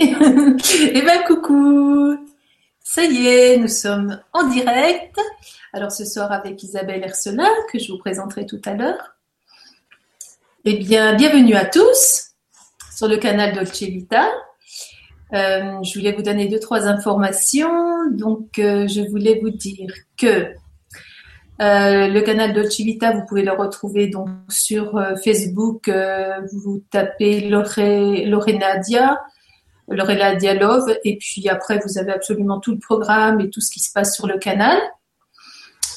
Eh 0.00 1.02
ben 1.02 1.22
coucou 1.26 2.16
Ça 2.82 3.04
y 3.04 3.26
est, 3.26 3.58
nous 3.58 3.68
sommes 3.68 4.18
en 4.32 4.48
direct. 4.48 5.14
Alors 5.74 5.92
ce 5.92 6.06
soir 6.06 6.32
avec 6.32 6.62
Isabelle 6.62 7.02
Hercelin, 7.04 7.50
que 7.70 7.78
je 7.78 7.92
vous 7.92 7.98
présenterai 7.98 8.46
tout 8.46 8.62
à 8.64 8.72
l'heure. 8.72 9.16
Eh 10.64 10.78
bien, 10.78 11.14
bienvenue 11.16 11.54
à 11.54 11.66
tous 11.66 12.30
sur 12.96 13.08
le 13.08 13.18
canal 13.18 13.54
Dolce 13.54 13.82
Vita. 13.82 14.26
Euh, 15.34 15.82
je 15.82 15.98
voulais 15.98 16.12
vous 16.12 16.22
donner 16.22 16.48
deux, 16.48 16.60
trois 16.60 16.86
informations. 16.86 18.10
Donc, 18.10 18.58
euh, 18.58 18.88
je 18.88 19.02
voulais 19.02 19.38
vous 19.42 19.50
dire 19.50 19.92
que 20.16 20.54
euh, 21.60 22.08
le 22.08 22.20
canal 22.22 22.54
Dolce 22.54 22.80
Vita, 22.80 23.12
vous 23.12 23.26
pouvez 23.28 23.42
le 23.42 23.52
retrouver 23.52 24.06
donc 24.06 24.30
sur 24.48 24.98
Facebook. 25.22 25.90
vous 26.54 26.82
tapez 26.90 27.50
Lorena 27.50 28.78
Dia, 28.78 29.20
Lorena 29.90 30.34
Dialove, 30.34 30.96
et 31.04 31.18
puis 31.18 31.48
après, 31.48 31.80
vous 31.84 31.98
avez 31.98 32.12
absolument 32.12 32.60
tout 32.60 32.72
le 32.72 32.78
programme 32.78 33.40
et 33.40 33.50
tout 33.50 33.60
ce 33.60 33.70
qui 33.70 33.80
se 33.80 33.92
passe 33.92 34.14
sur 34.14 34.26
le 34.26 34.38
canal. 34.38 34.78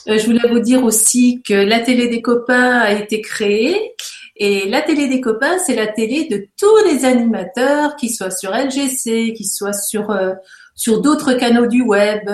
je 0.07 0.25
voulais 0.25 0.49
vous 0.49 0.59
dire 0.59 0.83
aussi 0.83 1.41
que 1.43 1.53
la 1.53 1.79
télé 1.79 2.07
des 2.07 2.21
copains 2.21 2.79
a 2.79 2.91
été 2.91 3.21
créée 3.21 3.93
et 4.35 4.67
la 4.67 4.81
télé 4.81 5.07
des 5.07 5.21
copains, 5.21 5.59
c'est 5.59 5.75
la 5.75 5.87
télé 5.87 6.27
de 6.27 6.47
tous 6.59 6.77
les 6.85 7.05
animateurs, 7.05 7.95
qui 7.95 8.09
soient 8.09 8.31
sur 8.31 8.51
LGC, 8.51 9.33
qui 9.33 9.45
soient 9.45 9.73
sur 9.73 10.09
euh, 10.09 10.33
sur 10.75 11.01
d'autres 11.01 11.33
canaux 11.33 11.67
du 11.67 11.83
web, 11.83 12.27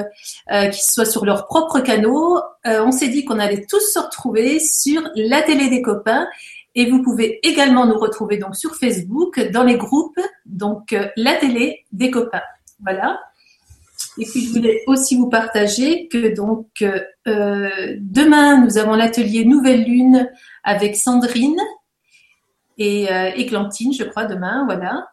euh, 0.51 0.67
qui 0.67 0.81
soient 0.81 1.05
sur 1.05 1.25
leurs 1.25 1.45
propres 1.45 1.81
canaux. 1.81 2.37
Euh, 2.65 2.83
on 2.85 2.91
s'est 2.91 3.09
dit 3.09 3.25
qu'on 3.25 3.37
allait 3.37 3.65
tous 3.69 3.81
se 3.93 3.99
retrouver 3.99 4.59
sur 4.59 5.01
la 5.15 5.41
télé 5.41 5.69
des 5.69 5.81
copains. 5.81 6.27
Et 6.79 6.89
vous 6.89 7.03
pouvez 7.03 7.45
également 7.47 7.85
nous 7.85 7.97
retrouver 7.97 8.37
donc 8.37 8.55
sur 8.55 8.75
Facebook 8.75 9.39
dans 9.51 9.63
les 9.63 9.77
groupes, 9.77 10.19
donc 10.45 10.95
la 11.17 11.35
télé 11.35 11.85
des 11.91 12.09
copains. 12.09 12.41
Voilà. 12.81 13.19
Et 14.17 14.25
puis 14.25 14.45
je 14.45 14.51
voulais 14.51 14.83
aussi 14.87 15.17
vous 15.17 15.27
partager 15.27 16.07
que 16.07 16.33
donc 16.33 16.67
demain 17.25 18.63
nous 18.63 18.77
avons 18.77 18.95
l'atelier 18.95 19.43
Nouvelle 19.43 19.83
Lune 19.83 20.29
avec 20.63 20.95
Sandrine 20.95 21.59
et 22.79 23.11
euh, 23.11 23.31
Églantine, 23.35 23.93
je 23.93 24.03
crois, 24.03 24.25
demain, 24.25 24.63
voilà. 24.65 25.09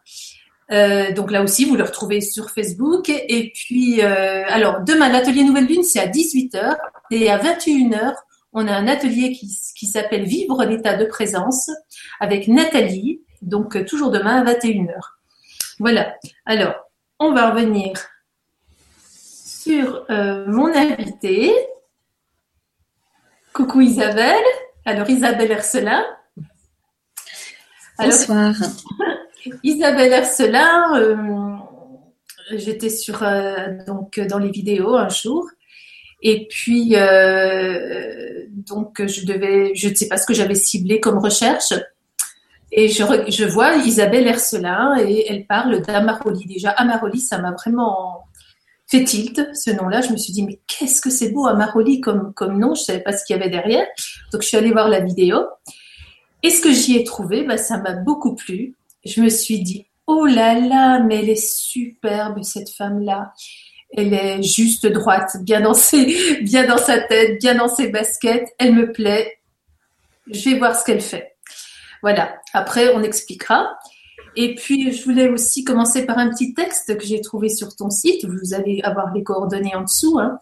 Euh, 0.71 1.13
donc 1.13 1.31
là 1.31 1.43
aussi, 1.43 1.65
vous 1.65 1.75
le 1.75 1.83
retrouvez 1.83 2.21
sur 2.21 2.49
Facebook. 2.49 3.09
Et 3.09 3.51
puis, 3.53 4.01
euh, 4.01 4.43
alors, 4.47 4.81
demain, 4.81 5.09
l'atelier 5.09 5.43
Nouvelle 5.43 5.67
Lune, 5.67 5.83
c'est 5.83 5.99
à 5.99 6.07
18h. 6.07 6.77
Et 7.11 7.29
à 7.29 7.37
21h, 7.37 8.13
on 8.53 8.67
a 8.67 8.73
un 8.73 8.87
atelier 8.87 9.33
qui, 9.33 9.47
qui 9.75 9.87
s'appelle 9.87 10.25
Vivre 10.25 10.63
l'état 10.65 10.95
de 10.95 11.05
présence 11.05 11.69
avec 12.19 12.47
Nathalie. 12.47 13.21
Donc, 13.41 13.85
toujours 13.85 14.11
demain 14.11 14.45
à 14.45 14.53
21h. 14.53 14.93
Voilà. 15.79 16.15
Alors, 16.45 16.75
on 17.19 17.33
va 17.33 17.51
revenir 17.51 17.93
sur 18.99 20.05
mon 20.09 20.73
invité. 20.73 21.53
Coucou 23.53 23.81
Isabelle. 23.81 24.43
Alors, 24.85 25.09
Isabelle 25.09 25.51
Hercelin. 25.51 26.05
Bonsoir. 27.99 28.53
Isabelle 29.63 30.13
Arcelin, 30.13 30.99
euh, 30.99 31.55
j'étais 32.51 32.89
sur 32.89 33.23
euh, 33.23 33.83
donc 33.85 34.19
dans 34.19 34.37
les 34.37 34.51
vidéos 34.51 34.95
un 34.95 35.09
jour. 35.09 35.47
Et 36.21 36.47
puis, 36.47 36.95
euh, 36.95 38.45
donc, 38.49 39.05
je 39.05 39.25
devais, 39.25 39.75
je 39.75 39.89
ne 39.89 39.95
sais 39.95 40.07
pas 40.07 40.17
ce 40.17 40.25
que 40.25 40.33
j'avais 40.33 40.55
ciblé 40.55 40.99
comme 40.99 41.19
recherche. 41.19 41.73
Et 42.71 42.89
je, 42.89 43.45
vois 43.45 43.75
Isabelle 43.75 44.27
Hercelin 44.27 44.97
et 44.99 45.25
elle 45.29 45.45
parle 45.45 45.81
d'Amaroli. 45.81 46.45
Déjà, 46.45 46.71
Amaroli, 46.71 47.19
ça 47.19 47.37
m'a 47.37 47.51
vraiment 47.51 48.25
fait 48.87 49.03
tilt, 49.03 49.49
ce 49.53 49.71
nom-là. 49.71 50.01
Je 50.01 50.11
me 50.11 50.17
suis 50.17 50.33
dit, 50.33 50.43
mais 50.43 50.59
qu'est-ce 50.67 51.01
que 51.01 51.09
c'est 51.09 51.29
beau, 51.29 51.47
Amaroli, 51.47 52.01
comme, 52.01 52.33
comme 52.33 52.59
nom. 52.59 52.75
Je 52.75 52.81
savais 52.81 52.99
pas 52.99 53.13
ce 53.13 53.23
qu'il 53.25 53.35
y 53.35 53.39
avait 53.39 53.49
derrière. 53.49 53.85
Donc, 54.33 54.41
je 54.41 54.47
suis 54.47 54.57
allée 54.57 54.71
voir 54.71 54.89
la 54.89 54.99
vidéo. 54.99 55.45
Et 56.43 56.49
ce 56.49 56.61
que 56.61 56.71
j'y 56.71 56.97
ai 56.97 57.03
trouvé, 57.03 57.43
bah, 57.43 57.57
ça 57.57 57.77
m'a 57.77 57.93
beaucoup 57.93 58.35
plu. 58.35 58.75
Je 59.05 59.21
me 59.21 59.29
suis 59.29 59.61
dit, 59.61 59.87
oh 60.05 60.25
là 60.25 60.59
là, 60.59 60.99
mais 60.99 61.19
elle 61.19 61.29
est 61.29 61.41
superbe, 61.41 62.43
cette 62.43 62.69
femme-là. 62.69 63.33
Elle 63.91 64.13
est 64.13 64.43
juste 64.43 64.85
droite, 64.85 65.37
bien 65.41 65.61
dans, 65.61 65.73
ses, 65.73 66.41
bien 66.41 66.67
dans 66.67 66.77
sa 66.77 66.99
tête, 66.99 67.39
bien 67.39 67.55
dans 67.55 67.67
ses 67.67 67.87
baskets. 67.89 68.53
Elle 68.59 68.73
me 68.75 68.91
plaît. 68.91 69.39
Je 70.29 70.49
vais 70.49 70.57
voir 70.57 70.75
ce 70.75 70.83
qu'elle 70.83 71.01
fait. 71.01 71.35
Voilà. 72.01 72.35
Après, 72.53 72.93
on 72.93 73.01
expliquera. 73.01 73.77
Et 74.35 74.55
puis, 74.55 74.91
je 74.91 75.03
voulais 75.03 75.29
aussi 75.29 75.63
commencer 75.63 76.05
par 76.05 76.17
un 76.17 76.29
petit 76.29 76.53
texte 76.53 76.97
que 76.97 77.05
j'ai 77.05 77.21
trouvé 77.21 77.49
sur 77.49 77.75
ton 77.75 77.89
site. 77.89 78.25
Vous 78.25 78.53
allez 78.53 78.81
avoir 78.83 79.13
les 79.13 79.23
coordonnées 79.23 79.75
en 79.75 79.81
dessous. 79.81 80.19
Hein. 80.19 80.37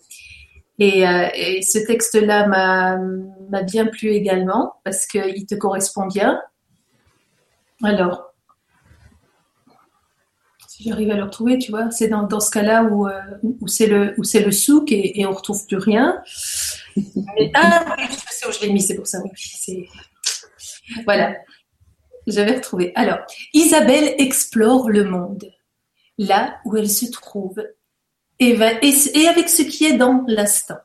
Euh, 0.81 1.27
et, 1.33 1.61
ce 1.61 1.79
texte-là 1.85 2.47
m'a 2.47 3.63
bien 3.63 3.85
plu 3.85 4.09
également 4.09 4.73
parce 4.83 5.05
qu'il 5.05 5.45
te 5.45 5.55
correspond 5.55 6.07
bien. 6.07 6.41
Alors, 7.83 8.33
j'arrive 10.79 11.11
à 11.11 11.15
le 11.15 11.23
retrouver, 11.23 11.57
tu 11.57 11.71
vois, 11.71 11.91
c'est 11.91 12.07
dans, 12.07 12.39
ce 12.39 12.51
cas-là 12.51 12.83
où, 12.83 13.07
euh, 13.07 13.19
où 13.43 13.67
c'est 13.67 13.87
le, 13.87 14.15
le 14.17 14.51
souk 14.51 14.91
et, 14.91 15.19
et 15.19 15.25
on 15.25 15.31
ne 15.31 15.35
retrouve 15.35 15.65
plus 15.67 15.77
rien. 15.77 16.21
ah 17.53 17.95
oui, 17.97 18.03
je 18.09 18.33
sais 18.33 18.47
où 18.47 18.51
je 18.51 18.61
l'ai 18.61 18.73
mis, 18.73 18.81
c'est 18.81 18.95
pour 18.95 19.07
ça. 19.07 19.19
Oui, 19.23 19.87
voilà, 21.05 21.35
j'avais 22.27 22.55
retrouvé. 22.55 22.91
Alors, 22.95 23.19
Isabelle 23.53 24.15
explore 24.17 24.89
le 24.89 25.03
monde, 25.03 25.51
là 26.17 26.57
où 26.65 26.75
elle 26.77 26.89
se 26.89 27.05
trouve 27.05 27.63
et, 28.39 28.55
avec 28.61 29.49
ce 29.49 29.61
qui 29.61 29.85
est 29.85 29.97
dans 29.97 30.23
l'instant. 30.27 30.79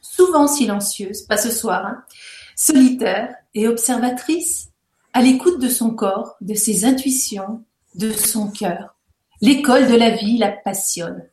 Souvent 0.00 0.46
silencieuse, 0.46 1.22
pas 1.22 1.36
ce 1.36 1.50
soir, 1.50 1.86
hein, 1.86 2.04
solitaire 2.56 3.34
et 3.54 3.68
observatrice, 3.68 4.70
à 5.12 5.22
l'écoute 5.22 5.60
de 5.60 5.68
son 5.68 5.90
corps, 5.90 6.36
de 6.40 6.54
ses 6.54 6.84
intuitions, 6.84 7.64
de 7.94 8.12
son 8.12 8.50
cœur. 8.50 8.96
L'école 9.40 9.86
de 9.88 9.94
la 9.94 10.10
vie 10.10 10.38
la 10.38 10.50
passionne. 10.50 11.28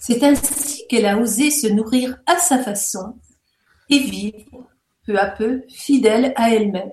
C'est 0.00 0.22
ainsi 0.22 0.86
qu'elle 0.88 1.06
a 1.06 1.18
osé 1.18 1.50
se 1.50 1.66
nourrir 1.68 2.18
à 2.26 2.38
sa 2.38 2.58
façon 2.58 3.18
et 3.88 3.98
vivre 3.98 4.66
peu 5.04 5.18
à 5.18 5.26
peu 5.26 5.62
fidèle 5.68 6.32
à 6.36 6.50
elle-même. 6.50 6.92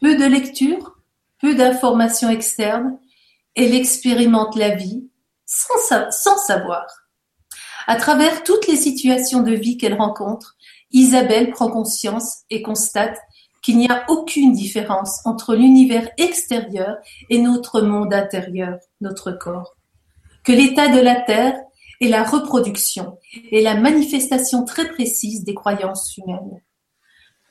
Peu 0.00 0.16
de 0.16 0.24
lecture, 0.24 0.98
peu 1.40 1.54
d'informations 1.54 2.28
externes, 2.28 2.98
elle 3.54 3.74
expérimente 3.74 4.56
la 4.56 4.74
vie 4.74 5.08
sans, 5.46 6.38
savoir. 6.46 6.86
À 7.86 7.96
travers 7.96 8.44
toutes 8.44 8.66
les 8.66 8.76
situations 8.76 9.42
de 9.42 9.52
vie 9.52 9.76
qu'elle 9.76 9.94
rencontre, 9.94 10.56
Isabelle 10.92 11.50
prend 11.50 11.70
conscience 11.70 12.42
et 12.50 12.62
constate 12.62 13.18
qu'il 13.62 13.78
n'y 13.78 13.88
a 13.88 14.04
aucune 14.08 14.52
différence 14.52 15.20
entre 15.24 15.54
l'univers 15.54 16.08
extérieur 16.16 16.96
et 17.28 17.38
notre 17.38 17.82
monde 17.82 18.14
intérieur, 18.14 18.78
notre 19.00 19.32
corps. 19.32 19.76
Que 20.44 20.52
l'état 20.52 20.88
de 20.88 21.00
la 21.00 21.20
Terre 21.20 21.58
est 22.00 22.08
la 22.08 22.24
reproduction 22.24 23.18
et 23.50 23.60
la 23.60 23.74
manifestation 23.74 24.64
très 24.64 24.88
précise 24.88 25.44
des 25.44 25.54
croyances 25.54 26.16
humaines, 26.16 26.62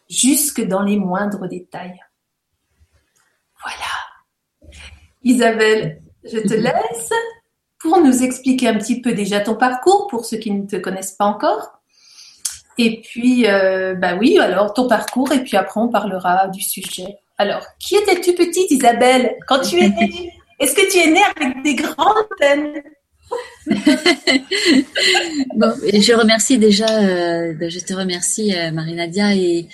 jusque 0.10 0.66
dans 0.66 0.82
les 0.82 0.98
moindres 0.98 1.48
détails. 1.48 2.00
Voilà. 3.62 4.74
Isabelle, 5.24 6.02
je 6.24 6.40
te 6.40 6.54
laisse 6.54 7.12
pour 7.80 8.02
nous 8.02 8.24
expliquer 8.24 8.68
un 8.68 8.78
petit 8.78 9.02
peu 9.02 9.14
déjà 9.14 9.40
ton 9.40 9.56
parcours 9.56 10.08
pour 10.08 10.26
ceux 10.26 10.38
qui 10.38 10.52
ne 10.52 10.66
te 10.66 10.76
connaissent 10.76 11.14
pas 11.14 11.26
encore. 11.26 11.79
Et 12.82 13.02
puis, 13.02 13.46
euh, 13.46 13.94
bah 13.94 14.16
oui, 14.18 14.40
alors 14.40 14.74
ton 14.74 14.88
parcours, 14.88 15.32
et 15.34 15.44
puis 15.44 15.58
après 15.58 15.82
on 15.82 15.90
parlera 15.90 16.48
du 16.48 16.62
sujet. 16.62 17.18
Alors, 17.38 17.66
qui 17.78 17.96
étais-tu 17.96 18.34
petite, 18.34 18.72
Isabelle, 18.72 19.36
quand 19.48 19.60
tu 19.60 19.80
es 19.80 19.90
née? 19.90 20.34
Est-ce 20.60 20.76
que 20.76 20.90
tu 20.92 20.98
es 20.98 21.12
née 21.12 21.22
avec 21.36 21.62
des 21.62 21.76
grandes 21.76 22.28
peines 22.40 22.82
bon, 25.56 25.72
je 25.84 26.14
remercie 26.18 26.58
déjà, 26.58 26.88
euh, 27.04 27.54
je 27.70 27.80
te 27.80 27.94
remercie 27.94 28.56
euh, 28.58 28.72
Marie-Nadia 28.72 29.36
et, 29.36 29.68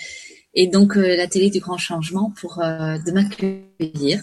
et 0.52 0.66
donc 0.66 0.96
la 0.96 1.26
télé 1.26 1.48
du 1.48 1.60
grand 1.60 1.78
changement 1.78 2.34
pour 2.38 2.58
de 2.58 3.12
m'accueillir 3.12 4.20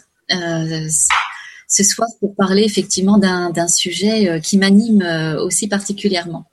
ce 1.73 1.83
soir 1.83 2.07
pour 2.19 2.35
parler 2.35 2.63
effectivement 2.63 3.17
d'un 3.17 3.67
sujet 3.67 4.29
euh, 4.29 4.39
qui 4.39 4.57
m'anime 4.57 5.01
euh, 5.01 5.43
aussi 5.43 5.67
particulièrement. 5.67 6.45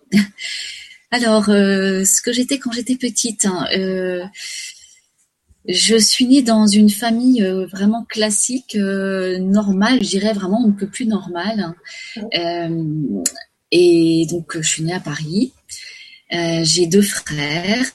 Alors, 1.13 1.49
euh, 1.49 2.05
ce 2.05 2.23
que 2.23 2.33
j'étais 2.33 2.59
quand 2.59 2.71
j'étais 2.71 2.97
petite, 2.97 3.45
hein, 3.45 3.67
je 5.69 5.97
suis 5.97 6.27
née 6.27 6.43
dans 6.43 6.67
une 6.67 6.89
famille 6.89 7.43
vraiment 7.71 8.05
classique, 8.05 8.77
normale, 8.77 10.03
je 10.03 10.09
dirais 10.09 10.33
vraiment 10.33 10.63
on 10.65 10.69
ne 10.69 10.73
peut 10.73 10.89
plus 10.89 11.07
normal. 11.07 11.75
et 13.73 14.27
donc, 14.31 14.57
je 14.57 14.69
suis 14.69 14.83
née 14.85 14.95
à 14.95 15.01
Paris. 15.01 15.53
J'ai 16.31 16.87
deux 16.87 17.03
frères, 17.03 17.87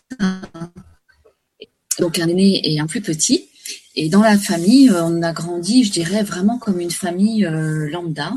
donc 1.99 2.19
un 2.19 2.27
aîné 2.27 2.73
et 2.73 2.79
un 2.79 2.87
plus 2.87 3.01
petit. 3.01 3.49
et 3.95 4.09
dans 4.09 4.21
la 4.21 4.37
famille, 4.37 4.91
on 4.91 5.21
a 5.21 5.31
grandi, 5.31 5.85
je 5.85 5.91
dirais, 5.91 6.23
vraiment 6.23 6.59
comme 6.59 6.79
une 6.79 6.91
famille 6.91 7.47
lambda. 7.49 8.33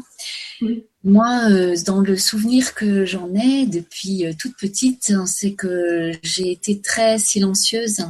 Moi, 1.09 1.51
dans 1.87 2.01
le 2.01 2.17
souvenir 2.17 2.75
que 2.75 3.07
j'en 3.07 3.35
ai 3.35 3.67
depuis 3.67 4.25
toute 4.39 4.57
petite, 4.59 5.11
hein, 5.11 5.25
c'est 5.27 5.55
que 5.55 6.13
j'ai 6.23 6.53
été 6.53 6.81
très 6.81 7.19
silencieuse 7.19 8.05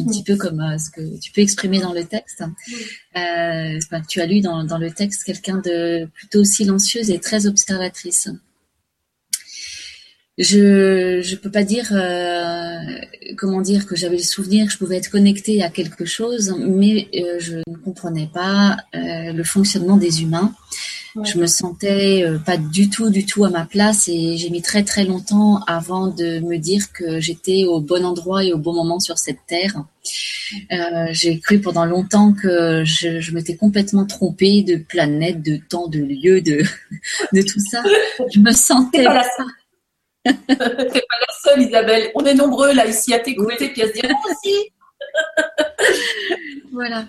un 0.00 0.04
petit 0.06 0.22
peu 0.22 0.36
comme 0.36 0.60
euh, 0.60 0.78
ce 0.78 0.90
que 0.90 1.18
tu 1.20 1.32
peux 1.32 1.40
exprimer 1.40 1.80
dans 1.80 1.92
le 1.92 2.04
texte. 2.04 2.42
Euh, 3.16 3.78
tu 4.08 4.20
as 4.20 4.26
lu 4.26 4.40
dans, 4.40 4.64
dans 4.64 4.78
le 4.78 4.90
texte 4.90 5.24
quelqu'un 5.24 5.58
de 5.58 6.06
plutôt 6.14 6.44
silencieuse 6.44 7.10
et 7.10 7.18
très 7.18 7.46
observatrice. 7.46 8.28
Je 10.38 11.20
je 11.20 11.34
peux 11.34 11.50
pas 11.50 11.64
dire 11.64 11.88
euh, 11.90 12.78
comment 13.36 13.60
dire 13.60 13.86
que 13.86 13.96
j'avais 13.96 14.18
le 14.18 14.22
souvenir 14.22 14.66
que 14.66 14.72
je 14.72 14.78
pouvais 14.78 14.96
être 14.96 15.10
connectée 15.10 15.64
à 15.64 15.68
quelque 15.68 16.04
chose, 16.04 16.54
mais 16.60 17.08
euh, 17.16 17.38
je 17.40 17.56
ne 17.66 17.76
comprenais 17.76 18.30
pas 18.32 18.76
euh, 18.94 19.32
le 19.32 19.42
fonctionnement 19.42 19.96
des 19.96 20.22
humains. 20.22 20.54
Je 21.24 21.38
me 21.38 21.46
sentais 21.46 22.24
euh, 22.24 22.38
pas 22.38 22.56
du 22.56 22.90
tout, 22.90 23.10
du 23.10 23.26
tout 23.26 23.44
à 23.44 23.50
ma 23.50 23.64
place 23.64 24.08
et 24.08 24.36
j'ai 24.36 24.50
mis 24.50 24.62
très 24.62 24.84
très 24.84 25.04
longtemps 25.04 25.60
avant 25.66 26.08
de 26.08 26.40
me 26.40 26.56
dire 26.56 26.92
que 26.92 27.20
j'étais 27.20 27.64
au 27.66 27.80
bon 27.80 28.04
endroit 28.04 28.44
et 28.44 28.52
au 28.52 28.58
bon 28.58 28.74
moment 28.74 29.00
sur 29.00 29.18
cette 29.18 29.40
terre. 29.46 29.84
Euh, 30.72 31.06
j'ai 31.10 31.38
cru 31.40 31.60
pendant 31.60 31.84
longtemps 31.84 32.32
que 32.32 32.84
je, 32.84 33.20
je 33.20 33.32
m'étais 33.32 33.56
complètement 33.56 34.06
trompée 34.06 34.62
de 34.62 34.76
planète, 34.76 35.42
de 35.42 35.56
temps, 35.56 35.88
de 35.88 35.98
lieu, 35.98 36.40
de, 36.40 36.62
de 37.32 37.42
tout 37.42 37.60
ça. 37.60 37.82
Je 38.32 38.40
me 38.40 38.52
sentais 38.52 39.04
pas 39.04 39.14
la 39.14 39.24
seule. 39.24 39.46
T'es 40.48 40.56
pas 40.56 41.18
la 41.20 41.34
seule, 41.42 41.62
Isabelle. 41.62 42.10
On 42.14 42.24
est 42.24 42.34
nombreux 42.34 42.72
là 42.72 42.86
ici 42.86 43.14
à 43.14 43.18
t'écouter 43.18 43.68
puis 43.70 43.82
à 43.82 43.88
se 43.88 43.92
dire 43.92 44.10
aussi. 44.24 44.72
voilà. 46.72 47.06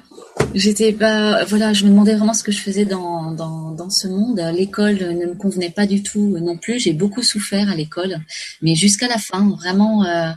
J'étais 0.56 0.94
pas, 0.94 1.44
voilà, 1.46 1.74
je 1.74 1.86
me 1.86 1.90
demandais 1.90 2.16
vraiment 2.16 2.34
ce 2.34 2.44
que 2.44 2.52
je 2.52 2.60
faisais 2.60 2.86
dans, 2.86 3.32
dans, 3.32 3.72
dans 3.72 3.90
ce 3.90 4.08
monde. 4.08 4.40
L'école 4.54 4.98
ne 4.98 5.28
me 5.28 5.36
convenait 5.36 5.70
pas 5.70 5.86
du 5.86 6.02
tout 6.02 6.38
non 6.40 6.58
plus. 6.58 6.80
J'ai 6.80 6.94
beaucoup 6.94 7.22
souffert 7.22 7.70
à 7.70 7.76
l'école, 7.76 8.18
mais 8.62 8.74
jusqu'à 8.74 9.08
la 9.08 9.18
fin, 9.18 9.50
vraiment, 9.50 10.06
euh, 10.06 10.32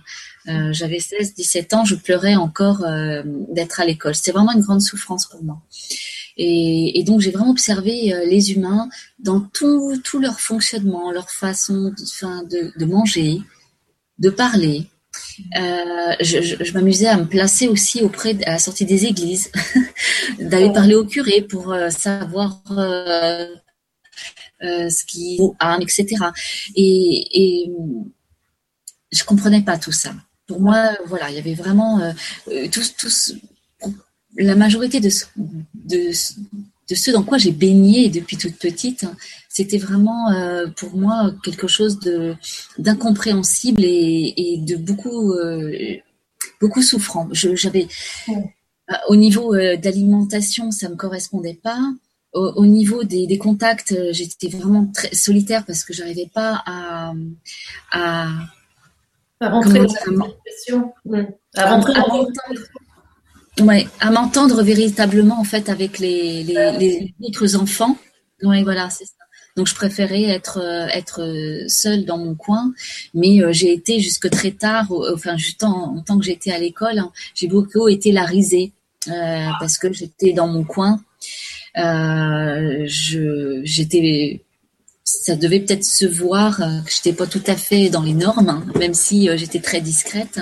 euh, 0.49 0.73
j'avais 0.73 0.99
16, 0.99 1.35
17 1.35 1.75
ans, 1.75 1.85
je 1.85 1.95
pleurais 1.95 2.35
encore 2.35 2.85
euh, 2.85 3.23
d'être 3.25 3.81
à 3.81 3.85
l'école. 3.85 4.15
C'était 4.15 4.33
vraiment 4.33 4.53
une 4.53 4.61
grande 4.61 4.83
souffrance 4.83 5.27
pour 5.27 5.43
moi. 5.43 5.61
Et, 6.37 7.03
donc 7.07 7.21
j'ai 7.21 7.31
vraiment 7.31 7.51
observé 7.51 8.15
euh, 8.15 8.25
les 8.25 8.53
humains 8.53 8.89
dans 9.19 9.41
tout, 9.41 10.01
tout 10.03 10.19
leur 10.19 10.41
fonctionnement, 10.41 11.13
leur 11.13 11.31
façon 11.31 11.93
de, 11.93 12.79
de 12.79 12.85
manger, 12.87 13.41
de 14.19 14.31
parler, 14.31 14.87
euh, 15.57 16.15
je, 16.21 16.65
je, 16.65 16.73
m'amusais 16.73 17.09
à 17.09 17.17
me 17.17 17.27
placer 17.27 17.69
aussi 17.69 18.03
auprès 18.03 18.37
à 18.45 18.53
la 18.53 18.59
sortie 18.59 18.85
des 18.85 19.07
églises, 19.07 19.51
d'aller 20.39 20.73
parler 20.73 20.95
au 20.95 21.05
curé 21.05 21.43
pour 21.43 21.73
euh, 21.73 21.91
savoir 21.91 22.63
euh, 22.71 23.47
ce 24.61 25.05
qui 25.05 25.41
âme, 25.59 25.83
etc. 25.83 26.07
Et, 26.75 27.65
et 27.65 27.73
je 29.11 29.25
comprenais 29.25 29.63
pas 29.63 29.79
tout 29.79 29.93
ça. 29.93 30.13
Pour 30.47 30.61
moi, 30.61 30.93
voilà, 31.07 31.31
il 31.31 31.37
y 31.37 31.39
avait 31.39 31.55
vraiment 31.55 32.01
tous, 32.71 32.95
tous, 32.97 33.35
la 34.37 34.55
majorité 34.55 35.01
de, 35.01 35.11
de, 35.75 36.11
de 36.89 36.95
ce 36.95 37.11
dans 37.11 37.23
quoi 37.23 37.39
j'ai 37.39 37.53
baigné 37.53 38.09
depuis 38.09 38.37
toute 38.37 38.57
petite, 38.57 39.07
c'était 39.49 39.79
vraiment 39.79 40.31
euh, 40.31 40.67
pour 40.77 40.97
moi 40.97 41.33
quelque 41.45 41.69
chose 41.69 41.99
de 42.01 42.35
d'incompréhensible 42.79 43.83
et, 43.85 44.59
de 44.59 44.77
beaucoup 44.77 45.33
euh, 45.33 45.73
beaucoup 46.61 46.83
souffrant. 46.83 47.29
J'avais 47.33 47.87
euh, 48.29 48.95
au 49.09 49.17
niveau 49.17 49.57
d'alimentation, 49.57 50.71
ça 50.71 50.89
me 50.89 50.97
correspondait 50.97 51.59
pas. 51.63 51.81
Au, 52.35 52.65
niveau 52.65 53.05
des, 53.05 53.37
contacts, 53.37 53.95
j'étais 54.11 54.49
vraiment 54.49 54.87
très 54.87 55.15
solitaire 55.15 55.67
parce 55.67 55.85
que 55.85 55.93
j'arrivais 55.93 56.31
pas 56.33 56.63
à 56.65 57.13
à, 57.93 58.29
rentrer 59.41 59.81
dans 59.81 60.35
à, 61.55 61.75
rentrer 61.75 61.93
dans 61.93 62.27
Ouais, 63.61 63.87
à 64.01 64.11
m'entendre 64.11 64.63
véritablement 64.63 65.39
en 65.39 65.45
fait 65.45 65.69
avec 65.69 65.99
les, 65.99 66.43
les, 66.43 66.55
les 66.79 67.15
autres 67.23 67.57
enfants. 67.57 67.99
Oui, 68.43 68.63
voilà, 68.63 68.89
c'est 68.91 69.05
ça. 69.05 69.13
Donc 69.57 69.67
je 69.67 69.75
préférais 69.75 70.23
être 70.23 70.59
euh, 70.59 70.87
être 70.89 71.67
seule 71.69 72.07
dans 72.07 72.17
mon 72.17 72.35
coin, 72.35 72.73
mais 73.13 73.43
euh, 73.43 73.53
j'ai 73.53 73.73
été 73.73 74.01
jusque 74.01 74.31
très 74.31 74.53
tard, 74.53 74.87
enfin 75.13 75.37
juste 75.37 75.63
en, 75.63 76.01
tant 76.01 76.19
que 76.19 76.25
j'étais 76.25 76.53
à 76.53 76.59
l'école, 76.59 76.99
hein, 76.99 77.13
j'ai 77.35 77.49
beaucoup 77.49 77.89
été 77.89 78.13
la 78.13 78.25
risée 78.25 78.73
euh, 79.09 79.49
parce 79.61 79.77
que 79.77 79.93
j'étais 79.93 80.33
dans 80.33 80.49
mon 80.49 80.65
coin. 80.65 81.01
Euh, 81.77 82.85
je 82.87 83.61
j'étais 83.65 84.43
ça 85.25 85.37
devait 85.37 85.61
peut-être 85.61 85.85
se 85.85 86.07
voir 86.07 86.59
que 86.59 86.91
j'étais 86.91 87.13
pas 87.13 87.27
tout 87.27 87.43
à 87.47 87.57
fait 87.57 87.91
dans 87.91 88.03
les 88.03 88.15
normes, 88.15 88.49
hein, 88.49 88.65
même 88.79 88.95
si 88.95 89.29
j'étais 89.37 89.61
très 89.61 89.81
discrète. 89.81 90.41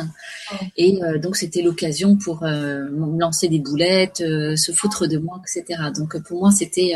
Et 0.77 1.03
euh, 1.03 1.19
donc 1.19 1.37
c'était 1.37 1.63
l'occasion 1.63 2.17
pour 2.17 2.43
euh, 2.43 2.89
me 2.91 3.19
lancer 3.21 3.49
des 3.49 3.59
boulettes, 3.59 4.21
euh, 4.21 4.57
se 4.57 4.73
foutre 4.73 5.07
de 5.07 5.19
moi, 5.19 5.41
etc. 5.45 5.81
Donc 5.97 6.21
pour 6.25 6.41
moi 6.41 6.51
c'était 6.51 6.95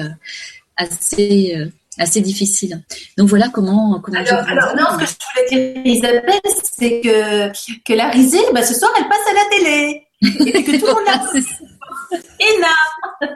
assez 0.77 1.57
assez 1.99 2.21
difficile. 2.21 2.83
Donc 3.17 3.29
voilà 3.29 3.49
comment 3.49 4.01
comment 4.01 4.19
alors, 4.19 4.41
alors 4.49 4.77
non, 4.77 4.99
ce 4.99 5.05
que 5.05 5.11
je 5.11 5.57
voulais 5.57 5.83
dire 5.83 5.95
Isabelle, 5.95 6.41
c'est 6.77 7.01
que 7.01 7.49
que 7.85 7.93
la 7.93 8.09
risée, 8.09 8.39
bah, 8.53 8.63
ce 8.63 8.75
soir 8.75 8.91
elle 8.99 9.09
passe 9.09 9.19
à 9.31 9.35
la 9.35 9.57
télé 9.57 10.07
et 10.23 10.65
que 10.65 10.79
tout 10.79 10.87
le 10.87 10.93
monde 10.93 11.45
la 12.61 13.29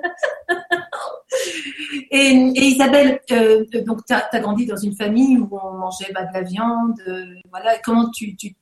et, 2.11 2.53
et, 2.55 2.65
Isabelle, 2.65 3.21
euh, 3.33 3.65
donc 3.87 4.05
tu 4.07 4.15
as, 4.15 4.41
grandi 4.41 4.67
dans 4.67 4.77
une 4.77 4.95
famille 4.95 5.39
où 5.39 5.49
on 5.53 5.73
mangeait 5.73 6.13
bah, 6.13 6.25
de 6.25 6.33
la 6.33 6.43
viande. 6.43 7.01
Euh, 7.07 7.25
voilà. 7.51 7.79
Comment 7.85 8.11
tu, 8.11 8.37
tu, 8.37 8.57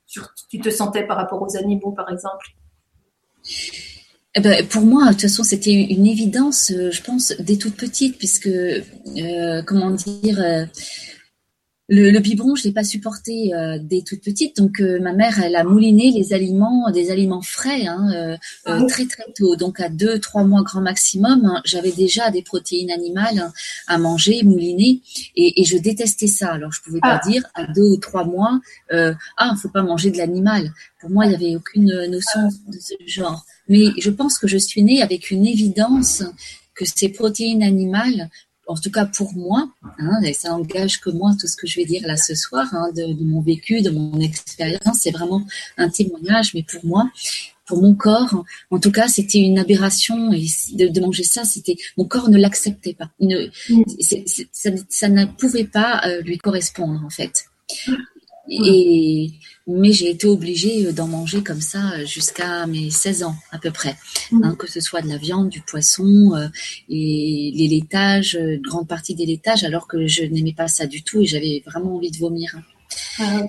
tu, 0.49 0.59
te 0.59 0.69
sentais 0.69 1.05
par 1.05 1.17
rapport 1.17 1.41
aux 1.41 1.57
animaux, 1.57 1.91
par 1.91 2.11
exemple? 2.11 2.45
Eh 4.35 4.39
ben, 4.39 4.67
pour 4.67 4.83
moi, 4.83 5.05
de 5.05 5.11
toute 5.11 5.21
façon, 5.21 5.43
c'était 5.43 5.73
une 5.73 6.05
évidence, 6.05 6.71
euh, 6.71 6.91
je 6.91 7.01
pense, 7.01 7.33
dès 7.39 7.57
toute 7.57 7.75
petite, 7.75 8.17
puisque, 8.17 8.49
comment 9.65 9.91
dire, 9.91 10.67
le, 11.89 12.11
le, 12.11 12.19
biberon, 12.19 12.55
je 12.55 12.65
l'ai 12.65 12.73
pas 12.73 12.83
supporté 12.83 13.53
euh, 13.53 13.79
dès 13.81 14.01
toute 14.01 14.21
petite, 14.21 14.57
donc 14.57 14.81
euh, 14.81 14.99
ma 14.99 15.13
mère, 15.13 15.41
elle 15.41 15.55
a 15.55 15.63
mouliné 15.63 16.11
les 16.11 16.33
aliments, 16.33 16.91
des 16.91 17.11
aliments 17.11 17.41
frais, 17.41 17.85
hein, 17.87 18.11
euh, 18.13 18.37
ah 18.65 18.81
très 18.89 19.05
très 19.05 19.23
tôt. 19.33 19.55
Donc 19.55 19.79
à 19.79 19.87
deux, 19.87 20.19
trois 20.19 20.43
mois 20.43 20.63
grand 20.63 20.81
maximum, 20.81 21.45
hein, 21.45 21.61
j'avais 21.63 21.93
déjà 21.93 22.29
des 22.29 22.41
protéines 22.41 22.91
animales 22.91 23.39
hein, 23.39 23.53
à 23.87 23.97
manger, 23.97 24.43
mouliner, 24.43 25.01
et, 25.37 25.61
et, 25.61 25.63
je 25.63 25.77
détestais 25.77 26.27
ça. 26.27 26.53
Alors 26.53 26.73
je 26.73 26.81
pouvais 26.81 26.99
pas 26.99 27.21
ah. 27.23 27.29
dire 27.29 27.43
à 27.55 27.65
deux 27.67 27.93
ou 27.93 27.97
trois 27.97 28.25
mois, 28.25 28.59
ah, 28.91 29.55
faut 29.61 29.69
pas 29.69 29.83
manger 29.83 30.11
de 30.11 30.17
l'animal. 30.17 30.73
Pour 30.99 31.09
moi, 31.09 31.25
il 31.25 31.31
y 31.31 31.35
avait 31.35 31.55
aucune 31.55 31.85
notion 32.07 32.49
de 32.67 32.77
ce 32.79 32.95
genre. 33.05 33.45
Mais 33.69 33.91
je 33.97 34.09
pense 34.09 34.39
que 34.39 34.47
je 34.47 34.57
suis 34.57 34.83
née 34.83 35.01
avec 35.01 35.31
une 35.31 35.45
évidence 35.45 36.23
que 36.77 36.85
ces 36.85 37.09
protéines 37.09 37.63
animales 37.63 38.29
en 38.67 38.75
tout 38.75 38.91
cas 38.91 39.05
pour 39.05 39.33
moi, 39.33 39.69
hein, 39.99 40.21
et 40.23 40.33
ça 40.33 40.53
engage 40.53 40.99
que 40.99 41.09
moi 41.09 41.33
tout 41.39 41.47
ce 41.47 41.55
que 41.55 41.67
je 41.67 41.77
vais 41.77 41.85
dire 41.85 42.01
là 42.05 42.17
ce 42.17 42.35
soir, 42.35 42.67
hein, 42.73 42.89
de, 42.95 43.23
mon 43.23 43.41
vécu, 43.41 43.81
de 43.81 43.89
mon 43.89 44.19
expérience, 44.19 44.99
c'est 45.01 45.11
vraiment 45.11 45.43
un 45.77 45.89
témoignage, 45.89 46.53
mais 46.53 46.63
pour 46.63 46.85
moi, 46.85 47.09
pour 47.65 47.81
mon 47.81 47.95
corps, 47.95 48.43
en 48.71 48.79
tout 48.79 48.91
cas, 48.91 49.07
c'était 49.07 49.39
une 49.39 49.59
aberration 49.59 50.31
et 50.31 50.47
de, 50.73 50.99
manger 50.99 51.23
ça, 51.23 51.43
c'était 51.43 51.75
mon 51.97 52.05
corps 52.05 52.29
ne 52.29 52.37
l'acceptait 52.37 52.93
pas. 52.93 53.09
Mm. 53.19 53.47
ça, 54.89 55.09
ne 55.09 55.25
pouvait 55.25 55.65
pas 55.65 56.01
euh, 56.05 56.21
lui 56.21 56.37
correspondre 56.37 57.03
en 57.05 57.09
fait. 57.09 57.45
Et, 58.49 59.31
mais 59.67 59.91
j'ai 59.91 60.09
été 60.09 60.27
obligée 60.27 60.93
d'en 60.93 61.07
manger 61.07 61.43
comme 61.43 61.59
ça 61.59 62.05
jusqu'à 62.05 62.65
mes 62.65 62.89
16 62.89 63.23
ans 63.23 63.35
à 63.51 63.59
peu 63.59 63.71
près. 63.71 63.97
Mmh. 64.31 64.43
Hein, 64.43 64.55
que 64.57 64.69
ce 64.69 64.79
soit 64.79 65.01
de 65.01 65.09
la 65.09 65.17
viande, 65.17 65.49
du 65.49 65.61
poisson 65.61 66.33
euh, 66.35 66.47
et 66.89 67.51
les 67.53 67.67
laitages, 67.67 68.37
une 68.39 68.61
grande 68.61 68.87
partie 68.87 69.15
des 69.15 69.25
laitages, 69.25 69.63
alors 69.63 69.87
que 69.87 70.07
je 70.07 70.23
n'aimais 70.23 70.53
pas 70.53 70.67
ça 70.67 70.87
du 70.87 71.03
tout 71.03 71.21
et 71.21 71.25
j'avais 71.25 71.61
vraiment 71.65 71.95
envie 71.95 72.11
de 72.11 72.17
vomir. 72.17 72.55
Ah 73.19 73.43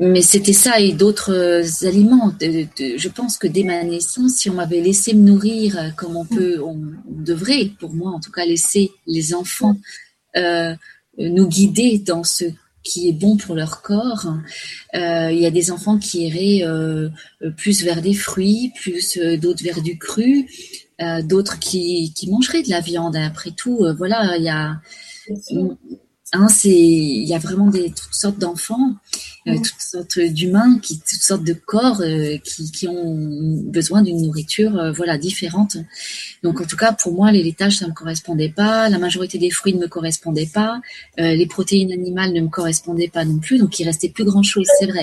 mais 0.00 0.22
c'était 0.22 0.52
ça 0.52 0.78
et 0.78 0.92
d'autres 0.92 1.62
aliments. 1.84 2.32
je 2.40 3.08
pense 3.08 3.36
que 3.36 3.46
dès 3.46 3.64
ma 3.64 3.82
naissance, 3.82 4.34
si 4.34 4.50
on 4.50 4.54
m'avait 4.54 4.80
laissé 4.80 5.14
me 5.14 5.22
nourrir 5.22 5.92
comme 5.96 6.16
on 6.16 6.24
peut, 6.24 6.60
on, 6.62 6.80
devrait, 7.08 7.70
pour 7.80 7.92
moi 7.92 8.12
en 8.12 8.20
tout 8.20 8.30
cas, 8.30 8.44
laisser 8.44 8.90
les 9.06 9.34
enfants 9.34 9.76
euh, 10.36 10.74
nous 11.18 11.48
guider 11.48 11.98
dans 11.98 12.22
ce 12.22 12.44
qui 12.82 13.08
est 13.08 13.12
bon 13.12 13.36
pour 13.36 13.54
leur 13.54 13.82
corps. 13.82 14.26
Euh, 14.94 15.30
il 15.32 15.38
y 15.38 15.46
a 15.46 15.50
des 15.50 15.70
enfants 15.70 15.98
qui 15.98 16.26
iraient 16.26 16.66
euh, 16.66 17.10
plus 17.56 17.82
vers 17.82 18.02
des 18.02 18.14
fruits, 18.14 18.72
plus 18.76 19.18
euh, 19.18 19.36
d'autres 19.36 19.62
vers 19.62 19.82
du 19.82 19.98
cru, 19.98 20.48
d'autres 21.22 21.60
qui, 21.60 22.12
qui 22.12 22.28
mangeraient 22.28 22.62
de 22.62 22.70
la 22.70 22.80
viande. 22.80 23.14
Après 23.14 23.52
tout, 23.52 23.86
voilà, 23.96 24.36
il 24.36 24.42
y 24.42 24.48
a, 24.48 24.80
hein, 26.32 26.48
c'est, 26.48 26.68
il 26.68 27.26
y 27.26 27.34
a 27.34 27.38
vraiment 27.38 27.68
des 27.68 27.90
toutes 27.90 28.14
sortes 28.14 28.38
d'enfants. 28.38 28.94
euh, 29.46 29.56
toutes 29.56 29.80
sortes 29.80 30.18
d'humains, 30.18 30.78
qui, 30.80 30.98
toutes 30.98 31.22
sortes 31.22 31.44
de 31.44 31.54
corps 31.54 32.00
euh, 32.00 32.36
qui, 32.38 32.70
qui, 32.70 32.86
ont 32.88 33.62
besoin 33.64 34.02
d'une 34.02 34.20
nourriture 34.20 34.78
euh, 34.78 34.92
voilà, 34.92 35.18
différente. 35.18 35.76
Donc 36.42 36.60
en 36.60 36.64
tout 36.64 36.76
cas, 36.76 36.92
pour 36.92 37.12
moi, 37.12 37.32
les 37.32 37.42
laitages, 37.42 37.78
ça 37.78 37.86
ne 37.86 37.90
me 37.90 37.94
correspondait 37.94 38.50
pas. 38.50 38.88
La 38.88 38.98
majorité 38.98 39.38
des 39.38 39.50
fruits 39.50 39.74
ne 39.74 39.80
me 39.80 39.88
correspondaient 39.88 40.50
pas. 40.52 40.80
les 41.16 41.46
protéines 41.46 41.92
animales 41.92 42.32
ne 42.32 42.40
me 42.40 42.48
correspondaient 42.48 43.08
pas 43.08 43.24
non 43.24 43.38
plus. 43.38 43.58
Donc 43.58 43.78
il 43.78 43.84
restait 43.84 44.10
plus 44.10 44.24
grand-chose, 44.24 44.66
c'est 44.78 44.86
vrai. 44.86 45.02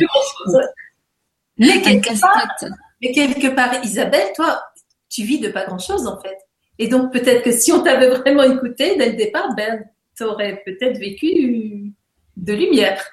mais, 1.58 1.82
quelque 1.82 2.20
part, 2.20 2.56
mais 3.02 3.12
quelque 3.12 3.48
part, 3.56 3.84
Isabelle, 3.84 4.28
toi, 4.36 4.62
tu 5.10 5.24
vis 5.24 5.40
de 5.40 5.50
pas 5.50 5.66
grand-chose 5.66 6.08
en 6.08 6.20
fait. 6.22 6.38
Et 6.78 6.88
donc 6.88 7.14
peut-être 7.14 7.44
que 7.44 7.52
si 7.52 7.72
on 7.72 7.82
t'avait 7.82 8.10
vraiment 8.20 8.44
écouté 8.44 8.96
dès 8.98 9.12
le 9.12 9.18
départ, 9.18 9.56
ben, 9.56 9.86
tu 10.16 10.24
aurais 10.24 10.62
peut-être 10.66 10.98
vécu 10.98 11.94
de 12.38 12.54
lumière. 12.54 13.04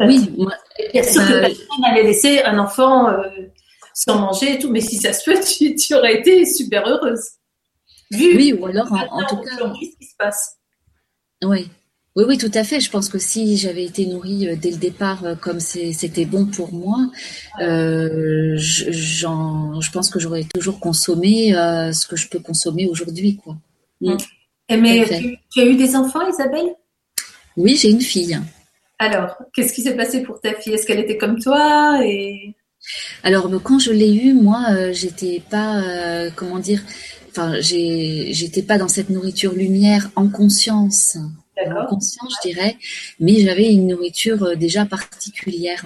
Oui, 0.00 0.30
moi, 0.36 0.54
bien 0.92 1.02
sûr 1.02 1.22
que 1.22 1.40
personne 1.40 1.80
n'allait 1.80 2.04
laisser 2.04 2.40
un 2.42 2.58
enfant 2.58 3.10
euh, 3.10 3.22
sans 3.94 4.18
manger 4.18 4.54
et 4.54 4.58
tout, 4.58 4.70
mais 4.70 4.80
si 4.80 4.96
ça 4.96 5.12
se 5.12 5.24
peut, 5.24 5.40
tu, 5.76 5.94
aurais 5.94 6.20
été 6.20 6.46
super 6.46 6.86
heureuse. 6.86 7.30
oui, 8.12 8.52
ou 8.52 8.66
alors 8.66 8.92
en, 8.92 9.26
tout 9.26 9.36
cas. 9.38 9.56
ce 9.58 9.96
qui 9.98 10.06
se 10.06 10.16
passe. 10.16 10.56
Oui. 11.42 11.68
Oui, 12.16 12.24
oui, 12.26 12.38
tout 12.38 12.50
à 12.54 12.64
fait. 12.64 12.80
Je 12.80 12.90
pense 12.90 13.08
que 13.08 13.18
si 13.18 13.56
j'avais 13.56 13.84
été 13.84 14.04
nourrie 14.06 14.48
euh, 14.48 14.56
dès 14.56 14.72
le 14.72 14.78
départ 14.78 15.24
euh, 15.24 15.34
comme 15.36 15.60
c'était 15.60 16.24
bon 16.24 16.46
pour 16.46 16.72
moi, 16.72 16.98
euh, 17.60 18.54
je, 18.56 18.90
je 18.90 19.90
pense 19.92 20.10
que 20.10 20.18
j'aurais 20.18 20.44
toujours 20.52 20.80
consommé 20.80 21.52
ce 21.52 22.06
que 22.06 22.16
je 22.16 22.28
peux 22.28 22.40
consommer 22.40 22.86
aujourd'hui, 22.86 23.36
quoi. 23.36 23.56
Mm. 24.00 24.16
Mais 24.76 25.04
tu, 25.06 25.36
tu, 25.52 25.60
as 25.60 25.64
eu 25.64 25.76
des 25.76 25.96
enfants, 25.96 26.26
Isabelle? 26.28 26.74
Oui, 27.56 27.76
j'ai 27.76 27.90
une 27.90 28.00
fille. 28.00 28.38
Alors, 28.98 29.36
qu'est-ce 29.54 29.72
qui 29.72 29.82
s'est 29.82 29.96
passé 29.96 30.22
pour 30.22 30.40
ta 30.40 30.54
fille? 30.54 30.74
Est-ce 30.74 30.86
qu'elle 30.86 31.00
était 31.00 31.16
comme 31.16 31.38
toi 31.40 32.00
et... 32.04 32.54
Alors, 33.22 33.50
quand 33.62 33.78
je 33.78 33.92
l'ai 33.92 34.14
eue, 34.14 34.32
moi, 34.32 34.64
euh, 34.70 34.92
j'étais 34.92 35.42
pas, 35.50 35.82
euh, 35.82 36.30
comment 36.34 36.58
dire, 36.58 36.82
enfin, 37.30 37.54
j'étais 37.60 38.62
pas 38.62 38.78
dans 38.78 38.88
cette 38.88 39.10
nourriture 39.10 39.52
lumière 39.52 40.10
en 40.16 40.28
conscience 40.28 41.18
en 41.68 41.86
conscience, 41.86 42.34
je 42.42 42.48
dirais, 42.50 42.76
mais 43.18 43.40
j'avais 43.40 43.72
une 43.72 43.88
nourriture 43.88 44.42
euh, 44.42 44.54
déjà 44.54 44.86
particulière. 44.86 45.84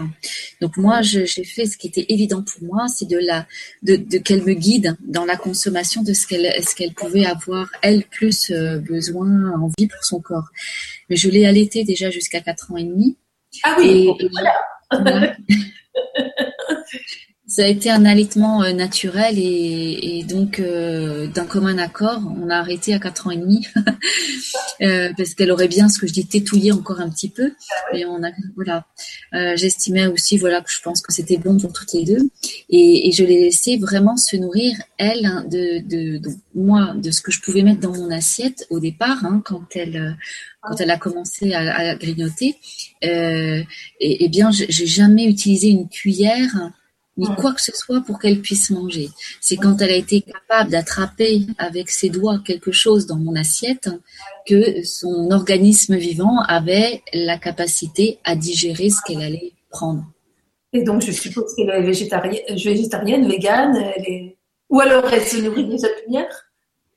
Donc 0.61 0.77
moi, 0.77 1.03
j'ai 1.03 1.27
fait 1.27 1.67
ce 1.67 1.77
qui 1.77 1.87
était 1.89 2.07
évident 2.09 2.43
pour 2.43 2.63
moi, 2.63 2.87
c'est 2.89 3.09
de 3.09 3.19
la, 3.19 3.47
de, 3.83 3.97
qu'elle 4.19 4.45
me 4.45 4.55
guide 4.55 4.97
dans 5.01 5.25
la 5.25 5.37
consommation 5.37 6.03
de 6.03 6.13
ce 6.13 6.27
qu'elle, 6.27 6.63
ce 6.63 6.75
qu'elle 6.75 6.95
pouvait 6.95 7.27
avoir 7.27 7.69
elle 7.83 8.05
plus 8.05 8.51
euh, 8.51 8.79
besoin, 8.79 9.53
envie 9.53 9.89
pour 9.89 10.05
son 10.05 10.21
corps. 10.21 10.49
Mais 11.09 11.17
je 11.17 11.29
l'ai 11.29 11.47
allaitée 11.47 11.85
déjà 11.85 12.11
jusqu'à 12.11 12.41
4 12.41 12.73
ans 12.73 12.77
et 12.77 12.85
demi. 12.85 13.17
Ah 13.63 13.77
oui. 13.79 14.09
voilà. 14.33 14.55
Ça 17.55 17.63
a 17.65 17.69
été 17.69 17.89
un 17.89 18.05
allaitement 18.05 18.65
euh, 18.65 18.73
naturel 18.73 19.37
et, 19.39 20.25
donc 20.29 20.59
euh, 20.59 21.29
d'un 21.29 21.47
commun 21.47 21.79
accord, 21.79 22.21
on 22.43 22.51
a 22.51 22.57
arrêté 22.57 22.93
à 22.95 22.99
4 22.99 23.29
ans 23.29 23.31
et 23.31 23.37
demi 23.37 23.65
euh, 24.83 25.13
parce 25.17 25.35
qu'elle 25.35 25.53
aurait 25.53 25.69
bien, 25.69 25.89
ce 25.89 26.01
que 26.01 26.09
je 26.09 26.13
dis, 26.13 26.27
tétouillé 26.27 26.73
encore 26.73 26.99
un 26.99 27.09
petit 27.09 27.29
peu. 27.29 27.53
Et 27.93 28.07
on 28.07 28.25
a, 28.25 28.31
voilà, 28.57 28.87
j'estimais 29.55 30.09
aussi, 30.09 30.37
voilà, 30.37 30.63
que 30.63 30.71
je 30.73 30.83
pense 30.83 31.01
que 31.01 31.13
c'était 31.13 31.37
bon 31.37 31.57
pour 31.57 31.73
toutes 31.73 31.93
les 31.93 32.05
deux. 32.05 32.29
Et, 32.71 33.13
je 33.13 33.23
l'ai 33.23 33.43
laissé 33.43 33.77
vraiment 33.77 34.17
se 34.17 34.35
nourrir 34.35 34.77
elle 34.99 35.25
hein, 35.25 35.45
de, 35.49 35.79
de, 36.19 36.29
moi, 36.57 36.95
de 36.97 37.13
ce 37.13 37.21
que 37.21 37.31
je 37.31 37.41
pouvais 37.41 37.63
mettre 37.63 37.83
dans 37.83 37.95
mon 37.95 38.11
assiette 38.11 38.67
au 38.71 38.81
départ, 38.81 39.25
hein, 39.25 39.41
quand 39.45 39.77
elle 39.77 40.17
quand 40.61 40.81
elle 40.81 40.91
a 40.91 40.97
commencé 40.97 41.53
à, 41.53 41.91
à 41.91 41.95
grignoter. 41.95 42.57
et, 43.03 43.65
et 44.01 44.29
bien, 44.29 44.51
j'ai 44.51 44.87
jamais 44.87 45.27
utilisé 45.27 45.69
une 45.69 45.89
cuillère 45.89 46.73
ni 47.17 47.27
quoi 47.37 47.53
que 47.53 47.63
ce 47.63 47.73
soit 47.73 48.01
pour 48.01 48.19
qu'elle 48.19 48.41
puisse 48.41 48.71
manger. 48.71 49.09
C'est 49.41 49.57
quand 49.57 49.81
elle 49.81 49.91
a 49.91 49.97
été 49.97 50.23
capable 50.23 50.71
d'attraper 50.71 51.47
avec 51.59 51.91
ses 51.91 52.11
doigts 52.11 52.41
quelque 52.45 52.73
chose 52.73 53.07
dans 53.07 53.17
mon 53.17 53.37
assiette 53.37 53.89
que 54.47 54.83
son 54.85 55.31
organisme 55.31 55.97
vivant 55.97 56.41
avait 56.41 57.03
la 57.13 57.39
capacité 57.39 58.19
à 58.25 58.35
digérer 58.37 58.91
ce 58.91 58.99
qu'elle 59.07 59.23
allait 59.23 59.53
prendre. 59.71 60.05
Et 60.73 60.83
donc, 60.83 61.03
je 61.03 61.13
suppose 61.13 61.55
qu'elle 61.55 61.71
est 61.71 61.83
végétarienne, 61.83 62.43
végétarienne 62.49 63.29
végane, 63.29 63.93
ou 64.69 64.81
alors 64.81 65.05
elle 65.13 65.23
se 65.23 65.37
nourrit 65.37 65.67
déjà 65.67 65.89
de 65.89 66.05
lumière? 66.07 66.51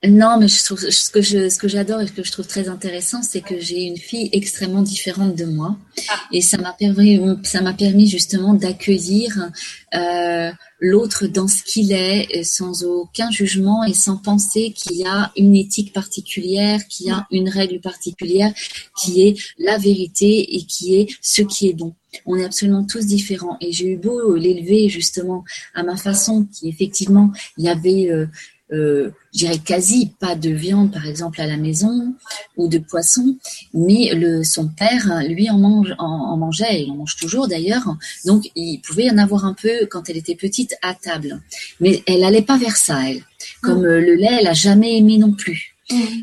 Non, 0.05 0.37
mais 0.39 0.47
je 0.47 0.63
trouve, 0.63 0.79
ce 0.79 1.09
que 1.09 1.23
je, 1.23 1.49
ce 1.49 1.57
que 1.57 1.67
j'adore 1.67 2.01
et 2.01 2.07
ce 2.07 2.11
que 2.11 2.23
je 2.23 2.31
trouve 2.31 2.45
très 2.45 2.69
intéressant, 2.69 3.23
c'est 3.23 3.41
que 3.41 3.59
j'ai 3.59 3.81
une 3.81 3.97
fille 3.97 4.29
extrêmement 4.31 4.83
différente 4.83 5.35
de 5.35 5.45
moi, 5.45 5.75
ah. 6.09 6.19
et 6.31 6.41
ça 6.41 6.57
m'a 6.59 6.73
permis, 6.73 7.19
ça 7.41 7.61
m'a 7.61 7.73
permis 7.73 8.07
justement 8.07 8.53
d'accueillir 8.53 9.49
euh, 9.95 10.51
l'autre 10.79 11.25
dans 11.25 11.47
ce 11.47 11.63
qu'il 11.63 11.91
est, 11.93 12.43
sans 12.43 12.83
aucun 12.83 13.31
jugement 13.31 13.83
et 13.85 13.95
sans 13.95 14.17
penser 14.17 14.71
qu'il 14.71 14.97
y 14.97 15.05
a 15.05 15.31
une 15.35 15.55
éthique 15.55 15.93
particulière, 15.93 16.85
qu'il 16.87 17.07
y 17.07 17.09
a 17.11 17.25
une 17.31 17.49
règle 17.49 17.79
particulière, 17.79 18.53
qui 19.01 19.23
est 19.23 19.35
la 19.57 19.79
vérité 19.79 20.57
et 20.57 20.63
qui 20.65 20.95
est 20.95 21.07
ce 21.21 21.41
qui 21.41 21.69
est 21.69 21.73
bon. 21.73 21.95
On 22.27 22.35
est 22.35 22.45
absolument 22.45 22.85
tous 22.85 23.07
différents, 23.07 23.57
et 23.61 23.71
j'ai 23.71 23.87
eu 23.87 23.97
beau 23.97 24.35
l'élever 24.35 24.89
justement 24.89 25.43
à 25.73 25.81
ma 25.81 25.97
façon, 25.97 26.47
qui 26.53 26.69
effectivement, 26.69 27.31
il 27.57 27.65
y 27.65 27.69
avait 27.69 28.11
euh, 28.11 28.27
euh, 28.73 29.11
je 29.33 29.39
dirais 29.39 29.59
quasi 29.59 30.11
pas 30.19 30.35
de 30.35 30.49
viande 30.49 30.91
par 30.91 31.05
exemple 31.05 31.39
à 31.39 31.47
la 31.47 31.55
maison 31.55 32.13
ou 32.57 32.67
de 32.67 32.79
poisson, 32.79 33.37
mais 33.73 34.11
le, 34.13 34.43
son 34.43 34.67
père 34.67 35.21
lui 35.25 35.49
en, 35.49 35.57
mange, 35.57 35.95
en, 35.99 36.35
mangeait, 36.35 36.83
il 36.83 36.91
en 36.91 36.95
mange 36.95 37.15
toujours 37.15 37.47
d'ailleurs, 37.47 37.95
donc 38.25 38.49
il 38.55 38.81
pouvait 38.81 39.05
y 39.05 39.11
en 39.11 39.17
avoir 39.17 39.45
un 39.45 39.53
peu 39.53 39.85
quand 39.89 40.09
elle 40.09 40.17
était 40.17 40.35
petite 40.35 40.75
à 40.81 40.93
table, 40.93 41.41
mais 41.79 42.03
elle 42.07 42.25
allait 42.25 42.41
pas 42.41 42.57
vers 42.57 42.75
ça 42.75 43.09
elle. 43.09 43.23
Comme 43.61 43.85
euh, 43.85 44.01
le 44.01 44.15
lait, 44.15 44.39
elle 44.41 44.47
a 44.47 44.53
jamais 44.53 44.97
aimé 44.97 45.17
non 45.17 45.31
plus. 45.31 45.75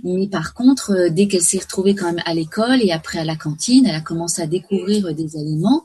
Mais 0.02 0.26
par 0.26 0.52
contre, 0.52 0.90
euh, 0.90 1.08
dès 1.08 1.26
qu'elle 1.26 1.40
s'est 1.40 1.60
retrouvée 1.60 1.94
quand 1.94 2.12
même 2.12 2.22
à 2.26 2.34
l'école 2.34 2.82
et 2.82 2.92
après 2.92 3.18
à 3.18 3.24
la 3.24 3.36
cantine, 3.36 3.86
elle 3.86 3.94
a 3.94 4.02
commencé 4.02 4.42
à 4.42 4.46
découvrir 4.46 5.14
des 5.14 5.36
aliments 5.36 5.84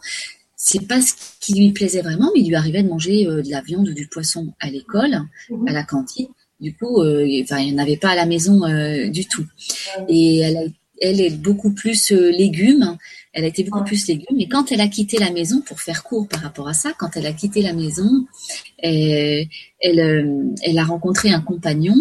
c'est 0.62 0.86
pas 0.86 1.02
ce 1.02 1.14
qui 1.40 1.54
lui 1.54 1.72
plaisait 1.72 2.02
vraiment, 2.02 2.32
mais 2.36 2.42
il 2.42 2.50
lui 2.50 2.56
arrivait 2.56 2.84
de 2.84 2.90
manger 2.90 3.24
de 3.24 3.50
la 3.50 3.62
viande 3.62 3.88
ou 3.88 3.94
du 3.94 4.08
poisson 4.08 4.54
à 4.60 4.70
l'école, 4.70 5.22
mhm. 5.50 5.70
à 5.70 5.72
la 5.72 5.84
cantine. 5.84 6.28
Du 6.60 6.76
coup, 6.76 7.02
euh, 7.02 7.26
enfin, 7.44 7.60
il 7.60 7.74
n'y 7.74 7.80
en 7.80 7.84
avait 7.84 7.98
pas 7.98 8.10
à 8.10 8.16
la 8.16 8.26
maison 8.26 8.66
euh, 8.66 9.10
du 9.10 9.26
tout. 9.26 9.46
Et 10.10 10.40
elle, 10.40 10.74
elle 11.02 11.22
est 11.22 11.38
beaucoup 11.38 11.72
plus 11.74 12.12
euh, 12.12 12.32
légumes. 12.32 12.98
Elle 13.32 13.46
a 13.46 13.48
été 13.48 13.64
beaucoup 13.64 13.84
plus 13.84 14.08
légumes. 14.08 14.40
Et 14.40 14.50
quand 14.50 14.72
elle 14.72 14.82
a 14.82 14.88
quitté 14.88 15.18
la 15.18 15.32
maison, 15.32 15.62
pour 15.62 15.80
faire 15.80 16.04
court 16.04 16.28
par 16.28 16.42
rapport 16.42 16.68
à 16.68 16.74
ça, 16.74 16.92
quand 16.98 17.16
elle 17.16 17.28
a 17.28 17.32
quitté 17.32 17.62
la 17.62 17.74
maison, 17.74 18.26
elle, 18.80 19.48
elle, 19.80 20.78
a 20.78 20.84
rencontré 20.84 21.32
un 21.32 21.40
compagnon 21.40 21.96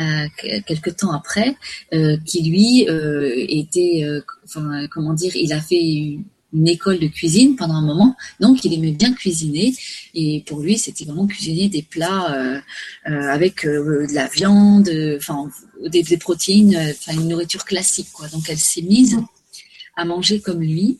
euh, 0.00 0.26
quelques 0.66 0.96
temps 0.96 1.12
après, 1.12 1.56
qui 2.24 2.42
lui 2.48 2.86
était, 2.88 4.06
enfin, 4.44 4.86
comment 4.90 5.12
dire, 5.12 5.32
il 5.34 5.52
a 5.52 5.60
fait 5.60 6.18
une 6.52 6.68
école 6.68 6.98
de 6.98 7.06
cuisine 7.06 7.56
pendant 7.56 7.74
un 7.74 7.84
moment, 7.84 8.16
donc 8.40 8.64
il 8.64 8.74
aimait 8.74 8.92
bien 8.92 9.12
cuisiner. 9.12 9.74
Et 10.14 10.42
pour 10.46 10.60
lui 10.60 10.78
c'était 10.78 11.04
vraiment 11.04 11.26
cuisiner 11.26 11.68
des 11.68 11.82
plats 11.82 12.34
euh, 12.34 12.60
euh, 13.08 13.28
avec 13.28 13.64
euh, 13.64 14.06
de 14.06 14.14
la 14.14 14.26
viande, 14.26 14.90
enfin 15.16 15.48
des, 15.86 16.16
protéines, 16.16 16.76
enfin 16.76 17.12
une 17.12 17.28
nourriture 17.28 17.64
classique 17.64 18.08
quoi. 18.12 18.28
Donc 18.28 18.48
elle 18.48 18.58
s'est 18.58 18.82
mise 18.82 19.18
à 19.96 20.04
manger 20.04 20.40
comme 20.40 20.60
lui. 20.60 20.98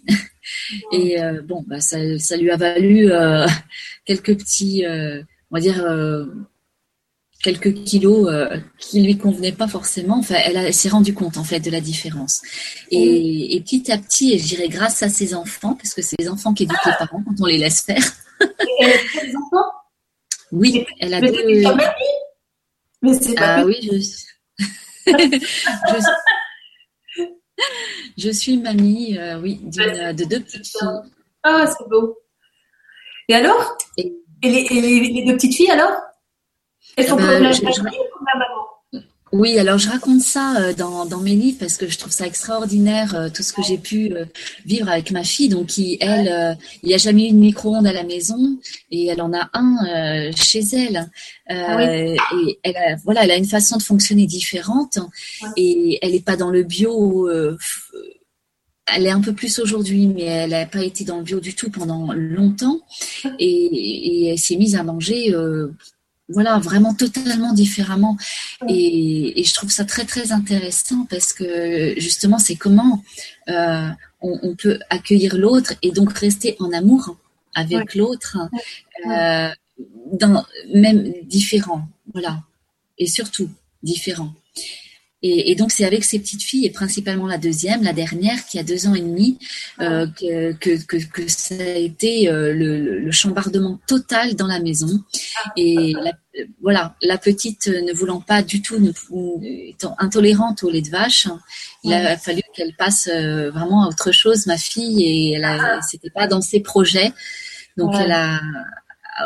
Et 0.92 1.16
bon 1.44 1.64
bah 1.66 1.80
ça, 1.80 2.18
ça 2.18 2.36
lui 2.36 2.50
a 2.50 2.56
valu 2.56 3.10
quelques 4.04 4.36
petits, 4.36 4.84
on 4.86 5.56
va 5.56 5.60
dire 5.60 5.84
quelques 7.42 7.74
kilos 7.84 8.28
euh, 8.28 8.58
qui 8.78 9.00
lui 9.02 9.16
convenaient 9.16 9.52
pas 9.52 9.68
forcément. 9.68 10.18
Enfin, 10.18 10.36
elle, 10.44 10.72
s'est 10.74 10.88
rendue 10.88 11.14
compte 11.14 11.36
en 11.36 11.44
fait 11.44 11.60
de 11.60 11.70
la 11.70 11.80
différence. 11.80 12.42
Et, 12.90 13.56
et, 13.56 13.60
petit 13.60 13.90
à 13.90 13.98
petit, 13.98 14.34
et 14.34 14.38
je 14.38 14.46
dirais 14.46 14.68
grâce 14.68 15.02
à 15.02 15.08
ses 15.08 15.34
enfants, 15.34 15.74
parce 15.74 15.94
que 15.94 16.02
c'est 16.02 16.16
les 16.18 16.28
enfants 16.28 16.52
qui 16.52 16.64
éduquent 16.64 16.84
les 16.86 16.92
parents 16.98 17.22
quand 17.24 17.34
on 17.40 17.46
les 17.46 17.58
laisse 17.58 17.80
faire. 17.82 18.04
et 18.40 18.46
elle 18.80 18.90
a 18.90 19.26
des 19.26 19.36
enfants? 19.36 19.70
Oui, 20.52 20.86
elle 20.98 21.14
a 21.14 21.20
mais 21.20 21.30
deux. 21.30 21.64
Mais 23.02 23.14
c'est 23.14 23.34
pas. 23.34 23.56
Ah 23.56 23.64
oui, 23.64 23.76
je. 23.82 23.96
je... 25.06 25.14
je 28.18 28.30
suis 28.30 28.58
mamie, 28.58 29.16
euh, 29.16 29.40
oui, 29.40 29.60
de 29.62 30.24
deux 30.24 30.40
petites 30.40 30.66
filles. 30.66 30.88
Ah, 31.42 31.66
c'est 31.66 31.88
beau. 31.88 32.18
Et 33.28 33.34
alors? 33.34 33.78
Et... 33.96 34.12
les, 34.42 34.68
les 34.68 35.24
deux 35.24 35.34
petites 35.36 35.54
filles 35.54 35.70
alors? 35.70 36.09
Oui, 39.32 39.58
alors 39.60 39.78
je 39.78 39.88
raconte 39.88 40.22
ça 40.22 40.56
euh, 40.56 40.74
dans, 40.74 41.06
dans, 41.06 41.20
mes 41.20 41.36
livres 41.36 41.58
parce 41.60 41.76
que 41.76 41.86
je 41.88 41.96
trouve 41.96 42.10
ça 42.10 42.26
extraordinaire 42.26 43.14
euh, 43.14 43.28
tout 43.28 43.44
ce 43.44 43.52
que 43.52 43.62
j'ai 43.62 43.78
pu 43.78 44.12
euh, 44.12 44.24
vivre 44.66 44.88
avec 44.88 45.12
ma 45.12 45.22
fille. 45.22 45.48
Donc, 45.48 45.68
qui, 45.68 45.98
elle, 46.00 46.58
il 46.82 46.88
n'y 46.88 46.94
a 46.94 46.98
jamais 46.98 47.28
eu 47.28 47.32
de 47.32 47.36
micro-ondes 47.36 47.86
à 47.86 47.92
la 47.92 48.02
maison 48.02 48.58
et 48.90 49.06
elle 49.06 49.22
en 49.22 49.32
a 49.32 49.48
un 49.52 50.32
chez 50.32 50.62
elle. 50.72 51.08
Ah 51.48 51.82
et 51.84 52.16
elle 52.64 52.76
a, 52.76 52.96
voilà, 53.04 53.24
elle 53.24 53.30
a 53.30 53.36
une 53.36 53.44
façon 53.44 53.76
de 53.76 53.82
fonctionner 53.82 54.26
différente 54.26 54.98
et 55.56 55.98
elle 56.02 56.12
n'est 56.12 56.20
pas 56.20 56.36
dans 56.36 56.50
le 56.50 56.64
bio 56.64 57.28
elle 58.94 59.06
est 59.06 59.10
un 59.10 59.20
peu 59.20 59.32
plus 59.32 59.58
aujourd'hui, 59.58 60.06
mais 60.06 60.22
elle 60.22 60.50
n'a 60.50 60.66
pas 60.66 60.82
été 60.82 61.04
dans 61.04 61.18
le 61.18 61.22
bio 61.22 61.40
du 61.40 61.54
tout 61.54 61.70
pendant 61.70 62.12
longtemps. 62.12 62.80
Et, 63.38 64.30
elle 64.30 64.38
s'est 64.38 64.56
mise 64.56 64.76
à 64.76 64.82
manger, 64.82 65.34
euh, 65.34 65.68
voilà, 66.32 66.58
vraiment 66.58 66.94
totalement 66.94 67.52
différemment. 67.52 68.16
Et, 68.68 69.42
je 69.44 69.54
trouve 69.54 69.70
ça 69.70 69.84
très, 69.84 70.04
très 70.04 70.32
intéressant 70.32 71.06
parce 71.08 71.32
que 71.32 71.94
justement, 71.98 72.38
c'est 72.38 72.56
comment 72.56 73.02
euh, 73.48 73.88
on, 74.20 74.54
peut 74.54 74.78
accueillir 74.90 75.36
l'autre 75.36 75.74
et 75.82 75.90
donc 75.90 76.12
rester 76.12 76.56
en 76.60 76.72
amour 76.72 77.16
avec 77.54 77.94
l'autre, 77.94 78.38
euh, 79.06 79.48
dans, 80.12 80.44
même 80.72 81.12
différent, 81.24 81.88
voilà. 82.12 82.42
Et 82.98 83.06
surtout, 83.06 83.48
différent. 83.82 84.32
Et, 85.22 85.54
donc 85.54 85.70
c'est 85.70 85.84
avec 85.84 86.04
ces 86.04 86.18
petites 86.18 86.42
filles 86.42 86.64
et 86.64 86.70
principalement 86.70 87.26
la 87.26 87.36
deuxième, 87.36 87.82
la 87.82 87.92
dernière 87.92 88.46
qui 88.46 88.58
a 88.58 88.62
deux 88.62 88.86
ans 88.86 88.94
et 88.94 89.02
demi, 89.02 89.38
euh, 89.80 90.06
que, 90.06 90.52
que, 90.52 90.96
que, 90.96 91.28
ça 91.28 91.56
a 91.56 91.74
été 91.76 92.28
euh, 92.28 92.54
le, 92.54 93.00
le, 93.00 93.10
chambardement 93.10 93.78
total 93.86 94.34
dans 94.34 94.46
la 94.46 94.60
maison. 94.60 95.02
Et 95.56 95.94
voilà, 96.62 96.94
la 97.02 97.18
petite 97.18 97.66
ne 97.66 97.92
voulant 97.92 98.20
pas 98.20 98.42
du 98.42 98.62
tout, 98.62 98.76
étant 99.42 99.94
intolérante 99.98 100.62
au 100.62 100.70
lait 100.70 100.80
de 100.80 100.88
vache, 100.88 101.28
il 101.84 101.92
a 101.92 102.16
fallu 102.16 102.40
qu'elle 102.54 102.74
passe 102.74 103.08
euh, 103.12 103.50
vraiment 103.50 103.84
à 103.84 103.88
autre 103.88 104.12
chose, 104.12 104.46
ma 104.46 104.56
fille, 104.56 105.02
et 105.02 105.32
elle 105.32 105.44
a, 105.44 105.80
c'était 105.82 106.10
pas 106.10 106.26
dans 106.26 106.40
ses 106.40 106.60
projets. 106.60 107.12
Donc 107.76 107.94
elle 107.98 108.12
a 108.12 108.40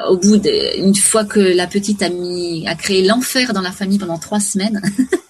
au 0.09 0.17
bout 0.17 0.37
d'une 0.39 0.95
fois 0.95 1.25
que 1.25 1.41
la 1.41 1.67
petite 1.67 2.03
a 2.03 2.09
mis, 2.09 2.67
a 2.67 2.75
créé 2.75 3.03
l'enfer 3.03 3.53
dans 3.53 3.61
la 3.61 3.73
famille 3.73 3.99
pendant 3.99 4.19
trois 4.19 4.41
semaines, 4.41 4.81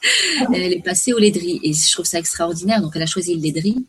elle 0.55 0.73
est 0.73 0.85
passée 0.85 1.13
au 1.13 1.19
laiterie 1.19 1.61
et 1.63 1.73
je 1.73 1.93
trouve 1.93 2.07
ça 2.07 2.19
extraordinaire. 2.19 2.81
Donc 2.81 2.93
elle 2.95 3.03
a 3.03 3.07
choisi 3.07 3.35
le 3.35 3.43
laiterie. 3.43 3.85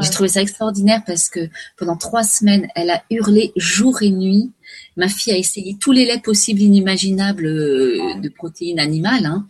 J'ai 0.00 0.10
trouvé 0.10 0.28
ça 0.28 0.40
extraordinaire 0.40 1.02
parce 1.06 1.28
que 1.28 1.48
pendant 1.76 1.96
trois 1.96 2.22
semaines, 2.22 2.68
elle 2.76 2.90
a 2.90 3.02
hurlé 3.10 3.52
jour 3.56 4.02
et 4.02 4.10
nuit. 4.10 4.52
Ma 4.96 5.08
fille 5.08 5.32
a 5.32 5.36
essayé 5.36 5.76
tous 5.80 5.92
les 5.92 6.04
laits 6.04 6.22
possibles, 6.22 6.60
inimaginables 6.60 7.46
euh, 7.46 8.14
de 8.20 8.28
protéines 8.28 8.78
animales, 8.78 9.26
hein, 9.26 9.46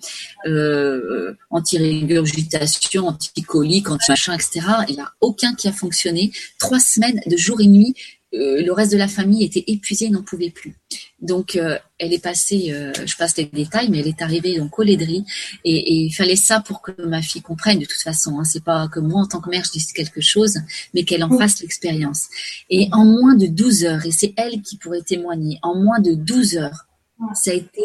euh, 0.46 1.34
anti-régurgitation, 1.50 3.08
anti-colique, 3.08 3.90
anti-machin, 3.90 4.34
etc. 4.34 4.60
Il 4.88 4.94
n'y 4.94 5.00
a 5.00 5.10
aucun 5.20 5.54
qui 5.54 5.68
a 5.68 5.72
fonctionné. 5.72 6.32
Trois 6.58 6.80
semaines 6.80 7.20
de 7.26 7.36
jour 7.36 7.60
et 7.60 7.66
nuit. 7.66 7.94
Euh, 8.34 8.62
le 8.62 8.72
reste 8.72 8.92
de 8.92 8.98
la 8.98 9.08
famille 9.08 9.42
était 9.42 9.64
épuisé, 9.66 10.10
n'en 10.10 10.22
pouvait 10.22 10.50
plus. 10.50 10.76
Donc, 11.20 11.56
euh, 11.56 11.78
elle 11.98 12.12
est 12.12 12.22
passée, 12.22 12.72
euh, 12.72 12.92
je 13.06 13.16
passe 13.16 13.36
les 13.38 13.46
détails, 13.46 13.88
mais 13.88 14.00
elle 14.00 14.06
est 14.06 14.20
arrivée 14.20 14.58
donc 14.58 14.78
au 14.78 14.82
laiderie 14.82 15.24
et, 15.64 16.04
il 16.04 16.12
fallait 16.12 16.36
ça 16.36 16.60
pour 16.60 16.82
que 16.82 16.92
ma 17.02 17.22
fille 17.22 17.40
comprenne 17.40 17.78
de 17.78 17.86
toute 17.86 18.02
façon. 18.02 18.38
Hein, 18.38 18.44
c'est 18.44 18.62
pas 18.62 18.88
que 18.88 19.00
moi 19.00 19.22
en 19.22 19.26
tant 19.26 19.40
que 19.40 19.48
mère 19.48 19.64
je 19.64 19.72
dise 19.72 19.92
quelque 19.92 20.20
chose, 20.20 20.58
mais 20.94 21.04
qu'elle 21.04 21.24
en 21.24 21.38
fasse 21.38 21.60
l'expérience. 21.60 22.28
Et 22.68 22.88
en 22.92 23.04
moins 23.06 23.34
de 23.34 23.46
12 23.46 23.84
heures, 23.84 24.04
et 24.04 24.10
c'est 24.10 24.34
elle 24.36 24.60
qui 24.60 24.76
pourrait 24.76 25.02
témoigner, 25.02 25.58
en 25.62 25.74
moins 25.74 26.00
de 26.00 26.12
12 26.12 26.56
heures, 26.58 26.86
ça 27.34 27.50
a 27.50 27.54
été 27.54 27.82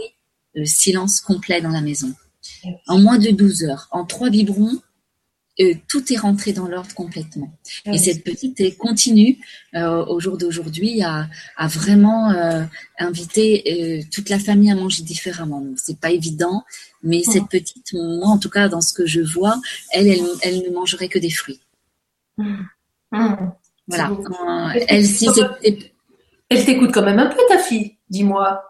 le 0.55 0.65
silence 0.65 1.21
complet 1.21 1.61
dans 1.61 1.69
la 1.69 1.81
maison. 1.81 2.13
En 2.87 2.99
moins 2.99 3.17
de 3.17 3.31
12 3.31 3.63
heures, 3.63 3.87
en 3.91 4.05
trois 4.05 4.29
biberons, 4.29 4.79
euh, 5.59 5.73
tout 5.87 6.11
est 6.11 6.17
rentré 6.17 6.53
dans 6.53 6.67
l'ordre 6.67 6.93
complètement. 6.95 7.51
Et 7.85 7.97
cette 7.97 8.23
petite 8.23 8.77
continue 8.77 9.37
euh, 9.75 10.05
au 10.05 10.19
jour 10.19 10.37
d'aujourd'hui 10.37 11.03
à, 11.03 11.27
à, 11.57 11.67
vraiment 11.67 12.31
euh, 12.31 12.63
inviter 12.99 14.05
toute 14.11 14.29
la 14.29 14.39
famille 14.39 14.71
à 14.71 14.75
manger 14.75 15.03
différemment. 15.03 15.63
C'est 15.75 15.99
pas 15.99 16.11
évident, 16.11 16.63
mais 17.03 17.23
cette 17.23 17.47
petite, 17.49 17.93
moi 17.93 18.29
en 18.29 18.39
tout 18.39 18.49
cas 18.49 18.67
dans 18.67 18.81
ce 18.81 18.93
que 18.93 19.05
je 19.05 19.21
vois, 19.21 19.59
elle, 19.91 20.07
elle, 20.07 20.23
elle 20.41 20.63
ne 20.63 20.69
mangerait 20.69 21.09
que 21.09 21.19
des 21.19 21.29
fruits. 21.29 21.61
Mmh. 22.37 22.55
Voilà. 23.87 24.11
elle, 24.87 25.05
si 25.05 25.27
elle 26.49 26.65
t'écoute 26.65 26.91
quand 26.93 27.03
même 27.03 27.19
un 27.19 27.27
peu 27.27 27.41
ta 27.47 27.57
fille. 27.57 27.97
Dis-moi, 28.09 28.63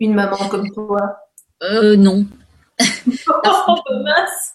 une 0.00 0.14
maman 0.14 0.48
comme 0.48 0.70
toi. 0.70 1.18
Euh, 1.62 1.96
non. 1.96 2.26
oh, 3.44 3.76
mince 4.02 4.54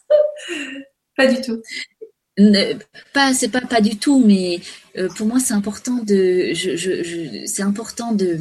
pas 1.15 1.27
du 1.27 1.41
tout. 1.41 1.61
pas, 3.13 3.33
c'est 3.33 3.49
pas 3.49 3.61
pas 3.61 3.81
du 3.81 3.97
tout, 3.97 4.23
mais 4.25 4.59
euh, 4.97 5.07
pour 5.15 5.27
moi 5.27 5.39
c'est 5.39 5.53
important 5.53 6.03
de, 6.03 6.51
je, 6.53 6.75
je, 6.75 7.45
c'est 7.45 7.63
important 7.63 8.11
de, 8.11 8.39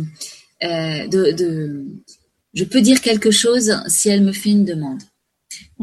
euh, 0.62 1.06
de, 1.06 1.32
de, 1.32 1.84
je 2.54 2.64
peux 2.64 2.80
dire 2.80 3.00
quelque 3.00 3.30
chose 3.30 3.80
si 3.86 4.08
elle 4.08 4.22
me 4.22 4.32
fait 4.32 4.50
une 4.50 4.64
demande. 4.64 5.02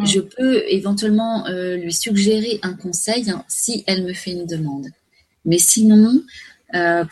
Je 0.04 0.20
peux 0.20 0.64
éventuellement 0.68 1.48
euh, 1.48 1.76
lui 1.76 1.94
suggérer 1.94 2.60
un 2.64 2.74
conseil 2.74 3.30
hein, 3.30 3.44
si 3.48 3.84
elle 3.88 4.04
me 4.04 4.14
fait 4.14 4.32
une 4.32 4.46
demande. 4.46 4.88
Mais 5.46 5.60
sinon, 5.60 6.22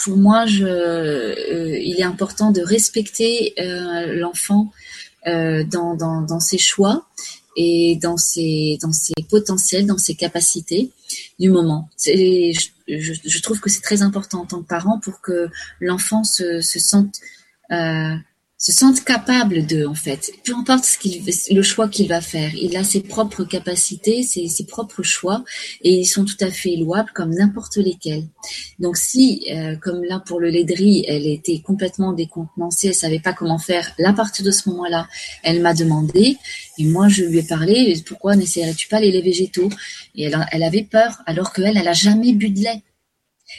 pour 0.04 0.16
moi, 0.18 0.46
je, 0.46 1.78
il 1.82 2.00
est 2.00 2.04
important 2.04 2.52
de 2.52 2.62
respecter 2.62 3.54
l'enfant 3.58 4.72
dans, 5.26 5.96
dans, 5.96 6.22
dans, 6.22 6.40
ses 6.40 6.60
choix 6.60 7.08
et 7.62 7.98
dans 7.98 8.16
ses, 8.16 8.80
dans 8.82 8.94
ses 8.94 9.14
potentiels, 9.30 9.86
dans 9.86 9.98
ses 9.98 10.16
capacités 10.16 10.92
du 11.40 11.50
moment. 11.50 11.90
Je, 11.98 12.70
je, 12.88 13.42
trouve 13.42 13.60
que 13.60 13.70
c'est 13.70 13.82
très 13.82 14.02
important 14.02 14.40
en 14.44 14.46
tant 14.46 14.62
que 14.62 14.68
parent 14.68 14.98
pour 14.98 15.20
que 15.20 15.50
l'enfant 15.82 16.24
se, 16.24 16.62
se 16.62 16.80
sente 16.80 17.16
euh, 17.72 18.16
se 18.60 18.74
sentent 18.74 19.06
capables 19.06 19.66
de, 19.66 19.86
en 19.86 19.96
fait. 19.96 20.34
Peu 20.44 20.54
importe 20.54 20.84
ce 20.84 20.98
qu'il, 20.98 21.24
le 21.50 21.62
choix 21.62 21.88
qu'il 21.88 22.10
va 22.10 22.20
faire, 22.20 22.54
il 22.56 22.76
a 22.76 22.84
ses 22.84 23.00
propres 23.00 23.46
capacités, 23.46 24.22
ses, 24.22 24.50
ses, 24.50 24.66
propres 24.66 25.02
choix, 25.02 25.46
et 25.82 25.94
ils 26.00 26.06
sont 26.06 26.26
tout 26.26 26.38
à 26.42 26.52
fait 26.52 26.76
louables 26.76 27.12
comme 27.16 27.34
n'importe 27.34 27.78
lesquels. 27.78 28.26
Donc 28.78 28.98
si, 28.98 29.46
euh, 29.50 29.78
comme 29.78 30.04
là 30.04 30.22
pour 30.26 30.42
le 30.42 30.50
laiterie, 30.50 31.06
elle 31.08 31.26
était 31.26 31.60
complètement 31.60 32.12
décontenancée, 32.12 32.90
elle 32.90 32.96
savait 32.96 33.20
pas 33.20 33.32
comment 33.32 33.60
faire, 33.60 33.94
là, 33.98 34.10
à 34.10 34.14
partir 34.14 34.44
de 34.44 34.52
ce 34.52 34.68
moment-là, 34.70 35.08
elle 35.44 35.62
m'a 35.62 35.74
demandé, 35.74 36.38
et 36.78 36.84
moi 36.84 37.08
je 37.08 37.24
lui 37.24 37.40
ai 37.40 37.44
parlé, 37.44 37.96
pourquoi 38.06 38.36
n'essaierais-tu 38.36 38.90
pas 38.90 39.00
les 39.00 39.14
laits 39.14 39.24
végétaux? 39.24 39.70
Et 40.16 40.24
elle, 40.24 40.46
elle 40.52 40.64
avait 40.64 40.84
peur, 40.84 41.22
alors 41.26 41.54
qu'elle, 41.54 41.78
elle 41.78 41.88
a 41.88 41.94
jamais 41.94 42.34
bu 42.34 42.50
de 42.50 42.60
lait. 42.60 42.84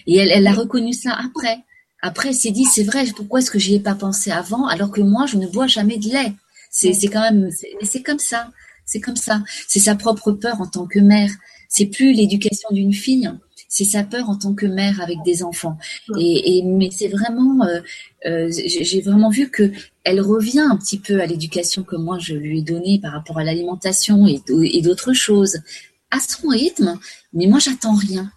Et 0.07 0.19
elle, 0.19 0.31
elle 0.31 0.47
a 0.47 0.53
reconnu 0.53 0.93
ça 0.93 1.19
après. 1.25 1.65
Après, 2.03 2.29
elle 2.29 2.35
s'est 2.35 2.51
dit, 2.51 2.65
c'est 2.65 2.85
vrai, 2.85 3.05
pourquoi 3.17 3.41
est-ce 3.41 3.51
que 3.51 3.59
j'y 3.59 3.75
ai 3.75 3.81
pas 3.81 3.95
pensé 3.95 4.31
avant, 4.31 4.67
alors 4.67 4.91
que 4.91 5.01
moi, 5.01 5.27
je 5.27 5.37
ne 5.37 5.47
bois 5.47 5.67
jamais 5.67 5.99
de 5.99 6.09
lait? 6.09 6.33
C'est, 6.71 6.93
c'est 6.93 7.09
quand 7.09 7.21
même, 7.21 7.51
c'est 7.83 8.03
comme 8.03 8.19
ça. 8.19 8.51
C'est 8.87 9.01
comme 9.01 9.17
ça. 9.17 9.43
C'est 9.69 9.79
sa 9.79 9.95
propre 9.95 10.33
peur 10.33 10.61
en 10.61 10.67
tant 10.67 10.87
que 10.87 10.99
mère. 10.99 11.31
C'est 11.69 11.87
plus 11.87 12.13
l'éducation 12.13 12.69
d'une 12.73 12.93
fille. 12.93 13.31
C'est 13.69 13.85
sa 13.85 14.03
peur 14.03 14.29
en 14.29 14.37
tant 14.37 14.53
que 14.53 14.67
mère 14.67 15.01
avec 15.01 15.19
des 15.25 15.45
enfants. 15.45 15.79
Et, 16.19 16.59
et 16.59 16.63
mais 16.65 16.91
c'est 16.91 17.07
vraiment, 17.07 17.65
euh, 17.65 17.81
euh, 18.27 18.51
j'ai 18.51 19.01
vraiment 19.01 19.31
vu 19.31 19.49
que 19.49 19.71
elle 20.03 20.21
revient 20.21 20.67
un 20.69 20.77
petit 20.77 20.99
peu 20.99 21.21
à 21.21 21.27
l'éducation 21.27 21.85
que 21.85 21.95
moi 21.95 22.19
je 22.19 22.35
lui 22.35 22.59
ai 22.59 22.63
donnée 22.63 22.99
par 23.01 23.13
rapport 23.13 23.39
à 23.39 23.45
l'alimentation 23.45 24.27
et, 24.27 24.43
et 24.49 24.83
d'autres 24.83 25.13
choses 25.13 25.61
à 26.11 26.19
son 26.19 26.49
rythme. 26.49 26.99
Mais 27.33 27.47
moi, 27.47 27.61
j'attends 27.61 27.95
rien. 27.95 28.33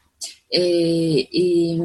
Et, 0.53 1.77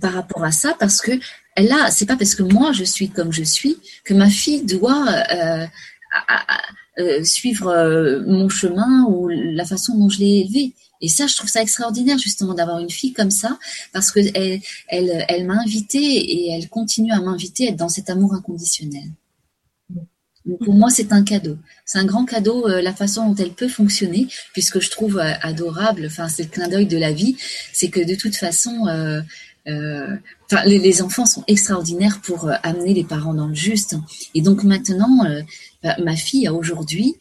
par 0.00 0.12
rapport 0.12 0.44
à 0.44 0.52
ça, 0.52 0.74
parce 0.78 1.00
que 1.00 1.12
là, 1.56 1.90
c'est 1.90 2.06
pas 2.06 2.16
parce 2.16 2.34
que 2.34 2.42
moi 2.42 2.72
je 2.72 2.84
suis 2.84 3.08
comme 3.08 3.32
je 3.32 3.42
suis 3.42 3.76
que 4.04 4.14
ma 4.14 4.30
fille 4.30 4.64
doit 4.64 5.06
euh, 5.32 5.66
euh, 6.98 7.24
suivre 7.24 7.68
euh, 7.68 8.22
mon 8.26 8.48
chemin 8.48 9.04
ou 9.08 9.28
la 9.28 9.64
façon 9.64 9.96
dont 9.96 10.08
je 10.08 10.18
l'ai 10.20 10.40
élevée. 10.40 10.72
Et 11.00 11.08
ça, 11.08 11.26
je 11.26 11.36
trouve 11.36 11.50
ça 11.50 11.60
extraordinaire 11.60 12.18
justement 12.18 12.54
d'avoir 12.54 12.78
une 12.78 12.90
fille 12.90 13.12
comme 13.12 13.30
ça, 13.30 13.58
parce 13.92 14.10
que 14.10 14.20
elle, 14.34 14.60
elle, 14.88 15.24
elle 15.28 15.44
m'a 15.46 15.60
invitée 15.60 15.98
et 15.98 16.52
elle 16.52 16.68
continue 16.68 17.12
à 17.12 17.20
m'inviter 17.20 17.66
à 17.66 17.70
être 17.70 17.76
dans 17.76 17.90
cet 17.90 18.08
amour 18.10 18.34
inconditionnel 18.34 19.10
pour 20.64 20.74
moi, 20.74 20.90
c'est 20.90 21.12
un 21.12 21.22
cadeau. 21.22 21.56
C'est 21.84 21.98
un 21.98 22.04
grand 22.04 22.24
cadeau, 22.24 22.68
euh, 22.68 22.82
la 22.82 22.92
façon 22.92 23.28
dont 23.28 23.34
elle 23.34 23.52
peut 23.52 23.68
fonctionner, 23.68 24.28
puisque 24.52 24.80
je 24.80 24.90
trouve 24.90 25.18
euh, 25.18 25.32
adorable, 25.42 26.04
enfin, 26.06 26.28
c'est 26.28 26.44
le 26.44 26.48
clin 26.48 26.68
d'œil 26.68 26.86
de 26.86 26.98
la 26.98 27.12
vie, 27.12 27.36
c'est 27.72 27.88
que 27.88 28.00
de 28.00 28.14
toute 28.14 28.36
façon, 28.36 28.86
euh, 28.88 29.20
euh 29.68 30.16
les, 30.66 30.78
les, 30.78 31.02
enfants 31.02 31.26
sont 31.26 31.42
extraordinaires 31.48 32.20
pour 32.20 32.50
amener 32.62 32.92
les 32.94 33.02
parents 33.02 33.34
dans 33.34 33.48
le 33.48 33.54
juste. 33.54 33.96
Et 34.34 34.42
donc 34.42 34.62
maintenant, 34.62 35.24
bah, 35.82 35.96
ma 36.04 36.14
fille, 36.14 36.48
aujourd'hui, 36.48 37.16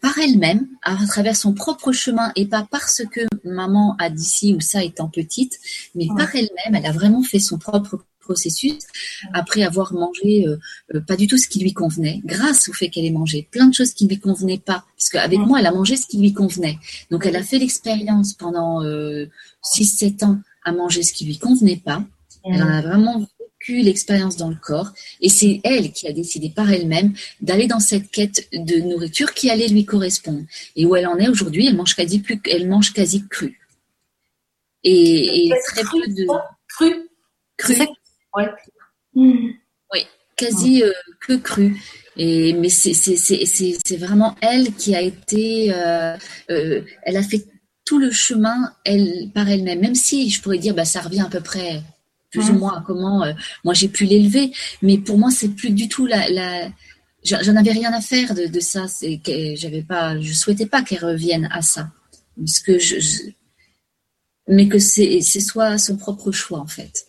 par 0.00 0.16
elle-même, 0.18 0.66
à 0.82 0.96
travers 1.06 1.36
son 1.36 1.52
propre 1.52 1.92
chemin, 1.92 2.32
et 2.36 2.46
pas 2.46 2.66
parce 2.70 3.02
que 3.12 3.20
maman 3.44 3.96
a 3.98 4.08
dit 4.08 4.24
ci 4.24 4.54
ou 4.54 4.60
ça 4.60 4.82
étant 4.82 5.08
petite, 5.08 5.58
mais 5.94 6.06
par 6.16 6.34
elle-même, 6.34 6.76
elle 6.76 6.86
a 6.86 6.92
vraiment 6.92 7.22
fait 7.22 7.40
son 7.40 7.58
propre 7.58 7.98
processus 8.30 8.86
après 9.32 9.62
avoir 9.64 9.92
mangé 9.92 10.46
euh, 10.46 10.56
euh, 10.94 11.00
pas 11.00 11.16
du 11.16 11.26
tout 11.26 11.36
ce 11.36 11.48
qui 11.48 11.58
lui 11.58 11.72
convenait, 11.72 12.20
grâce 12.24 12.68
au 12.68 12.72
fait 12.72 12.88
qu'elle 12.88 13.04
ait 13.04 13.18
mangé 13.22 13.48
plein 13.50 13.66
de 13.66 13.74
choses 13.74 13.92
qui 13.92 14.06
lui 14.06 14.20
convenaient 14.20 14.62
pas, 14.70 14.84
parce 14.96 15.08
qu'avec 15.10 15.40
moi, 15.40 15.58
elle 15.58 15.66
a 15.66 15.72
mangé 15.72 15.96
ce 15.96 16.06
qui 16.06 16.18
lui 16.18 16.32
convenait. 16.32 16.78
Donc, 17.10 17.26
elle 17.26 17.36
a 17.36 17.42
fait 17.42 17.58
l'expérience 17.58 18.34
pendant 18.34 18.82
6-7 18.82 18.86
euh, 18.86 20.26
ans 20.26 20.38
à 20.64 20.72
manger 20.72 21.02
ce 21.02 21.12
qui 21.12 21.24
lui 21.24 21.38
convenait 21.38 21.82
pas. 21.84 22.04
Elle 22.44 22.62
en 22.62 22.68
a 22.68 22.82
vraiment 22.82 23.18
vécu 23.18 23.82
l'expérience 23.82 24.36
dans 24.36 24.48
le 24.48 24.56
corps, 24.56 24.90
et 25.20 25.28
c'est 25.28 25.60
elle 25.64 25.92
qui 25.92 26.06
a 26.06 26.12
décidé 26.12 26.50
par 26.50 26.70
elle-même 26.70 27.12
d'aller 27.40 27.66
dans 27.66 27.80
cette 27.80 28.10
quête 28.10 28.48
de 28.52 28.76
nourriture 28.80 29.34
qui 29.34 29.50
allait 29.50 29.68
lui 29.68 29.84
correspondre. 29.84 30.44
Et 30.76 30.86
où 30.86 30.94
elle 30.94 31.08
en 31.08 31.18
est 31.18 31.28
aujourd'hui, 31.28 31.66
elle 31.66 31.76
mange 31.76 31.96
quasi 31.96 32.20
plus, 32.20 32.40
elle 32.48 32.68
mange 32.68 32.92
quasi 32.92 33.26
cru. 33.28 33.58
et, 34.84 35.50
très 35.72 35.82
peu 35.82 36.06
de 36.06 36.26
cru? 36.68 37.10
Cru. 37.58 37.74
Ouais. 38.36 38.48
Oui, 39.14 40.06
quasi 40.36 40.82
euh, 40.82 40.92
que 41.20 41.34
cru. 41.34 41.76
Et 42.16 42.52
mais 42.52 42.68
c'est 42.68 43.96
vraiment 43.96 44.36
elle 44.40 44.74
qui 44.74 44.94
a 44.94 45.00
été, 45.00 45.72
euh, 45.72 46.16
euh, 46.50 46.82
elle 47.02 47.16
a 47.16 47.22
fait 47.22 47.46
tout 47.84 47.98
le 47.98 48.10
chemin 48.10 48.72
elle 48.84 49.30
par 49.34 49.48
elle-même. 49.48 49.80
Même 49.80 49.94
si 49.94 50.30
je 50.30 50.40
pourrais 50.42 50.58
dire, 50.58 50.74
bah 50.74 50.84
ça 50.84 51.00
revient 51.00 51.22
à 51.22 51.30
peu 51.30 51.40
près 51.40 51.82
plus 52.30 52.48
ou 52.50 52.54
moins 52.54 52.78
à 52.78 52.84
comment 52.86 53.24
moi 53.64 53.74
j'ai 53.74 53.88
pu 53.88 54.04
l'élever, 54.04 54.52
mais 54.82 54.98
pour 54.98 55.18
moi 55.18 55.30
c'est 55.30 55.48
plus 55.48 55.70
du 55.70 55.88
tout 55.88 56.06
la, 56.06 56.28
la 56.30 56.70
j'en 57.24 57.56
avais 57.56 57.72
rien 57.72 57.92
à 57.92 58.00
faire 58.00 58.34
de, 58.34 58.46
de 58.46 58.60
ça. 58.60 58.86
J'avais 59.54 59.82
pas, 59.82 60.20
je 60.20 60.32
souhaitais 60.32 60.66
pas 60.66 60.82
qu'elle 60.82 61.04
revienne 61.04 61.48
à 61.50 61.62
ça, 61.62 61.90
puisque 62.36 62.78
je, 62.78 62.96
mais 64.48 64.68
que 64.68 64.78
c'est 64.78 65.20
ce 65.20 65.40
soit 65.40 65.78
son 65.78 65.96
propre 65.96 66.32
choix 66.32 66.58
en 66.60 66.66
fait, 66.66 67.06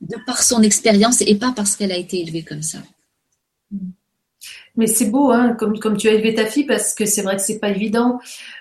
de 0.00 0.16
par 0.26 0.42
son 0.42 0.62
expérience 0.62 1.20
et 1.22 1.34
pas 1.36 1.52
parce 1.54 1.76
qu'elle 1.76 1.92
a 1.92 1.96
été 1.96 2.20
élevée 2.20 2.42
comme 2.42 2.62
ça. 2.62 2.78
Mais 4.74 4.86
c'est 4.86 5.10
beau, 5.10 5.30
hein, 5.30 5.54
comme, 5.58 5.78
comme 5.78 5.98
tu 5.98 6.08
as 6.08 6.12
élevé 6.12 6.34
ta 6.34 6.46
fille, 6.46 6.64
parce 6.64 6.94
que 6.94 7.04
c'est 7.04 7.20
vrai 7.20 7.36
que 7.36 7.42
c'est 7.42 7.58
pas 7.58 7.68
évident. 7.68 8.18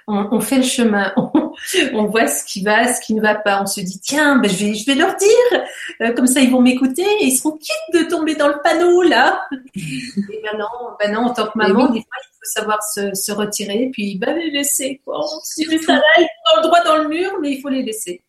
On, 0.08 0.42
fait 0.42 0.58
le 0.58 0.64
chemin, 0.64 1.14
on, 1.94 2.06
voit 2.08 2.28
ce 2.28 2.44
qui 2.44 2.64
va, 2.64 2.94
ce 2.94 3.00
qui 3.00 3.14
ne 3.14 3.22
va 3.22 3.36
pas. 3.36 3.62
On 3.62 3.66
se 3.66 3.80
dit, 3.80 4.00
tiens, 4.02 4.38
ben, 4.38 4.50
je, 4.52 4.66
vais, 4.66 4.74
je 4.74 4.86
vais 4.86 4.96
leur 4.96 5.16
dire, 5.16 5.64
euh, 6.02 6.14
comme 6.14 6.28
ça 6.28 6.42
ils 6.42 6.52
vont 6.52 6.62
m'écouter 6.62 7.06
et 7.22 7.26
ils 7.26 7.38
seront 7.38 7.58
quittes 7.58 8.04
de 8.04 8.10
tomber 8.10 8.36
dans 8.36 8.50
le 8.50 8.62
panneau, 8.62 9.02
là. 9.04 9.42
et 9.76 10.42
ben 10.44 10.58
non, 10.58 10.68
ben 11.00 11.14
non, 11.14 11.22
en 11.28 11.34
tant 11.34 11.48
que 11.48 11.58
maman, 11.58 11.86
des 11.86 12.02
fois, 12.02 12.18
il 12.22 12.28
faut 12.28 12.60
savoir 12.60 12.84
se, 12.84 13.14
se 13.14 13.32
retirer, 13.32 13.90
puis 13.94 14.18
ben, 14.18 14.36
les 14.36 14.52
laisser. 14.52 15.02
Quoi. 15.06 15.24
Dit, 15.58 15.80
ça 15.80 15.94
là, 15.94 16.02
ils 16.18 16.28
sont 16.46 16.58
le 16.58 16.64
droit 16.64 16.84
dans 16.84 16.98
le 16.98 17.08
mur, 17.08 17.32
mais 17.42 17.54
il 17.54 17.62
faut 17.62 17.70
les 17.70 17.84
laisser. 17.84 18.22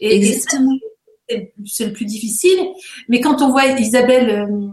Et, 0.00 0.16
Exactement. 0.16 0.78
C'est 1.66 1.86
le 1.86 1.92
plus 1.92 2.06
difficile. 2.06 2.58
Mais 3.08 3.20
quand 3.20 3.42
on 3.42 3.50
voit 3.50 3.66
Isabelle... 3.66 4.30
Euh, 4.30 4.68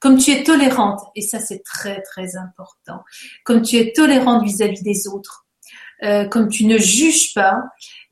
comme 0.00 0.16
tu 0.16 0.30
es 0.30 0.44
tolérante, 0.44 1.00
et 1.16 1.22
ça 1.22 1.40
c'est 1.40 1.62
très 1.64 2.00
très 2.02 2.36
important, 2.36 3.02
comme 3.44 3.62
tu 3.62 3.78
es 3.78 3.92
tolérante 3.92 4.44
vis-à-vis 4.44 4.82
des 4.82 5.08
autres, 5.08 5.44
euh, 6.04 6.26
comme 6.26 6.48
tu 6.48 6.64
ne 6.66 6.78
juges 6.78 7.34
pas, 7.34 7.60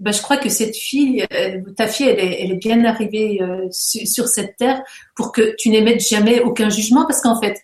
ben, 0.01 0.13
je 0.13 0.21
crois 0.21 0.39
que 0.39 0.49
cette 0.49 0.75
fille, 0.75 1.25
euh, 1.33 1.61
ta 1.77 1.87
fille, 1.87 2.09
elle 2.09 2.19
est, 2.19 2.43
elle 2.43 2.53
est 2.53 2.57
bien 2.57 2.85
arrivée 2.85 3.41
euh, 3.41 3.69
sur, 3.71 4.27
cette 4.27 4.57
terre 4.57 4.83
pour 5.15 5.31
que 5.31 5.55
tu 5.57 5.69
n'émettes 5.69 6.01
jamais 6.01 6.41
aucun 6.41 6.69
jugement, 6.69 7.07
parce 7.07 7.21
qu'en 7.21 7.41
fait, 7.41 7.63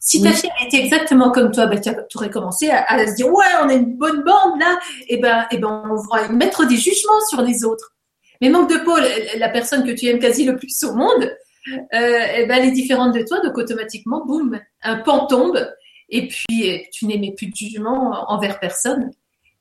si 0.00 0.20
ta 0.20 0.32
fille 0.32 0.50
était 0.66 0.84
exactement 0.84 1.30
comme 1.30 1.50
toi, 1.50 1.66
ben, 1.66 1.80
tu 1.80 2.18
aurais 2.18 2.28
commencé 2.28 2.68
à, 2.68 3.06
se 3.06 3.14
dire 3.14 3.28
ouais, 3.28 3.46
on 3.62 3.70
est 3.70 3.76
une 3.76 3.96
bonne 3.96 4.22
bande 4.22 4.60
là, 4.60 4.78
et 5.08 5.16
ben, 5.16 5.46
et 5.50 5.56
ben, 5.56 5.82
on 5.90 6.14
va 6.14 6.28
mettre 6.28 6.66
des 6.66 6.76
jugements 6.76 7.24
sur 7.30 7.40
les 7.40 7.64
autres. 7.64 7.93
Mais 8.44 8.50
manque 8.50 8.68
de 8.68 8.76
peau, 8.84 8.94
la 9.38 9.48
personne 9.48 9.86
que 9.86 9.92
tu 9.92 10.04
aimes 10.04 10.18
quasi 10.18 10.44
le 10.44 10.56
plus 10.56 10.82
au 10.82 10.94
monde, 10.94 11.24
euh, 11.72 11.78
eh 11.94 12.44
ben, 12.44 12.58
elle 12.58 12.68
est 12.68 12.72
différente 12.72 13.14
de 13.14 13.22
toi, 13.22 13.40
donc 13.40 13.56
automatiquement, 13.56 14.22
boum, 14.26 14.60
un 14.82 14.96
pan 14.98 15.26
tombe, 15.26 15.66
et 16.10 16.28
puis 16.28 16.84
tu 16.92 17.06
n'aimais 17.06 17.32
plus 17.34 17.46
de 17.46 17.56
jugement 17.56 18.30
envers 18.30 18.60
personne. 18.60 19.10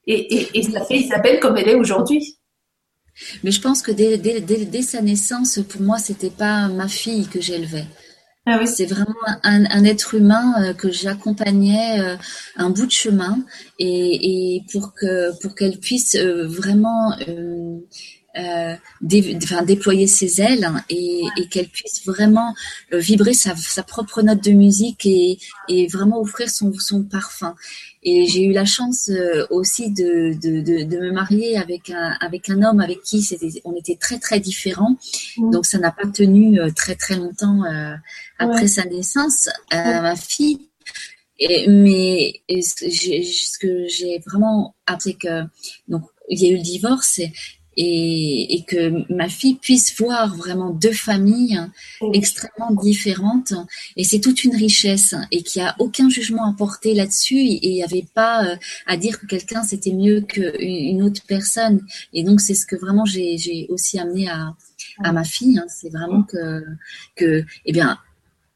Et, 0.05 0.59
et, 0.59 0.63
ça 0.63 0.83
fait 0.83 0.97
Isabelle 0.97 1.39
comme 1.39 1.55
elle 1.55 1.69
est 1.69 1.75
aujourd'hui. 1.75 2.37
Mais 3.45 3.51
je 3.51 3.61
pense 3.61 3.81
que 3.81 3.93
dès, 3.93 4.17
dès, 4.17 4.41
dès, 4.41 4.81
sa 4.81 5.01
naissance, 5.01 5.61
pour 5.69 5.79
moi, 5.79 5.97
c'était 5.97 6.29
pas 6.29 6.67
ma 6.67 6.89
fille 6.89 7.29
que 7.29 7.39
j'élevais. 7.39 7.85
Ah 8.45 8.57
oui. 8.59 8.67
C'est 8.67 8.85
vraiment 8.85 9.15
un, 9.43 9.63
un, 9.63 9.85
être 9.85 10.13
humain 10.13 10.55
euh, 10.61 10.73
que 10.73 10.91
j'accompagnais 10.91 12.01
euh, 12.01 12.17
un 12.57 12.69
bout 12.69 12.85
de 12.85 12.91
chemin 12.91 13.37
et, 13.79 14.55
et 14.57 14.63
pour 14.73 14.93
que 14.93 15.31
pour 15.39 15.55
qu'elle 15.55 15.79
puisse 15.79 16.17
vraiment 16.17 17.13
euh, 17.29 17.77
déployer 19.01 20.07
ses 20.07 20.41
ailes 20.41 20.67
et, 20.89 21.21
et 21.37 21.47
qu'elle 21.47 21.67
puisse 21.67 22.05
vraiment 22.05 22.55
euh, 22.91 22.97
vibrer 22.97 23.33
sa, 23.33 23.55
sa, 23.55 23.83
propre 23.83 24.23
note 24.23 24.43
de 24.43 24.51
musique 24.51 25.05
et, 25.05 25.37
et 25.69 25.87
vraiment 25.87 26.19
offrir 26.19 26.49
son, 26.49 26.73
son 26.73 27.03
parfum. 27.03 27.55
Et 28.01 28.25
j'ai 28.25 28.43
eu 28.43 28.51
la 28.51 28.65
chance 28.65 29.09
euh, 29.09 29.45
aussi 29.51 29.91
de, 29.91 30.33
de, 30.41 30.61
de, 30.61 30.83
de, 30.83 30.97
me 30.99 31.11
marier 31.11 31.57
avec 31.57 31.91
un, 31.91 32.17
avec 32.19 32.49
un 32.49 32.63
homme 32.63 32.79
avec 32.79 33.03
qui 33.03 33.21
c'était, 33.21 33.61
on 33.65 33.75
était 33.75 33.97
très 33.97 34.17
très 34.17 34.39
différents. 34.39 34.97
Mmh. 35.37 35.51
Donc 35.51 35.65
ça 35.65 35.77
n'a 35.77 35.91
pas 35.91 36.07
tenu 36.07 36.59
euh, 36.59 36.71
très 36.71 36.95
très 36.95 37.15
longtemps 37.15 37.61
après 38.39 38.67
sa 38.67 38.85
naissance. 38.85 39.47
Ma 39.71 40.15
fille 40.15 40.69
et, 41.39 41.67
mais 41.67 42.41
ce 42.49 43.59
que 43.59 43.87
j'ai 43.87 44.19
vraiment 44.25 44.75
appris 44.85 45.17
que 45.17 45.43
donc 45.87 46.03
il 46.29 46.41
y 46.41 46.47
a 46.47 46.49
eu 46.51 46.57
le 46.57 46.61
divorce 46.63 47.19
et, 47.19 47.31
et, 47.77 48.63
que 48.67 49.11
ma 49.13 49.29
fille 49.29 49.55
puisse 49.55 49.97
voir 49.97 50.35
vraiment 50.35 50.69
deux 50.69 50.93
familles 50.93 51.59
extrêmement 52.13 52.73
différentes. 52.81 53.53
Et 53.97 54.03
c'est 54.03 54.19
toute 54.19 54.43
une 54.43 54.55
richesse 54.55 55.15
et 55.31 55.43
qu'il 55.43 55.61
n'y 55.61 55.67
a 55.67 55.75
aucun 55.79 56.09
jugement 56.09 56.45
à 56.49 56.53
porter 56.53 56.93
là-dessus 56.93 57.37
et 57.37 57.67
il 57.67 57.73
n'y 57.73 57.83
avait 57.83 58.05
pas 58.13 58.45
euh, 58.45 58.55
à 58.87 58.97
dire 58.97 59.19
que 59.19 59.25
quelqu'un 59.25 59.63
c'était 59.63 59.93
mieux 59.93 60.21
qu'une 60.21 61.01
autre 61.03 61.21
personne. 61.27 61.81
Et 62.13 62.23
donc 62.23 62.41
c'est 62.41 62.55
ce 62.55 62.65
que 62.65 62.75
vraiment 62.75 63.05
j'ai 63.05 63.67
aussi 63.69 63.99
amené 63.99 64.29
à, 64.29 64.55
à 65.03 65.11
ma 65.11 65.23
fille. 65.23 65.57
Hein. 65.57 65.65
C'est 65.67 65.89
vraiment 65.89 66.23
que, 66.23 66.63
que 67.15 67.43
eh 67.65 67.71
bien, 67.71 67.97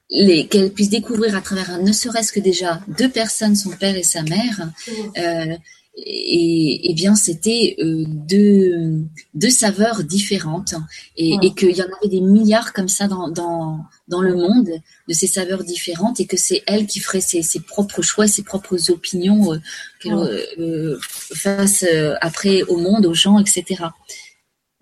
qu'elle 0.09 0.71
puisse 0.71 0.89
découvrir 0.89 1.35
à 1.35 1.41
travers 1.41 1.81
ne 1.81 1.91
serait-ce 1.91 2.31
que 2.31 2.39
déjà 2.39 2.81
deux 2.97 3.09
personnes, 3.09 3.55
son 3.55 3.71
père 3.71 3.95
et 3.95 4.03
sa 4.03 4.23
mère, 4.23 4.71
euh, 5.17 5.55
et, 5.97 6.91
et, 6.91 6.93
bien 6.93 7.15
c'était 7.15 7.75
euh, 7.79 8.03
deux, 8.07 9.03
deux 9.33 9.49
saveurs 9.49 10.03
différentes. 10.03 10.75
Et, 11.17 11.35
et 11.41 11.53
qu'il 11.53 11.75
y 11.75 11.81
en 11.81 11.85
avait 11.85 12.09
des 12.09 12.21
milliards 12.21 12.73
comme 12.73 12.87
ça 12.87 13.07
dans, 13.07 13.29
dans, 13.29 13.79
dans 14.07 14.21
le 14.21 14.35
monde 14.35 14.69
de 15.07 15.13
ces 15.13 15.27
saveurs 15.27 15.63
différentes 15.63 16.19
et 16.19 16.25
que 16.25 16.37
c'est 16.37 16.63
elle 16.67 16.85
qui 16.85 16.99
ferait 16.99 17.21
ses, 17.21 17.41
ses, 17.41 17.59
propres 17.59 18.01
choix, 18.01 18.27
ses 18.27 18.43
propres 18.43 18.91
opinions 18.91 19.53
euh, 19.53 19.57
qu'elle 19.99 20.43
euh, 20.59 20.99
fasse 21.01 21.83
euh, 21.83 22.13
après 22.21 22.63
au 22.63 22.77
monde, 22.77 23.05
aux 23.05 23.13
gens, 23.13 23.39
etc. 23.39 23.85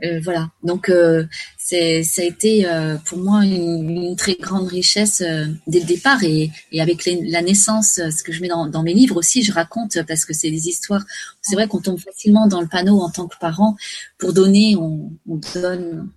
Euh, 0.04 0.20
voilà. 0.22 0.50
Donc 0.64 0.90
euh, 0.90 1.26
c'est 1.58 2.04
ça 2.04 2.22
a 2.22 2.26
été 2.26 2.68
euh, 2.68 2.98
pour 3.06 3.18
moi 3.18 3.46
une, 3.46 4.16
très 4.18 4.36
grande 4.36 4.68
richesse 4.68 5.24
dès 5.68 5.80
le 5.80 5.86
départ 5.86 6.24
et, 6.24 6.52
et 6.72 6.82
avec 6.82 7.06
la 7.06 7.42
naissance, 7.42 7.96
ce 7.96 8.24
que 8.24 8.32
je 8.32 8.42
mets 8.42 8.48
dans, 8.48 8.68
dans, 8.68 8.84
mes 8.84 8.94
livres 8.94 9.18
aussi, 9.18 9.44
je 9.44 9.54
raconte 9.54 10.02
parce 10.08 10.26
que 10.26 10.34
c'est 10.34 10.52
des 10.52 10.68
histoires. 10.68 11.04
C'est 11.42 11.56
vrai 11.56 11.68
qu'on 11.68 11.82
tombe 11.82 12.00
facilement 12.00 12.48
dans 12.48 12.62
le 12.62 12.68
panneau 12.68 13.00
en 13.00 13.10
tant 13.10 13.28
que 13.28 13.38
parent 13.40 13.76
pour 14.18 14.34
donner, 14.34 14.76
on, 14.76 15.12
on, 15.28 15.40
donne. 15.56 16.10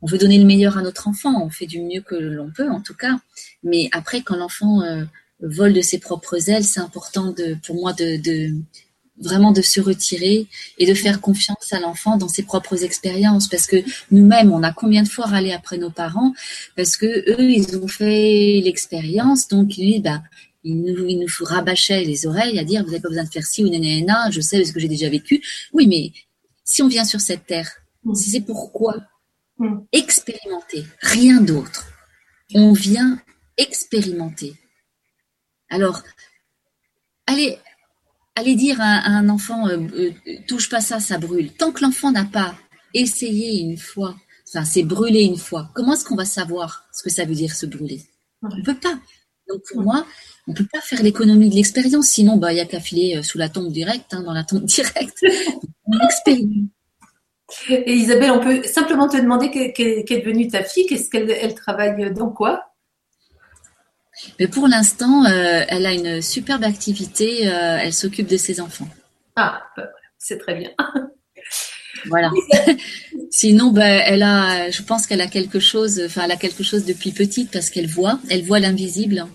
On 0.00 0.06
veut 0.06 0.18
donner 0.18 0.38
le 0.38 0.44
meilleur 0.44 0.78
à 0.78 0.82
notre 0.82 1.08
enfant, 1.08 1.42
on 1.42 1.50
fait 1.50 1.66
du 1.66 1.80
mieux 1.80 2.02
que 2.02 2.14
l'on 2.14 2.50
peut 2.50 2.70
en 2.70 2.80
tout 2.80 2.94
cas. 2.94 3.18
Mais 3.62 3.88
après, 3.92 4.22
quand 4.22 4.36
l'enfant 4.36 4.80
vole 5.40 5.72
de 5.72 5.80
ses 5.80 5.98
propres 5.98 6.50
ailes, 6.50 6.64
c'est 6.64 6.80
important 6.80 7.32
de, 7.32 7.56
pour 7.66 7.76
moi 7.76 7.92
de, 7.92 8.16
de 8.16 8.54
vraiment 9.20 9.52
de 9.52 9.62
se 9.62 9.80
retirer 9.80 10.46
et 10.78 10.86
de 10.86 10.94
faire 10.94 11.20
confiance 11.20 11.72
à 11.72 11.80
l'enfant 11.80 12.16
dans 12.16 12.28
ses 12.28 12.42
propres 12.42 12.84
expériences. 12.84 13.48
Parce 13.48 13.66
que 13.66 13.76
nous-mêmes 14.10 14.52
on 14.52 14.62
a 14.62 14.72
combien 14.72 15.02
de 15.02 15.08
fois 15.08 15.26
râlé 15.26 15.52
après 15.52 15.78
nos 15.78 15.90
parents 15.90 16.32
parce 16.76 16.96
que 16.96 17.06
eux 17.06 17.50
ils 17.50 17.76
ont 17.76 17.88
fait 17.88 18.60
l'expérience. 18.62 19.48
Donc 19.48 19.76
lui 19.76 20.00
bah 20.00 20.22
il 20.64 20.82
nous, 20.82 21.06
il 21.06 21.18
nous 21.20 21.28
rabâchait 21.40 22.04
les 22.04 22.26
oreilles 22.26 22.58
à 22.58 22.64
dire 22.64 22.82
vous 22.82 22.90
n'avez 22.90 23.02
pas 23.02 23.08
besoin 23.08 23.24
de 23.24 23.30
faire 23.30 23.46
ci 23.46 23.64
ou 23.64 23.68
nanana 23.68 24.30
je 24.30 24.40
sais 24.40 24.64
ce 24.64 24.72
que 24.72 24.80
j'ai 24.80 24.88
déjà 24.88 25.08
vécu. 25.08 25.42
Oui 25.72 25.86
mais 25.86 26.12
si 26.64 26.82
on 26.82 26.88
vient 26.88 27.04
sur 27.04 27.20
cette 27.20 27.46
terre 27.46 27.70
mm. 28.04 28.14
c'est 28.14 28.40
pourquoi 28.40 28.96
mm. 29.58 29.78
expérimenter 29.92 30.84
rien 31.00 31.40
d'autre. 31.40 31.86
On 32.54 32.72
vient 32.72 33.20
expérimenter. 33.56 34.54
Alors 35.70 36.02
allez 37.26 37.58
aller 38.38 38.54
dire 38.54 38.80
à, 38.80 39.06
un 39.06 39.28
enfant 39.28 39.68
euh, 39.68 39.78
euh, 39.94 40.10
touche 40.46 40.68
pas 40.68 40.80
ça, 40.80 41.00
ça 41.00 41.18
brûle. 41.18 41.52
Tant 41.52 41.72
que 41.72 41.82
l'enfant 41.82 42.10
n'a 42.12 42.24
pas 42.24 42.54
essayé 42.94 43.60
une 43.60 43.76
fois, 43.76 44.14
enfin 44.48 44.64
c'est 44.64 44.82
brûlé 44.82 45.22
une 45.22 45.36
fois, 45.36 45.70
comment 45.74 45.94
est-ce 45.94 46.04
qu'on 46.04 46.16
va 46.16 46.24
savoir 46.24 46.88
ce 46.92 47.02
que 47.02 47.10
ça 47.10 47.24
veut 47.24 47.34
dire 47.34 47.54
se 47.54 47.66
brûler? 47.66 48.02
On 48.42 48.54
ne 48.54 48.62
peut 48.62 48.76
pas. 48.76 48.98
Donc 49.48 49.62
pour 49.70 49.82
moi, 49.82 50.06
on 50.46 50.52
ne 50.52 50.56
peut 50.56 50.66
pas 50.72 50.80
faire 50.80 51.02
l'économie 51.02 51.50
de 51.50 51.54
l'expérience, 51.54 52.08
sinon 52.08 52.36
bah 52.36 52.52
il 52.52 52.56
y 52.56 52.60
a 52.60 52.66
qu'à 52.66 52.80
filer 52.80 53.16
euh, 53.16 53.22
sous 53.22 53.38
la 53.38 53.48
tombe 53.48 53.72
directe, 53.72 54.14
hein, 54.14 54.22
dans 54.22 54.32
la 54.32 54.44
tombe 54.44 54.64
directe. 54.64 55.24
on 55.86 55.98
expérimente. 56.06 56.70
Et 57.70 57.94
Isabelle, 57.94 58.30
on 58.30 58.40
peut 58.40 58.62
simplement 58.64 59.08
te 59.08 59.16
demander 59.16 59.50
qu'est 59.50 60.20
devenue 60.20 60.48
ta 60.48 60.62
fille, 60.62 60.86
qu'est-ce 60.86 61.08
qu'elle 61.08 61.54
travaille 61.54 62.12
dans 62.12 62.28
quoi? 62.28 62.67
Mais 64.38 64.48
pour 64.48 64.68
l'instant, 64.68 65.24
euh, 65.24 65.64
elle 65.68 65.86
a 65.86 65.92
une 65.92 66.22
superbe 66.22 66.64
activité. 66.64 67.48
Euh, 67.48 67.78
elle 67.80 67.92
s'occupe 67.92 68.28
de 68.28 68.36
ses 68.36 68.60
enfants. 68.60 68.88
Ah, 69.36 69.62
bah, 69.76 69.88
c'est 70.18 70.38
très 70.38 70.54
bien. 70.54 70.70
voilà. 72.06 72.30
Sinon, 73.30 73.70
ben, 73.70 74.02
elle 74.04 74.22
a, 74.22 74.70
je 74.70 74.82
pense 74.82 75.06
qu'elle 75.06 75.20
a 75.20 75.26
quelque 75.26 75.60
chose. 75.60 76.02
Enfin, 76.04 76.22
elle 76.24 76.32
a 76.32 76.36
quelque 76.36 76.62
chose 76.62 76.84
depuis 76.84 77.12
petite 77.12 77.50
parce 77.50 77.70
qu'elle 77.70 77.88
voit. 77.88 78.18
Elle 78.30 78.44
voit 78.44 78.60
l'invisible. 78.60 79.26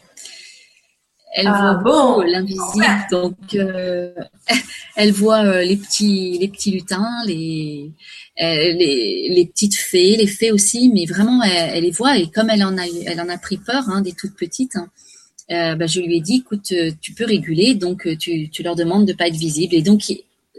Elle 1.35 1.47
ah, 1.47 1.79
voit 1.81 1.91
bon? 1.91 2.21
l'invisible. 2.21 3.07
Donc, 3.11 3.37
euh, 3.55 4.13
elle 4.95 5.11
voit 5.11 5.63
les 5.63 5.77
petits, 5.77 6.37
les 6.39 6.47
petits 6.47 6.71
lutins, 6.71 7.09
les, 7.25 7.91
les, 8.37 9.29
les, 9.29 9.45
petites 9.45 9.75
fées, 9.75 10.15
les 10.15 10.27
fées 10.27 10.51
aussi, 10.51 10.91
mais 10.93 11.05
vraiment, 11.05 11.41
elle, 11.43 11.83
les 11.83 11.91
voit 11.91 12.17
et 12.17 12.27
comme 12.29 12.49
elle 12.49 12.63
en 12.63 12.77
a, 12.77 12.85
elle 13.05 13.21
en 13.21 13.29
a 13.29 13.37
pris 13.37 13.57
peur, 13.57 13.89
hein, 13.89 14.01
des 14.01 14.13
toutes 14.13 14.35
petites. 14.35 14.75
Hein, 14.75 15.75
bah, 15.75 15.87
je 15.87 15.99
lui 15.99 16.17
ai 16.17 16.21
dit, 16.21 16.37
écoute, 16.37 16.73
tu 17.01 17.13
peux 17.13 17.25
réguler, 17.25 17.75
donc 17.75 18.07
tu, 18.17 18.49
tu 18.49 18.63
leur 18.63 18.75
demandes 18.75 19.07
de 19.07 19.13
pas 19.13 19.27
être 19.27 19.35
visible. 19.35 19.75
Et 19.75 19.81
donc, 19.81 20.01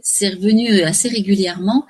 c'est 0.04 0.28
revenu 0.28 0.82
assez 0.82 1.08
régulièrement. 1.08 1.86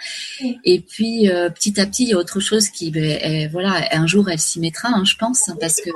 Et 0.65 0.81
puis 0.81 1.29
euh, 1.29 1.51
petit 1.51 1.79
à 1.81 1.87
petit, 1.87 2.05
il 2.05 2.09
y 2.11 2.13
a 2.15 2.19
autre 2.19 2.41
chose 2.41 2.69
qui, 2.69 2.91
ben, 2.91 3.51
voilà, 3.51 3.89
un 3.91 4.07
jour 4.07 4.31
elle 4.31 4.39
s'y 4.39 4.61
mettra, 4.61 4.89
hein, 4.89 5.05
je 5.05 5.17
pense, 5.17 5.49
hein, 5.49 5.57
parce 5.61 5.81
que 5.81 5.91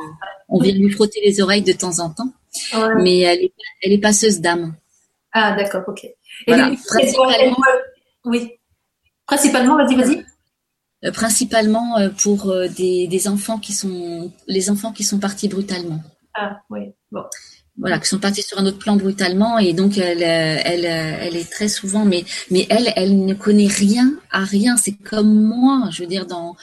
on 0.49 0.61
vient 0.61 0.75
lui 0.75 0.91
frotter 0.91 1.21
les 1.25 1.41
oreilles 1.41 1.63
de 1.63 1.73
temps 1.73 2.01
en 2.01 2.11
temps. 2.11 2.33
Mais 3.03 3.21
elle 3.21 3.45
est, 3.45 3.53
elle 3.83 3.93
est 3.93 3.99
passeuse 3.99 4.41
d'âme. 4.41 4.75
Ah 5.33 5.55
d'accord, 5.57 5.85
ok. 5.87 6.07
Principalement, 6.47 7.57
oui. 8.25 8.53
Principalement, 9.27 9.77
vas-y, 9.77 9.95
vas-y. 9.97 10.25
Euh, 11.05 11.13
principalement 11.13 11.99
euh, 11.99 12.09
pour 12.11 12.53
des, 12.77 13.07
des 13.07 13.29
enfants 13.29 13.59
qui 13.59 13.73
sont 13.73 14.33
les 14.47 14.71
enfants 14.71 14.93
qui 14.93 15.05
sont 15.05 15.19
partis 15.19 15.49
brutalement. 15.49 16.03
Ah 16.35 16.61
oui, 16.71 16.93
bon 17.11 17.25
voilà, 17.81 18.01
qui 18.01 18.09
sont 18.09 18.19
partis 18.19 18.43
sur 18.43 18.59
un 18.59 18.67
autre 18.67 18.79
plan 18.79 18.97
brutalement 18.97 19.57
et 19.61 19.73
donc 19.73 19.99
elle, 19.99 20.25
elle, 20.25 20.85
elle 20.85 21.37
est 21.37 21.49
très 21.49 21.69
souvent, 21.69 22.05
mais 22.05 22.25
mais 22.51 22.67
elle, 22.71 22.93
elle 22.97 23.25
ne 23.25 23.35
connaît 23.35 23.69
rien 23.69 24.13
à 24.33 24.45
rien. 24.45 24.77
C'est 24.77 24.95
comme 24.95 25.33
moi, 25.33 25.89
je 25.93 26.03
veux 26.03 26.09
dire 26.09 26.27
dans 26.27 26.57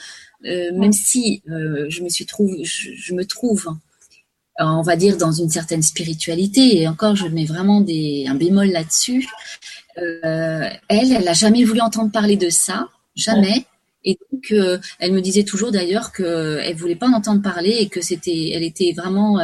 euh, 0.44 0.70
même 0.74 0.92
si 0.92 1.42
euh, 1.48 1.86
je 1.88 2.02
me 2.02 2.08
suis 2.08 2.26
trouve, 2.26 2.54
je, 2.62 3.14
me 3.14 3.24
trouve, 3.24 3.68
on 4.58 4.82
va 4.82 4.96
dire 4.96 5.16
dans 5.16 5.32
une 5.32 5.50
certaine 5.50 5.82
spiritualité 5.82 6.80
et 6.80 6.88
encore 6.88 7.16
je 7.16 7.26
mets 7.26 7.44
vraiment 7.44 7.80
des 7.80 8.26
un 8.28 8.34
bémol 8.34 8.68
là-dessus. 8.68 9.28
Euh, 9.98 10.68
elle, 10.88 11.12
elle 11.12 11.28
a 11.28 11.32
jamais 11.32 11.64
voulu 11.64 11.80
entendre 11.80 12.10
parler 12.10 12.36
de 12.36 12.50
ça, 12.50 12.88
jamais. 13.14 13.66
Et 14.04 14.18
donc, 14.30 14.54
elle 15.00 15.12
me 15.12 15.20
disait 15.20 15.42
toujours 15.42 15.72
d'ailleurs 15.72 16.12
que 16.12 16.60
elle 16.62 16.76
voulait 16.76 16.94
pas 16.94 17.08
en 17.08 17.14
entendre 17.14 17.42
parler 17.42 17.76
et 17.80 17.88
que 17.88 18.00
c'était, 18.00 18.50
elle 18.54 18.62
était 18.62 18.92
vraiment 18.96 19.40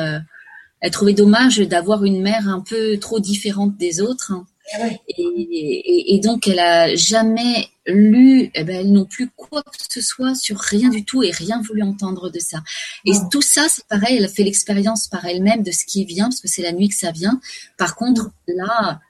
elle 0.83 0.91
trouvait 0.91 1.15
dommage 1.15 1.59
d'avoir 1.59 2.05
une 2.05 2.21
mère 2.21 2.49
un 2.49 2.61
peu 2.61 2.99
trop 2.99 3.21
différente 3.21 3.77
des 3.77 4.01
autres. 4.01 4.33
Hein. 4.33 4.45
Ah 4.75 4.89
et, 5.09 6.21
donc, 6.23 6.49
elle 6.49 6.59
a 6.59 6.95
jamais 6.95 7.69
lu, 7.87 8.51
eh 8.55 8.65
ben, 8.65 8.77
elle 8.77 8.93
non 8.93 9.05
plus 9.05 9.29
quoi 9.37 9.63
que 9.63 9.77
ce 9.91 10.01
soit 10.01 10.35
sur 10.35 10.59
rien 10.59 10.89
du 10.89 11.05
tout 11.05 11.23
et 11.23 11.31
rien 11.31 11.61
voulu 11.63 11.83
entendre 11.83 12.31
de 12.31 12.39
ça. 12.39 12.63
Et 13.05 13.13
tout 13.31 13.43
ça, 13.43 13.67
c'est 13.69 13.87
pareil, 13.87 14.17
elle 14.19 14.25
a 14.25 14.29
fait 14.29 14.45
l'expérience 14.45 15.09
par 15.09 15.25
elle-même 15.27 15.63
de 15.63 15.73
ce 15.73 15.85
qui 15.85 16.05
vient, 16.05 16.27
parce 16.27 16.41
que 16.41 16.49
c'est 16.49 16.63
la 16.63 16.73
nuit 16.73 16.89
que 16.89 16.95
ça 16.95 17.11
vient. 17.11 17.41
Par 17.77 17.97
contre, 17.97 18.31
là, 18.47 19.01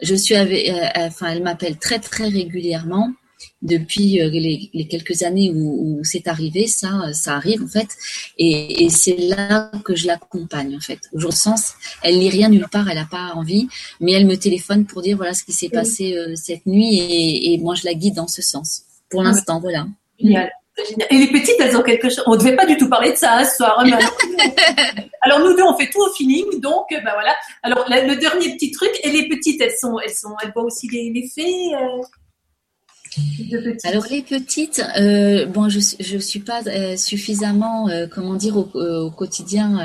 je 0.00 0.14
suis 0.14 0.34
avec, 0.34 0.68
euh, 0.68 0.88
enfin, 0.96 1.28
elle 1.28 1.42
m'appelle 1.42 1.78
très 1.78 1.98
très 1.98 2.28
régulièrement 2.28 3.12
depuis 3.62 4.20
euh, 4.20 4.28
les, 4.28 4.86
quelques 4.88 5.22
années 5.22 5.50
où, 5.54 6.00
c'est 6.02 6.28
arrivé, 6.28 6.66
ça, 6.66 7.12
ça 7.12 7.34
arrive 7.34 7.62
en 7.62 7.68
fait, 7.68 7.88
et, 8.38 8.88
c'est 8.90 9.16
là 9.16 9.70
que 9.84 9.94
je 9.94 10.06
l'accompagne 10.06 10.76
en 10.76 10.80
fait. 10.80 11.00
Au 11.12 11.18
jour 11.18 11.32
sens, 11.32 11.74
elle 12.02 12.18
lit 12.18 12.30
rien 12.30 12.48
nulle 12.48 12.68
part, 12.70 12.88
elle 12.88 12.96
n'a 12.96 13.06
pas 13.06 13.32
envie, 13.34 13.68
mais 14.00 14.12
elle 14.12 14.26
me 14.26 14.36
téléphone 14.36 14.84
pour 14.84 15.02
dire 15.02 15.16
voilà 15.16 15.34
ce 15.34 15.44
qui 15.44 15.52
s'est 15.52 15.68
passé 15.68 16.16
euh, 16.16 16.34
cette 16.36 16.66
nuit, 16.66 16.98
et, 17.52 17.58
moi 17.58 17.74
je 17.74 17.84
la 17.84 17.94
guide 17.94 18.14
dans 18.14 18.28
ce 18.28 18.42
sens. 18.42 18.82
Pour 19.08 19.22
l'instant, 19.22 19.60
voilà. 19.60 19.86
Génial. 20.18 20.50
Et 21.08 21.18
les 21.18 21.28
petites, 21.28 21.54
elles 21.60 21.76
ont 21.76 21.82
quelque 21.82 22.08
chose. 22.08 22.24
On 22.26 22.32
ne 22.32 22.38
devait 22.38 22.56
pas 22.56 22.66
du 22.66 22.76
tout 22.76 22.88
parler 22.88 23.12
de 23.12 23.16
ça 23.16 23.34
hein, 23.38 23.44
ce 23.44 23.56
soir. 23.56 23.78
Hein, 23.78 23.96
alors 25.22 25.38
nous 25.38 25.54
deux, 25.54 25.62
on 25.62 25.76
fait 25.78 25.88
tout 25.88 26.00
au 26.00 26.12
feeling, 26.12 26.60
donc 26.60 26.86
ben 26.90 27.12
voilà. 27.12 27.34
Alors 27.62 27.86
le, 27.88 28.16
dernier 28.16 28.54
petit 28.54 28.72
truc. 28.72 28.90
Et 29.04 29.10
les 29.10 29.28
petites, 29.28 29.60
elles 29.60 29.76
sont, 29.78 30.00
elles 30.00 30.14
sont, 30.14 30.34
elles 30.42 30.50
voient 30.52 30.64
aussi 30.64 30.88
les, 30.88 31.10
les 31.10 31.28
fées. 31.28 31.74
Alors 33.84 34.06
les 34.10 34.22
petites, 34.22 34.82
euh, 34.98 35.46
je 35.68 35.80
je 36.00 36.18
suis 36.18 36.40
pas 36.40 36.62
euh, 36.66 36.96
suffisamment, 36.96 37.88
euh, 37.88 38.06
comment 38.06 38.34
dire, 38.34 38.56
au, 38.56 39.10
quotidien 39.10 39.78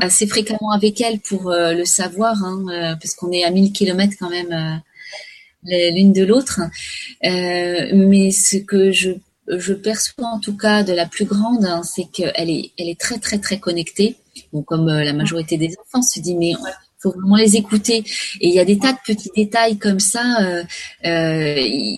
assez 0.00 0.26
fréquemment 0.26 0.72
avec 0.72 1.00
elles 1.00 1.20
pour 1.20 1.50
le 1.50 1.84
savoir, 1.84 2.42
hein, 2.44 2.96
parce 3.00 3.14
qu'on 3.14 3.32
est 3.32 3.44
à 3.44 3.50
1000 3.50 3.72
kilomètres 3.72 4.14
quand 4.18 4.30
même 4.30 4.80
l'une 5.64 6.12
de 6.12 6.24
l'autre. 6.24 6.60
mais 7.22 8.30
ce 8.30 8.56
que 8.58 8.92
je 8.92 9.72
perçois 9.72 10.28
en 10.28 10.40
tout 10.40 10.56
cas 10.56 10.82
de 10.82 10.92
la 10.92 11.06
plus 11.06 11.24
grande, 11.24 11.64
hein, 11.64 11.82
c'est 11.82 12.04
qu'elle 12.04 12.50
est 12.50 12.70
elle 12.78 12.88
est 12.88 13.00
très 13.00 13.18
très 13.18 13.38
très 13.38 13.58
connectée. 13.58 14.16
Comme 14.66 14.86
la 14.88 15.12
majorité 15.12 15.56
des 15.58 15.74
enfants 15.80 16.02
se 16.02 16.20
dit, 16.20 16.34
mais 16.36 16.52
faut 17.02 17.12
vraiment 17.12 17.36
les 17.36 17.56
écouter. 17.56 18.04
Et 18.40 18.48
il 18.48 18.54
y 18.54 18.60
a 18.60 18.64
des 18.64 18.78
tas 18.78 18.92
de 18.92 18.98
petits 19.04 19.30
détails 19.34 19.78
comme 19.78 20.00
ça. 20.00 20.42
Euh, 20.42 20.62
euh, 21.06 21.96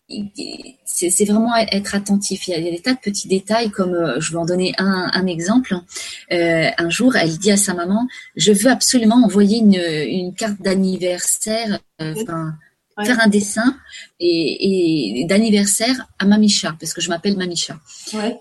c'est 1.09 1.25
vraiment 1.25 1.55
être 1.57 1.95
attentif. 1.95 2.49
Il 2.49 2.55
y, 2.55 2.69
a, 2.69 2.71
des 2.71 2.81
tas 2.81 2.95
de 2.95 2.99
petits 2.99 3.29
détails 3.29 3.71
comme, 3.71 3.95
euh, 3.95 4.21
je 4.21 4.33
vais 4.33 4.39
en 4.39 4.45
donner 4.45 4.73
un, 4.79 5.11
un 5.13 5.27
exemple. 5.27 5.75
Euh, 6.33 6.69
un 6.77 6.91
jour, 6.91 7.17
elle 7.17 7.37
dit 7.39 7.51
à 7.51 7.57
sa 7.57 7.75
maman, 7.75 8.07
je 8.37 8.53
veux 8.53 8.71
absolument 8.71 9.17
envoyer 9.17 9.59
une, 9.59 9.75
une 9.75 10.35
carte 10.35 10.61
d'anniversaire. 10.61 11.81
Euh, 12.01 12.15
faire 13.07 13.21
un 13.21 13.27
dessin 13.27 13.75
et, 14.21 15.25
d'anniversaire 15.27 16.07
à 16.19 16.27
Mamicha 16.27 16.77
parce 16.79 16.93
que 16.93 17.01
je 17.01 17.09
m'appelle 17.09 17.39
Mamicha. 17.39 17.81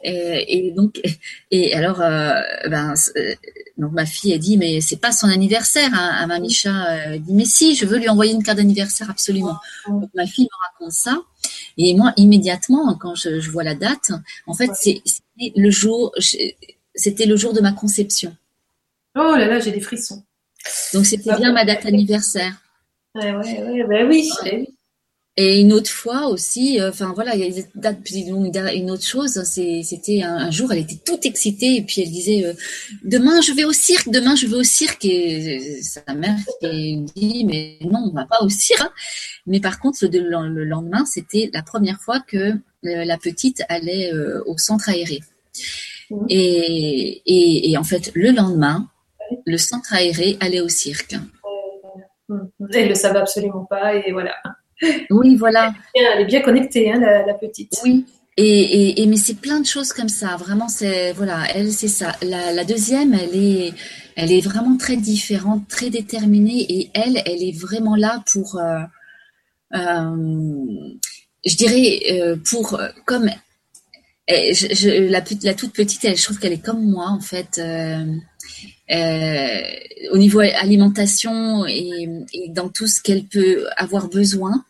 Et, 0.04 0.74
donc 0.76 1.02
et 1.52 1.74
alors 1.74 2.00
ben 2.70 2.94
donc 3.82 3.94
ma 3.94 4.06
fille 4.06 4.32
a 4.32 4.38
dit 4.38 4.58
mais 4.58 4.80
c'est 4.80 5.02
pas 5.02 5.12
son 5.12 5.28
anniversaire 5.28 5.90
hein, 5.92 6.12
à 6.20 6.28
Mamicha. 6.28 6.72
Elle 6.98 7.22
dit 7.24 7.34
mais 7.34 7.46
si 7.46 7.76
je 7.76 7.88
veux 7.88 7.98
lui 7.98 8.08
envoyer 8.10 8.32
une 8.32 8.44
carte 8.44 8.60
d'anniversaire 8.60 9.10
absolument. 9.10 9.58
Donc 9.88 10.12
ma 10.14 10.28
fille 10.28 10.46
me 10.46 10.70
raconte 10.70 10.94
ça 10.94 11.20
et 11.78 11.96
moi 11.96 12.14
immédiatement 12.16 12.96
quand 12.96 13.16
je, 13.16 13.50
vois 13.50 13.64
la 13.64 13.74
date 13.74 14.12
en 14.46 14.54
fait 14.54 14.70
c'est 14.76 15.02
le 15.56 15.72
jour 15.72 16.14
c'était 16.94 17.26
le 17.26 17.36
jour 17.36 17.54
de 17.54 17.60
ma 17.60 17.74
conception. 17.74 18.38
Oh 19.16 19.36
là 19.36 19.48
là 19.48 19.60
j'ai 19.60 19.72
des 19.72 19.82
frissons. 19.82 20.24
Donc 20.94 21.08
c'était 21.08 21.36
bien 21.36 21.52
ma 21.52 21.66
date 21.66 21.88
anniversaire. 21.88 22.54
Ouais, 23.16 23.34
ouais, 23.34 23.64
ouais, 23.64 23.84
bah 23.90 24.06
oui, 24.08 24.30
Et 25.38 25.62
une 25.62 25.72
autre 25.72 25.90
fois 25.90 26.28
aussi, 26.28 26.82
euh, 26.82 26.90
enfin 26.90 27.14
voilà, 27.16 27.36
il 27.36 27.42
y 27.42 27.46
a 27.46 27.50
des 27.50 27.66
dates 27.76 28.00
une 28.10 28.92
autre 28.92 29.06
chose, 29.06 29.42
c'était 29.44 30.24
un, 30.24 30.52
jour, 30.52 30.74
elle 30.74 30.80
était 30.80 31.00
toute 31.06 31.26
excitée 31.26 31.78
et 31.78 31.82
puis 31.84 32.02
elle 32.02 32.12
disait 32.12 32.46
euh, 32.46 32.54
demain 33.06 33.40
je 33.40 33.54
vais 33.54 33.64
au 33.64 33.72
cirque, 33.72 34.10
demain 34.10 34.36
je 34.36 34.48
vais 34.48 34.58
au 34.58 34.64
cirque 34.64 35.06
et 35.06 35.82
sa 35.84 36.02
mère 36.14 36.38
qui 36.60 36.98
dit 37.16 37.46
mais 37.46 37.78
non 37.82 38.10
on 38.12 38.14
va 38.14 38.26
pas 38.26 38.42
au 38.42 38.50
cirque. 38.50 38.92
Mais 39.48 39.62
par 39.62 39.80
contre 39.80 40.06
le, 40.06 40.66
lendemain 40.66 41.06
c'était 41.06 41.50
la 41.54 41.64
première 41.64 42.02
fois 42.02 42.20
que 42.20 42.38
euh, 42.38 42.58
la 42.84 43.18
petite 43.18 43.64
allait 43.70 44.12
au 44.46 44.58
centre 44.58 44.90
aéré. 44.90 45.22
Mmh. 46.10 46.26
Et, 46.28 47.22
et, 47.26 47.72
et 47.72 47.78
en 47.78 47.86
fait 47.86 48.12
le 48.16 48.32
lendemain 48.32 48.90
le 49.46 49.58
centre 49.58 49.94
aéré 49.94 50.36
allait 50.42 50.60
au 50.60 50.68
cirque. 50.68 51.16
Elle 52.74 52.90
le 52.90 52.96
savait 52.96 53.20
absolument 53.20 53.66
pas 53.66 53.96
et 53.96 54.12
voilà. 54.12 54.36
Oui, 55.10 55.36
voilà. 55.36 55.74
Elle 55.94 56.22
est 56.22 56.26
bien, 56.26 56.42
connectée, 56.42 56.92
hein, 56.92 57.00
la, 57.00 57.34
petite. 57.34 57.74
Oui. 57.84 58.06
Et, 58.38 59.02
et, 59.02 59.06
mais 59.08 59.18
c'est 59.18 59.36
plein 59.36 59.60
de 59.60 59.66
choses 59.66 59.94
comme 59.94 60.10
ça. 60.10 60.36
Vraiment, 60.38 60.70
c'est 60.70 61.12
voilà, 61.14 61.44
elle 61.54 61.72
c'est 61.72 61.88
ça. 61.88 62.16
La, 62.22 62.64
deuxième, 62.64 63.14
elle 63.14 63.36
est, 63.36 63.74
elle 64.16 64.32
est 64.32 64.42
vraiment 64.42 64.78
très 64.78 64.96
différente, 64.96 65.68
très 65.68 65.90
déterminée 65.90 66.66
et 66.70 66.90
elle, 66.94 67.22
elle 67.26 67.44
est 67.44 67.58
vraiment 67.58 67.96
là 67.96 68.24
pour, 68.32 68.58
euh, 68.58 68.80
euh, 69.76 70.66
je 71.46 71.56
dirais 71.56 72.00
euh, 72.12 72.38
pour 72.50 72.80
comme 73.06 73.30
je, 74.30 75.10
la, 75.10 75.22
la, 75.44 75.54
toute 75.54 75.74
petite, 75.74 76.06
elle, 76.06 76.16
je 76.16 76.24
trouve 76.24 76.40
qu'elle 76.40 76.54
est 76.54 76.66
comme 76.66 76.90
moi 76.90 77.10
en 77.10 77.20
fait. 77.20 77.60
Euh, 78.92 79.62
au 80.12 80.18
niveau 80.18 80.40
alimentation 80.40 81.66
et, 81.66 82.10
dans 82.50 82.68
tout 82.68 82.88
ce 82.88 83.02
qu'elle 83.02 83.24
peut 83.24 83.66
avoir 83.78 84.10
besoin. 84.10 84.66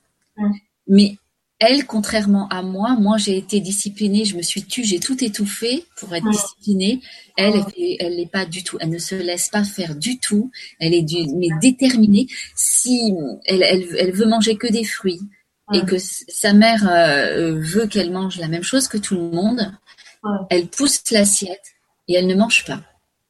Mais 0.88 1.17
elle, 1.60 1.86
contrairement 1.86 2.48
à 2.50 2.63
moi, 2.63 2.96
moi 3.00 3.17
j'ai 3.17 3.38
été 3.38 3.60
disciplinée, 3.60 4.26
je 4.26 4.36
me 4.36 4.41
suis 4.41 4.63
tue, 4.63 4.84
j'ai 4.84 5.00
tout 5.00 5.24
étouffé 5.24 5.86
pour 5.96 6.13
être 6.15 6.28
disciplinée. 6.28 7.02
Elle, 7.38 7.63
elle 8.00 8.15
n'est 8.15 8.26
pas 8.28 8.46
du 8.46 8.63
tout, 8.63 8.78
elle 8.82 8.89
ne 8.89 8.98
se 8.98 9.13
laisse 9.13 9.50
pas 9.50 9.63
faire 9.63 9.96
du 9.96 10.20
tout. 10.20 10.50
Elle 10.80 10.96
est 10.96 11.04
du, 11.04 11.28
mais 11.36 11.50
déterminée. 11.62 12.26
Si 12.56 13.13
elle, 13.46 13.62
elle, 13.62 14.12
veut 14.12 14.26
manger 14.26 14.56
que 14.56 14.65
des 14.65 14.84
fruits 14.84 15.22
et 15.72 15.86
que 15.86 15.98
sa 16.00 16.54
mère 16.54 16.89
euh, 16.89 17.60
veut 17.60 17.86
qu'elle 17.86 18.12
mange 18.12 18.38
la 18.38 18.48
même 18.48 18.63
chose 18.63 18.88
que 18.88 18.98
tout 18.98 19.15
le 19.15 19.30
monde, 19.30 19.72
elle 20.50 20.67
pousse 20.67 21.04
l'assiette 21.12 21.76
et 22.08 22.15
elle 22.15 22.28
ne 22.28 22.36
mange 22.36 22.65
pas. 22.65 22.82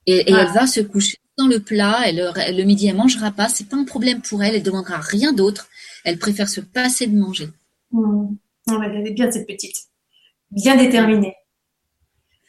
Et, 0.07 0.23
elle 0.27 0.47
va 0.53 0.67
se 0.67 0.79
coucher 0.79 1.17
dans 1.37 1.47
le 1.47 1.59
plat. 1.59 1.99
Elle, 2.05 2.31
le 2.55 2.63
midi, 2.63 2.87
elle 2.87 2.95
mangera 2.95 3.31
pas. 3.31 3.49
C'est 3.49 3.67
pas 3.67 3.77
un 3.77 3.83
problème 3.83 4.21
pour 4.21 4.41
elle. 4.43 4.55
Elle 4.55 4.63
demandera 4.63 4.97
rien 4.97 5.33
d'autre. 5.33 5.67
Elle 6.03 6.17
préfère 6.17 6.49
se 6.49 6.61
passer 6.61 7.07
de 7.07 7.17
manger. 7.17 7.49
Mmh. 7.91 8.35
elle 8.67 9.07
est 9.07 9.11
bien 9.11 9.29
cette 9.31 9.47
petite, 9.47 9.75
bien 10.51 10.77
déterminée. 10.77 11.35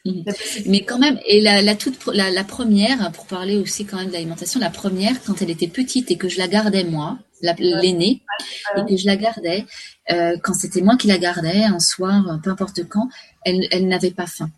Mhm. 0.05 0.25
Mais 0.65 0.83
quand 0.83 0.99
même, 0.99 1.17
et 1.25 1.39
la, 1.39 1.75
toute, 1.75 2.05
la, 2.07 2.43
première, 2.43 3.11
pour 3.13 3.25
parler 3.25 3.57
aussi 3.57 3.85
quand 3.85 3.97
même 3.97 4.07
de 4.07 4.13
l'alimentation, 4.13 4.59
la 4.59 4.69
première, 4.69 5.23
quand 5.23 5.41
elle 5.41 5.49
était 5.49 5.67
petite 5.67 6.11
et 6.11 6.17
que 6.17 6.27
je 6.27 6.37
la 6.39 6.47
gardais 6.47 6.83
moi, 6.83 7.19
l'aînée, 7.41 8.21
et 8.75 8.95
que 8.95 8.97
je 8.97 9.05
la 9.05 9.15
gardais, 9.15 9.65
euh, 10.11 10.37
quand 10.43 10.53
c'était 10.53 10.81
moi 10.81 10.97
qui 10.97 11.07
la 11.07 11.17
gardais, 11.17 11.63
un 11.63 11.79
soir, 11.79 12.39
peu 12.43 12.49
importe 12.49 12.83
quand, 12.89 13.07
elle, 13.45 13.65
elle 13.71 13.87
n'avait 13.87 14.11
pas 14.11 14.27
faim. 14.27 14.49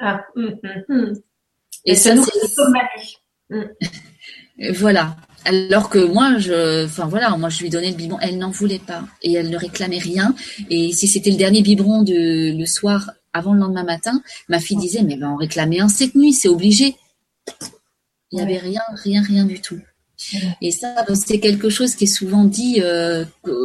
Ah, 0.00 0.24
hum, 0.34 0.58
hum, 0.64 0.84
hum. 0.88 1.12
Et, 1.84 1.94
ça, 1.94 2.14
c'est... 2.16 2.32
voilà. 4.72 5.16
Alors 5.44 5.90
que 5.90 5.98
moi, 5.98 6.38
je, 6.38 6.86
enfin 6.86 7.06
voilà, 7.06 7.36
moi 7.36 7.48
je 7.48 7.60
lui 7.62 7.70
donnais 7.70 7.90
le 7.90 7.96
biberon, 7.96 8.18
elle 8.20 8.38
n'en 8.38 8.50
voulait 8.50 8.78
pas 8.78 9.04
et 9.22 9.34
elle 9.34 9.50
ne 9.50 9.58
réclamait 9.58 9.98
rien. 9.98 10.34
Et 10.70 10.92
si 10.92 11.06
c'était 11.06 11.30
le 11.30 11.36
dernier 11.36 11.62
biberon 11.62 12.02
de 12.02 12.56
le 12.56 12.66
soir 12.66 13.10
avant 13.32 13.52
le 13.52 13.60
lendemain 13.60 13.84
matin, 13.84 14.22
ma 14.48 14.60
fille 14.60 14.76
disait 14.76 15.02
mais 15.02 15.16
ben 15.16 15.30
on 15.30 15.36
réclamait 15.36 15.80
un 15.80 15.88
cette 15.88 16.14
nuit, 16.14 16.32
c'est 16.32 16.48
obligé. 16.48 16.96
Il 18.32 18.36
n'y 18.36 18.42
avait 18.42 18.58
rien, 18.58 18.80
rien, 19.04 19.22
rien 19.22 19.44
du 19.44 19.60
tout. 19.60 19.80
Et 20.62 20.70
ça, 20.70 21.04
c'est 21.14 21.40
quelque 21.40 21.68
chose 21.68 21.94
qui 21.94 22.04
est 22.04 22.06
souvent 22.06 22.44
dit 22.44 22.80
euh, 22.82 23.24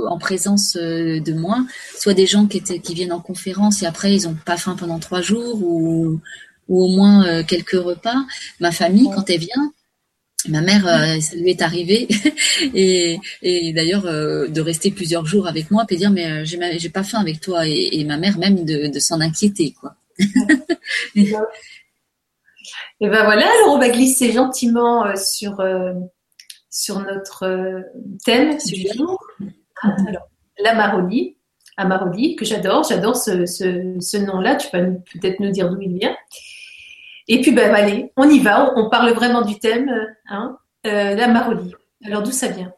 en 0.10 0.18
présence 0.18 0.76
euh, 0.76 1.20
de 1.20 1.34
moi, 1.34 1.66
soit 1.98 2.14
des 2.14 2.26
gens 2.26 2.48
qui, 2.48 2.58
étaient, 2.58 2.80
qui 2.80 2.94
viennent 2.94 3.14
en 3.14 3.22
conférence 3.22 3.82
et 3.82 3.86
après 3.86 4.14
ils 4.16 4.24
n'ont 4.24 4.36
pas 4.46 4.58
faim 4.58 4.76
pendant 4.78 5.00
trois 5.00 5.22
jours 5.22 5.64
ou, 5.64 6.20
ou 6.68 6.84
au 6.84 6.88
moins 6.88 7.26
euh, 7.26 7.44
quelques 7.44 7.72
repas. 7.72 8.26
Ma 8.60 8.72
famille, 8.72 9.10
quand 9.14 9.30
elle 9.30 9.40
vient, 9.40 9.72
Ma 10.48 10.62
mère, 10.62 10.88
euh, 10.88 11.20
ça 11.20 11.36
lui 11.36 11.50
est 11.50 11.62
arrivé, 11.62 12.08
et, 12.74 13.20
et 13.42 13.74
d'ailleurs 13.74 14.06
euh, 14.06 14.48
de 14.48 14.62
rester 14.62 14.90
plusieurs 14.90 15.26
jours 15.26 15.48
avec 15.48 15.70
moi, 15.70 15.84
puis 15.86 15.98
dire 15.98 16.12
mais 16.12 16.32
euh, 16.32 16.46
j'ai, 16.46 16.58
j'ai 16.80 16.90
pas 16.90 17.04
faim 17.04 17.20
avec 17.20 17.42
toi, 17.42 17.68
et, 17.68 18.04
ma 18.06 18.16
mère 18.18 18.38
même 18.38 18.64
de, 18.64 18.88
de 18.88 19.00
s'en 19.00 19.20
inquiéter 19.20 19.74
quoi. 19.74 19.96
et 21.16 21.34
ben 23.02 23.24
voilà, 23.26 23.48
alors 23.48 23.76
on 23.76 23.80
va 23.80 23.90
glisser 23.90 24.32
gentiment 24.32 25.14
sur 25.18 25.62
sur 26.70 27.00
notre 27.00 27.84
thème 28.24 28.58
du 28.66 28.88
jour. 28.96 29.20
Alors, 29.82 30.30
la 30.64 30.74
Maroni, 30.74 31.36
Amaroli, 31.80 32.36
que 32.36 32.44
j'adore, 32.44 32.84
j'adore 32.84 33.16
ce, 33.16 33.46
ce, 33.46 33.96
ce 34.00 34.18
nom-là. 34.18 34.56
Tu 34.56 34.70
peux 34.70 34.98
peut-être 35.14 35.40
nous 35.40 35.52
dire 35.52 35.70
d'où 35.70 35.82
il 35.82 35.98
vient. 35.98 36.16
Et 37.30 37.42
puis, 37.42 37.52
ben, 37.52 37.74
allez, 37.74 38.12
on 38.18 38.30
y 38.30 38.40
va. 38.40 38.74
On, 38.76 38.90
parle 38.90 39.12
vraiment 39.12 39.44
du 39.44 39.58
thème, 39.60 39.90
hein, 40.30 40.58
euh, 40.86 41.16
la 41.16 41.28
Maroli. 41.28 41.74
Alors, 42.04 42.24
d'où 42.24 42.32
ça 42.32 42.48
vient? 42.48 42.74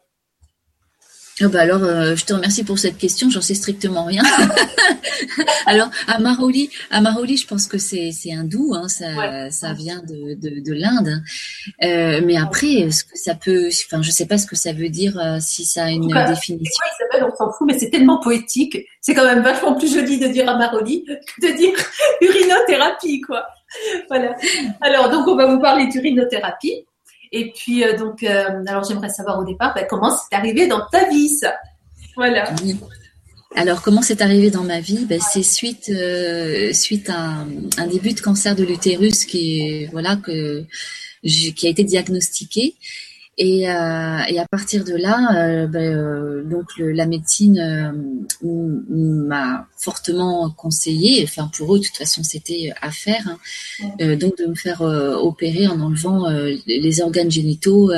Ah 1.40 1.48
bah 1.48 1.62
alors, 1.62 1.82
euh, 1.82 2.14
je 2.14 2.26
te 2.26 2.34
remercie 2.34 2.62
pour 2.62 2.78
cette 2.78 2.98
question. 2.98 3.30
J'en 3.30 3.40
sais 3.40 3.54
strictement 3.54 4.04
rien. 4.04 4.22
alors, 5.66 5.90
à 6.06 6.18
Maroli, 6.18 6.70
à 6.90 7.00
Maroli, 7.00 7.38
je 7.38 7.46
pense 7.46 7.66
que 7.66 7.78
c'est 7.78 8.12
hindou. 8.30 8.74
Hein, 8.74 8.88
ça 8.88 9.50
ça 9.50 9.72
vient 9.72 10.02
de 10.02 10.34
de, 10.34 10.60
de 10.60 10.72
l'Inde. 10.72 11.22
Euh, 11.82 12.20
mais 12.24 12.36
après, 12.36 12.90
ce 12.90 13.04
que 13.04 13.18
ça 13.18 13.34
peut, 13.34 13.68
enfin, 13.86 14.02
je 14.02 14.10
sais 14.10 14.26
pas 14.26 14.36
ce 14.36 14.46
que 14.46 14.56
ça 14.56 14.72
veut 14.72 14.90
dire 14.90 15.18
euh, 15.18 15.38
si 15.40 15.64
ça 15.64 15.84
a 15.84 15.90
une 15.90 16.06
définition. 16.08 16.84
Isabelle, 17.00 17.30
on 17.32 17.36
s'en 17.36 17.50
fout, 17.50 17.66
mais 17.66 17.78
c'est 17.78 17.90
tellement 17.90 18.20
poétique. 18.20 18.78
C'est 19.00 19.14
quand 19.14 19.24
même 19.24 19.42
vachement 19.42 19.74
plus 19.74 19.92
joli 19.92 20.18
de 20.18 20.28
dire 20.28 20.48
à 20.48 20.56
Maroli 20.56 21.04
que 21.04 21.46
de 21.46 21.56
dire 21.56 21.72
urinothérapie, 22.20 23.22
quoi. 23.22 23.46
voilà. 24.08 24.36
Alors, 24.80 25.10
donc, 25.10 25.26
on 25.28 25.36
va 25.36 25.46
vous 25.46 25.60
parler 25.60 25.86
d'urinothérapie. 25.86 26.84
Et 27.32 27.50
puis, 27.50 27.82
euh, 27.82 27.96
donc, 27.96 28.22
euh, 28.22 28.62
alors 28.66 28.84
j'aimerais 28.84 29.08
savoir 29.08 29.38
au 29.38 29.44
départ, 29.44 29.74
bah, 29.74 29.84
comment 29.84 30.14
c'est 30.14 30.36
arrivé 30.36 30.66
dans 30.66 30.86
ta 30.92 31.08
vie, 31.08 31.30
ça? 31.30 31.54
Voilà. 32.14 32.52
Alors, 33.56 33.82
comment 33.82 34.02
c'est 34.02 34.20
arrivé 34.20 34.50
dans 34.50 34.64
ma 34.64 34.80
vie? 34.80 35.06
Ben, 35.06 35.20
C'est 35.20 35.42
suite, 35.42 35.90
euh, 35.90 36.72
suite 36.72 37.08
à 37.08 37.44
un, 37.78 37.86
début 37.86 38.12
de 38.12 38.20
cancer 38.20 38.54
de 38.54 38.64
l'utérus 38.64 39.24
qui, 39.24 39.86
voilà, 39.86 40.16
que, 40.16 40.64
qui 41.22 41.66
a 41.66 41.70
été 41.70 41.84
diagnostiqué. 41.84 42.74
Et, 43.44 43.68
euh, 43.68 44.18
et, 44.28 44.38
à 44.38 44.46
partir 44.48 44.84
de 44.84 44.94
là, 44.94 45.34
euh, 45.34 45.66
ben, 45.66 45.96
euh, 45.96 46.44
donc 46.44 46.68
la 46.78 47.06
médecine 47.06 47.92
m'a 48.40 49.66
fortement 49.76 50.48
conseillé. 50.50 51.24
Enfin, 51.24 51.50
pour 51.56 51.74
eux, 51.74 51.80
de 51.80 51.84
toute 51.84 51.96
façon, 51.96 52.22
c'était 52.22 52.72
à 52.80 52.92
faire. 52.92 53.26
Hein, 53.26 54.14
donc 54.14 54.38
de 54.38 54.46
me 54.46 54.54
faire 54.54 54.82
opérer 54.82 55.66
en 55.66 55.80
enlevant 55.80 56.28
les 56.68 57.00
organes 57.00 57.32
génitaux 57.32 57.90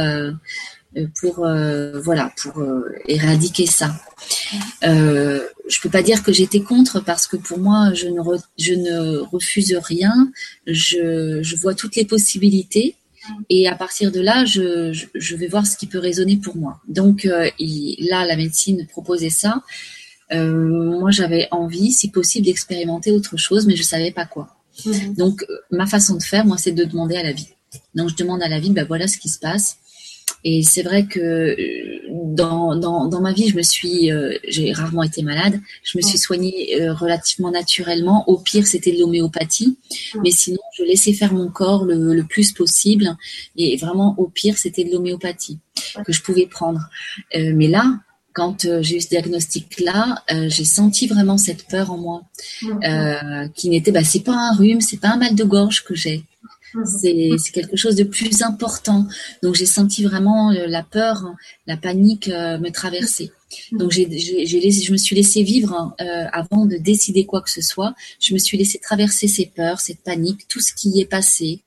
pour 1.20 1.34
voilà 1.36 2.32
pour 2.40 2.64
éradiquer 3.06 3.66
ça. 3.66 3.94
Euh, 4.84 5.40
je 5.68 5.80
peux 5.80 5.90
pas 5.90 6.02
dire 6.02 6.22
que 6.22 6.32
j'étais 6.32 6.60
contre 6.60 7.00
parce 7.00 7.26
que 7.26 7.36
pour 7.36 7.58
moi, 7.58 7.92
je 7.92 8.06
ne, 8.06 8.20
je 8.58 8.72
ne 8.72 9.18
refuse 9.18 9.76
rien. 9.82 10.30
Je, 10.66 11.40
je 11.42 11.56
vois 11.56 11.74
toutes 11.74 11.96
les 11.96 12.06
possibilités. 12.06 12.96
Et 13.48 13.68
à 13.68 13.74
partir 13.74 14.12
de 14.12 14.20
là, 14.20 14.44
je, 14.44 14.92
je, 15.14 15.36
vais 15.36 15.46
voir 15.46 15.66
ce 15.66 15.76
qui 15.76 15.86
peut 15.86 15.98
résonner 15.98 16.36
pour 16.36 16.56
moi. 16.56 16.80
Donc 16.88 17.24
euh, 17.24 17.50
là, 17.58 18.26
la 18.26 18.36
médecine 18.36 18.86
proposait 18.86 19.30
ça. 19.30 19.62
Euh, 20.32 20.98
moi, 20.98 21.10
j'avais 21.10 21.48
envie, 21.50 21.92
si 21.92 22.10
possible, 22.10 22.46
d'expérimenter 22.46 23.12
autre 23.12 23.36
chose, 23.36 23.66
mais 23.66 23.76
je 23.76 23.82
savais 23.82 24.10
pas 24.10 24.26
quoi. 24.26 24.56
Mhm. 24.84 25.14
Donc, 25.14 25.44
euh, 25.48 25.58
ma 25.70 25.86
façon 25.86 26.16
de 26.16 26.22
faire, 26.22 26.44
moi, 26.44 26.56
c'est 26.58 26.72
de 26.72 26.84
demander 26.84 27.16
à 27.16 27.22
la 27.22 27.32
vie. 27.32 27.48
Donc, 27.94 28.10
je 28.10 28.16
demande 28.16 28.42
à 28.42 28.48
la 28.48 28.58
vie, 28.58 28.70
ben 28.70 28.84
voilà 28.86 29.06
ce 29.06 29.18
qui 29.18 29.28
se 29.28 29.38
passe. 29.38 29.78
Et 30.46 30.62
c'est 30.62 30.82
vrai 30.82 31.06
que 31.06 31.20
euh, 31.20 32.00
dans, 32.12 32.76
dans, 32.76 33.06
dans, 33.06 33.20
ma 33.22 33.32
vie, 33.32 33.48
je 33.48 33.56
me 33.56 33.62
suis, 33.62 34.12
euh, 34.12 34.36
j'ai 34.46 34.72
rarement 34.72 35.02
été 35.02 35.22
malade. 35.22 35.58
Je 35.82 35.96
me 35.96 36.02
suis 36.02 36.18
soignée 36.18 36.80
euh, 36.80 36.92
relativement 36.92 37.50
naturellement. 37.50 38.28
Au 38.28 38.38
pire, 38.38 38.66
c'était 38.66 38.92
de 38.92 39.00
l'homéopathie, 39.00 39.78
mais 40.22 40.30
sinon, 40.30 40.60
je 40.76 40.84
laissais 40.84 41.14
faire 41.14 41.32
mon 41.32 41.48
corps 41.48 41.86
le, 41.86 42.14
le 42.14 42.24
plus 42.24 42.52
possible. 42.52 43.16
Et 43.56 43.76
vraiment, 43.78 44.14
au 44.18 44.28
pire, 44.28 44.58
c'était 44.58 44.84
de 44.84 44.92
l'homéopathie 44.92 45.58
que 46.04 46.12
je 46.12 46.22
pouvais 46.22 46.46
prendre. 46.46 46.80
mais 47.34 47.68
là, 47.68 48.00
quand 48.32 48.66
j'ai 48.82 48.96
eu 48.96 49.00
ce 49.00 49.08
diagnostic-là, 49.08 50.24
j'ai 50.48 50.64
senti 50.64 51.06
vraiment 51.06 51.38
cette 51.38 51.68
peur 51.68 51.92
en 51.92 51.98
moi, 51.98 52.22
qui 53.54 53.70
n'était, 53.70 53.92
bah, 53.92 54.04
c'est 54.04 54.24
pas 54.24 54.36
un 54.36 54.54
rhume, 54.54 54.80
c'est 54.80 55.00
pas 55.00 55.10
un 55.10 55.16
mal 55.16 55.34
de 55.34 55.44
gorge 55.44 55.84
que 55.84 55.94
j'ai. 55.94 56.24
C'est 56.84 57.52
quelque 57.52 57.76
chose 57.76 57.96
de 57.96 58.04
plus 58.04 58.42
important. 58.42 59.06
Donc 59.42 59.54
j'ai 59.54 59.66
senti 59.66 60.04
vraiment 60.04 60.50
euh, 60.50 60.66
la 60.66 60.82
peur, 60.82 61.34
la 61.66 61.76
panique 61.76 62.28
euh, 62.28 62.58
me 62.58 62.70
traverser. 62.70 63.30
Mhm. 63.72 63.78
Donc 63.78 63.92
j'ai, 63.92 64.06
je 64.10 64.92
me 64.92 64.96
suis 64.96 65.14
laissé 65.14 65.42
vivre 65.42 65.94
euh, 66.00 66.24
avant 66.32 66.66
de 66.66 66.76
décider 66.76 67.24
quoi 67.26 67.42
que 67.42 67.50
ce 67.50 67.62
soit. 67.62 67.94
Je 68.20 68.34
me 68.34 68.38
suis 68.38 68.58
laissé 68.58 68.78
traverser 68.78 69.28
ces 69.28 69.46
peurs, 69.46 69.80
cette 69.80 70.00
panique, 70.00 70.48
tout 70.48 70.60
ce 70.60 70.72
qui 70.74 70.90
y 70.90 71.00
est 71.00 71.10
passé. 71.10 71.60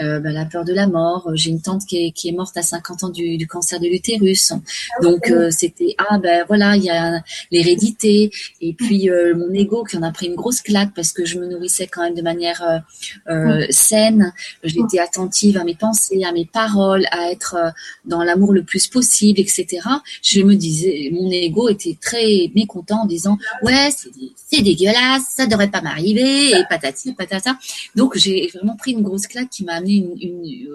Euh, 0.00 0.18
ben, 0.18 0.32
la 0.32 0.44
peur 0.44 0.64
de 0.64 0.72
la 0.72 0.88
mort. 0.88 1.30
J'ai 1.34 1.50
une 1.50 1.60
tante 1.60 1.86
qui 1.86 2.06
est, 2.06 2.10
qui 2.10 2.28
est 2.28 2.32
morte 2.32 2.56
à 2.56 2.62
50 2.62 3.04
ans 3.04 3.08
du, 3.10 3.36
du 3.36 3.46
cancer 3.46 3.78
de 3.78 3.86
l'utérus. 3.86 4.52
Donc 5.02 5.30
euh, 5.30 5.50
c'était 5.50 5.94
ah 5.98 6.18
ben 6.18 6.44
voilà, 6.48 6.76
il 6.76 6.82
y 6.82 6.90
a 6.90 7.22
l'hérédité 7.52 8.30
et 8.60 8.72
puis 8.72 9.08
euh, 9.08 9.34
mon 9.36 9.52
ego 9.54 9.84
qui 9.84 9.96
en 9.96 10.02
a 10.02 10.10
pris 10.10 10.26
une 10.26 10.34
grosse 10.34 10.62
claque 10.62 10.90
parce 10.94 11.12
que 11.12 11.24
je 11.24 11.38
me 11.38 11.46
nourrissais 11.46 11.86
quand 11.86 12.02
même 12.02 12.14
de 12.14 12.22
manière 12.22 12.82
saine. 13.70 14.32
J'étais 14.64 14.98
attentive 14.98 15.58
à 15.58 15.64
mes 15.64 15.74
pensées, 15.74 16.24
à 16.24 16.32
mes 16.32 16.46
paroles, 16.46 17.06
à 17.12 17.30
être 17.30 17.56
dans 18.04 18.22
l'amour 18.24 18.52
le 18.52 18.64
plus 18.64 18.88
possible, 18.88 19.38
etc. 19.38 19.66
Je 20.22 20.40
me 20.42 20.54
disais, 20.54 21.10
mon 21.12 21.30
ego 21.30 21.68
était 21.68 21.96
très 22.00 22.50
mécontent 22.54 23.02
en 23.02 23.06
disant 23.06 23.38
ouais 23.62 23.90
c'est 24.50 24.62
dégueulasse, 24.62 25.22
ça 25.30 25.46
devrait 25.46 25.70
pas 25.70 25.82
m'arriver 25.82 26.50
et 26.50 26.64
patati 26.68 27.12
patata. 27.12 27.56
Donc 27.94 28.16
j'ai 28.16 28.50
vraiment 28.54 28.76
pris 28.76 28.92
une 28.92 29.02
grosse 29.02 29.26
claque 29.26 29.33
qui 29.44 29.64
m'a 29.64 29.80
une, 29.80 30.16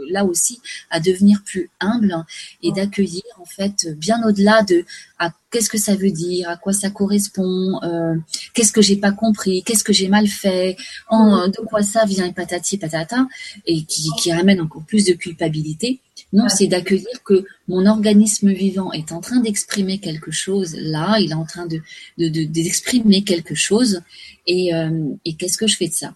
là 0.10 0.26
aussi 0.26 0.60
à 0.90 1.00
devenir 1.00 1.42
plus 1.44 1.70
humble 1.80 2.16
et 2.62 2.72
d'accueillir 2.72 3.24
en 3.40 3.46
fait 3.46 3.88
bien 3.98 4.22
au-delà 4.28 4.64
de 4.64 4.86
à 5.18 5.32
qu'est-ce 5.52 5.70
que 5.70 5.78
ça 5.78 5.96
veut 5.96 6.12
dire, 6.12 6.50
à 6.50 6.58
quoi 6.58 6.74
ça 6.74 6.90
correspond, 6.90 7.80
euh, 7.84 8.16
qu'est-ce 8.54 8.72
que 8.72 8.82
j'ai 8.82 8.96
pas 8.96 9.12
compris, 9.12 9.64
qu'est-ce 9.64 9.84
que 9.84 9.94
j'ai 9.94 10.08
mal 10.08 10.28
fait, 10.28 10.78
en, 11.10 11.48
de 11.48 11.58
quoi 11.66 11.82
ça 11.82 12.06
vient 12.06 12.26
et 12.26 12.34
patati 12.34 12.78
patata 12.78 13.28
et 13.66 13.84
qui, 13.84 14.10
qui 14.20 14.32
ramène 14.32 14.62
encore 14.62 14.84
plus 14.84 15.06
de 15.06 15.14
culpabilité. 15.14 16.00
Non, 16.32 16.48
c'est 16.48 16.68
d'accueillir 16.68 17.24
que 17.26 17.46
mon 17.68 17.88
organisme 17.88 18.52
vivant 18.52 18.92
est 18.92 19.12
en 19.12 19.20
train 19.20 19.40
d'exprimer 19.40 19.98
quelque 19.98 20.32
chose. 20.32 20.76
Là, 20.76 21.18
il 21.20 21.32
est 21.32 21.36
en 21.36 21.46
train 21.46 21.66
de 21.66 21.82
d'exprimer 22.18 23.24
quelque 23.24 23.56
chose. 23.56 24.02
Et, 24.46 24.74
euh, 24.74 25.10
et 25.26 25.34
qu'est-ce 25.36 25.58
que 25.58 25.68
je 25.68 25.76
fais 25.76 25.88
de 25.88 25.94
ça? 25.94 26.14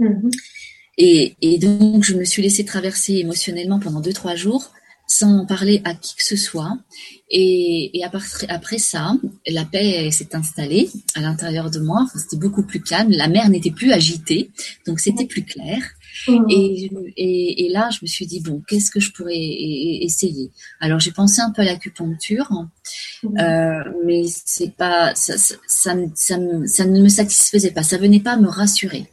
Mm-hmm. 0.00 0.30
Et, 0.98 1.36
et, 1.40 1.58
donc, 1.58 2.04
je 2.04 2.14
me 2.14 2.24
suis 2.24 2.42
laissée 2.42 2.64
traverser 2.64 3.14
émotionnellement 3.14 3.80
pendant 3.80 4.00
deux, 4.00 4.12
trois 4.12 4.36
jours 4.36 4.72
sans 5.12 5.44
parler 5.44 5.82
à 5.84 5.94
qui 5.94 6.14
que 6.16 6.24
ce 6.24 6.36
soit. 6.36 6.78
Et, 7.28 7.98
et 7.98 8.04
après, 8.04 8.46
après 8.48 8.78
ça, 8.78 9.14
la 9.46 9.64
paix 9.64 10.10
s'est 10.10 10.34
installée 10.34 10.88
à 11.14 11.20
l'intérieur 11.20 11.70
de 11.70 11.80
moi. 11.80 12.06
c'était 12.14 12.36
beaucoup 12.36 12.62
plus 12.62 12.80
calme. 12.80 13.10
La 13.10 13.28
mer 13.28 13.48
n'était 13.50 13.70
plus 13.70 13.92
agitée, 13.92 14.50
donc 14.86 15.00
c'était 15.00 15.26
plus 15.26 15.44
clair. 15.44 15.82
Mmh. 16.28 16.46
Et, 16.50 16.90
et, 17.16 17.66
et, 17.66 17.68
là, 17.70 17.90
je 17.90 17.98
me 18.02 18.06
suis 18.06 18.26
dit 18.26 18.40
bon, 18.40 18.62
qu'est-ce 18.66 18.90
que 18.90 19.00
je 19.00 19.12
pourrais 19.12 19.36
essayer? 19.36 20.50
Alors, 20.80 21.00
j'ai 21.00 21.12
pensé 21.12 21.40
un 21.40 21.50
peu 21.50 21.62
à 21.62 21.64
l'acupuncture, 21.64 22.50
mmh. 23.22 23.38
euh, 23.38 23.84
mais 24.06 24.24
c'est 24.28 24.74
pas 24.74 25.14
ça, 25.14 25.36
ça, 25.38 25.54
ça, 25.66 25.94
ça, 26.14 26.86
ne 26.86 27.02
me 27.02 27.08
satisfaisait 27.08 27.70
pas. 27.70 27.82
Ça 27.82 27.98
venait 27.98 28.20
pas 28.20 28.36
me 28.36 28.48
rassurer. 28.48 29.06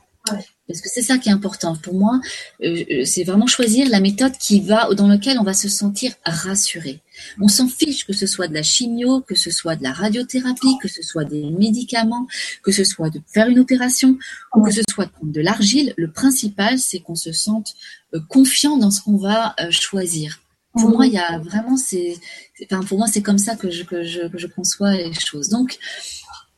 Parce 0.70 0.82
que 0.82 0.90
c'est 0.90 1.02
ça 1.02 1.18
qui 1.18 1.30
est 1.30 1.32
important. 1.32 1.76
Pour 1.76 1.96
moi, 1.96 2.22
euh, 2.64 2.84
euh, 2.92 3.04
c'est 3.04 3.24
vraiment 3.24 3.48
choisir 3.48 3.90
la 3.90 4.00
méthode 4.00 4.38
qui 4.38 4.62
va, 4.62 4.94
dans 4.94 5.08
laquelle 5.08 5.40
on 5.40 5.44
va 5.44 5.56
se 5.56 5.68
sentir 5.68 6.14
rassuré. 6.24 7.00
On 7.42 7.48
s'en 7.48 7.68
fiche 7.68 8.06
que 8.06 8.14
ce 8.14 8.28
soit 8.28 8.48
de 8.48 8.54
la 8.54 8.62
chimio, 8.62 9.22
que 9.22 9.34
ce 9.34 9.50
soit 9.50 9.76
de 9.76 9.82
la 9.82 9.92
radiothérapie, 9.92 10.78
que 10.80 10.88
ce 10.88 11.02
soit 11.02 11.26
des 11.26 11.50
médicaments, 11.50 12.28
que 12.62 12.72
ce 12.72 12.84
soit 12.84 13.10
de 13.10 13.20
faire 13.34 13.48
une 13.48 13.58
opération 13.58 14.20
ou 14.56 14.62
que 14.62 14.72
ce 14.72 14.82
soit 14.88 15.12
de 15.24 15.42
l'argile. 15.42 15.96
Le 15.98 16.12
principal, 16.12 16.78
c'est 16.78 17.00
qu'on 17.00 17.16
se 17.16 17.32
sente 17.32 17.74
euh, 18.14 18.20
confiant 18.30 18.78
dans 18.78 18.92
ce 18.92 19.02
qu'on 19.02 19.18
va 19.18 19.56
choisir. 19.72 20.40
Pour 20.74 20.92
moi, 20.92 21.08
il 21.08 21.14
y 21.14 21.18
a 21.18 21.40
vraiment, 21.40 21.78
c'est, 21.78 22.16
enfin, 22.64 22.84
pour 22.84 23.00
moi, 23.00 23.08
c'est 23.08 23.24
comme 23.24 23.40
ça 23.40 23.56
que 23.56 23.72
je, 23.72 23.84
que 23.84 24.04
je, 24.04 24.28
que 24.28 24.38
je 24.38 24.46
conçois 24.46 24.94
les 24.94 25.14
choses. 25.14 25.50
Donc, 25.50 25.80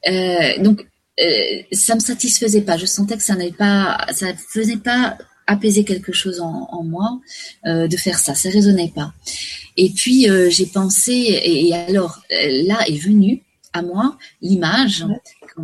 euh, 0.07 0.61
donc 0.61 0.85
euh, 1.21 1.61
ça 1.71 1.95
me 1.95 1.99
satisfaisait 1.99 2.61
pas. 2.61 2.77
Je 2.77 2.85
sentais 2.85 3.17
que 3.17 3.23
ça 3.23 3.35
n'avait 3.35 3.51
pas, 3.51 4.05
ça 4.13 4.27
faisait 4.35 4.77
pas 4.77 5.17
apaiser 5.47 5.83
quelque 5.83 6.13
chose 6.13 6.39
en, 6.39 6.83
moi 6.83 7.19
euh, 7.65 7.87
de 7.87 7.97
faire 7.97 8.19
ça. 8.19 8.35
Ça 8.35 8.49
résonnait 8.49 8.91
pas. 8.93 9.13
Et 9.77 9.89
puis 9.89 10.29
euh, 10.29 10.49
j'ai 10.49 10.65
pensé 10.65 11.13
et, 11.43 11.73
alors 11.73 12.21
là 12.29 12.79
est 12.87 12.97
venue 12.97 13.43
à 13.73 13.81
moi 13.81 14.17
l'image 14.41 15.05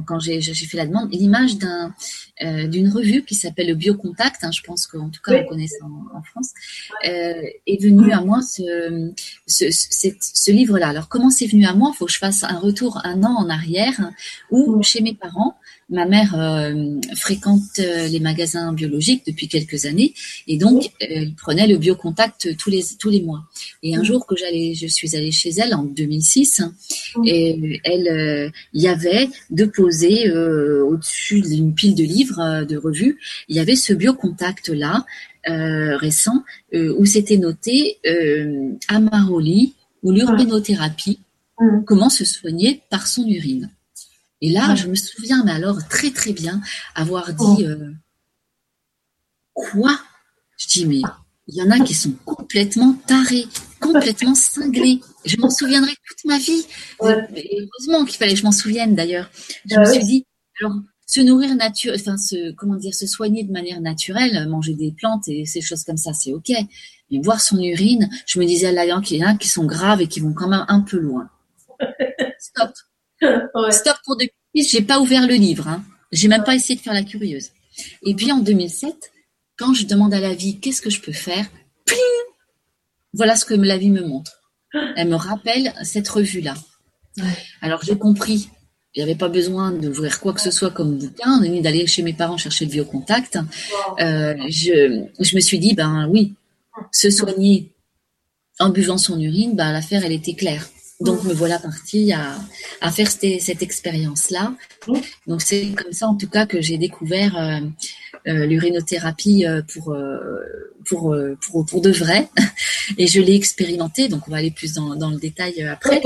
quand, 0.05 0.20
j'ai 0.20 0.41
fait 0.41 0.78
la 0.78 0.86
demande 0.86 1.12
l'image 1.12 1.58
d'un 1.58 1.93
d'une 2.41 2.89
revue 2.89 3.23
qui 3.23 3.35
s'appelle 3.35 3.67
le 3.67 3.75
Biocontact. 3.75 4.43
Hein, 4.43 4.51
je 4.51 4.61
pense 4.61 4.88
qu'en 4.88 5.09
tout 5.09 5.21
cas 5.21 5.41
on 5.43 5.47
connaît 5.49 5.67
ça 5.67 5.85
en, 5.85 6.21
France. 6.21 6.51
est 7.03 7.81
venu 7.81 8.11
à 8.11 8.21
moi 8.21 8.41
ce 8.41 9.11
ce, 9.45 9.65
ce 9.69 10.51
livre-là. 10.51 10.89
Alors 10.89 11.09
comment 11.09 11.29
c'est 11.29 11.47
venu 11.47 11.65
à 11.65 11.73
moi? 11.73 11.91
Il 11.93 11.97
faut 11.97 12.05
que 12.05 12.11
je 12.11 12.19
fasse 12.19 12.43
un 12.43 12.59
retour 12.59 13.01
un 13.03 13.23
an 13.23 13.35
en 13.38 13.49
arrière 13.49 14.11
où 14.51 14.81
chez 14.83 15.01
mes 15.01 15.13
parents 15.13 15.55
ma 15.89 16.05
mère 16.05 16.35
euh, 16.35 16.99
fréquente 17.15 17.79
euh, 17.79 18.07
les 18.07 18.19
magasins 18.19 18.73
biologiques 18.73 19.23
depuis 19.25 19.47
quelques 19.47 19.85
années 19.85 20.13
et 20.47 20.57
donc 20.57 20.91
elle 20.99 21.33
prenait 21.35 21.67
le 21.67 21.77
biocontact 21.77 22.57
tous 22.57 22.69
les 22.69 22.83
tous 22.99 23.09
les 23.09 23.21
mois. 23.21 23.43
Et 23.83 23.95
un 23.95 24.03
jour 24.03 24.25
que 24.25 24.35
j'allais, 24.35 24.73
je 24.73 24.88
suis 24.88 25.15
allée 25.15 25.31
chez 25.31 25.51
elle 25.51 25.73
en 25.73 25.83
2006 25.83 26.61
et 27.25 27.79
elle, 27.83 28.07
euh, 28.07 28.49
il 28.73 28.81
y 28.81 28.88
avait 28.88 29.29
déposé 29.49 30.29
au-dessus 30.31 31.41
d'une 31.41 31.73
pile 31.73 31.95
de 31.95 32.03
livres 32.03 32.26
de 32.36 32.78
revues, 32.78 33.19
il 33.47 33.55
y 33.55 33.59
avait 33.59 33.75
ce 33.75 33.93
biocontact 33.93 34.69
là 34.69 35.05
récent 35.45 36.43
où 36.73 37.05
c'était 37.05 37.38
noté 37.38 37.99
Amaroli 38.88 39.73
ou 40.03 40.11
l'urinothérapie, 40.11 41.19
comment 41.86 42.09
se 42.09 42.25
soigner 42.25 42.82
par 42.89 43.07
son 43.07 43.25
urine. 43.25 43.71
Et 44.41 44.51
là, 44.51 44.75
je 44.75 44.88
me 44.88 44.95
souviens, 44.95 45.43
mais 45.43 45.51
alors 45.51 45.88
très 45.88 46.11
très 46.11 46.34
bien, 46.34 46.61
avoir 46.95 47.34
dit 47.34 47.43
oh. 47.43 47.61
euh, 47.61 47.91
quoi? 49.53 49.99
Je 50.57 50.67
dis 50.67 50.86
mais 50.86 51.01
il 51.47 51.55
y 51.55 51.61
en 51.61 51.71
a 51.71 51.80
qui 51.80 51.93
sont 51.93 52.13
complètement 52.25 52.93
tarés, 53.07 53.47
complètement 53.80 54.36
cinglés. 54.36 55.01
Je 55.25 55.38
m'en 55.38 55.49
souviendrai 55.49 55.91
toute 56.07 56.25
ma 56.25 56.38
vie. 56.38 56.65
heureusement 57.01 58.05
qu'il 58.05 58.17
fallait 58.17 58.34
que 58.34 58.39
je 58.39 58.43
m'en 58.43 58.51
souvienne 58.51 58.95
d'ailleurs. 58.95 59.30
Je 59.65 59.75
bah 59.75 59.82
me 59.82 59.91
suis 59.91 60.03
dit 60.03 60.25
alors 60.61 60.75
se 61.08 61.22
nourrir 61.22 61.55
nature, 61.55 61.93
enfin 61.95 62.18
se 62.18 62.51
comment 62.51 62.76
dire, 62.76 62.93
se 62.93 63.08
soigner 63.08 63.43
de 63.43 63.51
manière 63.51 63.82
naturelle, 63.82 64.47
manger 64.47 64.76
des 64.76 64.91
plantes 64.91 65.28
et 65.28 65.45
ces 65.45 65.62
choses 65.62 65.84
comme 65.84 65.97
ça, 65.97 66.14
c'est 66.14 66.34
ok. 66.34 66.51
Mais 67.10 67.20
boire 67.20 67.41
son 67.41 67.60
urine, 67.62 68.10
je 68.26 68.39
me 68.39 68.45
disais 68.45 68.72
là, 68.72 68.84
qu'il 69.01 69.18
y 69.18 69.26
en 69.26 69.30
a 69.30 69.36
qui 69.36 69.47
sont 69.47 69.66
graves 69.66 70.01
et 70.01 70.08
qui 70.08 70.20
vont 70.20 70.34
quand 70.34 70.49
même 70.49 70.66
un 70.68 70.82
peu 70.82 70.97
loin. 70.97 71.30
Stop. 72.39 72.72
Stop 73.72 73.97
pour 74.05 74.18
deux 74.18 74.28
j'ai 74.64 74.82
pas 74.82 74.99
ouvert 74.99 75.28
le 75.28 75.36
livre. 75.36 75.68
Hein. 75.68 75.84
J'ai 76.12 76.28
même 76.28 76.43
pas 76.43 76.55
essayé 76.55 76.76
de 76.76 76.82
faire 76.82 76.93
la 76.93 77.03
curieuse. 77.03 77.49
Et 78.03 78.16
puis 78.16 78.32
en 78.32 78.39
2007, 78.39 79.12
quand 79.58 79.74
je 79.74 79.86
demande 79.86 80.14
à 80.14 80.20
la 80.20 80.34
vie 80.34 80.60
qu'est-ce 80.60 80.82
que 80.82 80.89
je 80.89 81.01
peux 81.01 81.12
faire, 81.12 81.45
pling, 81.86 81.99
voilà 83.14 83.36
ce 83.36 83.45
que 83.45 83.53
la 83.53 83.78
vie 83.78 83.89
me 83.89 84.03
montre. 84.03 84.41
Elle 84.95 85.10
me 85.10 85.16
rappelle 85.16 85.74
cette 85.84 86.08
revue-là. 86.08 86.55
Alors 87.62 87.84
j'ai 87.84 87.97
compris, 87.97 88.49
il 88.97 89.03
n'y 89.03 89.11
avait 89.11 89.17
pas 89.17 89.29
besoin 89.29 89.71
d'ouvrir 89.71 90.19
quoi 90.19 90.33
que 90.33 90.41
ce 90.41 90.49
soit 90.49 90.71
comme 90.71 90.97
bouquin, 90.97 91.39
ni 91.41 91.61
d'aller 91.61 91.85
chez 91.85 92.01
mes 92.01 92.13
parents 92.13 92.35
chercher 92.35 92.65
le 92.65 92.71
biocontact. 92.71 93.37
Euh, 93.99 94.33
je, 94.49 95.05
je 95.19 95.35
me 95.35 95.39
suis 95.39 95.59
dit, 95.59 95.75
ben 95.75 96.07
oui, 96.09 96.33
se 96.91 97.11
soigner 97.11 97.69
en 98.59 98.69
buvant 98.69 98.97
son 98.97 99.19
urine, 99.19 99.55
ben, 99.55 99.71
l'affaire 99.71 100.03
elle 100.03 100.13
était 100.13 100.33
claire. 100.33 100.67
Donc 100.99 101.23
me 101.25 101.33
voilà 101.33 101.59
partie 101.59 102.11
à, 102.11 102.39
à 102.81 102.91
faire 102.91 103.11
cette, 103.11 103.39
cette 103.39 103.61
expérience-là. 103.61 104.55
Donc 105.27 105.43
c'est 105.43 105.67
comme 105.77 105.93
ça 105.93 106.07
en 106.07 106.15
tout 106.15 106.27
cas 106.27 106.47
que 106.47 106.59
j'ai 106.59 106.79
découvert 106.79 107.37
euh, 107.37 107.59
l'urinothérapie 108.34 109.45
euh, 109.45 109.61
pour, 109.73 109.95
pour, 110.88 111.15
pour, 111.41 111.65
pour, 111.65 111.82
de 111.82 111.91
vrai. 111.91 112.28
Et 112.97 113.07
je 113.07 113.21
l'ai 113.21 113.36
expérimenté, 113.36 114.07
donc 114.07 114.28
on 114.28 114.32
va 114.32 114.38
aller 114.38 114.51
plus 114.51 114.73
dans, 114.73 114.95
dans 114.95 115.09
le 115.09 115.17
détail 115.17 115.63
après. 115.63 116.01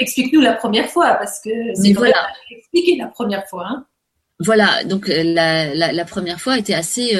Explique-nous 0.00 0.40
la 0.40 0.54
première 0.54 0.88
fois, 0.88 1.14
parce 1.14 1.40
que 1.40 1.50
c'est 1.74 1.92
voilà. 1.92 2.26
expliquer 2.50 2.96
la 2.96 3.06
première 3.06 3.46
fois. 3.48 3.66
Hein. 3.68 3.86
Voilà, 4.40 4.84
donc 4.84 5.08
la, 5.08 5.74
la, 5.74 5.92
la, 5.92 6.04
première 6.04 6.40
fois 6.40 6.58
était 6.58 6.74
assez 6.74 7.16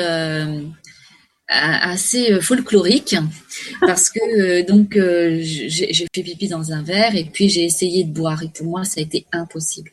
assez 1.49 2.33
euh, 2.33 2.41
folklorique 2.41 3.17
parce 3.81 4.11
que 4.11 4.21
euh, 4.21 4.65
donc 4.65 4.97
euh, 4.97 5.39
j'ai 5.41 6.07
fait 6.15 6.23
pipi 6.23 6.49
dans 6.49 6.73
un 6.73 6.83
verre 6.83 7.17
et 7.17 7.25
puis 7.25 7.49
j'ai 7.49 7.65
essayé 7.65 8.05
de 8.05 8.13
boire 8.13 8.43
et 8.43 8.49
pour 8.49 8.67
moi 8.67 8.85
ça 8.85 9.01
a 9.01 9.03
été 9.03 9.27
impossible 9.33 9.91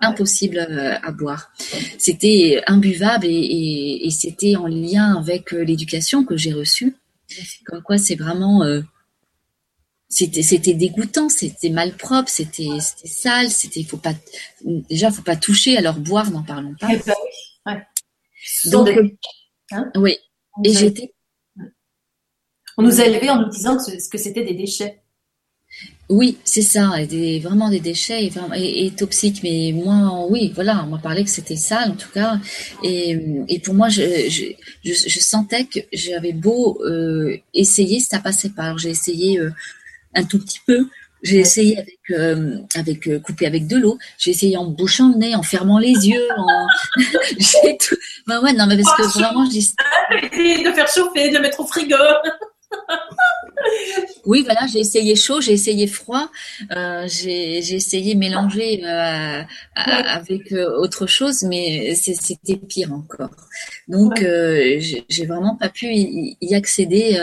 impossible 0.00 0.58
à 1.02 1.10
boire. 1.12 1.52
C'était 1.98 2.62
imbuvable 2.66 3.26
et, 3.26 4.00
et, 4.02 4.10
c'était 4.10 4.56
en 4.56 4.66
lien 4.66 5.16
avec 5.16 5.52
l'éducation 5.52 6.24
que 6.24 6.36
j'ai 6.36 6.52
reçue. 6.52 6.96
Comme 7.66 7.82
quoi 7.82 7.98
c'est 7.98 8.16
vraiment 8.16 8.64
c'était 10.08 10.42
c'était 10.42 10.74
dégoûtant 10.74 11.28
c'était 11.28 11.70
mal 11.70 11.92
propre 11.92 12.28
c'était 12.28 12.80
c'était 12.80 13.06
sale 13.06 13.48
c'était 13.48 13.84
faut 13.84 13.96
pas 13.96 14.14
déjà 14.64 15.12
faut 15.12 15.22
pas 15.22 15.36
toucher 15.36 15.76
alors 15.76 15.94
boire 15.94 16.32
n'en 16.32 16.42
parlons 16.42 16.74
pas. 16.80 16.88
Donc 18.66 18.88
hein? 19.70 19.90
oui. 19.96 20.18
Et 20.64 20.72
j'étais. 20.72 21.14
On 22.76 22.82
nous 22.82 23.00
a 23.00 23.04
élevés 23.04 23.30
en 23.30 23.42
nous 23.42 23.48
disant 23.48 23.76
que, 23.76 24.18
c'était 24.18 24.44
des 24.44 24.54
déchets. 24.54 25.02
Oui, 26.10 26.38
c'est 26.44 26.62
ça, 26.62 26.90
vraiment 27.40 27.70
des 27.70 27.80
déchets 27.80 28.28
et, 28.56 28.90
toxiques. 28.90 29.42
Mais 29.42 29.72
moi, 29.72 30.26
oui, 30.28 30.52
voilà, 30.54 30.84
on 30.84 30.90
m'a 30.90 30.98
parlé 30.98 31.22
que 31.24 31.30
c'était 31.30 31.56
ça, 31.56 31.86
en 31.86 31.94
tout 31.94 32.10
cas. 32.12 32.38
Et, 32.82 33.60
pour 33.64 33.74
moi, 33.74 33.88
je, 33.88 34.02
sentais 35.20 35.64
que 35.64 35.78
j'avais 35.92 36.32
beau 36.32 36.80
euh, 36.84 37.36
essayer, 37.54 38.00
ça 38.00 38.18
passait 38.18 38.50
pas. 38.50 38.64
Alors 38.64 38.78
j'ai 38.78 38.90
essayé 38.90 39.38
euh, 39.38 39.50
un 40.14 40.24
tout 40.24 40.40
petit 40.40 40.60
peu, 40.66 40.88
j'ai 41.22 41.38
essayé 41.38 41.78
avec, 41.78 41.98
euh, 42.10 42.58
avec 42.74 43.06
euh, 43.06 43.20
couper 43.20 43.46
avec 43.46 43.66
de 43.66 43.76
l'eau. 43.76 43.98
J'ai 44.18 44.30
essayé 44.30 44.56
en 44.56 44.66
bouchant 44.66 45.10
le 45.10 45.16
nez, 45.16 45.34
en 45.34 45.42
fermant 45.42 45.78
les 45.78 45.92
yeux. 46.08 46.28
En... 46.36 46.66
j'ai 47.38 47.76
tout. 47.76 47.96
Bah 48.26 48.40
ouais, 48.40 48.52
non, 48.52 48.66
mais 48.66 48.78
parce 48.82 48.96
que 48.96 49.02
oh, 49.02 49.18
vraiment, 49.18 49.44
je 49.44 49.50
dis. 49.50 49.74
De 50.64 50.72
faire 50.72 50.88
chauffer, 50.88 51.28
de 51.28 51.34
le 51.34 51.40
mettre 51.40 51.60
au 51.60 51.66
frigo. 51.66 51.96
Oui, 54.26 54.42
voilà, 54.42 54.66
j'ai 54.66 54.80
essayé 54.80 55.16
chaud, 55.16 55.40
j'ai 55.40 55.52
essayé 55.52 55.86
froid, 55.86 56.30
euh, 56.72 57.06
j'ai 57.08 57.58
essayé 57.58 58.14
mélanger 58.14 58.82
euh, 58.84 59.42
avec 59.76 60.52
euh, 60.52 60.78
autre 60.78 61.06
chose, 61.06 61.42
mais 61.42 61.94
c'était 61.94 62.56
pire 62.56 62.92
encore. 62.92 63.30
Donc, 63.88 64.22
euh, 64.22 64.78
j'ai 65.08 65.26
vraiment 65.26 65.56
pas 65.56 65.68
pu 65.68 65.86
y, 65.92 66.54
accéder. 66.54 67.18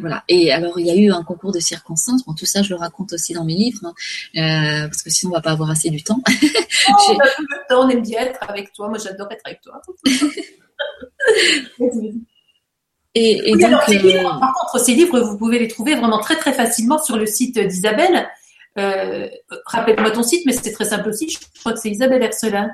voilà. 0.00 0.24
Et 0.28 0.52
alors, 0.52 0.78
il 0.78 0.86
y 0.86 0.90
a 0.90 0.96
eu 0.96 1.10
un 1.10 1.22
concours 1.22 1.52
de 1.52 1.60
circonstances. 1.60 2.24
Bon, 2.24 2.34
tout 2.34 2.46
ça, 2.46 2.62
je 2.62 2.70
le 2.70 2.76
raconte 2.76 3.12
aussi 3.12 3.32
dans 3.32 3.44
mes 3.44 3.54
livres, 3.54 3.92
hein, 4.34 4.88
parce 4.88 5.02
que 5.02 5.10
sinon, 5.10 5.32
on 5.32 5.34
va 5.34 5.42
pas 5.42 5.52
avoir 5.52 5.70
assez 5.70 5.90
du 5.90 6.02
temps. 6.02 6.22
Oh, 7.70 7.70
on, 7.70 7.86
on 7.86 7.88
aime 7.90 8.02
bien 8.02 8.20
être 8.20 8.38
avec 8.48 8.72
toi. 8.72 8.88
Moi, 8.88 8.98
j'adore 8.98 9.30
être 9.30 9.42
avec 9.44 9.60
toi. 9.60 9.80
Et, 13.14 13.52
donc, 13.56 13.72
euh, 13.88 14.22
par 14.22 14.54
contre, 14.54 14.78
ces 14.84 14.94
livres, 14.94 15.18
vous 15.20 15.38
pouvez 15.38 15.58
les 15.58 15.68
trouver 15.68 15.94
vraiment 15.94 16.20
très 16.20 16.36
très 16.36 16.52
facilement 16.52 17.02
sur 17.02 17.16
le 17.16 17.26
site 17.26 17.58
d'Isabelle. 17.58 18.28
Euh, 18.78 19.28
rappelle-moi 19.66 20.10
ton 20.10 20.22
site, 20.22 20.44
mais 20.46 20.52
c'est 20.52 20.72
très 20.72 20.84
simple 20.84 21.08
aussi. 21.08 21.28
Je 21.28 21.38
crois 21.60 21.72
que 21.72 21.80
c'est 21.80 21.90
Isabelle 21.90 22.22
Ercelin. 22.22 22.70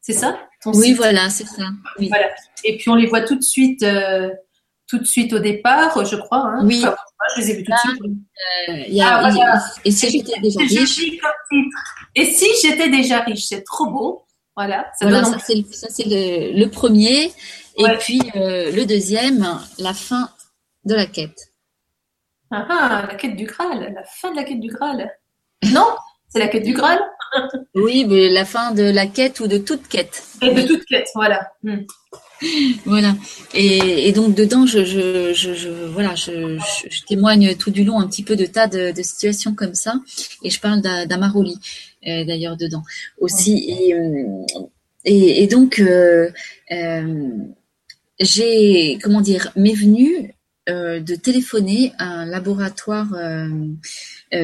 C'est 0.00 0.12
ça 0.12 0.38
Oui, 0.66 0.92
voilà, 0.92 1.28
c'est 1.28 1.46
ça. 1.46 1.64
Voilà. 1.98 2.28
Et 2.64 2.76
puis 2.76 2.88
on 2.88 2.94
les 2.94 3.06
voit 3.06 3.22
tout 3.22 3.36
de 3.36 3.42
suite, 3.42 3.82
euh, 3.82 4.30
tout 4.86 4.98
de 4.98 5.04
suite 5.04 5.32
au 5.32 5.38
départ, 5.38 6.04
je 6.04 6.16
crois. 6.16 6.44
Hein. 6.46 6.60
Oui. 6.64 6.84
je 7.34 7.40
les 7.40 7.50
ai 7.50 7.56
vus 7.56 7.64
tout 7.64 7.72
de 7.72 7.78
suite. 7.78 8.02
Et 9.84 9.90
si 9.90 10.10
j'étais 10.10 10.40
déjà 10.40 10.60
riche 10.60 11.00
Et 12.14 12.24
si 12.26 12.46
j'étais 12.62 12.88
déjà 12.88 13.20
riche, 13.20 13.46
c'est 13.46 13.64
trop 13.64 13.86
beau. 13.90 14.24
Voilà. 14.56 14.90
Ça, 14.98 15.08
c'est 15.88 16.04
le, 16.06 16.58
le, 16.58 16.70
premier. 16.70 17.32
Et 17.78 17.96
puis 17.98 18.20
euh, 18.36 18.72
le 18.72 18.84
deuxième, 18.86 19.46
la 19.78 19.94
fin 19.94 20.30
de 20.84 20.94
la 20.94 21.06
quête. 21.06 21.52
Ah, 22.50 22.66
ah, 22.68 23.06
la 23.08 23.14
quête 23.14 23.36
du 23.36 23.44
Graal, 23.44 23.92
la 23.94 24.04
fin 24.04 24.30
de 24.30 24.36
la 24.36 24.44
quête 24.44 24.60
du 24.60 24.68
Graal. 24.68 25.10
Non, 25.72 25.86
c'est 26.28 26.38
la 26.38 26.48
quête 26.48 26.64
du 26.64 26.72
Graal. 26.72 26.98
oui, 27.74 28.04
mais 28.08 28.28
la 28.28 28.44
fin 28.44 28.72
de 28.72 28.82
la 28.82 29.06
quête 29.06 29.40
ou 29.40 29.46
de 29.46 29.58
toute 29.58 29.86
quête. 29.86 30.22
Et 30.42 30.52
de 30.52 30.62
toute 30.62 30.84
quête, 30.86 31.08
voilà. 31.14 31.52
Hmm. 31.62 31.82
Voilà. 32.84 33.14
Et, 33.54 34.12
donc 34.12 34.34
dedans, 34.34 34.64
je, 34.64 34.84
je, 34.84 35.32
je, 35.34 35.68
voilà, 35.86 36.14
je, 36.14 36.58
témoigne 37.06 37.56
tout 37.56 37.70
du 37.70 37.84
long 37.84 38.00
un 38.00 38.06
petit 38.06 38.22
peu 38.22 38.36
de 38.36 38.46
tas 38.46 38.66
de, 38.66 38.92
situations 39.02 39.54
comme 39.54 39.74
ça. 39.74 39.94
Et 40.42 40.50
je 40.50 40.60
parle 40.60 40.80
d'Amaroli, 40.80 41.58
euh, 42.06 42.24
d'ailleurs, 42.24 42.56
dedans 42.56 42.82
aussi. 43.20 43.68
Et, 45.04 45.42
et, 45.42 45.46
donc, 45.46 45.80
euh, 45.80 46.30
euh, 46.70 47.28
j'ai, 48.20 48.98
comment 49.02 49.20
dire, 49.20 49.52
m'est 49.56 49.74
venu 49.74 50.34
de 50.68 51.14
téléphoner 51.14 51.92
à 51.98 52.04
un 52.04 52.26
laboratoire 52.26 53.08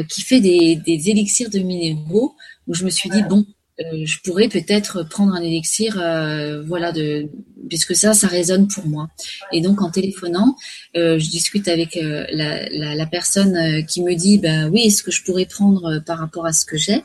qui 0.08 0.22
fait 0.22 0.40
des, 0.40 0.76
des 0.76 1.10
élixirs 1.10 1.50
de 1.50 1.58
minéraux. 1.58 2.34
Où 2.66 2.72
je 2.72 2.84
me 2.84 2.90
suis 2.90 3.10
dit, 3.10 3.22
bon, 3.22 3.44
euh, 3.80 4.04
je 4.04 4.20
pourrais 4.22 4.48
peut-être 4.48 5.02
prendre 5.08 5.34
un 5.34 5.42
élixir, 5.42 5.98
euh, 6.00 6.62
voilà, 6.62 6.92
de, 6.92 7.28
puisque 7.68 7.94
ça, 7.96 8.14
ça 8.14 8.28
résonne 8.28 8.68
pour 8.68 8.86
moi. 8.86 9.08
Et 9.52 9.60
donc, 9.60 9.82
en 9.82 9.90
téléphonant, 9.90 10.56
euh, 10.96 11.18
je 11.18 11.28
discute 11.28 11.66
avec 11.66 11.96
la, 11.96 12.68
la, 12.70 12.94
la, 12.94 13.06
personne 13.06 13.84
qui 13.86 14.02
me 14.02 14.14
dit, 14.14 14.38
bah 14.38 14.68
oui, 14.68 14.82
est-ce 14.82 15.02
que 15.02 15.10
je 15.10 15.24
pourrais 15.24 15.46
prendre 15.46 16.00
par 16.06 16.18
rapport 16.18 16.46
à 16.46 16.52
ce 16.52 16.64
que 16.64 16.76
j'ai? 16.76 17.02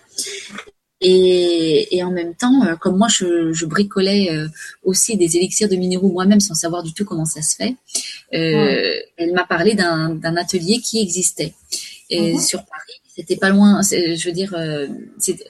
Et, 1.02 1.96
et, 1.96 2.04
en 2.04 2.12
même 2.12 2.36
temps, 2.36 2.76
comme 2.82 2.98
moi, 2.98 3.08
je, 3.10 3.54
je 3.54 3.66
bricolais 3.66 4.30
aussi 4.84 5.16
des 5.16 5.38
élixirs 5.38 5.70
de 5.70 5.76
minéraux 5.76 6.10
moi-même 6.10 6.40
sans 6.40 6.56
savoir 6.56 6.84
du 6.84 6.94
tout 6.94 7.06
comment 7.06 7.26
ça 7.26 7.42
se 7.42 7.56
fait, 7.56 7.76
elle 8.32 9.34
m'a 9.34 9.46
parlé 9.46 9.76
d'un 9.76 10.36
atelier 10.36 10.80
qui 10.80 11.02
existait 11.02 11.54
et 12.10 12.34
mhm. 12.34 12.40
sur 12.40 12.60
Paris 12.66 13.00
c'était 13.20 13.36
pas 13.36 13.50
loin, 13.50 13.82
je 13.82 14.26
veux 14.26 14.32
dire, 14.32 14.54
euh, 14.58 14.88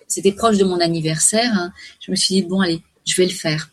c'était 0.07 0.31
proche 0.31 0.57
de 0.57 0.63
mon 0.63 0.79
anniversaire. 0.79 1.51
Hein. 1.53 1.71
Je 1.99 2.09
me 2.09 2.15
suis 2.15 2.33
dit 2.33 2.41
bon 2.41 2.61
allez, 2.61 2.81
je 3.05 3.15
vais 3.15 3.27
le 3.27 3.31
faire. 3.31 3.69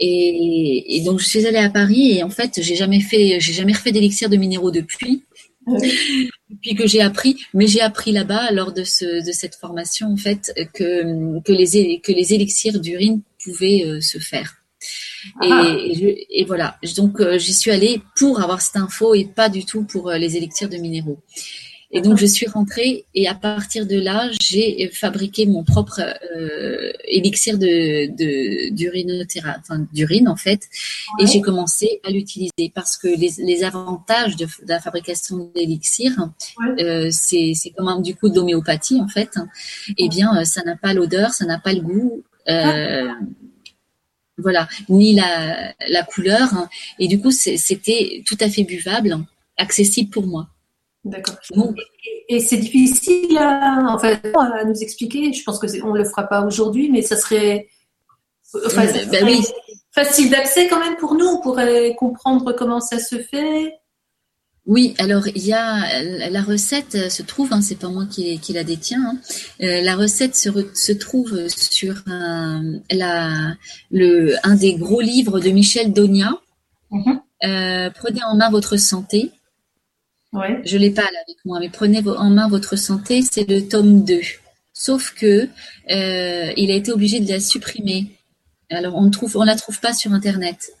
Et, 0.00 1.02
donc 1.06 1.18
je 1.18 1.24
suis 1.24 1.46
allée 1.46 1.56
à 1.56 1.70
Paris 1.70 2.12
et 2.12 2.22
en 2.22 2.28
fait 2.28 2.60
j'ai 2.60 2.76
jamais 2.76 3.00
fait, 3.00 3.40
j'ai 3.40 3.54
jamais 3.54 3.72
refait 3.72 3.92
d'élixir 3.92 4.28
de 4.28 4.36
minéraux 4.36 4.70
depuis. 4.70 5.22
Depuis 5.66 6.74
que 6.74 6.86
j'ai 6.86 7.00
appris, 7.00 7.44
mais 7.54 7.66
j'ai 7.66 7.80
appris 7.80 8.12
là-bas 8.12 8.50
lors 8.52 8.72
de, 8.72 8.84
ce, 8.84 9.24
de 9.26 9.32
cette 9.32 9.54
formation 9.54 10.08
en 10.08 10.16
fait 10.16 10.52
que, 10.74 11.40
que, 11.40 11.52
les, 11.52 12.00
que 12.00 12.12
les 12.12 12.34
élixirs 12.34 12.80
d'urine 12.80 13.22
pouvaient 13.42 13.84
euh, 13.86 14.00
se 14.00 14.18
faire. 14.18 14.56
Et, 15.40 15.48
ah. 15.50 15.76
et, 15.78 16.44
voilà, 16.44 16.78
donc 16.96 17.20
euh, 17.20 17.38
j'y 17.38 17.54
suis 17.54 17.70
allée 17.70 18.02
pour 18.16 18.42
avoir 18.42 18.60
cette 18.60 18.76
info 18.76 19.14
et 19.14 19.24
pas 19.24 19.48
du 19.48 19.64
tout 19.64 19.84
pour 19.84 20.10
les 20.10 20.36
élixirs 20.36 20.68
de 20.68 20.76
minéraux. 20.76 21.20
Et 21.94 22.00
donc 22.00 22.16
je 22.16 22.24
suis 22.24 22.46
rentrée 22.46 23.04
et 23.14 23.28
à 23.28 23.34
partir 23.34 23.86
de 23.86 24.00
là, 24.00 24.30
j'ai 24.40 24.88
fabriqué 24.92 25.44
mon 25.44 25.62
propre 25.62 26.00
euh, 26.34 26.90
élixir 27.04 27.58
de 27.58 28.70
d'urinothérapie, 28.70 29.60
enfin 29.60 29.86
d'urine 29.92 30.26
en 30.26 30.36
fait, 30.36 30.68
et 31.20 31.26
j'ai 31.26 31.42
commencé 31.42 32.00
à 32.02 32.10
l'utiliser 32.10 32.72
parce 32.74 32.96
que 32.96 33.08
les, 33.08 33.32
les 33.38 33.62
avantages 33.62 34.36
de, 34.36 34.46
la 34.66 34.80
fabrication 34.80 35.50
d'élixir, 35.54 36.30
euh, 36.78 37.08
c'est 37.10 37.52
c'est 37.54 37.70
comme 37.70 37.88
un, 37.88 38.00
du 38.00 38.14
coup 38.14 38.30
d'homéopathie 38.30 38.98
en 39.00 39.08
fait. 39.08 39.38
Eh 39.98 40.08
bien, 40.08 40.34
euh, 40.38 40.44
ça 40.44 40.62
n'a 40.62 40.76
pas 40.76 40.94
l'odeur, 40.94 41.32
ça 41.32 41.44
n'a 41.44 41.58
pas 41.58 41.74
le 41.74 41.80
goût. 41.80 42.22
Euh, 42.48 43.08
voilà, 44.38 44.66
ni 44.88 45.14
la, 45.14 45.74
la 45.88 46.02
couleur. 46.04 46.48
Et 46.98 47.06
du 47.06 47.20
coup, 47.20 47.30
c'était 47.30 48.22
tout 48.26 48.38
à 48.40 48.48
fait 48.48 48.64
buvable, 48.64 49.18
accessible 49.58 50.10
pour 50.10 50.26
moi. 50.26 50.48
D'accord. 51.04 51.36
Et, 52.28 52.40
c'est 52.40 52.58
difficile 52.58 53.36
à, 53.36 53.84
en 53.88 53.98
fait, 53.98 54.20
à 54.38 54.64
nous 54.64 54.76
expliquer. 54.82 55.32
Je 55.32 55.42
pense 55.42 55.58
que 55.58 55.66
on 55.82 55.94
le 55.94 56.04
fera 56.04 56.24
pas 56.24 56.44
aujourd'hui, 56.44 56.90
mais 56.90 57.02
ça 57.02 57.16
serait, 57.16 57.68
enfin, 58.66 58.86
euh, 58.86 59.06
ben 59.10 59.24
oui. 59.24 59.40
facile 59.90 60.30
d'accès 60.30 60.68
quand 60.68 60.78
même 60.78 60.96
pour 60.96 61.14
nous. 61.14 61.26
On 61.26 61.40
pourrait 61.40 61.94
comprendre 61.98 62.52
comment 62.52 62.80
ça 62.80 62.98
se 62.98 63.18
fait. 63.18 63.74
Oui, 64.64 64.94
alors 64.98 65.26
il 65.26 65.44
y 65.44 65.52
a 65.52 66.30
la 66.30 66.40
recette 66.40 67.10
se 67.10 67.22
trouve, 67.22 67.52
hein, 67.52 67.60
c'est 67.62 67.78
pas 67.78 67.88
moi 67.88 68.06
qui, 68.08 68.38
qui 68.38 68.52
la 68.52 68.62
détiens. 68.62 69.02
Hein. 69.04 69.18
Euh, 69.60 69.80
la 69.80 69.96
recette 69.96 70.36
se, 70.36 70.50
se 70.72 70.92
trouve 70.92 71.48
sur 71.48 71.96
un, 72.06 72.78
la, 72.92 73.56
le, 73.90 74.36
un 74.44 74.54
des 74.54 74.74
gros 74.74 75.00
livres 75.00 75.40
de 75.40 75.50
Michel 75.50 75.92
Donia. 75.92 76.30
Mm-hmm. 76.92 77.18
euh, 77.44 77.90
prenez 77.90 78.22
en 78.22 78.36
main 78.36 78.50
votre 78.50 78.76
santé. 78.76 79.32
Je 80.64 80.78
l'ai 80.78 80.90
pas 80.90 81.02
là 81.02 81.18
avec 81.26 81.44
moi, 81.44 81.60
mais 81.60 81.68
prenez 81.68 82.02
en 82.06 82.30
main 82.30 82.48
votre 82.48 82.76
santé, 82.76 83.22
c'est 83.22 83.48
le 83.48 83.68
tome 83.68 84.04
2. 84.04 84.20
Sauf 84.72 85.14
que 85.14 85.48
euh, 85.90 86.52
il 86.56 86.70
a 86.70 86.74
été 86.74 86.90
obligé 86.90 87.20
de 87.20 87.28
la 87.28 87.40
supprimer. 87.40 88.16
Alors 88.70 88.96
on 88.96 89.02
ne 89.02 89.36
on 89.36 89.42
la 89.44 89.56
trouve 89.56 89.80
pas 89.80 89.92
sur 89.92 90.12
internet. 90.12 90.72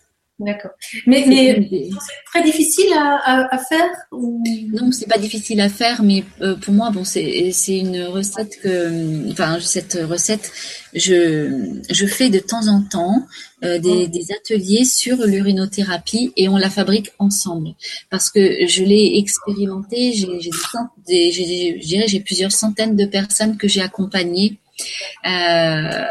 D'accord. 0.44 0.72
Mais, 1.06 1.24
mais 1.26 1.68
c'est 1.70 2.24
très 2.26 2.42
difficile 2.42 2.92
à, 2.94 3.46
à, 3.54 3.58
faire 3.58 3.90
ou... 4.10 4.42
Non, 4.72 4.90
c'est 4.90 5.08
pas 5.08 5.18
difficile 5.18 5.60
à 5.60 5.68
faire, 5.68 6.02
mais 6.02 6.24
euh, 6.40 6.56
pour 6.56 6.74
moi, 6.74 6.90
bon, 6.90 7.04
c'est 7.04 7.52
une 7.68 8.02
recette 8.02 8.58
que, 8.60 9.30
enfin, 9.30 9.60
cette 9.60 9.96
recette, 10.02 10.50
je, 10.94 11.80
je 11.88 12.06
fais 12.06 12.28
de 12.28 12.40
temps 12.40 12.66
en 12.66 12.82
temps 12.82 13.24
euh, 13.62 13.78
des, 13.78 14.08
des, 14.08 14.32
ateliers 14.32 14.84
sur 14.84 15.18
l'urinothérapie 15.18 16.32
et 16.36 16.48
on 16.48 16.56
la 16.56 16.70
fabrique 16.70 17.12
ensemble 17.20 17.74
parce 18.10 18.28
que 18.28 18.66
je 18.66 18.82
l'ai 18.82 19.18
expérimenté. 19.18 20.12
J'ai 20.12 20.40
j'ai 20.40 22.06
j'ai 22.08 22.20
plusieurs 22.20 22.52
centaines 22.52 22.96
de 22.96 23.04
personnes 23.04 23.56
que 23.56 23.68
j'ai 23.68 23.80
accompagnées. 23.80 24.58
Euh, 25.24 26.04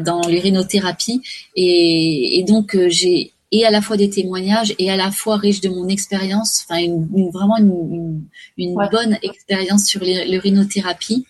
dans 0.00 0.26
l'urinothérapie 0.26 1.20
et, 1.56 2.38
et 2.38 2.42
donc 2.44 2.74
euh, 2.74 2.88
j'ai 2.88 3.32
et 3.54 3.64
à 3.64 3.70
la 3.70 3.80
fois 3.80 3.96
des 3.96 4.10
témoignages 4.10 4.74
et 4.80 4.90
à 4.90 4.96
la 4.96 5.12
fois 5.12 5.36
riche 5.36 5.60
de 5.60 5.68
mon 5.68 5.86
expérience, 5.86 6.64
enfin 6.64 6.80
une, 6.80 7.30
vraiment 7.30 7.56
une, 7.56 8.24
une, 8.58 8.74
bonne 8.90 9.16
expérience 9.22 9.84
sur 9.84 10.00
l'urinothérapie. 10.02 11.24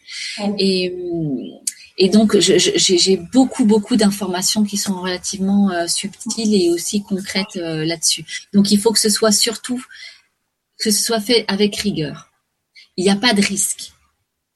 Et, 0.59 0.97
et 1.99 2.09
donc 2.09 2.39
j'ai 2.39 3.16
beaucoup 3.35 3.66
beaucoup 3.66 3.97
d'informations 3.97 4.64
qui 4.64 4.79
sont 4.79 4.99
relativement 5.03 5.70
euh, 5.70 5.87
subtiles 5.87 6.55
et 6.55 6.70
aussi 6.70 7.03
concrètes 7.03 7.57
euh, 7.57 7.85
là-dessus. 7.85 8.25
Donc 8.55 8.70
il 8.72 8.81
faut 8.81 8.93
que 8.93 9.01
ce 9.01 9.11
soit 9.11 9.33
surtout 9.33 9.85
que 10.79 10.91
ce 10.91 11.05
soit 11.05 11.20
fait 11.20 11.45
avec 11.47 11.77
rigueur. 11.77 12.31
Il 12.97 13.05
n'y 13.05 13.11
a 13.11 13.16
pas 13.16 13.35
de 13.35 13.43
risque 13.43 13.93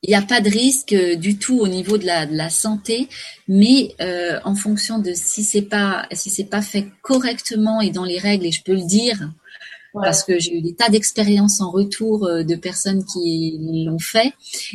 il 0.03 0.11
n'y 0.11 0.17
a 0.17 0.23
pas 0.23 0.41
de 0.41 0.49
risque 0.49 0.93
euh, 0.93 1.17
du 1.17 1.39
tout 1.39 1.59
au 1.59 1.69
niveau 1.69 1.99
de 1.99 2.07
la, 2.07 2.27
de 2.27 2.37
la 2.37 2.51
santé, 2.51 3.09
mais 3.49 3.95
euh, 4.01 4.39
en 4.45 4.55
fonction 4.55 4.99
de 4.99 5.13
si 5.15 5.43
c'est 5.43 5.63
pas 5.63 6.07
si 6.13 6.31
c'est 6.31 6.45
pas 6.45 6.63
fait 6.63 6.89
correctement 7.03 7.81
et 7.81 7.91
dans 7.91 8.05
les 8.05 8.19
règles, 8.19 8.47
et 8.47 8.53
je 8.53 8.63
peux 8.63 8.75
le 8.75 8.87
dire 8.87 9.31
parce 9.95 10.23
que 10.23 10.39
j'ai 10.39 10.57
eu 10.57 10.61
des 10.61 10.75
tas 10.75 10.89
d'expériences 10.91 11.61
en 11.61 11.71
retour 11.71 12.27
euh, 12.27 12.43
de 12.45 12.55
personnes 12.55 13.05
qui 13.05 13.85
l'ont 13.87 13.99
fait 13.99 14.33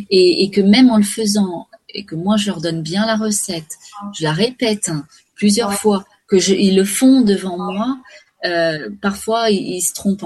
et, 0.09 0.43
et, 0.43 0.49
que 0.49 0.61
même 0.61 0.89
en 0.89 0.97
le 0.97 1.03
faisant 1.03 1.67
et 1.89 2.03
que 2.03 2.15
moi 2.15 2.37
je 2.37 2.47
leur 2.47 2.61
donne 2.61 2.81
bien 2.81 3.05
la 3.05 3.15
recette, 3.15 3.77
je 4.13 4.23
la 4.23 4.33
répète 4.33 4.89
hein, 4.89 5.05
plusieurs 5.35 5.73
fois, 5.73 6.05
que 6.27 6.39
je, 6.39 6.53
ils 6.53 6.75
le 6.75 6.85
font 6.85 7.21
devant 7.21 7.57
moi. 7.57 7.97
Euh, 8.45 8.89
parfois 9.01 9.49
ils, 9.51 9.81
se 9.81 9.93
trompent 9.93 10.25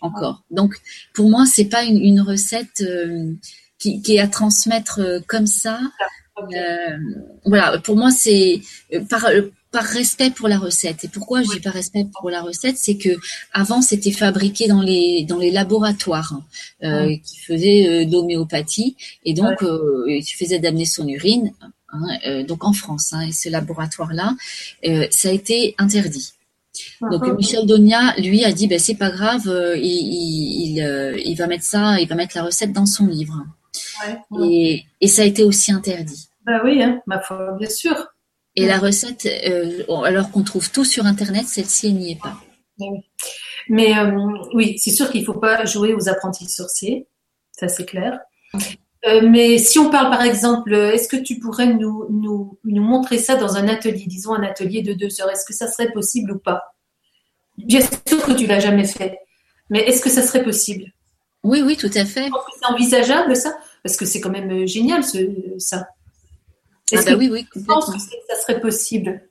encore. 0.00 0.42
Donc 0.50 0.74
pour 1.12 1.28
moi 1.28 1.44
c'est 1.44 1.66
pas 1.66 1.84
une, 1.84 2.00
une 2.00 2.20
recette 2.22 2.80
euh, 2.80 3.34
qui, 3.78 4.02
qui 4.02 4.16
est 4.16 4.20
à 4.20 4.28
transmettre 4.28 5.00
euh, 5.00 5.20
comme 5.26 5.46
ça. 5.46 5.80
Euh, 6.54 6.96
voilà, 7.44 7.78
pour 7.78 7.96
moi, 7.96 8.10
c'est 8.10 8.60
euh, 8.92 9.00
par, 9.08 9.26
par 9.70 9.84
respect 9.84 10.30
pour 10.30 10.48
la 10.48 10.58
recette. 10.58 11.04
Et 11.04 11.08
pourquoi 11.08 11.42
je 11.42 11.50
dis 11.50 11.60
par 11.60 11.72
respect 11.72 12.06
pour 12.18 12.30
la 12.30 12.42
recette, 12.42 12.76
c'est 12.78 12.96
que 12.96 13.10
avant 13.52 13.82
c'était 13.82 14.12
fabriqué 14.12 14.68
dans 14.68 14.82
les 14.82 15.24
dans 15.24 15.38
les 15.38 15.50
laboratoires 15.50 16.40
euh, 16.82 17.16
qui 17.24 17.38
faisaient 17.40 18.06
d'homéopathie 18.06 18.96
et 19.24 19.34
donc 19.34 19.62
il 20.06 20.22
suffisait 20.24 20.58
d'amener 20.58 20.86
son 20.86 21.06
urine. 21.08 21.52
Hein, 21.90 22.44
donc 22.44 22.64
en 22.64 22.74
France, 22.74 23.14
hein, 23.14 23.22
et 23.22 23.32
ce 23.32 23.48
laboratoire-là, 23.48 24.36
ça 25.10 25.28
a 25.28 25.32
été 25.32 25.74
interdit. 25.78 26.32
Donc 27.00 27.26
Michel 27.36 27.66
Donia, 27.66 28.14
lui, 28.18 28.44
a 28.44 28.52
dit, 28.52 28.68
ben 28.68 28.78
c'est 28.78 28.94
pas 28.94 29.10
grave, 29.10 29.50
il, 29.74 30.78
il, 30.78 31.22
il, 31.24 31.34
va 31.34 31.46
mettre 31.46 31.64
ça, 31.64 31.98
il 31.98 32.06
va 32.06 32.14
mettre 32.14 32.36
la 32.36 32.44
recette 32.44 32.72
dans 32.72 32.84
son 32.84 33.06
livre. 33.06 33.42
Et, 34.40 34.84
ça 35.06 35.22
a 35.22 35.24
été 35.24 35.44
aussi 35.44 35.72
interdit. 35.72 36.28
Bah 36.44 36.60
oui, 36.64 36.82
hein, 36.82 37.00
ma 37.06 37.20
foi, 37.20 37.56
bien 37.58 37.68
sûr. 37.68 38.08
Et 38.56 38.66
la 38.66 38.78
recette, 38.78 39.26
euh, 39.26 39.84
alors 40.04 40.30
qu'on 40.30 40.42
trouve 40.42 40.70
tout 40.70 40.84
sur 40.84 41.06
Internet, 41.06 41.46
celle-ci, 41.46 41.92
n'y 41.92 42.12
est 42.12 42.20
pas. 42.20 42.40
Mais 43.68 43.96
euh, 43.98 44.10
oui, 44.54 44.78
c'est 44.78 44.90
sûr 44.90 45.10
qu'il 45.10 45.20
ne 45.20 45.26
faut 45.26 45.38
pas 45.38 45.64
jouer 45.64 45.94
aux 45.94 46.08
apprentis 46.08 46.48
sorciers, 46.48 47.06
ça 47.52 47.68
c'est 47.68 47.84
clair. 47.84 48.18
Euh, 49.06 49.28
mais 49.28 49.58
si 49.58 49.78
on 49.78 49.90
parle 49.90 50.10
par 50.10 50.22
exemple, 50.22 50.74
est-ce 50.74 51.08
que 51.08 51.16
tu 51.16 51.38
pourrais 51.38 51.72
nous, 51.72 52.06
nous, 52.10 52.58
nous, 52.64 52.82
montrer 52.82 53.18
ça 53.18 53.36
dans 53.36 53.56
un 53.56 53.68
atelier, 53.68 54.04
disons 54.06 54.34
un 54.34 54.42
atelier 54.42 54.82
de 54.82 54.92
deux 54.92 55.20
heures, 55.20 55.30
est-ce 55.30 55.44
que 55.44 55.54
ça 55.54 55.68
serait 55.68 55.92
possible 55.92 56.32
ou 56.32 56.38
pas? 56.38 56.74
Bien 57.58 57.80
sûr 57.80 58.24
que 58.24 58.32
tu 58.32 58.46
l'as 58.46 58.60
jamais 58.60 58.86
fait, 58.86 59.18
mais 59.70 59.80
est-ce 59.80 60.02
que 60.02 60.10
ça 60.10 60.22
serait 60.22 60.42
possible? 60.42 60.92
Oui, 61.44 61.62
oui, 61.62 61.76
tout 61.76 61.90
à 61.94 62.04
fait. 62.04 62.30
C'est 62.58 62.66
envisageable 62.66 63.36
ça 63.36 63.56
parce 63.82 63.96
que 63.96 64.04
c'est 64.04 64.20
quand 64.20 64.30
même 64.30 64.50
euh, 64.50 64.66
génial 64.66 65.04
ce, 65.04 65.18
ça. 65.58 65.88
Ah 66.94 67.02
bah 67.04 67.14
oui, 67.16 67.28
oui, 67.30 67.46
Je 67.54 67.60
pense 67.60 67.86
que 67.86 67.98
ça 67.98 68.42
serait 68.42 68.60
possible? 68.60 69.28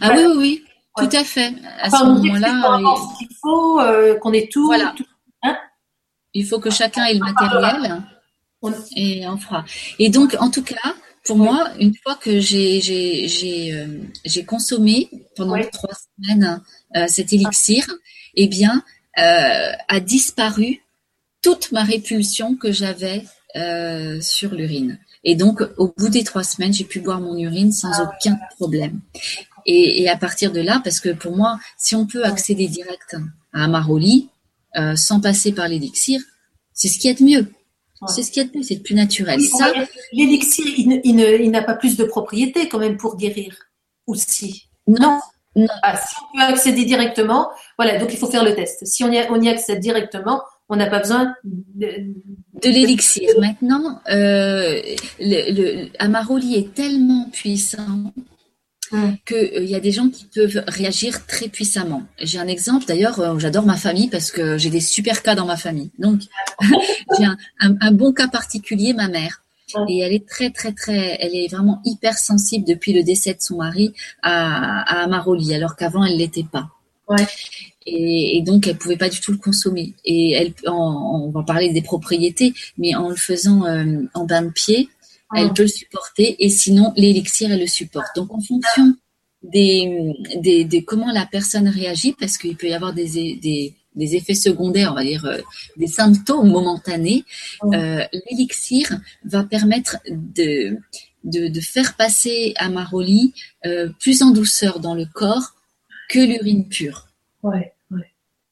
Ah 0.00 0.12
oui, 0.14 0.24
oui, 0.26 0.36
oui, 0.36 0.64
tout 0.96 1.16
à 1.16 1.24
fait. 1.24 1.52
À 1.80 1.90
ce 1.90 2.04
moment-là, 2.04 2.80
il 3.20 3.28
faut 3.40 3.80
euh, 3.80 4.16
qu'on 4.18 4.32
ait 4.32 4.48
tout. 4.50 4.66
Voilà. 4.66 4.94
Hein? 5.42 5.56
Il 6.34 6.46
faut 6.46 6.60
que 6.60 6.70
chacun 6.70 7.04
ait 7.06 7.14
le 7.14 7.20
matériel 7.20 8.02
et 8.96 9.26
on 9.26 9.38
fera. 9.38 9.64
Et 9.98 10.10
donc, 10.10 10.36
en 10.38 10.50
tout 10.50 10.62
cas, 10.62 10.94
pour 11.24 11.36
moi, 11.36 11.70
une 11.78 11.94
fois 11.96 12.14
que 12.14 12.38
j'ai 12.38 13.72
euh, 13.72 14.42
consommé 14.46 15.10
pendant 15.36 15.58
trois 15.72 15.94
semaines 15.94 16.62
euh, 16.96 17.06
cet 17.08 17.32
élixir, 17.32 17.86
eh 18.34 18.46
bien, 18.46 18.84
a 19.16 20.00
disparu 20.00 20.82
toute 21.42 21.72
ma 21.72 21.82
répulsion 21.82 22.56
que 22.56 22.72
j'avais 22.72 23.24
sur 24.20 24.54
l'urine. 24.54 24.98
Et 25.24 25.34
donc, 25.34 25.62
au 25.76 25.92
bout 25.96 26.08
des 26.08 26.24
trois 26.24 26.44
semaines, 26.44 26.72
j'ai 26.72 26.84
pu 26.84 27.00
boire 27.00 27.20
mon 27.20 27.36
urine 27.36 27.72
sans 27.72 27.92
ah. 27.92 28.10
aucun 28.10 28.38
problème. 28.56 29.00
Et, 29.66 30.02
et, 30.02 30.08
à 30.08 30.16
partir 30.16 30.52
de 30.52 30.60
là, 30.60 30.80
parce 30.82 31.00
que 31.00 31.10
pour 31.10 31.36
moi, 31.36 31.58
si 31.76 31.94
on 31.94 32.06
peut 32.06 32.24
accéder 32.24 32.68
direct 32.68 33.16
à 33.52 33.64
Amaroli 33.64 34.30
euh, 34.78 34.96
sans 34.96 35.20
passer 35.20 35.52
par 35.52 35.68
l'élixir, 35.68 36.20
c'est 36.72 36.88
ce 36.88 36.98
qui 36.98 37.08
est 37.08 37.20
de 37.20 37.24
mieux. 37.24 37.52
C'est 38.06 38.22
ce 38.22 38.30
qui 38.30 38.40
est 38.40 38.44
de 38.44 38.56
mieux, 38.56 38.62
c'est 38.62 38.78
plus 38.78 38.94
naturel. 38.94 39.38
Ça, 39.42 39.70
l'élixir, 40.12 40.64
il, 40.64 41.02
il 41.04 41.50
n'a 41.50 41.62
pas 41.62 41.74
plus 41.74 41.98
de 41.98 42.04
propriétés 42.04 42.66
quand 42.68 42.78
même 42.78 42.96
pour 42.96 43.18
guérir, 43.18 43.54
aussi. 44.06 44.68
Non. 44.86 45.20
non. 45.54 45.66
Ah, 45.82 45.98
si 45.98 46.14
on 46.22 46.38
peut 46.38 46.44
accéder 46.44 46.86
directement, 46.86 47.50
voilà, 47.76 47.98
donc 47.98 48.10
il 48.14 48.18
faut 48.18 48.30
faire 48.30 48.44
le 48.44 48.54
test. 48.54 48.86
Si 48.86 49.04
on 49.04 49.12
y, 49.12 49.26
on 49.28 49.42
y 49.42 49.50
accède 49.50 49.80
directement, 49.80 50.40
on 50.70 50.76
n'a 50.76 50.86
pas 50.86 51.00
besoin 51.00 51.34
de, 51.44 51.88
de 52.62 52.68
l'élixir. 52.68 53.28
Maintenant, 53.40 54.00
euh, 54.08 54.80
le, 55.18 55.52
le, 55.52 55.88
Amaroli 55.98 56.54
est 56.54 56.72
tellement 56.72 57.28
puissant 57.32 58.12
hum. 58.92 59.16
qu'il 59.26 59.36
euh, 59.36 59.64
y 59.64 59.74
a 59.74 59.80
des 59.80 59.90
gens 59.90 60.08
qui 60.08 60.26
peuvent 60.26 60.62
réagir 60.68 61.26
très 61.26 61.48
puissamment. 61.48 62.04
J'ai 62.20 62.38
un 62.38 62.46
exemple, 62.46 62.86
d'ailleurs, 62.86 63.18
euh, 63.18 63.38
j'adore 63.38 63.66
ma 63.66 63.76
famille 63.76 64.08
parce 64.08 64.30
que 64.30 64.58
j'ai 64.58 64.70
des 64.70 64.80
super 64.80 65.24
cas 65.24 65.34
dans 65.34 65.46
ma 65.46 65.56
famille. 65.56 65.90
Donc, 65.98 66.20
j'ai 67.18 67.24
un, 67.24 67.36
un, 67.58 67.90
bon 67.90 68.12
cas 68.12 68.28
particulier, 68.28 68.94
ma 68.94 69.08
mère. 69.08 69.42
Hum. 69.74 69.86
Et 69.88 69.98
elle 69.98 70.12
est 70.12 70.26
très, 70.26 70.50
très, 70.50 70.72
très, 70.72 71.18
elle 71.20 71.34
est 71.34 71.48
vraiment 71.48 71.80
hyper 71.84 72.16
sensible 72.16 72.64
depuis 72.64 72.92
le 72.92 73.02
décès 73.02 73.34
de 73.34 73.40
son 73.40 73.56
mari 73.56 73.92
à, 74.22 74.82
à 74.82 75.02
Amaroli, 75.02 75.52
alors 75.52 75.74
qu'avant, 75.74 76.04
elle 76.04 76.16
l'était 76.16 76.46
pas. 76.50 76.70
Ouais 77.10 77.26
et, 77.86 78.42
donc 78.42 78.66
elle 78.66 78.76
pouvait 78.76 78.96
pas 78.96 79.08
du 79.08 79.20
tout 79.20 79.32
le 79.32 79.38
consommer. 79.38 79.94
Et 80.04 80.32
elle, 80.32 80.52
on 80.66 81.30
va 81.30 81.42
parler 81.42 81.72
des 81.72 81.82
propriétés, 81.82 82.54
mais 82.78 82.94
en 82.94 83.08
le 83.08 83.16
faisant 83.16 83.64
euh, 83.64 84.02
en 84.14 84.24
bain 84.24 84.42
de 84.42 84.50
pied, 84.50 84.88
elle 85.34 85.48
ah. 85.50 85.54
peut 85.54 85.62
le 85.62 85.68
supporter. 85.68 86.36
Et 86.44 86.48
sinon, 86.48 86.92
l'élixir, 86.96 87.50
elle 87.52 87.60
le 87.60 87.66
supporte. 87.66 88.08
Donc 88.16 88.32
en 88.32 88.40
fonction 88.40 88.94
des, 89.42 90.14
des, 90.36 90.64
des 90.64 90.84
comment 90.84 91.12
la 91.12 91.26
personne 91.26 91.68
réagit, 91.68 92.12
parce 92.12 92.36
qu'il 92.36 92.56
peut 92.56 92.68
y 92.68 92.74
avoir 92.74 92.92
des, 92.92 93.36
des, 93.36 93.74
des 93.94 94.16
effets 94.16 94.34
secondaires, 94.34 94.92
on 94.92 94.96
va 94.96 95.04
dire 95.04 95.24
euh, 95.24 95.38
des 95.76 95.86
symptômes 95.86 96.50
momentanés, 96.50 97.24
euh, 97.64 98.04
l'élixir 98.30 99.00
va 99.24 99.42
permettre 99.44 99.96
de, 100.10 100.76
de, 101.24 101.48
de, 101.48 101.60
faire 101.60 101.96
passer 101.96 102.52
à 102.56 102.68
Maroli 102.68 103.32
euh, 103.64 103.88
plus 103.98 104.22
en 104.22 104.30
douceur 104.30 104.80
dans 104.80 104.94
le 104.94 105.06
corps 105.06 105.54
que 106.10 106.18
l'urine 106.18 106.68
pure. 106.68 107.08
Ouais. 107.42 107.72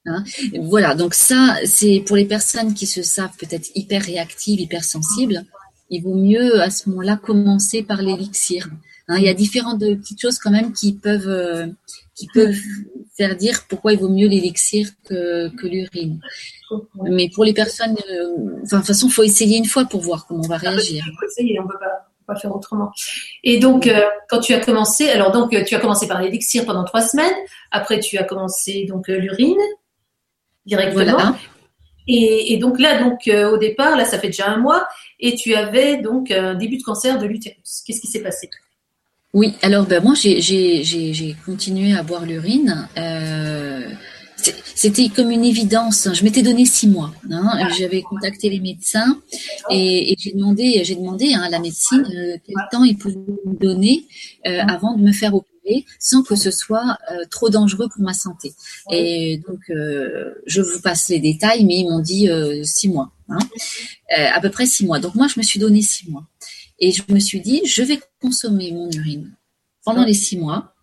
Hein? 0.07 0.25
voilà, 0.63 0.95
donc 0.95 1.13
ça, 1.13 1.57
c'est 1.65 2.03
pour 2.07 2.17
les 2.17 2.25
personnes 2.25 2.73
qui 2.73 2.87
se 2.87 3.03
savent 3.03 3.37
peut-être 3.39 3.69
hyper 3.75 4.03
réactives, 4.03 4.59
hyper 4.59 4.83
sensibles, 4.83 5.45
il 5.91 6.03
vaut 6.03 6.15
mieux 6.15 6.61
à 6.63 6.71
ce 6.71 6.89
moment-là 6.89 7.17
commencer 7.17 7.83
par 7.83 8.01
l'élixir. 8.01 8.69
Hein. 9.09 9.17
il 9.19 9.25
y 9.25 9.29
a 9.29 9.35
différentes 9.35 9.81
petites 9.81 10.21
choses 10.21 10.39
quand 10.39 10.51
même 10.51 10.73
qui 10.73 10.95
peuvent, 10.95 11.29
euh, 11.29 11.67
qui 12.15 12.27
peuvent 12.33 12.57
faire 13.17 13.37
dire 13.37 13.65
pourquoi 13.69 13.93
il 13.93 13.99
vaut 13.99 14.09
mieux 14.09 14.29
l'élixir 14.29 14.89
que, 15.05 15.49
que 15.57 15.67
l'urine. 15.67 16.21
Mais 17.05 17.31
pour 17.35 17.45
les 17.45 17.55
personnes, 17.55 17.97
euh, 18.11 18.63
de 18.63 18.69
toute 18.69 18.87
façon, 18.87 19.09
il 19.09 19.13
faut 19.13 19.23
essayer 19.23 19.57
une 19.57 19.67
fois 19.67 19.85
pour 19.87 20.01
voir 20.03 20.27
comment 20.27 20.43
on 20.45 20.49
va 20.49 20.57
ah, 20.57 20.71
réagir. 20.71 21.05
Il 21.07 21.17
faut 21.19 21.27
essayer, 21.27 21.59
on 21.61 21.65
ne 21.65 21.69
peut 21.69 21.79
pas 21.79 22.08
faire 22.37 22.55
autrement. 22.55 22.93
Et 23.45 23.59
donc, 23.59 23.87
euh, 23.87 24.03
quand 24.29 24.41
tu 24.41 24.55
as 24.55 24.61
commencé, 24.61 25.09
alors 25.09 25.33
donc 25.33 25.51
tu 25.65 25.75
as 25.75 25.81
commencé 25.81 26.07
par 26.07 26.21
l'élixir 26.21 26.65
pendant 26.65 26.85
trois 26.85 27.03
semaines. 27.03 27.35
Après, 27.71 28.01
tu 28.01 28.19
as 28.19 28.25
commencé 28.25 28.85
donc 28.89 29.09
l'urine 29.09 29.59
directement. 30.67 31.35
Et, 32.11 32.57
donc 32.57 32.81
là, 32.81 33.03
donc 33.03 33.29
euh, 33.29 33.51
au 33.51 33.59
départ, 33.59 33.97
là, 33.97 34.07
ça 34.07 34.19
fait 34.19 34.29
déjà 34.29 34.49
un 34.49 34.57
mois, 34.57 34.89
et 35.21 35.35
tu 35.35 35.55
avais 35.55 35.99
donc 35.99 36.31
un 36.31 36.55
début 36.55 36.79
de 36.79 36.83
cancer 36.83 37.19
de 37.19 37.27
l'utérus. 37.27 37.83
Qu'est-ce 37.87 38.01
qui 38.01 38.07
s'est 38.07 38.23
passé? 38.23 38.49
Oui, 39.35 39.55
alors 39.61 39.85
ben 39.85 40.03
moi, 40.03 40.15
j'ai 40.15 41.37
continué 41.45 41.95
à 41.95 42.03
boire 42.03 42.25
l'urine. 42.25 42.89
Euh, 42.97 43.83
c'était 44.79 45.09
comme 45.09 45.31
une 45.31 45.45
évidence. 45.45 46.09
Je 46.13 46.23
m'étais 46.23 46.43
donné 46.43 46.65
six 46.65 46.89
mois. 46.89 47.13
Hein. 47.31 47.69
J'avais 47.79 48.03
contacté 48.03 48.49
les 48.49 48.61
médecins 48.61 49.21
et, 49.71 50.15
j'ai 50.19 50.33
demandé, 50.33 50.83
j'ai 50.85 50.95
demandé 50.95 51.35
hein, 51.35 51.43
à 51.43 51.51
la 51.51 51.59
médecine 51.59 52.07
euh, 52.15 52.37
quel 52.47 52.57
temps 52.71 52.85
ils 52.85 52.97
pouvaient 52.97 53.17
me 53.17 53.59
donner 53.59 54.07
avant 54.45 54.97
de 54.97 55.03
me 55.03 55.13
faire 55.13 55.35
opérer 55.35 55.59
sans 55.99 56.23
que 56.23 56.37
ce 56.37 56.51
soit 56.51 56.99
euh, 57.11 57.25
trop 57.31 57.51
dangereux 57.51 57.89
pour 57.89 58.03
ma 58.03 58.15
santé. 58.15 58.53
Et 58.91 59.41
donc, 59.47 59.61
euh, 59.71 60.35
je 60.47 60.61
vous 60.61 60.81
passe 60.81 61.09
les 61.09 61.21
détails, 61.21 61.65
mais 61.65 61.79
ils 61.79 61.89
m'ont 61.89 62.01
dit 62.01 62.29
euh, 62.29 62.63
six 62.65 62.89
mois, 62.89 63.13
hein. 63.29 63.39
à 64.11 64.41
peu 64.41 64.51
près 64.51 64.67
six 64.67 64.87
mois. 64.87 64.99
Donc 64.99 65.15
moi, 65.15 65.27
je 65.29 65.39
me 65.39 65.45
suis 65.45 65.61
donné 65.61 65.83
six 65.83 66.09
mois. 66.11 66.25
Et 66.81 66.93
je 66.93 67.03
me 67.09 67.19
suis 67.19 67.41
dit, 67.41 67.63
je 67.65 67.83
vais 67.83 67.99
consommer 68.21 68.73
mon 68.73 68.89
urine 68.91 69.33
pendant 69.85 70.05
les 70.05 70.15
six 70.15 70.39
mois. 70.39 70.75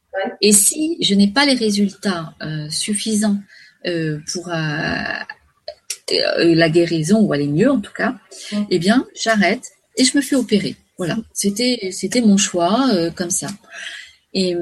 Et 0.41 0.51
si 0.51 0.97
je 1.01 1.13
n'ai 1.13 1.27
pas 1.27 1.45
les 1.45 1.53
résultats 1.53 2.33
suffisants 2.69 3.37
pour 4.31 4.47
la 4.47 5.25
guérison, 6.69 7.21
ou 7.21 7.33
aller 7.33 7.47
mieux 7.47 7.71
en 7.71 7.79
tout 7.79 7.93
cas, 7.93 8.15
eh 8.69 8.79
bien, 8.79 9.05
j'arrête 9.15 9.63
et 9.97 10.03
je 10.03 10.17
me 10.17 10.21
fais 10.21 10.35
opérer. 10.35 10.75
Voilà, 10.97 11.17
c'était 11.33 11.89
c'était 11.91 12.21
mon 12.21 12.37
choix 12.37 12.89
comme 13.15 13.31
ça. 13.31 13.47
Et, 14.33 14.55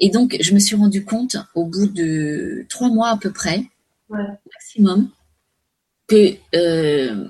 et, 0.00 0.10
donc, 0.10 0.36
je 0.38 0.52
me 0.52 0.58
suis 0.58 0.76
rendu 0.76 1.02
compte 1.02 1.38
au 1.54 1.64
bout 1.64 1.86
de 1.86 2.66
trois 2.68 2.90
mois 2.90 3.08
à 3.08 3.16
peu 3.16 3.32
près, 3.32 3.64
maximum, 4.10 5.10
que 6.08 6.34
euh, 6.56 7.28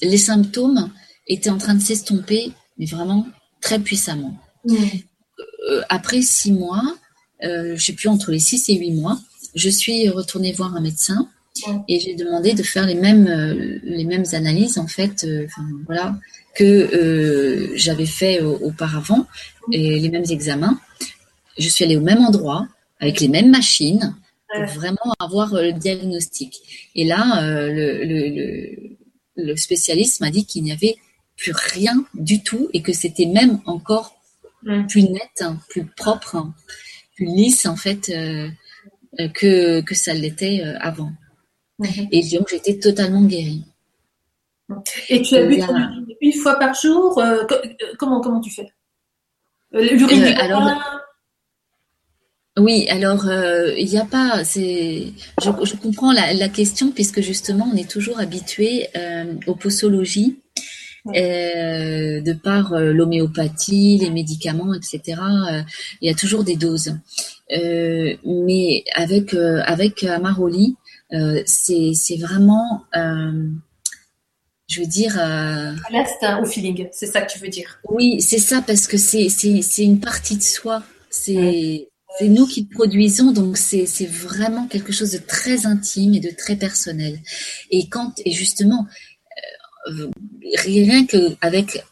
les 0.00 0.18
symptômes 0.18 0.90
étaient 1.28 1.50
en 1.50 1.58
train 1.58 1.74
de 1.74 1.82
s'estomper, 1.82 2.52
mais 2.78 2.86
vraiment 2.86 3.26
très 3.60 3.78
puissamment. 3.78 4.36
Euh, 4.68 5.82
après 5.88 6.22
six 6.22 6.52
mois, 6.52 6.82
euh, 7.44 7.76
je 7.76 7.84
sais 7.84 7.92
plus 7.92 8.08
entre 8.08 8.30
les 8.30 8.40
six 8.40 8.68
et 8.68 8.76
huit 8.76 8.92
mois, 8.92 9.18
je 9.54 9.68
suis 9.68 10.08
retournée 10.08 10.52
voir 10.52 10.74
un 10.74 10.80
médecin 10.80 11.28
et 11.88 12.00
j'ai 12.00 12.14
demandé 12.14 12.52
de 12.52 12.62
faire 12.62 12.86
les 12.86 12.96
mêmes 12.96 13.28
euh, 13.28 13.78
les 13.84 14.04
mêmes 14.04 14.24
analyses 14.32 14.78
en 14.78 14.88
fait, 14.88 15.24
euh, 15.24 15.46
voilà, 15.86 16.16
que 16.54 17.72
j'avais 17.74 18.06
fait 18.06 18.40
auparavant 18.40 19.26
et 19.72 19.98
les 20.00 20.08
mêmes 20.10 20.24
examens. 20.28 20.78
Je 21.56 21.68
suis 21.68 21.84
allée 21.84 21.96
au 21.96 22.00
même 22.00 22.18
endroit, 22.18 22.66
avec 23.00 23.20
les 23.20 23.28
mêmes 23.28 23.50
machines, 23.50 24.16
pour 24.54 24.64
vraiment 24.66 25.14
avoir 25.18 25.54
euh, 25.54 25.62
le 25.62 25.72
diagnostic. 25.72 26.88
Et 26.94 27.04
là, 27.04 27.42
euh, 27.42 27.72
le, 27.72 28.04
le, 28.04 28.96
le, 29.36 29.56
spécialiste 29.56 30.20
m'a 30.20 30.30
dit 30.30 30.46
qu'il 30.46 30.62
n'y 30.62 30.72
avait 30.72 30.96
plus 31.36 31.52
rien 31.52 32.04
du 32.14 32.42
tout 32.42 32.68
et 32.72 32.82
que 32.82 32.92
c'était 32.92 33.26
même 33.26 33.60
encore 33.66 34.16
plus 34.88 35.02
net, 35.02 35.40
hein, 35.40 35.58
plus 35.68 35.84
propre, 35.84 36.36
hein, 36.36 36.54
plus 37.16 37.26
lisse 37.26 37.66
en 37.66 37.76
fait 37.76 38.08
euh, 38.08 38.48
que, 39.34 39.80
que 39.80 39.94
ça 39.94 40.14
l'était 40.14 40.62
avant. 40.80 41.12
Et 42.10 42.22
donc 42.36 42.48
j'étais 42.50 42.78
totalement 42.78 43.22
guérie. 43.22 43.64
Et 45.08 45.22
tu 45.22 45.36
as 45.36 45.46
bu 45.46 45.60
une 46.20 46.32
fois 46.32 46.58
par 46.58 46.74
jour 46.74 47.22
Comment 47.98 48.20
comment 48.20 48.40
tu 48.40 48.50
fais? 48.50 48.68
L'urine 49.72 50.24
alors, 50.38 50.70
oui, 52.56 52.86
alors 52.88 53.26
euh, 53.26 53.74
il 53.76 53.88
n'y 53.88 53.98
a 53.98 54.04
pas, 54.04 54.44
c'est, 54.44 55.12
je, 55.42 55.50
je 55.64 55.74
comprends 55.74 56.12
la, 56.12 56.32
la, 56.34 56.48
question 56.48 56.92
puisque 56.92 57.20
justement 57.20 57.68
on 57.72 57.76
est 57.76 57.90
toujours 57.90 58.20
habitué 58.20 58.86
euh, 58.96 59.34
aux 59.48 59.56
posologies 59.56 60.38
euh, 61.08 62.22
de 62.22 62.32
par 62.32 62.72
euh, 62.72 62.92
l'homéopathie, 62.92 63.98
les 64.00 64.08
médicaments, 64.08 64.72
etc. 64.72 65.20
Euh, 65.20 65.62
il 66.00 66.08
y 66.08 66.10
a 66.10 66.14
toujours 66.14 66.44
des 66.44 66.56
doses, 66.56 66.96
mais 67.54 68.84
avec 68.94 69.34
avec 69.34 70.04
Amaroli, 70.04 70.76
c'est 71.46 71.92
c'est 71.94 72.16
vraiment 72.16 72.84
je 74.68 74.80
veux 74.80 74.86
dire. 74.86 75.16
Euh... 75.18 75.74
L'instinct 75.90 76.40
au 76.42 76.46
feeling, 76.46 76.88
c'est 76.92 77.06
ça 77.06 77.22
que 77.22 77.32
tu 77.32 77.38
veux 77.38 77.48
dire. 77.48 77.78
Oui, 77.88 78.20
c'est 78.20 78.38
ça 78.38 78.62
parce 78.62 78.86
que 78.86 78.96
c'est 78.96 79.28
c'est 79.28 79.62
c'est 79.62 79.84
une 79.84 80.00
partie 80.00 80.36
de 80.36 80.42
soi. 80.42 80.82
C'est 81.10 81.88
c'est 82.18 82.28
nous 82.28 82.46
qui 82.46 82.64
produisons, 82.64 83.32
donc 83.32 83.56
c'est 83.56 84.06
vraiment 84.06 84.66
quelque 84.68 84.92
chose 84.92 85.12
de 85.12 85.18
très 85.18 85.66
intime 85.66 86.14
et 86.14 86.20
de 86.20 86.30
très 86.30 86.56
personnel. 86.56 87.20
Et 87.70 87.88
quand 87.88 88.12
et 88.24 88.30
justement, 88.30 88.86
euh, 89.88 90.10
rien 90.64 91.06
que 91.06 91.36
avec 91.40 91.84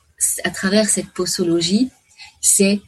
à 0.44 0.50
travers 0.50 0.88
cette 0.88 1.10
posologie, 1.10 1.90
c'est 2.40 2.80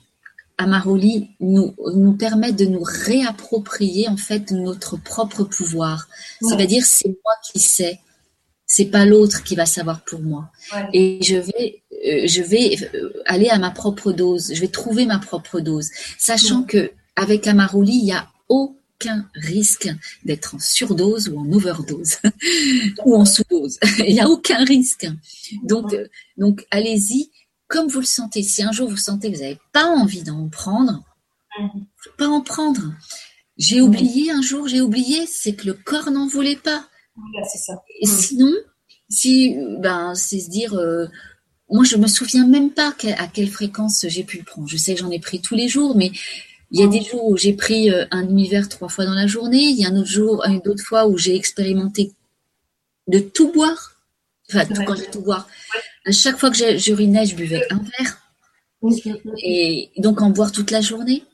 Amaroli 0.57 1.31
nous, 1.41 1.75
nous 1.95 2.13
permet 2.13 2.53
de 2.53 2.65
nous 2.65 2.83
réapproprier 2.83 4.09
en 4.09 4.17
fait 4.17 4.53
notre 4.53 4.97
propre 4.97 5.45
pouvoir. 5.45 6.09
C'est-à-dire 6.41 6.85
c'est 6.85 7.09
moi 7.09 7.35
qui 7.43 7.59
sais, 7.59 8.01
c'est 8.67 8.87
pas 8.87 9.05
l'autre 9.05 9.43
qui 9.43 9.57
va 9.57 9.67
savoir 9.67 10.05
pour 10.05 10.21
moi. 10.21 10.51
Et 10.93 11.19
je 11.23 11.37
vais, 11.37 11.83
euh, 12.07 12.27
je 12.27 12.43
vais 12.43 12.77
euh, 12.95 13.23
aller 13.27 13.49
à 13.49 13.59
ma 13.59 13.71
propre 13.71 14.13
dose. 14.13 14.53
Je 14.55 14.61
vais 14.61 14.69
trouver 14.69 15.07
ma 15.07 15.19
propre 15.19 15.61
dose, 15.61 15.91
sachant 16.19 16.63
que 16.63 16.93
avec 17.17 17.47
Amaroli, 17.47 17.99
il 17.99 18.07
y 18.07 18.13
a 18.13 18.29
aucun 18.49 19.29
risque 19.35 19.89
d'être 20.25 20.55
en 20.55 20.59
surdose 20.59 21.29
ou 21.29 21.39
en 21.39 21.53
overdose 21.53 22.17
ou 23.05 23.17
en 23.17 23.25
sous-dose. 23.25 23.79
il 24.07 24.15
n'y 24.15 24.21
a 24.21 24.29
aucun 24.29 24.65
risque. 24.65 25.07
Donc, 25.63 25.93
euh, 25.93 26.07
donc 26.37 26.67
allez-y 26.71 27.31
comme 27.75 27.89
vous 27.89 27.99
le 27.99 28.07
sentez. 28.07 28.43
Si 28.45 28.63
un 28.63 28.71
jour 28.71 28.89
vous 28.89 28.97
sentez 28.97 29.33
que 29.33 29.37
vous 29.37 29.43
n'avez 29.43 29.59
pas 29.73 29.87
envie 29.87 30.23
d'en 30.23 30.49
prendre, 30.49 31.03
mhm. 31.59 31.85
pas 32.17 32.29
en 32.29 32.41
prendre. 32.41 32.95
J'ai 33.59 33.81
oublié 33.81 34.31
un 34.31 34.43
jour, 34.43 34.69
j'ai 34.69 34.81
oublié, 34.81 35.27
c'est 35.27 35.55
que 35.55 35.67
le 35.67 35.75
corps 35.75 36.11
n'en 36.13 36.29
voulait 36.29 36.57
pas. 36.57 36.87
c'est 37.53 37.59
ça. 37.59 37.83
Et 38.01 38.07
mhm. 38.07 38.13
sinon, 38.17 38.53
si, 39.09 39.57
ben, 39.81 40.15
c'est 40.15 40.39
se 40.39 40.51
dire, 40.51 40.75
euh, 40.75 41.07
moi 41.69 41.83
je 41.83 41.97
me 41.97 42.07
souviens 42.07 42.47
même 42.47 42.71
pas 42.71 42.95
à 43.19 43.27
quelle 43.27 43.51
fréquence 43.51 44.07
j'ai 44.09 44.23
pu 44.23 44.39
le 44.39 44.45
prendre. 44.45 44.69
Je 44.69 44.77
sais 44.77 44.95
que 44.95 45.01
j'en 45.01 45.11
ai 45.11 45.19
pris 45.19 45.41
tous 45.41 45.57
les 45.57 45.67
jours, 45.67 45.97
mais 45.97 46.13
il 46.71 46.81
y 46.81 46.85
a 46.85 46.87
des 46.87 47.01
mhm. 47.01 47.07
jours 47.07 47.29
où 47.29 47.37
j'ai 47.37 47.55
pris 47.55 47.91
euh, 47.91 48.07
un 48.13 48.23
demi-verre 48.23 48.69
trois 48.69 48.89
fois 48.89 49.05
dans 49.05 49.15
la 49.15 49.27
journée. 49.27 49.65
Il 49.65 49.81
y 49.81 49.85
a 49.85 49.89
un 49.89 49.97
autre 49.97 50.11
jour, 50.11 50.45
une 50.47 50.63
autre 50.69 50.85
fois 50.85 51.09
où 51.09 51.19
j'ai 51.19 51.35
expérimenté 51.35 52.13
de 53.09 53.19
tout 53.19 53.51
boire. 53.51 53.97
Enfin, 54.49 54.65
quand 54.85 54.95
j'ai 54.95 55.11
tout 55.11 55.23
boire. 55.23 55.49
À 56.07 56.13
chaque 56.13 56.39
fois 56.39 56.51
que 56.51 56.79
j'urinais, 56.79 57.27
je 57.27 57.35
buvais 57.35 57.67
un 57.71 57.81
verre. 57.99 58.21
Et 59.43 59.91
donc 59.99 60.21
en 60.21 60.31
boire 60.31 60.53
toute 60.53 60.71
la 60.71 60.81
journée. 60.81 61.25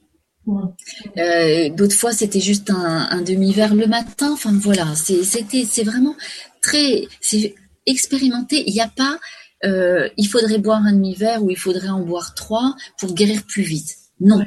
Euh, 1.18 1.68
d'autres 1.70 1.96
fois, 1.96 2.12
c'était 2.12 2.40
juste 2.40 2.70
un, 2.70 3.22
demi-verre 3.22 3.74
le 3.74 3.86
matin. 3.86 4.32
Enfin 4.32 4.52
voilà, 4.52 4.94
c'était, 4.94 5.64
c'est 5.64 5.84
vraiment 5.84 6.16
très, 6.62 7.08
c'est 7.20 7.54
expérimenté. 7.86 8.64
Il 8.66 8.72
n'y 8.72 8.80
a 8.80 8.88
pas, 8.88 9.18
euh, 9.64 10.08
il 10.16 10.26
faudrait 10.26 10.58
boire 10.58 10.82
un 10.84 10.92
demi-verre 10.92 11.42
ou 11.42 11.50
il 11.50 11.58
faudrait 11.58 11.88
en 11.88 12.00
boire 12.00 12.34
trois 12.34 12.74
pour 12.98 13.14
guérir 13.14 13.44
plus 13.44 13.62
vite. 13.62 13.96
Non. 14.20 14.40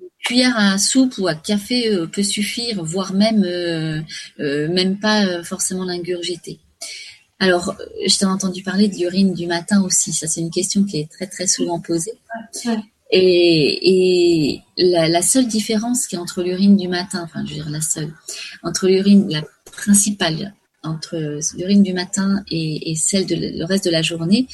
Une 0.00 0.08
cuillère 0.24 0.56
à 0.56 0.78
soupe 0.78 1.18
ou 1.18 1.28
à 1.28 1.34
café 1.34 1.92
euh, 1.92 2.06
peut 2.06 2.22
suffire, 2.22 2.82
voire 2.82 3.12
même, 3.12 3.44
même 4.38 4.98
pas 4.98 5.42
forcément 5.42 5.84
l'ingurgiter. 5.84 6.60
Alors, 7.40 7.76
je 8.06 8.16
t'ai 8.16 8.24
entendu 8.24 8.62
parler 8.62 8.88
de 8.88 8.96
l'urine 8.96 9.34
du 9.34 9.46
matin 9.46 9.82
aussi. 9.82 10.12
Ça, 10.12 10.26
c'est 10.26 10.40
une 10.40 10.50
question 10.50 10.84
qui 10.84 10.98
est 10.98 11.10
très 11.10 11.26
très 11.26 11.46
souvent 11.46 11.80
posée. 11.80 12.14
Et, 13.10 14.60
la, 14.76 15.22
seule 15.22 15.46
différence 15.46 16.06
qui 16.06 16.16
est 16.16 16.18
entre 16.18 16.42
l'urine 16.42 16.76
du 16.76 16.88
matin, 16.88 17.22
enfin, 17.24 17.44
je 17.44 17.50
veux 17.50 17.62
dire 17.62 17.70
la 17.70 17.80
seule, 17.80 18.12
entre 18.62 18.88
l'urine, 18.88 19.28
la 19.30 19.42
principale, 19.72 20.54
entre 20.82 21.40
l'urine 21.56 21.82
du 21.82 21.92
matin 21.92 22.42
et, 22.50 22.94
celle 22.96 23.26
de 23.26 23.34
le 23.34 23.64
reste 23.64 23.84
de 23.84 23.90
la 23.90 24.02
journée, 24.02 24.46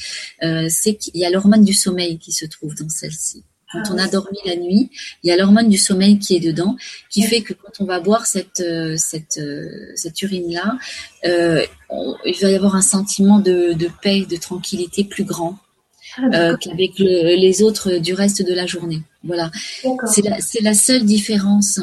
euh, 0.43 0.67
c'est 0.69 0.95
qu'il 0.95 1.17
y 1.17 1.25
a 1.25 1.29
l'hormone 1.29 1.63
du 1.63 1.73
sommeil 1.73 2.17
qui 2.19 2.31
se 2.31 2.45
trouve 2.45 2.75
dans 2.75 2.89
celle-ci. 2.89 3.43
Quand 3.71 3.83
on 3.91 3.97
a 3.97 4.07
dormi 4.07 4.37
la 4.45 4.55
nuit, 4.55 4.89
il 5.23 5.29
y 5.29 5.31
a 5.31 5.37
l'hormone 5.37 5.69
du 5.69 5.77
sommeil 5.77 6.19
qui 6.19 6.35
est 6.35 6.39
dedans, 6.39 6.75
qui 7.09 7.21
fait 7.23 7.41
que 7.41 7.53
quand 7.53 7.71
on 7.79 7.85
va 7.85 7.99
boire 7.99 8.25
cette, 8.25 8.59
euh, 8.59 8.95
cette, 8.97 9.37
euh, 9.37 9.91
cette 9.95 10.21
urine-là, 10.21 10.77
euh, 11.25 11.63
il 12.25 12.37
va 12.41 12.49
y 12.49 12.55
avoir 12.55 12.75
un 12.75 12.81
sentiment 12.81 13.39
de, 13.39 13.73
de 13.73 13.89
paix, 14.01 14.25
de 14.29 14.35
tranquillité 14.35 15.03
plus 15.03 15.23
grand 15.23 15.57
ah, 16.17 16.55
qu'avec 16.59 16.99
les 16.99 17.63
autres 17.63 17.97
du 17.97 18.13
reste 18.13 18.45
de 18.45 18.53
la 18.53 18.65
journée. 18.65 19.01
Voilà. 19.23 19.49
C'est 20.07 20.23
la, 20.23 20.37
la, 20.61 20.73
seule 20.73 21.05
différence. 21.05 21.79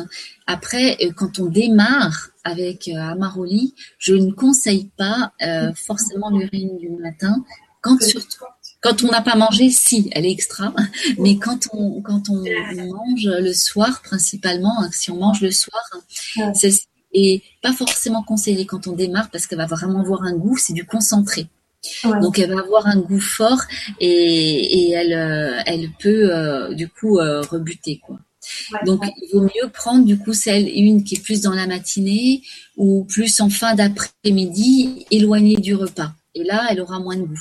Après, 0.46 0.98
quand 1.16 1.38
on 1.38 1.46
démarre 1.46 2.28
avec 2.44 2.88
Amaroli, 2.88 3.74
je 3.98 4.14
ne 4.14 4.30
conseille 4.32 4.90
pas 4.98 5.32
forcément 5.74 6.30
l'urine 6.30 6.76
du 6.78 6.90
matin, 6.90 7.42
quand 7.80 8.02
surtout 8.02 8.44
quand 8.80 9.02
on 9.02 9.08
n'a 9.08 9.22
pas 9.22 9.34
mangé, 9.34 9.70
si, 9.70 10.08
elle 10.12 10.26
est 10.26 10.30
extra. 10.30 10.72
Mais 11.18 11.36
quand 11.38 11.68
on, 11.72 12.00
quand 12.00 12.28
on 12.28 12.42
mange 12.42 13.26
le 13.26 13.52
soir, 13.52 14.02
principalement, 14.02 14.80
hein, 14.80 14.90
si 14.92 15.10
on 15.10 15.16
mange 15.16 15.40
le 15.40 15.50
soir, 15.50 15.82
c'est 16.54 16.72
et 17.12 17.42
pas 17.62 17.72
forcément 17.72 18.22
conseillé 18.22 18.66
quand 18.66 18.86
on 18.86 18.92
démarre 18.92 19.30
parce 19.30 19.46
qu'elle 19.46 19.58
va 19.58 19.66
vraiment 19.66 20.00
avoir 20.00 20.22
un 20.24 20.34
goût, 20.34 20.56
c'est 20.56 20.72
du 20.72 20.84
concentré. 20.84 21.48
Donc 22.20 22.38
elle 22.38 22.52
va 22.52 22.60
avoir 22.60 22.86
un 22.86 22.98
goût 22.98 23.20
fort 23.20 23.60
et, 24.00 24.08
et 24.08 24.90
elle, 24.90 25.12
euh, 25.12 25.62
elle 25.66 25.90
peut 25.98 26.34
euh, 26.34 26.74
du 26.74 26.88
coup 26.88 27.18
euh, 27.18 27.40
rebuter 27.42 27.98
quoi. 27.98 28.18
Donc 28.84 29.04
il 29.04 29.30
vaut 29.32 29.42
mieux 29.42 29.68
prendre 29.72 30.04
du 30.04 30.18
coup 30.18 30.32
celle 30.32 30.68
une 30.68 31.04
qui 31.04 31.16
est 31.16 31.22
plus 31.22 31.42
dans 31.42 31.54
la 31.54 31.66
matinée 31.66 32.42
ou 32.76 33.04
plus 33.04 33.40
en 33.40 33.50
fin 33.50 33.74
d'après-midi, 33.74 35.06
éloignée 35.10 35.56
du 35.56 35.74
repas. 35.74 36.12
Et 36.34 36.44
là, 36.44 36.66
elle 36.70 36.80
aura 36.80 36.98
moins 36.98 37.16
de 37.16 37.24
goût. 37.24 37.40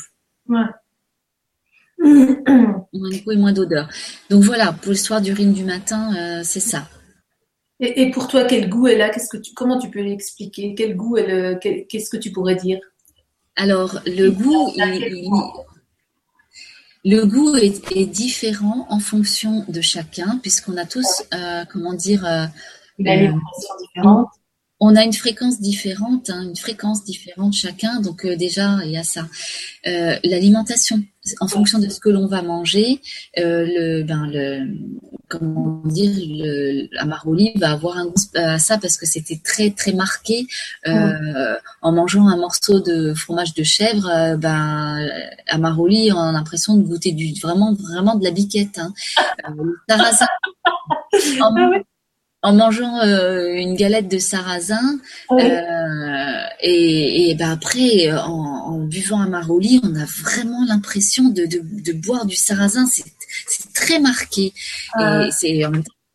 Moins 2.94 3.10
de 3.10 3.24
goût 3.24 3.32
et 3.32 3.38
moins 3.38 3.54
d'odeur. 3.54 3.90
Donc 4.30 4.44
voilà, 4.44 4.74
pour 4.74 4.92
l'histoire 4.92 5.22
d'urine 5.22 5.54
du 5.54 5.64
matin, 5.64 6.16
euh, 6.16 6.42
c'est 6.44 6.60
ça. 6.60 6.88
Et, 7.80 8.10
pour 8.10 8.28
toi, 8.28 8.46
quel 8.46 8.70
goût 8.70 8.88
elle 8.88 9.02
a? 9.02 9.10
Qu'est-ce 9.10 9.30
que 9.30 9.38
tu, 9.38 9.54
comment 9.54 9.78
tu 9.78 9.92
peux 9.92 10.02
l'expliquer? 10.02 10.74
Quel 10.76 10.96
goût 10.96 11.18
elle, 11.18 11.32
euh, 11.32 11.56
qu'est-ce 11.60 12.10
que 12.10 12.18
tu 12.18 12.32
pourrais 12.32 12.56
dire? 12.56 12.80
Alors 13.56 14.00
le 14.06 14.30
goût, 14.30 14.72
le 17.06 17.26
goût 17.26 17.56
est, 17.56 18.06
différent 18.06 18.88
en 18.90 19.00
fonction 19.00 19.64
de 19.68 19.82
chacun, 19.82 20.40
puisqu'on 20.42 20.78
a 20.78 20.86
tous, 20.86 21.24
euh, 21.34 21.66
comment 21.72 21.94
dire, 21.94 22.50
il 22.98 23.08
a 23.08 23.16
une 23.16 23.40
différente 23.80 24.28
on 24.80 24.96
a 24.96 25.04
une 25.04 25.14
fréquence 25.14 25.60
différente, 25.60 26.30
hein, 26.30 26.44
une 26.44 26.56
fréquence 26.56 27.04
différente 27.04 27.54
chacun. 27.54 28.00
Donc 28.00 28.28
déjà, 28.28 28.78
il 28.86 28.92
y 28.92 28.98
a 28.98 29.04
ça. 29.04 29.28
L'alimentation, 29.84 31.04
en 31.40 31.48
fonction 31.48 31.80
de 31.80 31.90
ce 31.90 32.00
que 32.00 32.10
l'on 32.10 32.28
va 32.28 32.42
manger, 32.42 33.02
euh, 33.38 33.66
le, 33.66 34.04
ben 34.04 34.28
le, 34.32 34.68
comment 35.28 35.82
dire, 35.86 36.12
le 36.16 36.88
Amaroli 37.00 37.54
va 37.56 37.72
avoir 37.72 37.98
un 37.98 38.06
goût 38.06 38.22
à 38.36 38.60
ça 38.60 38.78
parce 38.78 38.98
que 38.98 39.06
c'était 39.06 39.40
très 39.44 39.72
très 39.72 39.94
marqué. 39.94 40.48
En 41.82 41.92
mangeant 41.92 42.28
un 42.28 42.38
morceau 42.38 42.80
de 42.80 43.14
fromage 43.14 43.54
de 43.54 43.64
chèvre, 43.64 44.38
ben 44.38 45.08
Amaroli, 45.48 46.12
on 46.12 46.20
a 46.20 46.32
l'impression 46.32 46.78
de 46.78 46.84
goûter 46.84 47.12
du 47.12 47.34
vraiment 47.40 47.74
vraiment 47.74 48.16
de 48.16 48.24
la 48.24 48.32
biquette. 48.32 48.80
Hein. 48.80 48.94
sarrasin. 49.90 50.28
Ah 51.42 51.52
en 52.48 52.54
mangeant 52.54 53.02
euh, 53.02 53.56
une 53.56 53.76
galette 53.76 54.08
de 54.08 54.20
sarrasin 54.20 55.00
euh, 55.32 56.44
et, 56.62 57.30
et 57.30 57.36
ben 57.36 57.52
après 57.52 58.10
en, 58.14 58.30
en, 58.72 58.78
buvant 58.80 59.20
un 59.20 59.28
maroli, 59.28 59.82
on 59.84 59.94
a 59.96 60.06
vraiment 60.06 60.64
l'impression 60.66 61.26
de, 61.26 61.46
de, 61.46 61.60
de, 61.62 61.92
boire 61.92 62.26
du 62.26 62.38
sarrasin. 62.38 62.86
C'est 62.86 63.74
très 63.74 64.00
marqué 64.00 64.54
ah. 64.94 65.28
et 65.28 65.32
c'est 65.32 65.62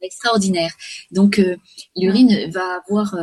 extraordinaire. 0.00 0.72
Donc 1.10 1.38
euh, 1.38 1.56
l'urine 1.96 2.50
va 2.50 2.80
avoir 2.80 3.14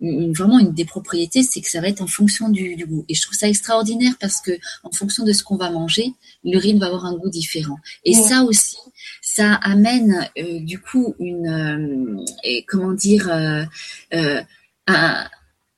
une, 0.00 0.34
vraiment 0.34 0.58
une 0.58 0.74
des 0.74 0.84
propriétés, 0.84 1.42
c'est 1.42 1.62
que 1.62 1.70
ça 1.70 1.80
va 1.80 1.88
être 1.88 2.02
en 2.02 2.06
fonction 2.06 2.50
du, 2.50 2.76
du, 2.76 2.84
goût. 2.84 3.06
Et 3.08 3.14
je 3.14 3.22
trouve 3.22 3.34
ça 3.34 3.48
extraordinaire 3.48 4.12
parce 4.20 4.42
que 4.42 4.52
en 4.82 4.90
fonction 4.90 5.24
de 5.24 5.32
ce 5.32 5.42
qu'on 5.42 5.56
va 5.56 5.70
manger, 5.70 6.12
l'urine 6.44 6.78
va 6.78 6.86
avoir 6.88 7.06
un 7.06 7.16
goût 7.16 7.30
différent. 7.30 7.78
Et 8.04 8.12
ça 8.12 8.42
aussi, 8.42 8.76
ça 9.22 9.54
amène 9.54 10.28
euh, 10.36 10.58
du 10.58 10.80
coup 10.80 11.14
une 11.20 12.26
euh, 12.44 12.60
comment 12.66 12.92
dire 12.92 13.30
euh, 13.30 14.42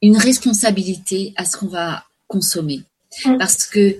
une 0.02 0.16
responsabilité 0.16 1.34
à 1.36 1.44
ce 1.44 1.58
qu'on 1.58 1.68
va 1.68 2.04
consommer 2.26 2.82
parce 3.38 3.66
que 3.66 3.96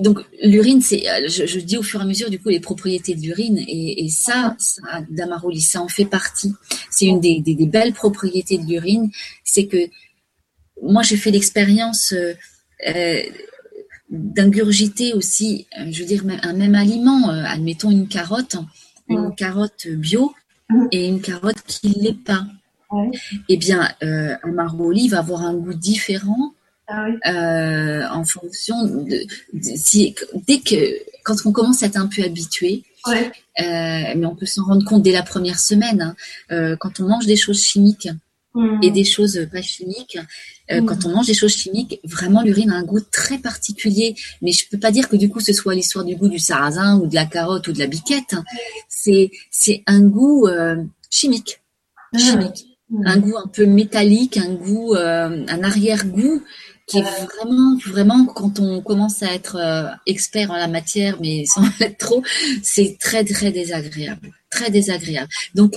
donc 0.00 0.20
l'urine, 0.42 0.80
c'est, 0.80 1.02
je, 1.28 1.58
dis 1.58 1.76
au 1.76 1.82
fur 1.82 2.00
et 2.00 2.04
à 2.04 2.06
mesure 2.06 2.30
du 2.30 2.38
coup 2.38 2.48
les 2.48 2.60
propriétés 2.60 3.14
de 3.14 3.20
l'urine 3.20 3.62
et, 3.68 4.08
ça, 4.08 4.56
ça 4.58 5.02
d'Amaroli, 5.10 5.60
ça 5.60 5.82
en 5.82 5.88
fait 5.88 6.06
partie. 6.06 6.54
C'est 6.90 7.04
une 7.04 7.20
des, 7.20 7.42
belles 7.66 7.92
propriétés 7.92 8.56
de 8.56 8.64
l'urine, 8.64 9.10
c'est 9.44 9.66
que 9.66 9.90
moi 10.80 11.02
j'ai 11.02 11.18
fait 11.18 11.30
l'expérience 11.30 12.14
d'ingurgiter 14.10 15.12
aussi, 15.12 15.66
euh, 15.78 15.86
je 15.90 16.00
veux 16.00 16.06
dire, 16.06 16.24
un 16.42 16.52
même 16.52 16.74
aliment, 16.74 17.30
euh, 17.30 17.44
admettons 17.44 17.90
une 17.90 18.08
carotte, 18.08 18.56
une 19.08 19.34
carotte 19.34 19.86
bio 19.88 20.32
et 20.92 21.06
une 21.06 21.20
carotte 21.20 21.62
qui 21.66 21.88
ne 21.88 22.02
l'est 22.02 22.24
pas. 22.24 22.44
Eh 23.48 23.56
bien, 23.58 23.88
euh, 24.02 24.34
un 24.42 24.52
maroli 24.52 25.08
va 25.08 25.18
avoir 25.18 25.42
un 25.42 25.54
goût 25.54 25.74
différent 25.74 26.54
ah 26.90 27.04
en 28.14 28.24
fonction 28.24 28.82
de, 28.84 29.26
si, 29.76 30.14
dès 30.46 30.60
que 30.60 30.74
quand 31.22 31.36
on 31.44 31.52
commence 31.52 31.82
à 31.82 31.86
être 31.86 31.98
un 31.98 32.06
peu 32.06 32.22
habitué, 32.22 32.82
mais 33.06 34.24
on 34.24 34.34
peut 34.34 34.46
s'en 34.46 34.64
rendre 34.64 34.86
compte 34.86 35.02
dès 35.02 35.12
la 35.12 35.22
première 35.22 35.58
semaine, 35.58 36.14
hein, 36.48 36.76
quand 36.80 37.00
on 37.00 37.08
mange 37.08 37.26
des 37.26 37.36
choses 37.36 37.62
chimiques, 37.62 38.08
mmh. 38.54 38.78
et 38.82 38.90
des 38.90 39.04
choses 39.04 39.46
pas 39.52 39.60
chimiques. 39.60 40.18
Euh, 40.70 40.80
mmh. 40.80 40.86
Quand 40.86 41.06
on 41.06 41.10
mange 41.10 41.26
des 41.26 41.34
choses 41.34 41.54
chimiques, 41.54 42.00
vraiment 42.04 42.42
l'urine 42.42 42.70
a 42.70 42.76
un 42.76 42.84
goût 42.84 43.00
très 43.00 43.38
particulier. 43.38 44.14
Mais 44.42 44.52
je 44.52 44.68
peux 44.68 44.78
pas 44.78 44.90
dire 44.90 45.08
que 45.08 45.16
du 45.16 45.28
coup 45.28 45.40
ce 45.40 45.52
soit 45.52 45.74
l'histoire 45.74 46.04
du 46.04 46.16
goût 46.16 46.28
du 46.28 46.38
sarrasin 46.38 46.98
ou 46.98 47.06
de 47.06 47.14
la 47.14 47.26
carotte 47.26 47.68
ou 47.68 47.72
de 47.72 47.78
la 47.78 47.86
biquette. 47.86 48.34
C'est 48.88 49.30
c'est 49.50 49.82
un 49.86 50.00
goût 50.00 50.46
euh, 50.46 50.76
chimique, 51.10 51.60
ah. 52.14 52.18
chimique, 52.18 52.66
un 53.04 53.18
goût 53.18 53.36
un 53.36 53.48
peu 53.48 53.66
métallique, 53.66 54.36
un 54.36 54.54
goût, 54.54 54.94
euh, 54.94 55.44
un 55.48 55.62
arrière-goût 55.62 56.42
qui 56.88 56.98
est 56.98 57.02
vraiment, 57.02 57.76
vraiment, 57.86 58.24
quand 58.24 58.60
on 58.60 58.80
commence 58.80 59.22
à 59.22 59.32
être 59.32 59.56
euh, 59.56 59.90
expert 60.06 60.50
en 60.50 60.56
la 60.56 60.68
matière, 60.68 61.18
mais 61.20 61.44
sans 61.44 61.62
l'être 61.80 61.98
trop, 61.98 62.22
c'est 62.62 62.96
très, 62.98 63.24
très 63.24 63.52
désagréable. 63.52 64.32
Très 64.50 64.70
désagréable. 64.70 65.28
Donc, 65.54 65.74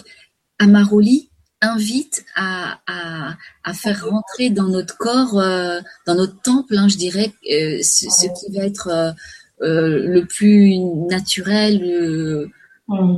Amaroli 0.57 1.29
invite 1.61 2.25
à, 2.35 2.79
à, 2.87 3.35
à 3.63 3.73
faire 3.73 4.07
rentrer 4.09 4.49
dans 4.49 4.67
notre 4.67 4.97
corps, 4.97 5.39
euh, 5.39 5.79
dans 6.07 6.15
notre 6.15 6.41
temple, 6.41 6.77
hein, 6.77 6.87
je 6.87 6.97
dirais, 6.97 7.31
euh, 7.51 7.79
ce, 7.81 8.09
ce, 8.09 8.27
qui 8.39 8.51
va 8.55 8.65
être 8.65 9.15
le 9.59 10.21
plus 10.25 10.77
naturel. 11.09 12.49
Mmh. 12.87 13.17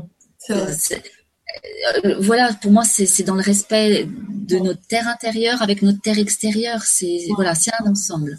Euh, 2.06 2.16
voilà, 2.20 2.54
pour 2.54 2.72
moi, 2.72 2.84
c'est 2.84 3.24
dans 3.24 3.36
le 3.36 3.42
respect 3.42 4.08
de 4.08 4.58
notre 4.58 4.86
terre 4.88 5.08
intérieure 5.08 5.62
avec 5.62 5.82
notre 5.82 6.02
terre 6.02 6.20
extérieure. 6.20 6.84
C'est 6.84 7.28
voilà, 7.36 7.56
c'est 7.56 7.72
un 7.80 7.90
ensemble, 7.92 8.38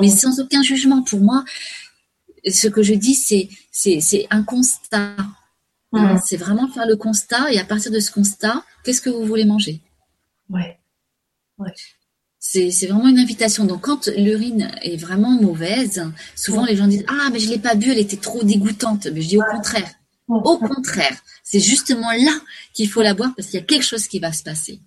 mais 0.00 0.08
sans 0.08 0.40
aucun 0.40 0.62
jugement. 0.62 1.02
Pour 1.02 1.20
moi, 1.20 1.44
ce 2.48 2.68
que 2.68 2.82
je 2.82 2.94
dis, 2.94 3.14
c'est 3.14 3.48
c'est 3.70 4.26
un 4.30 4.42
constat. 4.42 5.16
C'est 6.24 6.36
vraiment 6.36 6.68
faire 6.68 6.86
le 6.86 6.96
constat 6.96 7.52
et 7.52 7.58
à 7.58 7.64
partir 7.64 7.90
de 7.90 8.00
ce 8.00 8.10
constat, 8.10 8.64
qu'est-ce 8.84 9.00
que 9.00 9.10
vous 9.10 9.24
voulez 9.26 9.44
manger? 9.44 9.80
Ouais. 10.48 10.78
Ouais. 11.58 11.72
C'est 12.38 12.86
vraiment 12.86 13.08
une 13.08 13.18
invitation. 13.18 13.64
Donc, 13.64 13.82
quand 13.82 14.08
l'urine 14.16 14.70
est 14.82 14.96
vraiment 14.96 15.30
mauvaise, 15.30 16.02
souvent 16.34 16.64
les 16.64 16.76
gens 16.76 16.88
disent 16.88 17.04
Ah, 17.08 17.28
mais 17.32 17.38
je 17.38 17.48
l'ai 17.48 17.58
pas 17.58 17.74
bu, 17.74 17.90
elle 17.90 17.98
était 17.98 18.16
trop 18.16 18.42
dégoûtante. 18.42 19.06
Mais 19.06 19.22
je 19.22 19.28
dis 19.28 19.38
au 19.38 19.44
contraire. 19.50 19.90
Au 20.28 20.58
contraire, 20.58 21.16
c'est 21.44 21.60
justement 21.60 22.10
là 22.10 22.32
qu'il 22.72 22.88
faut 22.88 23.02
la 23.02 23.14
boire 23.14 23.32
parce 23.36 23.48
qu'il 23.48 23.60
y 23.60 23.62
a 23.62 23.66
quelque 23.66 23.84
chose 23.84 24.08
qui 24.08 24.18
va 24.18 24.32
se 24.32 24.42
passer. 24.42 24.80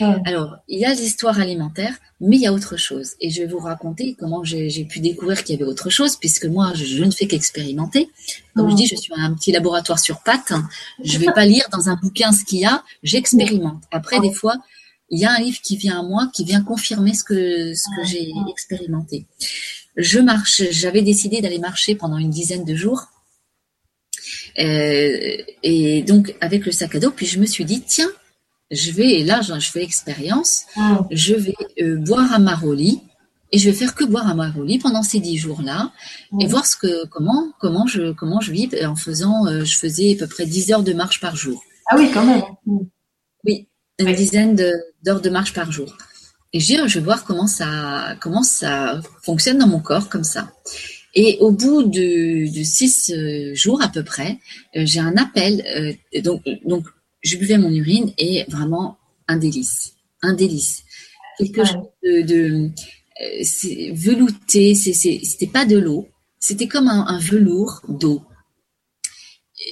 Alors, 0.00 0.56
il 0.68 0.78
y 0.78 0.84
a 0.84 0.92
l'histoire 0.92 1.40
alimentaire, 1.40 1.94
mais 2.20 2.36
il 2.36 2.42
y 2.42 2.46
a 2.46 2.52
autre 2.52 2.76
chose. 2.76 3.12
Et 3.20 3.30
je 3.30 3.42
vais 3.42 3.48
vous 3.48 3.58
raconter 3.58 4.16
comment 4.18 4.44
j'ai 4.44 4.84
pu 4.84 5.00
découvrir 5.00 5.42
qu'il 5.44 5.58
y 5.58 5.62
avait 5.62 5.70
autre 5.70 5.90
chose, 5.90 6.16
puisque 6.16 6.46
moi, 6.46 6.72
je, 6.74 7.04
ne 7.04 7.10
fais 7.10 7.26
qu'expérimenter. 7.26 8.08
Comme 8.54 8.70
je 8.70 8.76
dis, 8.76 8.86
je 8.86 8.96
suis 8.96 9.12
un 9.16 9.34
petit 9.34 9.52
laboratoire 9.52 9.98
sur 9.98 10.22
pattes. 10.22 10.52
Je 11.02 11.18
ne 11.18 11.24
vais 11.24 11.32
pas 11.32 11.44
lire 11.44 11.66
dans 11.72 11.88
un 11.88 11.96
bouquin 11.96 12.32
ce 12.32 12.44
qu'il 12.44 12.60
y 12.60 12.64
a, 12.64 12.82
j'expérimente. 13.02 13.82
Après, 13.90 14.20
des 14.20 14.32
fois, 14.32 14.56
il 15.10 15.18
y 15.18 15.24
a 15.24 15.32
un 15.32 15.38
livre 15.38 15.60
qui 15.62 15.76
vient 15.76 16.00
à 16.00 16.02
moi, 16.02 16.30
qui 16.34 16.44
vient 16.44 16.62
confirmer 16.62 17.14
ce 17.14 17.24
que, 17.24 17.74
ce 17.74 17.88
que 17.96 18.06
j'ai 18.06 18.32
expérimenté. 18.50 19.26
Je 19.96 20.18
marche, 20.18 20.62
j'avais 20.70 21.02
décidé 21.02 21.40
d'aller 21.40 21.58
marcher 21.58 21.94
pendant 21.94 22.18
une 22.18 22.30
dizaine 22.30 22.64
de 22.64 22.74
jours 22.74 23.08
euh, 24.58 25.36
et 25.62 26.02
donc, 26.02 26.34
avec 26.40 26.66
le 26.66 26.72
sac 26.72 26.94
à 26.94 26.98
dos, 27.00 27.10
puis 27.10 27.26
je 27.26 27.38
me 27.38 27.46
suis 27.46 27.64
dit, 27.64 27.82
tiens, 27.82 28.10
je 28.70 28.90
vais, 28.92 29.20
et 29.20 29.24
là, 29.24 29.40
je 29.42 29.70
fais 29.70 29.80
l'expérience, 29.80 30.64
mm. 30.76 30.96
je 31.10 31.34
vais 31.34 31.54
euh, 31.80 31.96
boire 31.96 32.32
à 32.32 32.38
Maroli, 32.38 33.00
et 33.52 33.58
je 33.58 33.70
vais 33.70 33.76
faire 33.76 33.94
que 33.94 34.04
boire 34.04 34.28
à 34.28 34.34
Maroli 34.34 34.78
pendant 34.78 35.02
ces 35.02 35.20
dix 35.20 35.36
jours-là, 35.36 35.92
et 36.40 36.46
mm. 36.46 36.48
voir 36.48 36.66
ce 36.66 36.76
que, 36.76 37.06
comment, 37.06 37.52
comment 37.60 37.86
je, 37.86 38.12
comment 38.12 38.40
je 38.40 38.52
vis 38.52 38.70
en 38.84 38.96
faisant, 38.96 39.46
euh, 39.46 39.64
je 39.64 39.78
faisais 39.78 40.14
à 40.14 40.18
peu 40.18 40.26
près 40.26 40.46
10 40.46 40.72
heures 40.72 40.82
de 40.82 40.92
marche 40.92 41.20
par 41.20 41.36
jour. 41.36 41.62
Ah 41.90 41.96
oui, 41.98 42.10
quand 42.12 42.24
même. 42.24 42.42
Mm. 42.66 42.78
Oui, 43.44 43.68
une 43.98 44.14
dizaine 44.14 44.56
d'heures 45.02 45.20
de, 45.20 45.30
marche 45.30 45.52
par 45.52 45.70
jour. 45.70 45.96
Et 46.52 46.60
je 46.60 46.66
dis, 46.66 46.78
je 46.86 46.98
vais 46.98 47.04
voir 47.04 47.24
comment 47.24 47.46
ça, 47.46 48.16
comment 48.20 48.42
ça 48.42 49.00
fonctionne 49.22 49.58
dans 49.58 49.66
mon 49.66 49.80
corps 49.80 50.08
comme 50.08 50.24
ça. 50.24 50.52
Et 51.14 51.38
au 51.40 51.52
bout 51.52 51.84
de, 51.84 52.52
de 52.52 52.62
six 52.64 53.10
euh, 53.10 53.54
jours 53.54 53.82
à 53.82 53.88
peu 53.88 54.02
près, 54.02 54.38
euh, 54.76 54.82
j'ai 54.84 55.00
un 55.00 55.16
appel. 55.16 55.64
Euh, 55.76 56.20
donc, 56.20 56.42
donc, 56.64 56.86
je 57.24 57.36
buvais 57.36 57.58
mon 57.58 57.70
urine 57.70 58.12
et 58.18 58.44
vraiment 58.48 58.98
un 59.26 59.36
délice, 59.36 59.94
un 60.22 60.34
délice. 60.34 60.84
Quelque 61.38 61.64
chose 61.64 61.88
de, 62.02 62.22
de 62.22 62.70
velouté. 63.92 64.74
C'était 64.74 65.46
pas 65.46 65.64
de 65.64 65.78
l'eau, 65.78 66.08
c'était 66.38 66.68
comme 66.68 66.88
un, 66.88 67.06
un 67.06 67.18
velours 67.18 67.80
d'eau. 67.88 68.22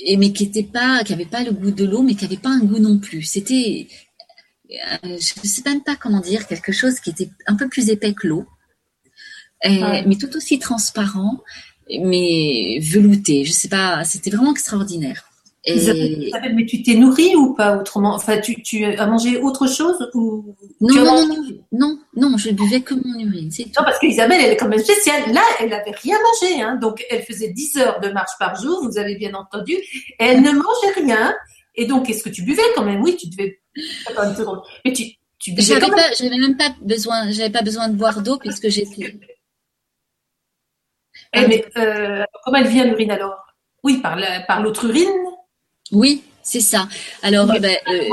Et 0.05 0.16
mais 0.16 0.32
qui 0.32 0.44
était 0.44 0.62
pas, 0.62 1.05
qui 1.05 1.12
avait 1.12 1.26
pas 1.26 1.44
le 1.44 1.53
goût 1.53 1.70
de 1.70 1.84
l'eau, 1.84 2.03
mais 2.03 2.14
qui 2.14 2.24
avait 2.24 2.36
pas 2.36 2.50
un 2.50 2.61
goût 2.61 2.78
non 2.78 2.98
plus. 2.98 3.22
C'était, 3.22 3.88
je 4.70 5.09
ne 5.09 5.48
sais 5.48 5.62
même 5.64 5.82
pas 5.82 5.96
comment 5.96 6.20
dire, 6.20 6.46
quelque 6.46 6.72
chose 6.72 6.98
qui 6.98 7.11
était 7.11 7.28
un 7.46 7.57
peu 7.57 7.68
plus 7.68 7.90
épais 7.90 8.14
que 8.14 8.26
l'eau 8.26 8.46
euh, 9.64 10.03
mais 10.07 10.16
tout 10.16 10.34
aussi 10.36 10.59
transparent, 10.59 11.42
mais 11.88 12.78
velouté. 12.80 13.44
Je 13.44 13.53
sais 13.53 13.68
pas, 13.68 14.05
c'était 14.05 14.30
vraiment 14.30 14.53
extraordinaire. 14.53 15.28
Et... 15.64 16.32
mais 16.54 16.66
tu 16.66 16.82
t'es 16.82 16.94
nourri 16.94 17.36
ou 17.36 17.54
pas 17.54 17.76
autrement? 17.76 18.14
Enfin, 18.14 18.38
tu, 18.38 18.60
tu, 18.62 18.84
as 18.84 19.06
mangé 19.06 19.38
autre 19.38 19.68
chose 19.68 20.10
ou 20.12 20.56
non, 20.80 21.04
non, 21.04 21.26
non, 21.28 21.58
non, 21.70 21.98
non, 22.16 22.36
je 22.36 22.50
buvais 22.50 22.80
que 22.80 22.94
mon 22.94 23.18
urine. 23.20 23.48
Non, 23.58 23.84
parce 23.84 24.00
qu'Isabelle, 24.00 24.40
elle 24.44 24.52
est 24.52 24.56
quand 24.56 24.68
même 24.68 24.80
spéciale. 24.80 25.32
Là, 25.32 25.42
elle 25.60 25.70
n'avait 25.70 25.92
rien 25.92 26.16
mangé, 26.18 26.62
hein, 26.62 26.74
donc 26.76 27.04
elle 27.10 27.22
faisait 27.22 27.50
10 27.50 27.76
heures 27.76 28.00
de 28.00 28.08
marche 28.08 28.32
par 28.40 28.60
jour, 28.60 28.82
vous 28.82 28.98
avez 28.98 29.14
bien 29.14 29.34
entendu, 29.34 29.74
et 29.74 30.14
elle 30.18 30.42
ne 30.42 30.50
mangeait 30.50 31.00
rien. 31.00 31.32
Et 31.76 31.86
donc, 31.86 32.06
qu'est-ce 32.06 32.24
que 32.24 32.30
tu 32.30 32.42
buvais 32.42 32.62
quand 32.74 32.84
même? 32.84 33.00
Oui, 33.00 33.16
tu 33.16 33.28
devais. 33.28 33.60
Attends 34.08 34.28
une 34.28 34.36
seconde. 34.36 34.62
Mais 34.84 34.92
tu, 34.92 35.04
tu 35.38 35.52
buvais. 35.52 35.78
Pas, 35.78 36.12
j'avais 36.18 36.38
même 36.38 36.56
pas 36.56 36.74
besoin, 36.80 37.30
j'avais 37.30 37.50
pas 37.50 37.62
besoin 37.62 37.88
de 37.88 37.94
boire 37.94 38.20
d'eau 38.20 38.36
puisque 38.36 38.68
j'étais 38.68 39.16
eh, 41.34 41.46
mais 41.46 41.64
euh, 41.78 42.24
comment 42.44 42.58
elle 42.58 42.68
vient 42.68 42.84
l'urine 42.84 43.10
alors? 43.10 43.38
Oui, 43.82 43.98
par, 43.98 44.18
par 44.46 44.62
l'autre 44.62 44.84
urine 44.84 45.08
Oui, 45.93 46.24
c'est 46.43 46.61
ça. 46.61 46.88
Alors, 47.22 47.47
ben, 47.47 47.76
euh, 47.88 48.09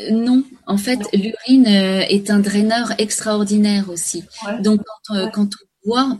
euh, 0.00 0.10
non, 0.10 0.42
en 0.66 0.76
fait, 0.76 0.98
l'urine 1.12 1.66
est 1.66 2.30
un 2.30 2.40
draineur 2.40 2.92
extraordinaire 2.98 3.88
aussi. 3.90 4.24
Donc, 4.60 4.80
quand, 5.06 5.30
quand, 5.30 5.48
on 5.84 5.88
boit, 5.88 6.18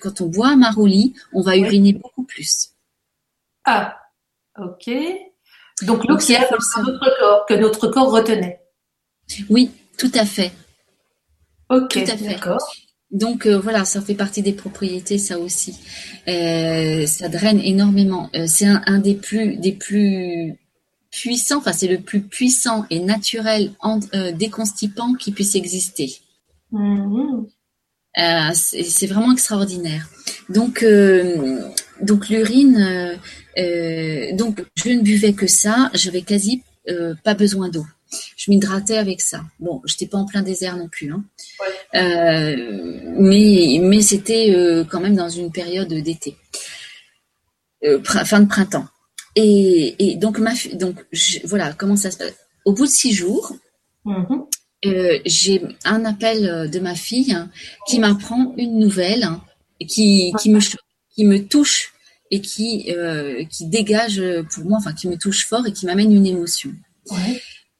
quand 0.00 0.20
on 0.20 0.26
boit 0.26 0.56
Maroli, 0.56 1.14
on 1.32 1.40
va 1.40 1.56
uriner 1.56 1.94
beaucoup 1.94 2.24
plus. 2.24 2.70
Ah, 3.64 3.98
ok. 4.58 4.90
Donc 5.82 6.04
l'oxygène 6.04 6.44
notre 6.50 7.18
corps, 7.18 7.46
que 7.46 7.54
notre 7.54 7.88
corps 7.88 8.10
retenait. 8.10 8.60
Oui, 9.50 9.70
tout 9.98 10.12
à 10.14 10.24
fait. 10.24 10.52
Ok, 11.68 11.88
tout 11.90 11.98
à 11.98 12.16
fait. 12.16 12.28
d'accord. 12.28 12.74
Donc 13.14 13.46
euh, 13.46 13.60
voilà, 13.60 13.84
ça 13.84 14.02
fait 14.02 14.16
partie 14.16 14.42
des 14.42 14.52
propriétés, 14.52 15.18
ça 15.18 15.38
aussi. 15.38 15.78
Euh, 16.26 17.06
ça 17.06 17.28
draine 17.28 17.60
énormément. 17.60 18.28
Euh, 18.34 18.46
c'est 18.48 18.66
un, 18.66 18.98
des 18.98 19.14
plus 19.14 19.56
des 19.56 19.72
plus 19.72 20.58
puissants, 21.12 21.58
enfin 21.58 21.72
c'est 21.72 21.86
le 21.86 22.00
plus 22.00 22.22
puissant 22.22 22.86
et 22.90 22.98
naturel 22.98 23.70
déconstipant 24.34 25.14
qui 25.14 25.30
puisse 25.30 25.54
exister. 25.54 26.12
Mm-hmm. 26.72 27.46
c'est 28.52 29.06
vraiment 29.06 29.32
extraordinaire. 29.32 30.08
Donc 30.48 30.84
donc 32.00 32.28
l'urine, 32.28 33.16
donc 34.32 34.64
je 34.74 34.88
ne 34.90 35.02
buvais 35.02 35.34
que 35.34 35.46
ça, 35.46 35.88
j'avais 35.94 36.22
quasi 36.22 36.64
pas 37.22 37.34
besoin 37.34 37.68
d'eau 37.68 37.86
je 38.36 38.50
m'hydratais 38.50 38.96
avec 38.96 39.20
ça. 39.20 39.44
Bon, 39.60 39.82
j'étais 39.84 40.06
pas 40.06 40.18
en 40.18 40.26
plein 40.26 40.42
désert 40.42 40.76
non 40.76 40.88
plus, 40.88 41.12
hein. 41.12 41.24
Mais 41.94 43.78
mais 43.80 44.00
c'était 44.00 44.54
euh, 44.54 44.84
quand 44.84 45.00
même 45.00 45.14
dans 45.14 45.28
une 45.28 45.52
période 45.52 45.92
d'été, 45.92 46.36
euh, 47.84 48.02
fin 48.02 48.40
de 48.40 48.48
printemps. 48.48 48.86
Et, 49.36 50.16
donc 50.16 50.38
ma 50.38 50.52
donc 50.74 51.04
voilà 51.44 51.72
comment 51.72 51.96
ça 51.96 52.10
se 52.10 52.18
passe? 52.18 52.34
Au 52.64 52.72
bout 52.72 52.86
de 52.86 52.90
six 52.90 53.12
jours, 53.12 53.52
mm-hmm. 54.06 55.22
j'ai 55.26 55.62
un 55.84 56.04
appel 56.04 56.70
de 56.70 56.78
ma 56.78 56.94
fille 56.94 57.32
hein, 57.32 57.50
qui 57.86 57.98
m'apprend 57.98 58.54
une 58.56 58.78
nouvelle 58.78 59.24
hein, 59.24 59.42
qui 59.88 60.32
qui 60.40 60.50
me 60.50 60.60
qui 61.14 61.24
me 61.24 61.38
touche 61.46 61.92
et 62.30 62.40
qui 62.40 62.92
qui 63.50 63.66
dégage 63.66 64.22
pour 64.52 64.64
moi, 64.64 64.78
enfin 64.78 64.92
qui 64.92 65.08
me 65.08 65.16
touche 65.16 65.46
fort 65.46 65.66
et 65.66 65.72
qui 65.72 65.86
m'amène 65.86 66.12
une 66.12 66.26
émotion. 66.26 66.72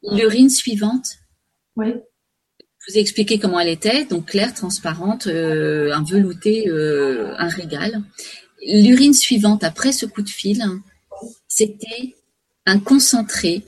L'urine 0.03 0.51
suivante. 0.51 1.19
Je 2.87 2.93
vous 2.93 2.99
ai 2.99 3.01
expliqué 3.01 3.39
comment 3.39 3.59
elle 3.59 3.69
était, 3.69 4.05
donc 4.05 4.27
claire, 4.27 4.53
transparente, 4.53 5.27
euh, 5.27 5.93
un 5.95 6.03
velouté, 6.03 6.69
euh, 6.69 7.35
un 7.39 7.49
régal. 7.49 8.03
L'urine 8.67 9.15
suivante 9.15 9.65
après 9.65 9.93
ce 9.93 10.05
coup 10.05 10.21
de 10.21 10.29
fil, 10.29 10.63
c'était 11.49 12.15
un 12.67 12.79
concentré 12.79 13.65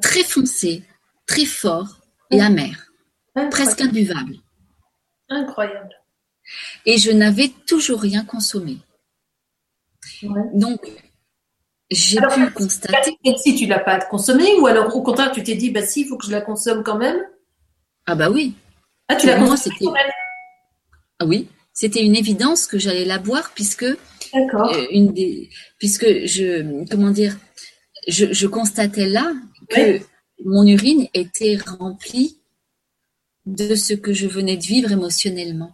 très 0.00 0.22
foncé, 0.22 0.84
très 1.26 1.44
fort 1.44 1.98
et 2.30 2.40
amer, 2.40 2.92
presque 3.50 3.80
imbuvable. 3.80 4.36
Incroyable. 5.28 5.94
Et 6.86 6.98
je 6.98 7.10
n'avais 7.10 7.50
toujours 7.66 8.00
rien 8.00 8.24
consommé. 8.24 8.78
Donc, 10.52 10.80
j'ai 11.90 12.20
pu 12.20 12.50
constater. 12.52 13.18
Si 13.42 13.56
tu 13.56 13.66
l'as 13.66 13.80
pas 13.80 13.98
consommée, 13.98 14.54
ou 14.60 14.66
alors 14.66 14.94
au 14.94 15.02
contraire, 15.02 15.32
tu 15.32 15.42
t'es 15.42 15.54
dit, 15.56 15.70
bah 15.70 15.82
si, 15.82 16.02
il 16.02 16.06
faut 16.06 16.16
que 16.16 16.26
je 16.26 16.30
la 16.30 16.40
consomme 16.40 16.84
quand 16.84 16.98
même? 16.98 17.20
Ah 18.06 18.14
bah 18.14 18.30
oui. 18.30 18.54
Ah, 19.08 19.16
tu 19.16 19.26
l'as. 19.26 19.38
Ah 21.20 21.26
oui, 21.26 21.48
c'était 21.72 22.02
une 22.02 22.16
évidence 22.16 22.66
que 22.66 22.78
j'allais 22.78 23.04
la 23.04 23.18
boire 23.18 23.52
puisque. 23.54 23.84
Euh, 24.34 24.86
une 24.90 25.12
des, 25.12 25.48
puisque 25.78 26.26
je, 26.26 26.84
comment 26.90 27.10
dire, 27.10 27.36
je, 28.08 28.32
je 28.32 28.46
constatais 28.46 29.06
là 29.06 29.32
que 29.68 30.00
mon 30.44 30.66
urine 30.66 31.06
était 31.14 31.56
remplie 31.56 32.38
de 33.46 33.74
ce 33.74 33.94
que 33.94 34.12
je 34.12 34.26
venais 34.26 34.56
de 34.56 34.64
vivre 34.64 34.90
émotionnellement. 34.90 35.72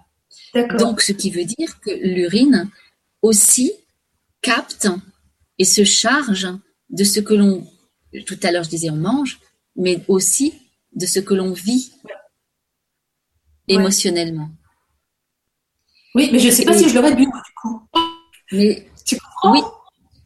Donc, 0.78 1.00
ce 1.00 1.12
qui 1.12 1.30
veut 1.30 1.44
dire 1.44 1.80
que 1.80 1.90
l'urine 1.90 2.68
aussi 3.22 3.72
capte 4.42 4.88
et 5.58 5.64
se 5.64 5.84
charge 5.84 6.48
de 6.90 7.04
ce 7.04 7.20
que 7.20 7.34
l'on, 7.34 7.66
tout 8.26 8.38
à 8.42 8.50
l'heure 8.50 8.64
je 8.64 8.70
disais 8.70 8.90
on 8.90 8.96
mange, 8.96 9.38
mais 9.76 10.02
aussi 10.08 10.54
de 10.94 11.06
ce 11.06 11.20
que 11.20 11.34
l'on 11.34 11.52
vit 11.52 11.92
émotionnellement. 13.72 14.50
Oui, 16.14 16.28
mais 16.32 16.38
je 16.38 16.46
ne 16.46 16.52
sais 16.52 16.64
pas 16.64 16.76
si 16.76 16.88
je 16.88 16.94
l'aurais 16.94 17.14
bu 17.14 17.24
du 17.24 17.54
coup. 17.62 17.82
Mais 18.52 18.88
tu 19.06 19.16
comprends? 19.16 19.52
Oui, 19.52 19.60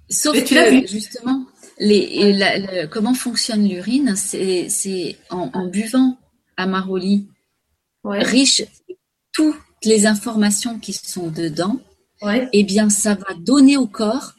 sauf 0.09 0.33
que 0.45 0.87
justement, 0.87 1.45
les, 1.79 2.89
comment 2.91 3.15
fonctionne 3.15 3.69
l'urine, 3.69 4.15
c'est 4.17 5.19
en, 5.31 5.67
buvant 5.67 6.19
Amaroli, 6.57 7.29
riche 8.05 8.63
de 8.89 8.97
toutes 9.33 9.57
les 9.85 10.07
informations 10.07 10.79
qui 10.79 10.93
sont 10.93 11.29
dedans, 11.29 11.79
eh 12.53 12.65
bien, 12.65 12.89
ça 12.89 13.15
va 13.15 13.35
donner 13.39 13.77
au 13.77 13.87
corps 13.87 14.33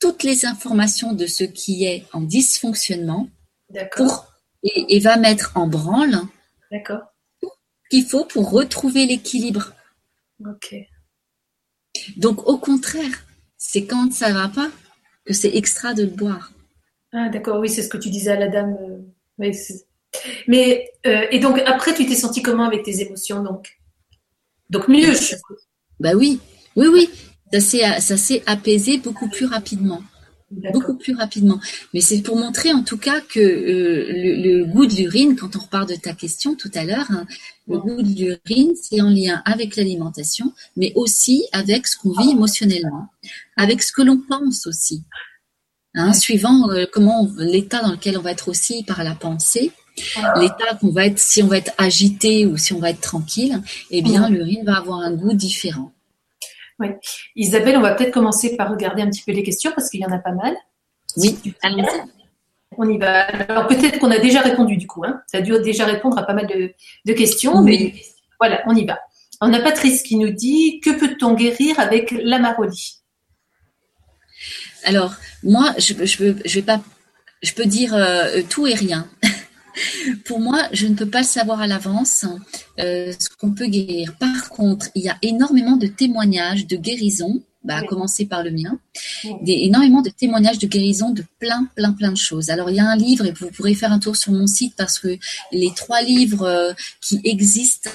toutes 0.00 0.24
les 0.24 0.44
informations 0.46 1.12
de 1.12 1.26
ce 1.26 1.44
qui 1.44 1.84
est 1.84 2.04
en 2.12 2.20
dysfonctionnement 2.20 3.28
pour, 3.94 4.26
et, 4.64 4.98
va 4.98 5.16
mettre 5.16 5.52
en 5.54 5.68
branle 5.68 6.22
qu'il 7.92 8.06
faut 8.06 8.24
pour 8.24 8.50
retrouver 8.50 9.04
l'équilibre. 9.04 9.74
Ok. 10.48 10.74
Donc, 12.16 12.48
au 12.48 12.56
contraire, 12.56 13.26
c'est 13.58 13.84
quand 13.84 14.10
ça 14.14 14.32
va 14.32 14.48
pas 14.48 14.70
que 15.26 15.34
c'est 15.34 15.54
extra 15.54 15.92
de 15.92 16.04
le 16.04 16.08
boire. 16.08 16.52
Ah, 17.12 17.28
d'accord, 17.28 17.58
oui, 17.60 17.68
c'est 17.68 17.82
ce 17.82 17.90
que 17.90 17.98
tu 17.98 18.08
disais 18.08 18.30
à 18.30 18.38
la 18.38 18.48
dame. 18.48 18.78
Euh, 18.80 19.50
mais, 20.48 20.90
euh, 21.06 21.26
et 21.30 21.38
donc, 21.38 21.58
après, 21.66 21.92
tu 21.92 22.06
t'es 22.06 22.14
senti 22.14 22.40
comment 22.40 22.64
avec 22.64 22.82
tes 22.82 23.02
émotions, 23.02 23.42
donc? 23.42 23.78
Donc, 24.70 24.88
mieux, 24.88 25.12
je 25.12 25.34
Bah 26.00 26.14
oui, 26.14 26.40
oui, 26.76 26.86
oui. 26.86 27.10
Ça 27.52 28.16
s'est 28.16 28.42
apaisé 28.46 28.96
beaucoup 28.96 29.28
plus 29.28 29.44
rapidement 29.44 30.02
beaucoup 30.72 30.94
plus 30.94 31.14
rapidement. 31.14 31.60
Mais 31.94 32.00
c'est 32.00 32.22
pour 32.22 32.36
montrer 32.36 32.72
en 32.72 32.82
tout 32.82 32.98
cas 32.98 33.20
que 33.20 33.40
euh, 33.40 34.06
le, 34.12 34.64
goût 34.64 34.86
de 34.86 34.94
l'urine, 34.94 35.36
quand 35.36 35.56
on 35.56 35.60
repart 35.60 35.88
de 35.88 35.96
ta 35.96 36.12
question 36.12 36.54
tout 36.54 36.70
à 36.74 36.84
l'heure, 36.84 37.06
hein, 37.10 37.26
le 37.68 37.78
goût 37.78 38.02
de 38.02 38.08
l'urine, 38.08 38.72
c'est 38.80 39.00
en 39.00 39.10
lien 39.10 39.42
avec 39.44 39.76
l'alimentation, 39.76 40.52
mais 40.76 40.92
aussi 40.94 41.44
avec 41.52 41.86
ce 41.86 41.96
qu'on 41.96 42.12
vit 42.12 42.30
émotionnellement, 42.30 43.08
avec 43.56 43.82
ce 43.82 43.92
que 43.92 44.02
l'on 44.02 44.18
pense 44.18 44.66
aussi. 44.66 45.02
Hein, 45.94 46.14
suivant 46.14 46.70
euh, 46.70 46.86
comment 46.90 47.28
l'état 47.36 47.82
dans 47.82 47.92
lequel 47.92 48.16
on 48.16 48.22
va 48.22 48.32
être 48.32 48.48
aussi 48.48 48.82
par 48.82 49.04
la 49.04 49.14
pensée, 49.14 49.72
l'état 50.40 50.74
qu'on 50.80 50.90
va 50.90 51.06
être, 51.06 51.18
si 51.18 51.42
on 51.42 51.48
va 51.48 51.58
être 51.58 51.72
agité 51.76 52.46
ou 52.46 52.56
si 52.56 52.72
on 52.72 52.78
va 52.78 52.90
être 52.90 53.02
tranquille, 53.02 53.60
eh 53.90 54.00
bien 54.00 54.28
l'urine 54.30 54.64
va 54.64 54.78
avoir 54.78 55.00
un 55.00 55.12
goût 55.12 55.34
différent. 55.34 55.92
Oui. 56.82 56.88
Isabelle, 57.36 57.76
on 57.76 57.80
va 57.80 57.94
peut-être 57.94 58.12
commencer 58.12 58.56
par 58.56 58.70
regarder 58.70 59.02
un 59.02 59.08
petit 59.08 59.22
peu 59.24 59.32
les 59.32 59.42
questions 59.42 59.72
parce 59.74 59.88
qu'il 59.88 60.00
y 60.00 60.06
en 60.06 60.12
a 60.12 60.18
pas 60.18 60.32
mal. 60.32 60.54
Oui. 61.16 61.38
On 62.78 62.88
y 62.88 62.98
va. 62.98 63.26
Alors 63.48 63.66
peut-être 63.66 63.98
qu'on 63.98 64.10
a 64.10 64.18
déjà 64.18 64.40
répondu 64.40 64.76
du 64.76 64.86
coup. 64.86 65.04
Hein. 65.04 65.22
Tu 65.30 65.36
as 65.36 65.42
dû 65.42 65.52
déjà 65.62 65.84
répondre 65.84 66.18
à 66.18 66.24
pas 66.24 66.32
mal 66.32 66.46
de, 66.46 67.12
questions, 67.12 67.62
mais 67.62 67.94
voilà, 68.40 68.62
on 68.66 68.74
y 68.74 68.84
va. 68.84 68.98
On 69.40 69.52
a 69.52 69.60
Patrice 69.60 70.02
qui 70.02 70.16
nous 70.16 70.30
dit 70.30 70.80
Que 70.80 70.90
peut-on 70.90 71.34
guérir 71.34 71.78
avec 71.78 72.10
l'amaroli 72.10 72.96
Alors, 74.84 75.14
moi, 75.42 75.74
je, 75.78 75.94
je, 76.04 76.34
je, 76.44 76.54
vais 76.54 76.62
pas, 76.62 76.80
je 77.42 77.52
peux 77.52 77.66
dire 77.66 77.94
euh, 77.94 78.40
tout 78.48 78.66
et 78.66 78.74
rien. 78.74 79.08
Pour 80.24 80.40
moi, 80.40 80.58
je 80.72 80.86
ne 80.86 80.94
peux 80.94 81.08
pas 81.08 81.20
le 81.20 81.26
savoir 81.26 81.60
à 81.60 81.66
l'avance 81.66 82.24
euh, 82.78 83.12
ce 83.18 83.28
qu'on 83.38 83.52
peut 83.52 83.66
guérir. 83.66 84.16
Par 84.18 84.48
contre, 84.48 84.86
il 84.94 85.02
y 85.02 85.08
a 85.08 85.16
énormément 85.22 85.76
de 85.76 85.86
témoignages 85.86 86.66
de 86.66 86.76
guérison, 86.76 87.42
bah, 87.64 87.76
à 87.76 87.82
commencer 87.82 88.26
par 88.26 88.42
le 88.42 88.50
mien, 88.50 88.78
des, 89.42 89.52
énormément 89.52 90.02
de 90.02 90.10
témoignages 90.10 90.58
de 90.58 90.66
guérison 90.66 91.10
de 91.10 91.24
plein, 91.38 91.68
plein, 91.76 91.92
plein 91.92 92.10
de 92.10 92.16
choses. 92.16 92.50
Alors, 92.50 92.70
il 92.70 92.76
y 92.76 92.80
a 92.80 92.88
un 92.88 92.96
livre, 92.96 93.24
et 93.26 93.32
vous 93.32 93.50
pourrez 93.50 93.74
faire 93.74 93.92
un 93.92 93.98
tour 93.98 94.16
sur 94.16 94.32
mon 94.32 94.46
site 94.46 94.74
parce 94.76 94.98
que 94.98 95.16
les 95.52 95.72
trois 95.74 96.02
livres 96.02 96.42
euh, 96.42 96.72
qui 97.00 97.20
existent 97.24 97.90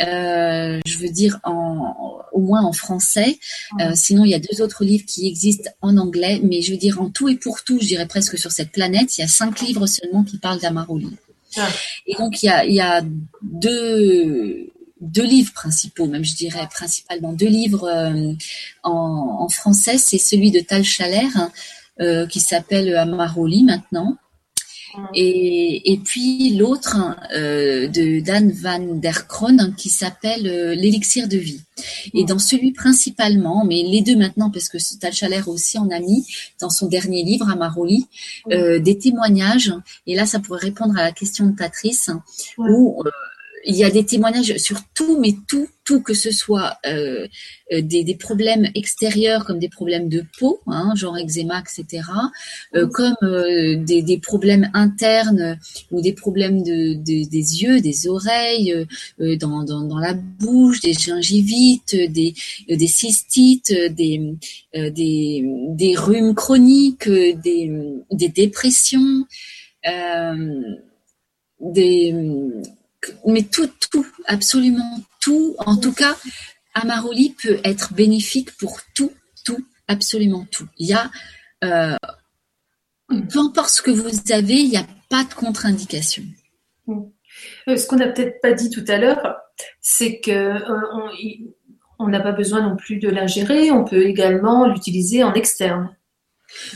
euh, 0.00 0.80
je 0.86 0.98
veux 0.98 1.08
dire 1.08 1.38
en, 1.44 1.94
au 2.32 2.40
moins 2.40 2.62
en 2.62 2.72
français. 2.72 3.38
Euh, 3.80 3.92
sinon, 3.94 4.24
il 4.24 4.30
y 4.30 4.34
a 4.34 4.40
deux 4.40 4.60
autres 4.60 4.84
livres 4.84 5.04
qui 5.06 5.28
existent 5.28 5.70
en 5.80 5.96
anglais, 5.96 6.40
mais 6.42 6.62
je 6.62 6.72
veux 6.72 6.78
dire 6.78 7.00
en 7.00 7.10
tout 7.10 7.28
et 7.28 7.36
pour 7.36 7.62
tout, 7.64 7.78
je 7.80 7.86
dirais 7.86 8.06
presque 8.06 8.38
sur 8.38 8.52
cette 8.52 8.72
planète, 8.72 9.16
il 9.16 9.22
y 9.22 9.24
a 9.24 9.28
cinq 9.28 9.60
livres 9.60 9.86
seulement 9.86 10.24
qui 10.24 10.38
parlent 10.38 10.60
d'Amaroli. 10.60 11.10
Ah. 11.56 11.68
Et 12.06 12.14
donc, 12.16 12.42
il 12.42 12.46
y 12.46 12.48
a, 12.48 12.64
il 12.64 12.74
y 12.74 12.80
a 12.80 13.02
deux, 13.42 14.72
deux 15.00 15.24
livres 15.24 15.52
principaux, 15.52 16.06
même 16.06 16.24
je 16.24 16.34
dirais 16.34 16.68
principalement 16.70 17.32
deux 17.32 17.46
livres 17.46 17.84
euh, 17.84 18.32
en, 18.82 19.38
en, 19.40 19.48
français. 19.48 19.98
C'est 19.98 20.18
celui 20.18 20.50
de 20.50 20.60
Tal 20.60 20.82
Chaler, 20.82 21.28
euh, 22.00 22.26
qui 22.26 22.40
s'appelle 22.40 22.96
Amaroli 22.96 23.62
maintenant, 23.62 24.16
et, 25.14 25.92
et 25.92 25.98
puis 25.98 26.56
l'autre 26.56 26.96
euh, 27.34 27.88
de 27.88 28.20
Dan 28.20 28.50
van 28.50 28.80
der 28.96 29.26
Kroon 29.26 29.72
qui 29.76 29.88
s'appelle 29.88 30.46
euh, 30.46 30.74
l'élixir 30.74 31.28
de 31.28 31.36
vie. 31.36 31.60
Et 32.12 32.24
dans 32.24 32.38
celui 32.38 32.72
principalement, 32.72 33.64
mais 33.64 33.82
les 33.82 34.02
deux 34.02 34.16
maintenant 34.16 34.50
parce 34.50 34.68
que 34.68 34.78
Tal 34.98 35.12
Chaler 35.12 35.42
aussi 35.46 35.78
en 35.78 35.90
a 35.90 36.00
mis 36.00 36.26
dans 36.60 36.70
son 36.70 36.86
dernier 36.86 37.24
livre 37.24 37.48
à 37.50 37.56
Maroli 37.56 38.06
euh, 38.52 38.78
des 38.78 38.98
témoignages. 38.98 39.72
Et 40.06 40.14
là, 40.14 40.26
ça 40.26 40.38
pourrait 40.38 40.60
répondre 40.60 40.96
à 40.96 41.02
la 41.02 41.12
question 41.12 41.46
de 41.46 41.56
Patrice 41.56 42.10
où 42.58 43.02
euh, 43.04 43.10
il 43.66 43.76
y 43.76 43.84
a 43.84 43.90
des 43.90 44.04
témoignages 44.04 44.56
sur 44.58 44.78
tout, 44.94 45.18
mais 45.20 45.34
tout, 45.48 45.68
tout, 45.84 46.00
que 46.00 46.14
ce 46.14 46.30
soit 46.30 46.78
euh, 46.86 47.26
euh, 47.72 47.80
des, 47.82 48.04
des, 48.04 48.14
problèmes 48.14 48.68
extérieurs 48.74 49.44
comme 49.44 49.58
des 49.58 49.68
problèmes 49.68 50.08
de 50.08 50.24
peau, 50.38 50.60
hein, 50.66 50.92
genre 50.94 51.16
eczéma, 51.16 51.60
etc., 51.60 52.02
euh, 52.74 52.86
comme 52.88 53.16
euh, 53.22 53.76
des, 53.76 54.02
des, 54.02 54.18
problèmes 54.18 54.70
internes 54.74 55.58
ou 55.90 56.00
des 56.00 56.12
problèmes 56.12 56.62
de, 56.62 56.94
de 56.94 57.28
des 57.28 57.62
yeux, 57.62 57.80
des 57.80 58.06
oreilles, 58.08 58.86
euh, 59.20 59.36
dans, 59.36 59.62
dans, 59.64 59.82
dans, 59.82 59.98
la 59.98 60.14
bouche, 60.14 60.80
des 60.80 60.94
gingivites, 60.94 61.94
des, 61.94 62.34
des 62.68 62.86
cystites, 62.86 63.72
des, 63.72 64.34
des, 64.74 65.44
des 65.68 65.94
rhumes 65.96 66.34
chroniques, 66.34 67.08
des, 67.08 67.70
des 68.10 68.28
dépressions. 68.28 69.24
des 71.60 72.14
mais 73.26 73.42
tout, 73.42 73.70
tout, 73.90 74.06
absolument 74.26 75.00
tout. 75.20 75.54
En 75.58 75.76
tout 75.76 75.92
cas, 75.92 76.16
Amaroli 76.74 77.34
peut 77.42 77.58
être 77.64 77.94
bénéfique 77.94 78.56
pour 78.56 78.80
tout, 78.94 79.12
tout, 79.44 79.64
absolument 79.88 80.46
tout. 80.50 80.66
Il 80.78 80.88
y 80.88 80.94
a, 80.94 81.10
euh, 81.64 81.96
peu 83.08 83.38
importe 83.38 83.70
ce 83.70 83.82
que 83.82 83.90
vous 83.90 84.32
avez, 84.32 84.54
il 84.54 84.70
n'y 84.70 84.76
a 84.76 84.86
pas 85.08 85.24
de 85.24 85.34
contre-indication. 85.34 86.24
Euh, 86.88 87.76
ce 87.76 87.86
qu'on 87.86 87.96
n'a 87.96 88.08
peut-être 88.08 88.40
pas 88.40 88.52
dit 88.52 88.70
tout 88.70 88.84
à 88.88 88.98
l'heure, 88.98 89.36
c'est 89.80 90.20
que 90.20 90.30
euh, 90.30 91.40
on 91.98 92.08
n'a 92.08 92.20
pas 92.20 92.32
besoin 92.32 92.62
non 92.68 92.76
plus 92.76 92.98
de 92.98 93.08
l'ingérer, 93.08 93.70
on 93.70 93.84
peut 93.84 94.02
également 94.02 94.66
l'utiliser 94.66 95.22
en 95.22 95.34
externe. 95.34 95.94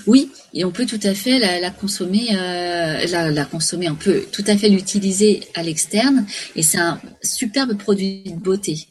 Oui, 0.07 0.31
et 0.55 0.65
on 0.65 0.71
peut 0.71 0.87
tout 0.87 1.01
à 1.03 1.15
fait 1.15 1.39
la, 1.39 1.71
consommer, 1.71 2.29
euh, 2.33 3.31
la, 3.31 3.45
consommer, 3.45 3.89
on 3.89 3.95
peut 3.95 4.25
tout 4.33 4.45
à 4.47 4.57
fait 4.57 4.69
l'utiliser 4.69 5.41
à 5.55 5.63
l'externe, 5.63 6.27
et 6.57 6.63
c'est 6.63 6.79
un 6.79 7.01
superbe 7.23 7.77
produit 7.77 8.23
de 8.25 8.39
beauté. 8.39 8.89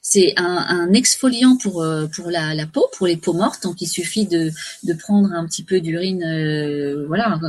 C'est 0.00 0.34
un, 0.36 0.92
exfoliant 0.92 1.56
pour 1.56 1.82
euh, 1.82 2.06
pour 2.06 2.30
la, 2.30 2.54
peau, 2.72 2.86
pour 2.96 3.08
les 3.08 3.16
peaux 3.16 3.32
mortes. 3.32 3.64
Donc 3.64 3.82
il 3.82 3.88
suffit 3.88 4.24
de, 4.24 4.52
de 4.84 4.92
prendre 4.92 5.32
un 5.32 5.44
petit 5.46 5.64
peu 5.64 5.80
d'urine, 5.80 6.22
euh, 6.22 7.06
voilà, 7.08 7.40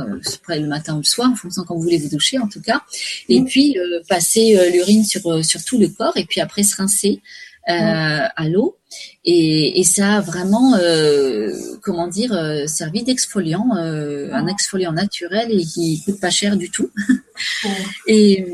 le 0.48 0.66
matin 0.66 0.94
ou 0.94 0.98
le 0.98 1.04
soir, 1.04 1.30
en 1.30 1.36
fonction 1.36 1.62
quand 1.62 1.76
vous 1.76 1.82
voulez 1.82 1.98
vous 1.98 2.08
doucher 2.08 2.38
en 2.38 2.48
tout 2.48 2.60
cas, 2.60 2.82
et 3.28 3.42
puis 3.42 3.76
passer 4.08 4.70
l'urine 4.72 5.04
sur 5.04 5.44
sur 5.44 5.64
tout 5.64 5.78
le 5.78 5.88
corps, 5.88 6.16
et 6.16 6.24
puis 6.24 6.40
après 6.40 6.64
se 6.64 6.74
rincer 6.74 7.22
à 7.68 8.48
l'eau 8.48 8.78
et, 9.24 9.80
et, 9.80 9.84
ça 9.84 10.16
a 10.16 10.20
vraiment, 10.20 10.74
euh, 10.76 11.52
comment 11.82 12.08
dire, 12.08 12.32
euh, 12.32 12.66
servi 12.66 13.02
d'exfoliant, 13.02 13.76
euh, 13.76 14.30
un 14.32 14.46
exfoliant 14.46 14.92
naturel 14.92 15.52
et 15.52 15.64
qui 15.64 16.02
coûte 16.04 16.20
pas 16.20 16.30
cher 16.30 16.56
du 16.56 16.70
tout. 16.70 16.90
et 18.06 18.46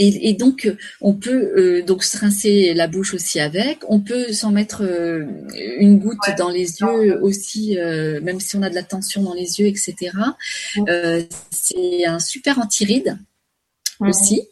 Et, 0.00 0.34
donc, 0.34 0.72
on 1.00 1.14
peut 1.14 1.52
euh, 1.56 1.82
donc 1.82 2.04
se 2.04 2.16
rincer 2.18 2.72
la 2.72 2.86
bouche 2.86 3.14
aussi 3.14 3.40
avec. 3.40 3.78
On 3.88 3.98
peut 3.98 4.32
s'en 4.32 4.52
mettre 4.52 4.84
euh, 4.84 5.24
une 5.80 5.98
goutte 5.98 6.30
dans 6.38 6.50
les 6.50 6.80
yeux 6.80 7.20
aussi, 7.20 7.76
euh, 7.76 8.20
même 8.20 8.38
si 8.38 8.56
on 8.56 8.62
a 8.62 8.70
de 8.70 8.76
la 8.76 8.84
tension 8.84 9.24
dans 9.24 9.34
les 9.34 9.58
yeux, 9.58 9.66
etc. 9.66 10.12
c'est 11.50 12.06
un 12.06 12.20
super 12.20 12.60
antiride 12.60 13.18
aussi. 13.98 14.42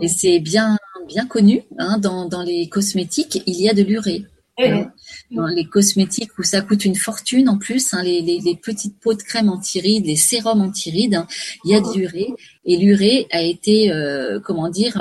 Et 0.00 0.08
c'est 0.08 0.38
bien, 0.38 0.78
bien 1.06 1.26
connu 1.26 1.62
hein, 1.78 1.98
dans, 1.98 2.26
dans 2.26 2.42
les 2.42 2.68
cosmétiques. 2.68 3.42
Il 3.46 3.60
y 3.60 3.68
a 3.68 3.74
de 3.74 3.82
l'urée. 3.82 4.26
Hein, 4.58 4.90
dans 5.30 5.48
les 5.48 5.66
cosmétiques 5.66 6.38
où 6.38 6.42
ça 6.42 6.62
coûte 6.62 6.86
une 6.86 6.94
fortune 6.94 7.50
en 7.50 7.58
plus, 7.58 7.92
hein, 7.92 8.02
les, 8.02 8.22
les, 8.22 8.38
les, 8.40 8.56
petites 8.56 8.98
pots 8.98 9.12
de 9.12 9.22
crème 9.22 9.50
anti-rides, 9.50 10.06
les 10.06 10.16
sérums 10.16 10.62
anti-rides, 10.62 11.26
il 11.64 11.72
y 11.72 11.74
a 11.74 11.80
de 11.80 11.92
l'urée 11.94 12.28
et 12.64 12.78
l'urée 12.78 13.26
a 13.32 13.42
été, 13.42 13.92
euh, 13.92 14.40
comment 14.40 14.70
dire, 14.70 14.98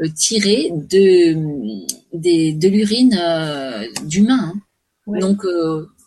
euh, 0.00 0.08
tirée 0.16 0.70
de, 0.72 1.34
l'urine 2.66 3.18
euh, 3.20 3.84
d'humain. 4.04 4.54
Donc, 5.06 5.44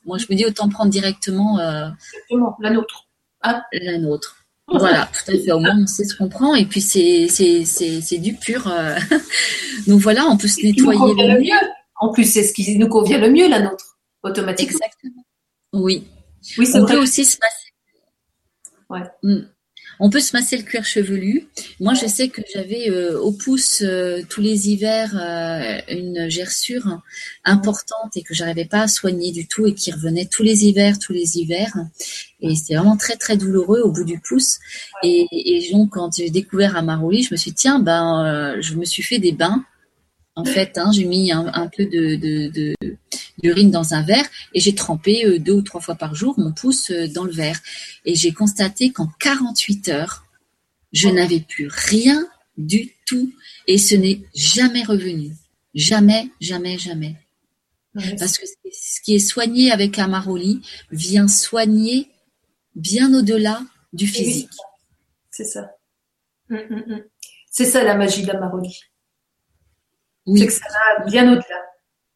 moi 0.05 0.17
je 0.17 0.25
me 0.31 0.35
dis 0.35 0.45
autant 0.45 0.67
prendre 0.67 0.89
directement. 0.89 1.57
La 1.57 2.71
nôtre. 2.71 3.07
Ah. 3.41 3.63
La 3.73 3.99
nôtre. 3.99 4.46
Voilà, 4.67 5.09
tout 5.13 5.31
à 5.31 5.37
fait. 5.37 5.51
Au 5.51 5.59
moins, 5.59 5.77
on 5.81 5.87
sait 5.87 6.03
ce 6.03 6.15
qu'on 6.15 6.27
prend. 6.29 6.53
Et 6.55 6.65
puis, 6.65 6.81
c'est, 6.81 7.27
c'est, 7.29 7.63
c'est, 7.65 8.01
c'est 8.01 8.17
du 8.17 8.33
pur. 8.33 8.63
Donc 9.87 10.01
voilà, 10.01 10.25
on 10.27 10.37
peut 10.37 10.47
se 10.47 10.61
nettoyer 10.61 11.13
le 11.15 11.39
mieux. 11.39 11.69
En 11.99 12.11
plus, 12.11 12.25
c'est 12.31 12.43
ce 12.43 12.53
qui 12.53 12.77
nous 12.77 12.89
convient 12.89 13.17
le 13.17 13.29
mieux, 13.29 13.47
la 13.47 13.61
nôtre, 13.61 13.97
automatiquement. 14.23 14.77
Exactement. 14.77 15.25
Oui. 15.73 16.07
Oui, 16.57 16.65
c'est 16.65 16.79
On 16.79 16.85
peut 16.85 16.97
aussi 16.97 17.25
se 17.25 17.37
masser. 17.39 17.67
Ouais. 18.89 19.09
Mm. 19.23 19.47
On 19.99 20.09
peut 20.09 20.19
se 20.19 20.35
masser 20.35 20.57
le 20.57 20.63
cuir 20.63 20.85
chevelu. 20.85 21.47
Moi, 21.79 21.93
je 21.93 22.05
sais 22.05 22.29
que 22.29 22.41
j'avais 22.53 22.89
euh, 22.89 23.19
au 23.19 23.31
pouce 23.31 23.81
euh, 23.81 24.21
tous 24.29 24.41
les 24.41 24.69
hivers 24.69 25.17
euh, 25.19 25.79
une 25.89 26.29
gerçure 26.29 27.01
importante 27.43 28.15
et 28.15 28.21
que 28.21 28.33
j'arrivais 28.33 28.65
pas 28.65 28.81
à 28.81 28.87
soigner 28.87 29.31
du 29.31 29.47
tout 29.47 29.65
et 29.65 29.73
qui 29.73 29.91
revenait 29.91 30.25
tous 30.25 30.43
les 30.43 30.65
hivers, 30.65 30.99
tous 30.99 31.13
les 31.13 31.37
hivers. 31.37 31.73
Et 32.41 32.55
c'était 32.55 32.75
vraiment 32.75 32.97
très 32.97 33.15
très 33.15 33.37
douloureux 33.37 33.81
au 33.81 33.91
bout 33.91 34.03
du 34.03 34.19
pouce. 34.19 34.59
Et, 35.03 35.25
et 35.31 35.71
donc, 35.71 35.91
quand 35.91 36.15
j'ai 36.15 36.29
découvert 36.29 36.77
Amaroli, 36.77 37.23
je 37.23 37.33
me 37.33 37.37
suis 37.37 37.51
dit, 37.51 37.57
tiens, 37.57 37.79
ben, 37.79 38.57
je 38.61 38.75
me 38.75 38.85
suis 38.85 39.03
fait 39.03 39.19
des 39.19 39.31
bains 39.31 39.65
en 40.37 40.45
fait, 40.45 40.77
hein, 40.77 40.91
j'ai 40.93 41.05
mis 41.05 41.31
un, 41.31 41.67
peu 41.75 41.87
de, 41.87 42.75
d'urine 43.39 43.71
dans 43.71 43.95
un 43.95 44.03
verre 44.03 44.27
et 44.53 44.59
j'ai 44.59 44.75
trempé 44.75 45.25
euh, 45.25 45.39
deux 45.39 45.53
ou 45.53 45.61
trois 45.63 45.81
fois 45.81 45.95
par 45.95 46.13
jour 46.13 46.35
mon 46.37 46.51
pouce 46.51 46.91
euh, 46.91 47.07
dans 47.07 47.23
le 47.23 47.31
verre. 47.31 47.59
Et 48.05 48.13
j'ai 48.13 48.31
constaté 48.31 48.91
qu'en 48.91 49.07
48 49.19 49.89
heures, 49.89 50.25
je 50.93 51.09
n'avais 51.09 51.39
plus 51.39 51.67
rien 51.71 52.27
du 52.55 52.93
tout 53.07 53.33
et 53.65 53.79
ce 53.79 53.95
n'est 53.95 54.21
jamais 54.35 54.83
revenu. 54.83 55.31
Jamais, 55.73 56.29
jamais, 56.39 56.77
jamais. 56.77 57.15
Parce 58.19 58.37
que 58.37 58.45
ce 58.45 59.01
qui 59.01 59.15
est 59.15 59.19
soigné 59.19 59.71
avec 59.71 59.97
Amaroli 59.97 60.61
vient 60.91 61.27
soigner 61.27 62.11
bien 62.75 63.11
au-delà 63.11 63.63
du 63.91 64.05
physique. 64.05 64.51
C'est 65.31 65.45
ça. 65.45 65.71
Hum, 66.51 66.59
hum, 66.69 66.83
hum. 66.89 67.03
C'est 67.49 67.65
ça 67.65 67.83
la 67.83 67.95
magie 67.95 68.23
d'Amaroli. 68.23 68.79
Oui. 70.27 70.39
C'est 70.39 70.47
que 70.47 70.53
ça 70.53 70.59
va 70.99 71.05
bien 71.05 71.31
au-delà. 71.31 71.43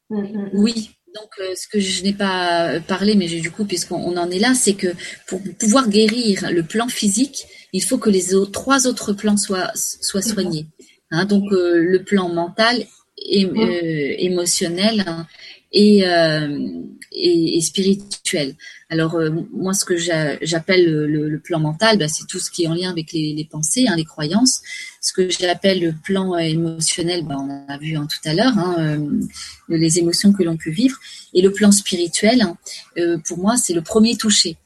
Mm, 0.09 0.19
mm, 0.19 0.43
mm. 0.43 0.49
Oui. 0.53 0.91
Donc, 1.15 1.29
euh, 1.39 1.55
ce 1.55 1.67
que 1.67 1.79
je 1.79 2.03
n'ai 2.03 2.13
pas 2.13 2.79
parlé, 2.87 3.15
mais 3.15 3.27
du 3.27 3.51
coup, 3.51 3.65
puisqu'on 3.65 4.15
en 4.15 4.31
est 4.31 4.39
là, 4.39 4.53
c'est 4.53 4.75
que 4.75 4.87
pour 5.27 5.41
pouvoir 5.59 5.89
guérir 5.89 6.49
le 6.51 6.63
plan 6.63 6.87
physique, 6.87 7.47
il 7.73 7.83
faut 7.83 7.97
que 7.97 8.09
les 8.09 8.33
autres, 8.33 8.51
trois 8.51 8.87
autres 8.87 9.11
plans 9.11 9.35
soient, 9.35 9.71
soient 9.75 10.21
soignés. 10.21 10.67
Hein, 11.09 11.25
donc, 11.25 11.51
euh, 11.51 11.75
le 11.75 12.03
plan 12.03 12.29
mental, 12.29 12.85
et, 13.17 13.45
euh, 13.45 14.15
émotionnel 14.17 15.03
hein, 15.05 15.27
et, 15.71 16.03
et, 17.11 17.57
et, 17.57 17.61
spirituel. 17.61 18.55
Alors 18.91 19.15
euh, 19.15 19.29
moi, 19.53 19.73
ce 19.73 19.85
que 19.85 19.95
j'appelle 19.97 20.85
le, 20.85 21.39
plan 21.39 21.59
mental, 21.59 21.97
bah, 21.97 22.07
c'est 22.07 22.25
tout 22.27 22.39
ce 22.39 22.51
qui 22.51 22.63
est 22.63 22.67
en 22.67 22.73
lien 22.73 22.89
avec 22.89 23.13
les, 23.13 23.47
pensées, 23.49 23.87
hein, 23.87 23.95
les 23.95 24.03
croyances. 24.03 24.61
Ce 24.99 25.13
que 25.13 25.29
j'appelle 25.29 25.81
le 25.81 25.93
plan 25.93 26.37
émotionnel, 26.37 27.23
bah, 27.25 27.37
on 27.39 27.71
a 27.71 27.77
vu 27.77 27.95
hein, 27.95 28.05
tout 28.05 28.29
à 28.29 28.33
l'heure, 28.33 28.57
hein, 28.57 28.75
euh, 28.79 29.19
les 29.69 29.99
émotions 29.99 30.33
que 30.33 30.43
l'on 30.43 30.57
peut 30.57 30.71
vivre. 30.71 30.97
Et 31.33 31.41
le 31.41 31.51
plan 31.51 31.71
spirituel, 31.71 32.45
euh, 32.97 33.17
pour 33.25 33.37
moi, 33.37 33.55
c'est 33.55 33.73
le 33.73 33.81
premier 33.81 34.17
toucher. 34.17 34.57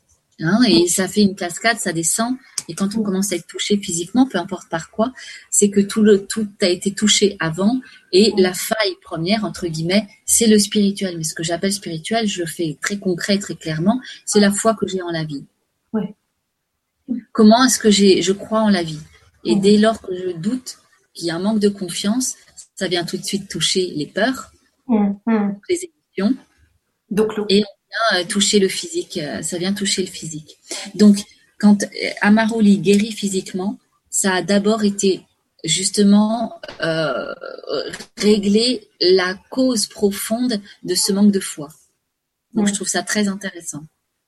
et 0.67 0.87
ça 0.87 1.07
fait 1.07 1.21
une 1.21 1.35
cascade, 1.35 1.77
ça 1.77 1.93
descend. 1.93 2.35
Et 2.67 2.75
quand 2.75 2.95
on 2.95 3.03
commence 3.03 3.31
à 3.31 3.35
être 3.35 3.47
touché 3.47 3.77
physiquement, 3.77 4.27
peu 4.27 4.37
importe 4.37 4.69
par 4.69 4.91
quoi, 4.91 5.13
c'est 5.49 5.69
que 5.69 5.79
tout, 5.79 6.01
le, 6.01 6.25
tout 6.25 6.47
a 6.61 6.67
été 6.67 6.93
touché 6.93 7.35
avant 7.39 7.79
et 8.11 8.33
la 8.37 8.53
faille 8.53 8.95
première, 9.01 9.45
entre 9.45 9.67
guillemets, 9.67 10.07
c'est 10.25 10.47
le 10.47 10.59
spirituel. 10.59 11.17
Mais 11.17 11.23
ce 11.23 11.33
que 11.33 11.43
j'appelle 11.43 11.73
spirituel, 11.73 12.27
je 12.27 12.41
le 12.41 12.47
fais 12.47 12.77
très 12.81 12.97
concret, 12.97 13.37
très 13.37 13.55
clairement, 13.55 13.99
c'est 14.25 14.39
la 14.39 14.51
foi 14.51 14.73
que 14.73 14.87
j'ai 14.87 15.01
en 15.01 15.11
la 15.11 15.23
vie. 15.23 15.45
Comment 17.31 17.63
est-ce 17.65 17.79
que 17.79 17.91
j'ai, 17.91 18.21
je 18.21 18.31
crois 18.31 18.61
en 18.61 18.69
la 18.69 18.83
vie? 18.83 18.99
Et 19.43 19.55
dès 19.55 19.77
lors 19.77 20.01
que 20.01 20.15
je 20.15 20.31
doute, 20.31 20.79
qu'il 21.13 21.27
y 21.27 21.31
a 21.31 21.35
un 21.35 21.39
manque 21.39 21.59
de 21.59 21.69
confiance, 21.69 22.35
ça 22.75 22.87
vient 22.87 23.05
tout 23.05 23.17
de 23.17 23.23
suite 23.23 23.47
toucher 23.47 23.91
les 23.95 24.07
peurs, 24.07 24.51
les 24.89 25.89
émotions. 26.17 26.37
Donc, 27.09 27.31
et 27.49 27.63
on 27.63 28.15
vient 28.15 28.21
euh, 28.21 28.25
toucher 28.25 28.59
le 28.59 28.67
physique. 28.67 29.17
Euh, 29.17 29.41
ça 29.41 29.57
vient 29.57 29.73
toucher 29.73 30.01
le 30.01 30.09
physique. 30.09 30.57
Donc, 30.95 31.17
quand 31.59 31.83
euh, 31.83 31.87
Amaroli 32.21 32.79
guérit 32.79 33.11
physiquement, 33.11 33.77
ça 34.09 34.35
a 34.35 34.41
d'abord 34.41 34.83
été 34.83 35.21
justement 35.63 36.59
euh, 36.81 37.33
régler 38.17 38.87
la 39.01 39.35
cause 39.49 39.87
profonde 39.87 40.61
de 40.83 40.95
ce 40.95 41.11
manque 41.11 41.31
de 41.31 41.39
foi. 41.39 41.69
Donc 42.53 42.67
je 42.67 42.73
trouve 42.73 42.87
ça 42.87 43.03
très 43.03 43.27
intéressant. 43.27 43.81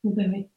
Ben 0.03 0.31
oui. 0.33 0.47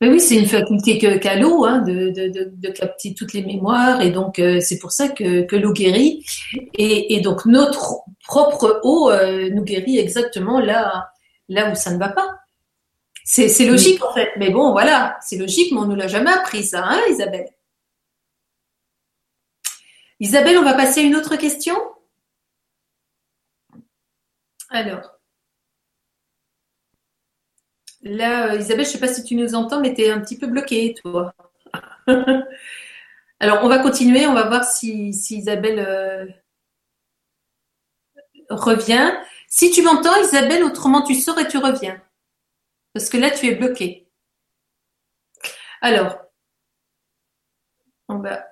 Ben 0.00 0.10
oui, 0.10 0.20
c'est 0.20 0.36
une 0.36 0.46
faculté 0.46 0.96
qu'a 0.96 1.36
l'eau 1.36 1.66
hein, 1.66 1.80
de, 1.82 2.70
capter 2.70 3.12
toutes 3.12 3.34
les 3.34 3.44
mémoires 3.44 4.00
et 4.00 4.10
donc 4.10 4.38
euh, 4.38 4.58
c'est 4.60 4.78
pour 4.78 4.92
ça 4.92 5.08
que, 5.08 5.54
l'eau 5.56 5.74
guérit 5.74 6.24
et, 6.72 7.20
donc 7.20 7.44
notre 7.44 7.96
propre 8.26 8.80
eau 8.82 9.10
nous 9.50 9.62
guérit 9.62 9.98
exactement 9.98 10.58
là, 10.58 11.10
là 11.50 11.70
où 11.70 11.74
ça 11.74 11.92
ne 11.92 11.98
va 11.98 12.08
pas. 12.08 12.40
C'est 13.32 13.64
logique 13.64 14.02
en 14.04 14.12
fait, 14.12 14.32
mais 14.38 14.50
bon, 14.50 14.72
voilà, 14.72 15.16
c'est 15.22 15.36
logique, 15.36 15.70
mais 15.70 15.78
on 15.78 15.86
ne 15.86 15.94
l'a 15.94 16.08
jamais 16.08 16.32
appris 16.32 16.64
ça, 16.64 16.82
hein, 16.84 17.00
Isabelle 17.08 17.48
Isabelle, 20.18 20.58
on 20.58 20.64
va 20.64 20.74
passer 20.74 21.00
à 21.00 21.02
une 21.04 21.14
autre 21.14 21.36
question? 21.36 21.76
Alors. 24.68 25.20
Là, 28.02 28.56
Isabelle, 28.56 28.84
je 28.84 28.90
ne 28.90 28.94
sais 28.94 28.98
pas 28.98 29.12
si 29.12 29.22
tu 29.22 29.36
nous 29.36 29.54
entends, 29.54 29.80
mais 29.80 29.94
tu 29.94 30.02
es 30.02 30.10
un 30.10 30.20
petit 30.20 30.36
peu 30.36 30.48
bloquée, 30.48 30.94
toi. 31.00 31.32
Alors, 33.40 33.62
on 33.62 33.68
va 33.68 33.78
continuer, 33.78 34.26
on 34.26 34.34
va 34.34 34.48
voir 34.48 34.64
si, 34.64 35.10
Isabelle 35.10 35.78
euh, 35.78 36.26
revient. 38.50 39.12
Si 39.48 39.70
tu 39.70 39.82
m'entends, 39.82 40.16
Isabelle, 40.20 40.64
autrement 40.64 41.02
tu 41.02 41.14
sors 41.14 41.38
et 41.38 41.46
tu 41.46 41.58
reviens. 41.58 42.02
Parce 42.92 43.08
que 43.08 43.16
là, 43.16 43.30
tu 43.30 43.46
es 43.46 43.54
bloqué. 43.54 44.08
Alors, 45.80 46.18
on 48.08 48.18
va 48.18 48.44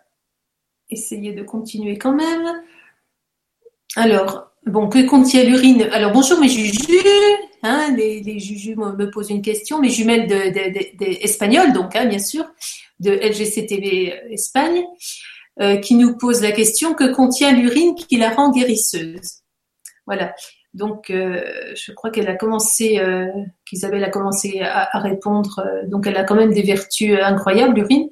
essayer 0.91 1.33
de 1.33 1.43
continuer 1.43 1.99
quand 1.99 2.15
même. 2.15 2.63
Alors, 3.97 4.51
bon, 4.67 4.89
que 4.89 5.07
contient 5.07 5.45
l'urine? 5.45 5.89
Alors, 5.93 6.13
bonjour 6.13 6.39
mes 6.41 6.49
jujus. 6.49 7.01
Hein, 7.63 7.93
les, 7.97 8.21
les 8.21 8.39
jujus 8.39 8.77
me 8.77 9.11
posent 9.11 9.31
une 9.31 9.43
question. 9.43 9.81
Mes 9.81 9.91
jumelles 9.91 10.29
de, 10.29 11.75
donc, 11.75 11.97
hein, 11.97 12.07
bien 12.07 12.21
sûr, 12.21 12.45
de 13.01 13.11
LGCTV 13.11 14.33
Espagne, 14.33 14.85
euh, 15.61 15.77
qui 15.79 15.97
nous 15.97 16.17
pose 16.17 16.41
la 16.41 16.53
question 16.53 16.95
que 16.95 17.13
contient 17.13 17.53
l'urine 17.53 17.97
qui 17.97 18.17
la 18.17 18.31
rend 18.31 18.53
guérisseuse? 18.53 19.43
Voilà. 20.07 20.35
Donc, 20.79 21.11
euh, 21.11 21.43
je 21.75 21.91
crois 21.91 22.11
qu'elle 22.11 22.29
a 22.29 22.37
commencé, 22.37 23.01
euh, 23.01 23.27
qu'Isabelle 23.67 24.05
a 24.05 24.11
commencé 24.11 24.61
à, 24.61 24.97
répondre. 25.01 25.59
Euh, 25.59 25.89
donc, 25.89 26.07
elle 26.07 26.17
a 26.17 26.23
quand 26.23 26.37
même 26.37 26.55
des 26.55 26.63
vertus 26.63 27.19
incroyables, 27.21 27.75
l'urine, 27.75 28.09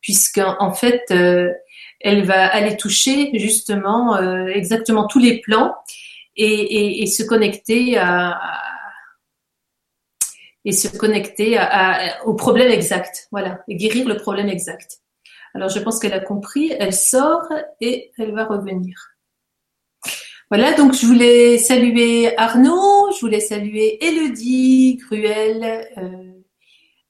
puisqu'en 0.00 0.56
en 0.58 0.72
fait, 0.72 1.04
elle 1.10 2.24
va 2.24 2.46
aller 2.46 2.78
toucher 2.78 3.38
justement 3.38 4.16
exactement 4.46 5.06
tous 5.06 5.18
les 5.18 5.40
plans 5.40 5.74
et, 6.36 7.06
se 7.06 7.22
connecter 7.22 7.98
à, 7.98 8.40
et 10.64 10.72
se 10.72 10.88
connecter 10.96 11.58
au 12.24 12.34
problème 12.34 12.70
exact. 12.70 13.26
Voilà, 13.30 13.60
et 13.68 13.76
guérir 13.76 14.08
le 14.08 14.16
problème 14.16 14.48
exact. 14.48 15.00
Alors, 15.54 15.68
je 15.68 15.80
pense 15.80 15.98
qu'elle 15.98 16.14
a 16.14 16.20
compris. 16.20 16.72
Elle 16.78 16.94
sort 16.94 17.48
et 17.80 18.12
elle 18.16 18.32
va 18.32 18.44
revenir. 18.44 19.15
Voilà, 20.48 20.74
donc 20.74 20.92
je 20.92 21.06
voulais 21.06 21.58
saluer 21.58 22.36
Arnaud, 22.38 23.10
je 23.12 23.20
voulais 23.20 23.40
saluer 23.40 23.98
Elodie, 24.04 24.96
Cruel, 25.04 25.88
euh, 25.98 26.32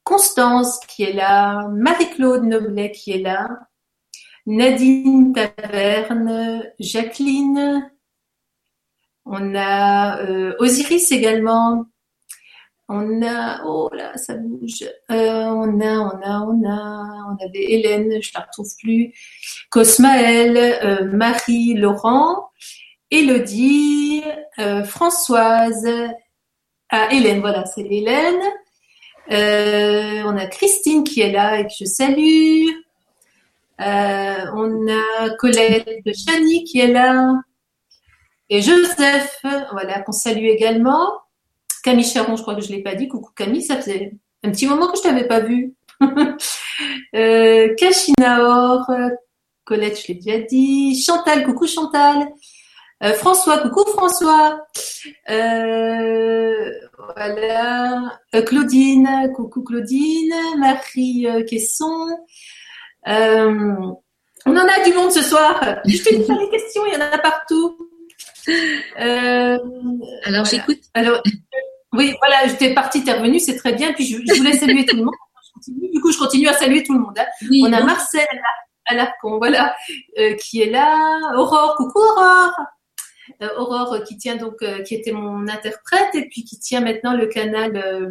Constance 0.05 0.81
qui 0.89 1.03
est 1.03 1.13
là, 1.13 1.69
Marie-Claude 1.69 2.45
Noblet 2.45 2.93
qui 2.93 3.13
est 3.13 3.21
là, 3.21 3.49
Nadine 4.47 5.35
Taverne, 5.35 6.63
Jacqueline. 6.79 7.91
On 9.27 9.55
a 9.55 10.21
euh, 10.23 10.55
Osiris 10.61 11.11
également. 11.13 11.85
On 12.89 13.21
a, 13.23 13.65
oh 13.67 13.91
là, 13.93 14.17
ça 14.17 14.35
bouge. 14.37 14.85
Euh, 15.11 15.43
on 15.45 15.81
a, 15.81 15.99
on 15.99 16.23
a, 16.23 16.41
on 16.41 16.65
a, 16.65 17.27
on 17.33 17.45
avait 17.45 17.73
Hélène, 17.73 18.23
je 18.23 18.31
la 18.35 18.43
retrouve 18.43 18.71
plus. 18.81 19.13
Cosmaël, 19.71 20.57
euh, 20.57 21.11
Marie, 21.13 21.75
Laurent, 21.75 22.49
Elodie, 23.11 24.23
Françoise. 24.85 25.89
Ah, 26.91 27.09
Hélène, 27.13 27.41
voilà, 27.41 27.65
c'est 27.67 27.83
Hélène. 27.83 28.43
on 29.31 30.37
a 30.37 30.47
Christine 30.47 31.05
qui 31.05 31.21
est 31.21 31.33
là 31.33 31.61
et 31.61 31.65
que 31.65 31.73
je 31.79 31.85
salue. 31.85 32.69
on 33.79 34.89
a 34.89 35.31
Colette 35.39 35.89
Chani 36.15 36.65
qui 36.65 36.81
est 36.81 36.93
là. 36.93 37.35
Et 38.49 38.63
Joseph, 38.63 39.41
voilà, 39.73 40.03
qu'on 40.03 40.13
salue 40.13 40.47
également. 40.47 41.09
Camille 41.83 42.05
Charon, 42.05 42.37
je 42.37 42.43
crois 42.43 42.55
que 42.55 42.63
je 42.63 42.71
ne 42.71 42.77
l'ai 42.77 42.83
pas 42.83 42.95
dit. 42.95 43.09
Coucou 43.09 43.31
Camille, 43.35 43.63
ça 43.63 43.77
faisait 43.77 44.13
un 44.43 44.51
petit 44.51 44.67
moment 44.67 44.89
que 44.89 44.99
je 44.99 45.07
ne 45.07 45.09
t'avais 45.09 45.27
pas 45.27 45.41
vu. 45.41 45.75
euh, 47.15 47.75
Kachinaor, 47.77 48.91
Colette, 49.65 50.01
je 50.01 50.09
l'ai 50.09 50.15
déjà 50.15 50.39
dit. 50.39 51.01
Chantal, 51.01 51.45
coucou 51.45 51.67
Chantal. 51.67 52.29
Euh, 53.03 53.13
François, 53.15 53.59
coucou 53.59 53.85
François. 53.91 54.67
Euh, 55.31 56.71
voilà. 57.15 58.19
Euh, 58.35 58.43
Claudine, 58.43 59.33
coucou 59.35 59.63
Claudine. 59.63 60.35
Marie 60.59 61.27
Quesson. 61.49 62.09
on 63.07 63.97
en 64.47 64.57
a 64.57 64.85
du 64.85 64.95
monde 64.95 65.13
ce 65.13 65.23
soir. 65.23 65.81
Je 65.85 66.03
te 66.03 66.15
dis 66.15 66.41
les 66.41 66.51
questions, 66.51 66.83
il 66.87 66.95
y 66.95 66.97
en 66.97 67.01
a 67.01 67.19
partout. 67.19 67.77
Euh, 69.01 69.59
Alors 70.25 70.45
j'écoute. 70.45 70.81
Alors 70.95 71.23
oui, 71.93 72.15
voilà, 72.21 72.47
j'étais 72.47 72.75
partie, 72.75 73.05
t'es 73.05 73.13
revenue, 73.13 73.41
c'est 73.41 73.57
très 73.57 73.73
bien. 73.73 73.93
Puis 73.93 74.07
je, 74.07 74.35
voulais 74.37 74.53
saluer 74.53 74.85
tout 74.85 74.97
le 74.97 75.05
monde. 75.05 75.15
du 75.67 76.01
coup, 76.01 76.13
je 76.13 76.19
continue 76.19 76.49
à 76.49 76.53
saluer 76.53 76.83
tout 76.83 76.93
le 76.93 77.01
monde. 77.01 77.19
Hein. 77.19 77.27
On 77.63 77.73
a 77.73 77.83
Marcel 77.83 78.27
Alarcon, 78.87 79.39
voilà, 79.39 79.75
euh, 80.19 80.35
qui 80.35 80.63
est 80.63 80.71
là. 80.71 81.35
Aurore, 81.37 81.75
coucou 81.77 81.99
Aurore. 81.99 82.53
Euh, 83.43 83.49
Aurore 83.59 84.03
qui 84.05 84.17
tient 84.17 84.37
donc, 84.37 84.63
euh, 84.63 84.83
qui 84.83 84.95
était 84.95 85.13
mon 85.13 85.47
interprète 85.47 86.15
et 86.15 86.27
puis 86.29 86.43
qui 86.43 86.59
tient 86.59 86.81
maintenant 86.81 87.15
le 87.15 87.27
canal, 87.27 87.77
euh, 87.77 88.11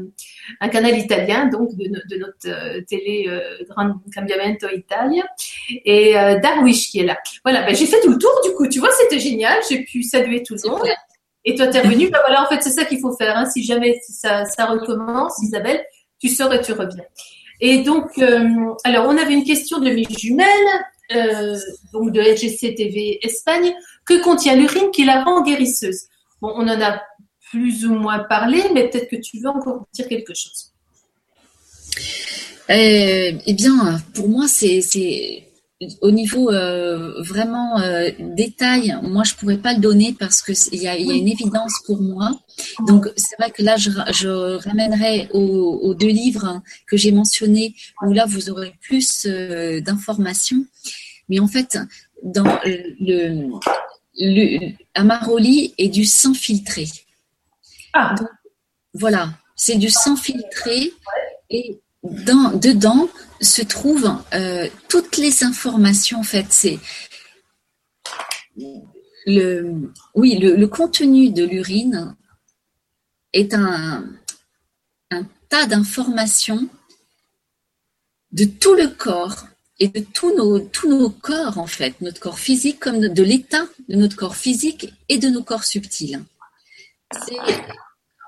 un 0.62 0.70
canal 0.70 0.96
italien 0.98 1.48
donc 1.48 1.76
de, 1.76 1.86
de 1.86 2.18
notre 2.20 2.86
télé 2.86 3.28
Grand 3.70 3.96
Cambiamento 4.14 4.68
Italia 4.70 5.24
et 5.70 6.14
Darwish 6.14 6.92
qui 6.92 7.00
est 7.00 7.06
là. 7.06 7.18
Voilà, 7.44 7.64
ben, 7.64 7.76
j'ai 7.76 7.88
fait 7.88 8.00
tout 8.02 8.12
le 8.12 8.18
tour 8.18 8.32
du 8.44 8.52
coup, 8.52 8.68
tu 8.68 8.80
vois, 8.80 8.92
c'était 9.00 9.20
génial, 9.20 9.58
j'ai 9.68 9.84
pu 9.84 10.04
saluer 10.04 10.44
tout 10.44 10.56
le 10.64 10.70
monde. 10.70 10.88
Et 11.48 11.56
toi, 11.56 11.68
t'es 11.68 11.82
revenu, 11.82 12.10
ben 12.10 12.20
voilà, 12.26 12.44
en 12.44 12.48
fait, 12.48 12.62
c'est 12.62 12.72
ça 12.72 12.86
qu'il 12.86 13.00
faut 13.00 13.16
faire. 13.16 13.38
Hein. 13.38 13.46
Si 13.46 13.64
jamais 13.64 14.00
ça, 14.08 14.46
ça 14.46 14.66
recommence, 14.66 15.34
Isabelle, 15.44 15.84
tu 16.20 16.28
sors 16.28 16.52
et 16.54 16.62
tu 16.62 16.72
reviens. 16.72 17.04
Et 17.62 17.84
donc, 17.84 18.20
alors, 18.84 19.06
on 19.08 19.18
avait 19.18 19.34
une 19.34 19.44
question 19.44 19.80
de 19.80 19.92
mes 19.92 20.06
jumelles, 20.18 20.48
euh, 21.14 21.58
donc 21.94 22.12
de 22.12 22.22
LGC 22.22 22.76
TV 22.76 23.20
Espagne. 23.22 23.74
Que 24.06 24.24
contient 24.24 24.56
l'urine 24.56 24.92
qui 24.92 25.06
la 25.06 25.24
rend 25.24 25.42
guérisseuse 25.42 26.04
Bon, 26.42 26.54
on 26.56 26.68
en 26.68 26.82
a 26.82 27.02
plus 27.50 27.86
ou 27.86 27.94
moins 27.94 28.20
parlé, 28.20 28.64
mais 28.74 28.90
peut-être 28.90 29.10
que 29.10 29.16
tu 29.16 29.40
veux 29.40 29.50
encore 29.50 29.88
dire 29.94 30.08
quelque 30.08 30.34
chose. 30.34 30.72
Euh, 32.70 33.32
eh 33.46 33.54
bien, 33.54 34.02
pour 34.14 34.28
moi, 34.28 34.48
c'est 34.48 35.45
au 36.02 36.12
niveau 36.12 36.52
euh, 36.52 37.22
vraiment 37.22 37.80
euh, 37.80 38.10
détail. 38.20 38.98
Moi, 39.04 39.24
je 39.24 39.36
pourrais 39.36 39.58
pas 39.58 39.74
le 39.74 39.80
donner 39.80 40.16
parce 40.18 40.42
que 40.42 40.54
il 40.74 40.82
y 40.82 40.88
a, 40.88 40.98
une 40.98 41.28
évidence 41.28 41.74
pour 41.86 42.02
moi. 42.02 42.32
Donc, 42.88 43.08
c'est 43.18 43.36
vrai 43.38 43.52
que 43.52 43.62
là, 43.62 43.76
je, 43.76 43.92
je 44.14 44.58
ramènerai 44.64 45.30
aux, 45.34 45.94
deux 45.94 46.08
livres 46.08 46.62
que 46.88 46.98
j'ai 46.98 47.12
mentionnés 47.12 47.76
où 48.02 48.14
là, 48.14 48.26
vous 48.26 48.50
aurez 48.50 48.74
plus 48.82 49.26
d'informations. 49.26 50.66
Mais 51.28 51.40
en 51.40 51.48
fait, 51.48 51.78
dans 52.24 52.60
le, 52.64 53.50
le 54.18 54.72
Amaroli 54.94 55.74
est 55.78 55.90
du 55.90 56.06
sang 56.06 56.34
filtré. 56.34 56.88
Ah. 57.94 58.14
voilà, 58.94 59.30
c'est 59.56 59.78
du 59.78 59.90
sang 59.90 60.18
filtré 60.18 60.92
et 61.50 61.80
dans, 62.26 62.52
dedans 62.58 63.10
se 63.42 63.62
trouvent 63.62 64.18
euh, 64.34 64.70
toutes 64.90 65.18
les 65.18 65.44
informations. 65.44 66.20
En 66.20 66.24
fait, 66.24 66.48
c'est 66.50 66.80
le, 69.26 69.92
oui, 70.14 70.38
le, 70.38 70.68
contenu 70.68 71.30
de 71.32 71.44
l'urine 71.44 72.16
est 73.34 73.54
un, 73.54 74.06
tas 75.50 75.66
d'informations 75.66 76.68
de 78.32 78.46
tout 78.46 78.74
le 78.74 78.88
corps 78.88 79.46
et 79.80 79.90
de 79.90 80.00
tous 80.00 80.34
nos, 80.36 81.10
corps, 81.10 81.58
en 81.58 81.68
fait, 81.68 82.00
notre 82.02 82.20
corps 82.20 82.40
physique 82.40 82.80
comme 82.80 83.00
de, 83.00 83.24
l'état 83.24 83.66
de 83.90 83.96
notre 83.96 84.16
corps 84.16 84.36
physique 84.36 84.94
et 85.10 85.18
de 85.18 85.30
nos 85.30 85.44
corps 85.44 85.66
subtils. 85.66 86.22
C'est 87.28 87.38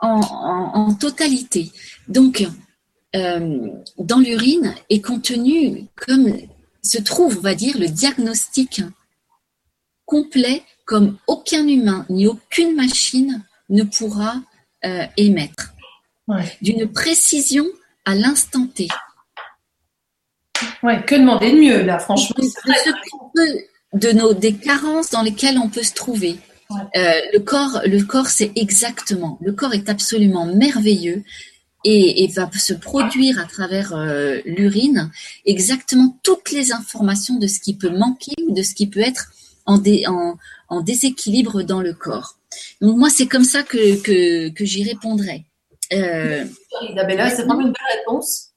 en, 0.02 0.94
totalité. 0.94 1.72
Donc, 2.08 2.46
euh, 3.18 3.70
dans 3.98 4.20
l'urine 4.20 4.76
est 4.90 5.02
contenu, 5.02 5.86
comme 5.96 6.38
se 6.84 7.00
trouve, 7.00 7.38
on 7.38 7.42
va 7.42 7.56
dire, 7.56 7.78
le 7.78 7.88
diagnostic 7.88 8.82
complet 10.06 10.64
comme 10.86 11.18
aucun 11.28 11.68
humain 11.68 12.06
ni 12.10 12.28
aucune 12.28 12.76
machine 12.76 13.44
ne 13.70 13.84
pourra 13.84 14.36
euh, 14.86 15.04
émettre. 15.18 15.74
D'une 16.62 16.92
précision 16.92 17.66
à 18.06 18.14
l'instant 18.16 18.68
T. 18.68 18.88
Ouais, 20.84 21.04
que 21.06 21.16
demander 21.16 21.52
de 21.52 21.58
mieux, 21.58 21.84
là, 21.84 22.00
franchement. 22.00 22.36
De, 23.94 24.12
nos, 24.12 24.34
des 24.34 24.54
carences 24.54 25.12
dans 25.12 25.22
lesquelles 25.22 25.58
on 25.58 25.70
peut 25.70 25.84
se 25.84 25.94
trouver. 25.94 26.38
Euh, 26.72 27.14
le 27.34 27.40
corps, 27.40 27.82
le 27.86 28.04
corps, 28.04 28.28
c'est 28.28 28.52
exactement. 28.56 29.38
Le 29.42 29.54
corps 29.54 29.74
est 29.74 29.90
absolument 29.90 30.46
merveilleux 30.46 31.24
et, 31.88 32.28
va 32.28 32.50
se 32.58 32.74
produire 32.74 33.40
à 33.40 33.46
travers 33.46 33.94
euh, 33.94 34.40
l'urine 34.46 35.12
exactement 35.46 36.18
toutes 36.24 36.52
les 36.52 36.72
informations 36.72 37.38
de 37.38 37.48
ce 37.48 37.60
qui 37.60 37.76
peut 37.76 37.90
manquer 37.90 38.34
ou 38.46 38.54
de 38.54 38.62
ce 38.62 38.74
qui 38.74 38.88
peut 38.88 39.00
être 39.00 39.32
en, 39.66 39.82
en, 40.70 40.82
déséquilibre 40.82 41.64
dans 41.64 41.82
le 41.82 41.94
corps. 41.94 42.38
Donc 42.82 42.98
moi, 42.98 43.10
c'est 43.10 43.28
comme 43.28 43.44
ça 43.44 43.64
que, 43.64 44.02
que, 44.02 44.50
que 44.50 44.66
j'y 44.66 44.84
répondrai. 44.84 45.44
Euh, 45.94 46.46
Isabella, 46.90 47.30
c'est 47.30 47.44
vraiment 47.44 47.62
une 47.62 47.74
belle 47.74 47.98
réponse 48.00 48.48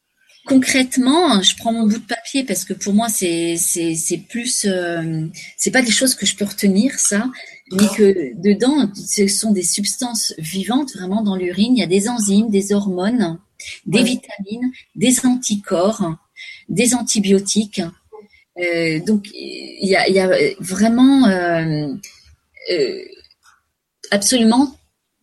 concrètement, 0.47 1.41
je 1.43 1.55
prends 1.57 1.73
mon 1.73 1.87
bout 1.87 1.99
de 1.99 2.07
papier 2.07 2.45
parce 2.45 2.65
que 2.65 2.73
pour 2.73 2.93
moi 2.93 3.09
c'est 3.09 3.57
plus 4.29 4.65
euh, 4.67 5.27
c'est 5.57 5.71
pas 5.71 5.83
des 5.83 5.93
choses 5.93 6.15
que 6.15 6.27
je 6.27 6.35
peux 6.35 6.45
retenir 6.45 6.99
ça, 6.99 7.31
mais 7.73 7.87
que 7.97 8.41
dedans 8.41 8.91
ce 8.95 9.27
sont 9.29 9.53
des 9.53 9.63
substances 9.63 10.35
vivantes 10.39 10.95
vraiment 10.95 11.23
dans 11.23 11.37
l'urine. 11.37 11.77
Il 11.77 11.81
y 11.81 11.85
a 11.85 11.87
des 11.87 12.09
enzymes, 12.09 12.51
des 12.51 12.73
hormones, 12.73 13.39
des 13.87 14.03
vitamines, 14.03 14.73
des 14.97 15.25
anticorps, 15.27 16.17
des 16.69 16.95
antibiotiques. 16.95 17.83
Euh, 18.59 19.01
donc 19.01 19.29
il 19.33 19.89
y 19.89 19.97
a, 19.97 20.09
il 20.09 20.15
y 20.15 20.21
a 20.21 20.31
vraiment 20.61 21.27
euh, 21.29 21.95
euh 22.73 23.05
absolument 24.11 24.75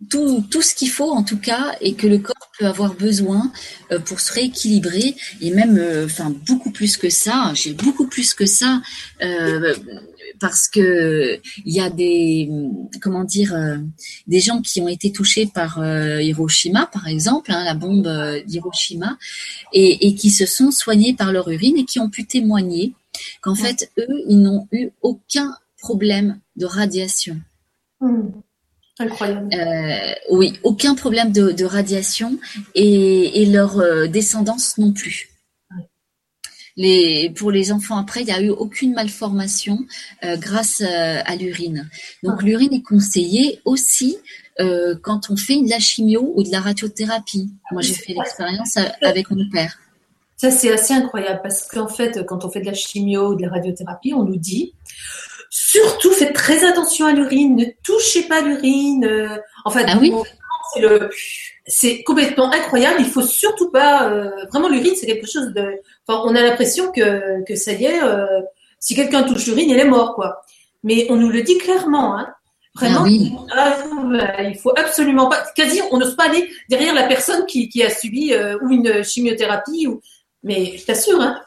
tout, 0.09 0.43
tout 0.51 0.61
ce 0.61 0.75
qu'il 0.75 0.89
faut 0.89 1.09
en 1.11 1.23
tout 1.23 1.39
cas 1.39 1.75
et 1.81 1.95
que 1.95 2.05
le 2.05 2.19
corps 2.19 2.51
peut 2.57 2.65
avoir 2.65 2.93
besoin 2.93 3.51
euh, 3.91 3.99
pour 3.99 4.19
se 4.19 4.31
rééquilibrer 4.31 5.15
et 5.41 5.51
même 5.51 5.77
euh, 5.77 6.05
enfin 6.05 6.33
beaucoup 6.47 6.71
plus 6.71 6.97
que 6.97 7.09
ça 7.09 7.51
j'ai 7.55 7.73
beaucoup 7.73 8.07
plus 8.07 8.33
que 8.33 8.45
ça 8.45 8.81
euh, 9.23 9.75
parce 10.39 10.67
que 10.67 11.39
il 11.65 11.73
y 11.73 11.79
a 11.79 11.89
des 11.89 12.49
comment 13.01 13.23
dire 13.23 13.55
des 14.27 14.39
gens 14.39 14.61
qui 14.61 14.81
ont 14.81 14.87
été 14.87 15.11
touchés 15.11 15.45
par 15.45 15.83
Hiroshima 16.21 16.87
par 16.87 17.07
exemple 17.07 17.51
hein, 17.51 17.63
la 17.63 17.73
bombe 17.73 18.09
d'Hiroshima 18.45 19.17
et, 19.73 20.07
et 20.07 20.15
qui 20.15 20.29
se 20.29 20.45
sont 20.45 20.71
soignés 20.71 21.13
par 21.13 21.31
leur 21.31 21.49
urine 21.49 21.77
et 21.77 21.85
qui 21.85 21.99
ont 21.99 22.09
pu 22.09 22.25
témoigner 22.25 22.93
qu'en 23.41 23.55
fait 23.55 23.91
eux 23.97 24.23
ils 24.27 24.41
n'ont 24.41 24.67
eu 24.71 24.89
aucun 25.01 25.55
problème 25.79 26.39
de 26.55 26.65
radiation 26.65 27.39
mmh. 28.01 28.29
Incroyable. 28.99 29.49
Euh, 29.53 30.13
oui, 30.31 30.53
aucun 30.63 30.95
problème 30.95 31.31
de, 31.31 31.65
radiation 31.65 32.39
et, 32.73 33.45
leur 33.45 33.79
euh, 33.79 34.07
descendance 34.07 34.77
non 34.77 34.91
plus. 34.91 35.29
Les, 36.77 37.31
pour 37.35 37.51
les 37.51 37.71
enfants 37.71 37.97
après, 37.97 38.21
il 38.21 38.25
n'y 38.27 38.31
a 38.31 38.41
eu 38.41 38.49
aucune 38.49 38.93
malformation 38.93 39.79
euh, 40.23 40.37
grâce 40.37 40.81
à 40.81 41.35
l'urine. 41.35 41.89
Donc 42.23 42.37
ah. 42.39 42.43
l'urine 42.43 42.73
est 42.73 42.83
conseillée 42.83 43.59
aussi 43.65 44.17
quand 45.03 45.29
on 45.29 45.37
fait 45.37 45.61
de 45.61 45.69
la 45.69 45.77
chimio 45.77 46.33
ou 46.35 46.41
de 46.41 46.49
la 46.49 46.61
radiothérapie. 46.61 47.51
Moi, 47.71 47.83
j'ai 47.83 47.93
fait 47.93 48.13
l'expérience 48.13 48.77
avec 49.03 49.29
mon 49.29 49.47
père. 49.51 49.77
Ça, 50.35 50.49
c'est 50.49 50.71
assez 50.71 50.95
incroyable 50.95 51.41
parce 51.43 51.67
qu'en 51.67 51.87
fait, 51.87 52.25
quand 52.25 52.43
on 52.43 52.49
fait 52.49 52.61
de 52.61 52.65
la 52.65 52.73
chimio 52.73 53.33
ou 53.33 53.35
de 53.35 53.43
la 53.43 53.49
radiothérapie, 53.49 54.13
on 54.15 54.23
nous 54.23 54.37
dit 54.37 54.73
surtout 55.49 56.11
faites 56.11 56.33
très 56.33 56.65
attention 56.65 57.05
à 57.05 57.13
l'urine, 57.13 57.55
ne 57.55 57.65
touchez 57.83 58.23
pas 58.23 58.41
l'urine. 58.41 59.05
Euh, 59.05 59.37
en 59.65 59.71
fait, 59.71 59.85
ah 59.87 59.97
oui 59.99 60.11
c'est 60.73 60.81
le 60.81 61.09
c'est 61.65 62.03
complètement 62.03 62.51
incroyable. 62.51 62.97
Il 62.99 63.07
faut 63.07 63.21
surtout 63.21 63.71
pas 63.71 64.09
euh, 64.09 64.29
vraiment 64.51 64.69
l'urine, 64.69 64.93
c'est 64.95 65.05
quelque 65.05 65.27
chose 65.27 65.47
de. 65.53 65.81
Enfin, 66.07 66.23
on 66.25 66.35
a 66.35 66.41
l'impression 66.41 66.91
que 66.91 67.43
que 67.45 67.55
ça 67.55 67.73
y 67.73 67.85
est, 67.85 68.03
euh, 68.03 68.41
si 68.79 68.95
quelqu'un 68.95 69.23
touche 69.23 69.45
l'urine, 69.47 69.69
il 69.69 69.79
est 69.79 69.85
mort, 69.85 70.15
quoi. 70.15 70.41
Mais 70.83 71.07
on 71.09 71.15
nous 71.15 71.29
le 71.29 71.41
dit 71.41 71.57
clairement, 71.57 72.17
hein. 72.17 72.33
Vraiment, 72.75 73.05
ah 73.55 73.75
ah, 74.21 74.43
il 74.43 74.55
faut 74.55 74.71
absolument 74.77 75.27
pas. 75.29 75.43
Quasi, 75.55 75.81
on 75.89 75.97
n'ose 75.97 76.15
pas 76.15 76.25
aller 76.25 76.47
derrière 76.69 76.93
la 76.93 77.07
personne 77.07 77.47
qui, 77.47 77.69
qui 77.69 77.81
a 77.81 77.89
subi 77.89 78.35
ou 78.61 78.69
une 78.69 79.03
chimiothérapie 79.03 79.87
ou 79.87 79.99
mais 80.43 80.77
je 80.77 80.85
t'assure, 80.85 81.19
hein, 81.19 81.41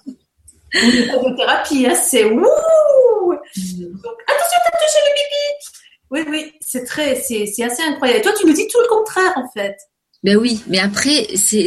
une 0.75 1.37
thérapie, 1.37 1.87
hein, 1.87 1.95
c'est 1.95 2.25
wouh 2.25 2.43
Donc, 2.43 4.17
attention, 4.27 4.59
t'as 4.65 4.79
touché 4.79 4.99
le 5.07 5.15
pipi 5.15 5.81
Oui, 6.11 6.25
oui, 6.29 6.53
c'est 6.71 6.85
très, 6.85 7.17
c'est, 7.17 7.45
assez 7.65 7.83
incroyable. 7.83 8.21
Et 8.21 8.23
toi, 8.23 8.33
tu 8.39 8.47
nous 8.47 8.53
dis 8.53 8.69
tout 8.69 8.79
le 8.81 8.89
contraire, 8.89 9.33
en 9.37 9.49
fait. 9.51 9.77
Ben 10.23 10.37
oui, 10.37 10.63
mais 10.69 10.79
après, 10.79 11.29
c'est, 11.35 11.67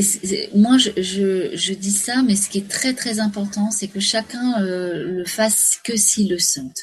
moi 0.53 0.77
je, 0.77 0.91
je, 0.95 1.73
dis 1.73 1.91
ça, 1.91 2.21
mais 2.21 2.35
ce 2.35 2.47
qui 2.49 2.59
est 2.59 2.69
très 2.69 2.93
très 2.93 3.19
important, 3.19 3.71
c'est 3.71 3.88
que 3.88 3.99
chacun 3.99 4.61
euh, 4.61 5.03
le 5.03 5.25
fasse 5.25 5.80
que 5.84 5.97
s'il 5.97 6.30
le 6.30 6.38
sente, 6.38 6.77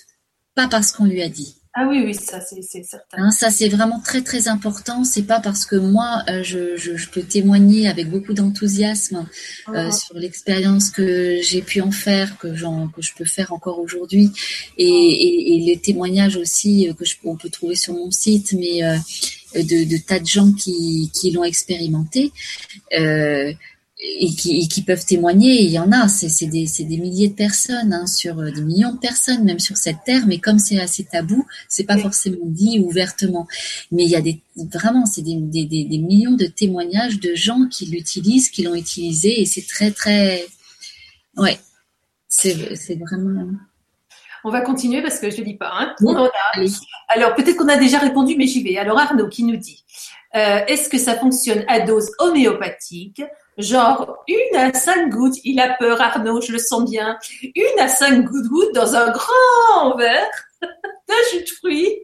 pas 0.56 0.66
parce 0.66 0.90
qu'on 0.90 1.04
lui 1.04 1.22
a 1.22 1.28
dit. 1.28 1.59
Ah 1.72 1.86
oui, 1.88 2.02
oui, 2.04 2.14
ça 2.14 2.40
c'est 2.40 2.62
certain. 2.62 2.98
Hein, 3.12 3.30
ça 3.30 3.50
c'est 3.50 3.68
vraiment 3.68 4.00
très 4.00 4.22
très 4.22 4.48
important. 4.48 5.04
C'est 5.04 5.22
pas 5.22 5.38
parce 5.38 5.64
que 5.64 5.76
moi 5.76 6.24
euh, 6.28 6.42
je, 6.42 6.76
je, 6.76 7.08
peux 7.08 7.22
témoigner 7.22 7.86
avec 7.86 8.10
beaucoup 8.10 8.32
d'enthousiasme 8.32 9.28
euh, 9.68 9.72
uh-huh. 9.72 10.04
sur 10.04 10.16
l'expérience 10.16 10.90
que 10.90 11.40
j'ai 11.42 11.62
pu 11.62 11.80
en 11.80 11.92
faire, 11.92 12.38
que, 12.38 12.48
que 12.48 13.02
je 13.02 13.14
peux 13.14 13.24
faire 13.24 13.52
encore 13.52 13.78
aujourd'hui, 13.78 14.32
et, 14.78 14.84
et, 14.84 15.56
et, 15.56 15.60
les 15.60 15.78
témoignages 15.78 16.36
aussi 16.36 16.88
euh, 16.88 16.92
que 16.92 17.04
je, 17.04 17.14
on 17.24 17.36
peut 17.36 17.50
trouver 17.50 17.76
sur 17.76 17.94
mon 17.94 18.10
site, 18.10 18.52
mais 18.52 18.80
de, 19.54 19.84
de, 19.84 19.96
tas 19.96 20.18
de 20.18 20.26
gens 20.26 20.52
qui, 20.52 21.10
qui 21.14 21.30
l'ont 21.30 21.44
expérimenté. 21.44 22.32
Euh, 22.98 23.52
et 24.02 24.34
qui, 24.34 24.66
qui, 24.68 24.82
peuvent 24.82 25.04
témoigner. 25.04 25.62
Il 25.62 25.70
y 25.70 25.78
en 25.78 25.92
a, 25.92 26.08
c'est 26.08 26.46
des, 26.46 26.66
des, 26.66 26.96
milliers 26.96 27.28
de 27.28 27.34
personnes, 27.34 27.92
hein, 27.92 28.06
sur 28.06 28.38
euh, 28.38 28.50
des 28.50 28.62
millions 28.62 28.92
de 28.92 28.98
personnes, 28.98 29.44
même 29.44 29.58
sur 29.58 29.76
cette 29.76 30.04
terre. 30.04 30.22
Mais 30.26 30.38
comme 30.38 30.58
c'est 30.58 30.80
assez 30.80 31.04
tabou, 31.04 31.46
c'est 31.68 31.84
pas 31.84 31.98
forcément 31.98 32.38
dit 32.42 32.80
ouvertement. 32.80 33.46
Mais 33.92 34.04
il 34.04 34.10
y 34.10 34.16
a 34.16 34.20
des 34.20 34.40
vraiment, 34.56 35.06
c'est 35.06 35.22
des, 35.22 35.36
des, 35.36 35.64
des, 35.64 35.98
millions 35.98 36.32
de 36.32 36.46
témoignages 36.46 37.20
de 37.20 37.34
gens 37.34 37.66
qui 37.70 37.86
l'utilisent, 37.86 38.50
qui 38.50 38.62
l'ont 38.62 38.74
utilisé, 38.74 39.40
et 39.40 39.46
c'est 39.46 39.66
très 39.66 39.90
très, 39.90 40.44
ouais, 41.36 41.58
c'est 42.28 42.54
vraiment. 42.98 43.48
On 44.44 44.50
va 44.50 44.62
continuer 44.62 45.02
parce 45.02 45.18
que 45.18 45.30
je 45.30 45.40
ne 45.40 45.44
dis 45.44 45.56
pas. 45.56 45.70
Hein. 45.72 45.94
Alors 47.08 47.34
peut-être 47.34 47.56
qu'on 47.56 47.68
a 47.68 47.76
déjà 47.76 47.98
répondu, 47.98 48.36
mais 48.36 48.46
j'y 48.46 48.62
vais. 48.62 48.78
Alors 48.78 48.98
Arnaud 48.98 49.28
qui 49.28 49.44
nous 49.44 49.56
dit 49.56 49.84
euh, 50.34 50.60
Est-ce 50.66 50.88
que 50.88 50.98
ça 50.98 51.16
fonctionne 51.16 51.64
à 51.68 51.80
dose 51.80 52.10
homéopathique 52.18 53.22
Genre, 53.58 54.24
une 54.28 54.56
à 54.56 54.72
cinq 54.72 55.10
gouttes, 55.10 55.36
il 55.44 55.60
a 55.60 55.74
peur, 55.74 56.00
Arnaud, 56.00 56.40
je 56.40 56.52
le 56.52 56.58
sens 56.58 56.88
bien. 56.88 57.18
Une 57.42 57.80
à 57.80 57.88
cinq 57.88 58.24
gouttes 58.24 58.74
dans 58.74 58.94
un 58.94 59.10
grand 59.10 59.96
verre 59.96 60.30
d'un 60.62 61.14
jus 61.32 61.44
de 61.44 61.48
fruits, 61.48 61.98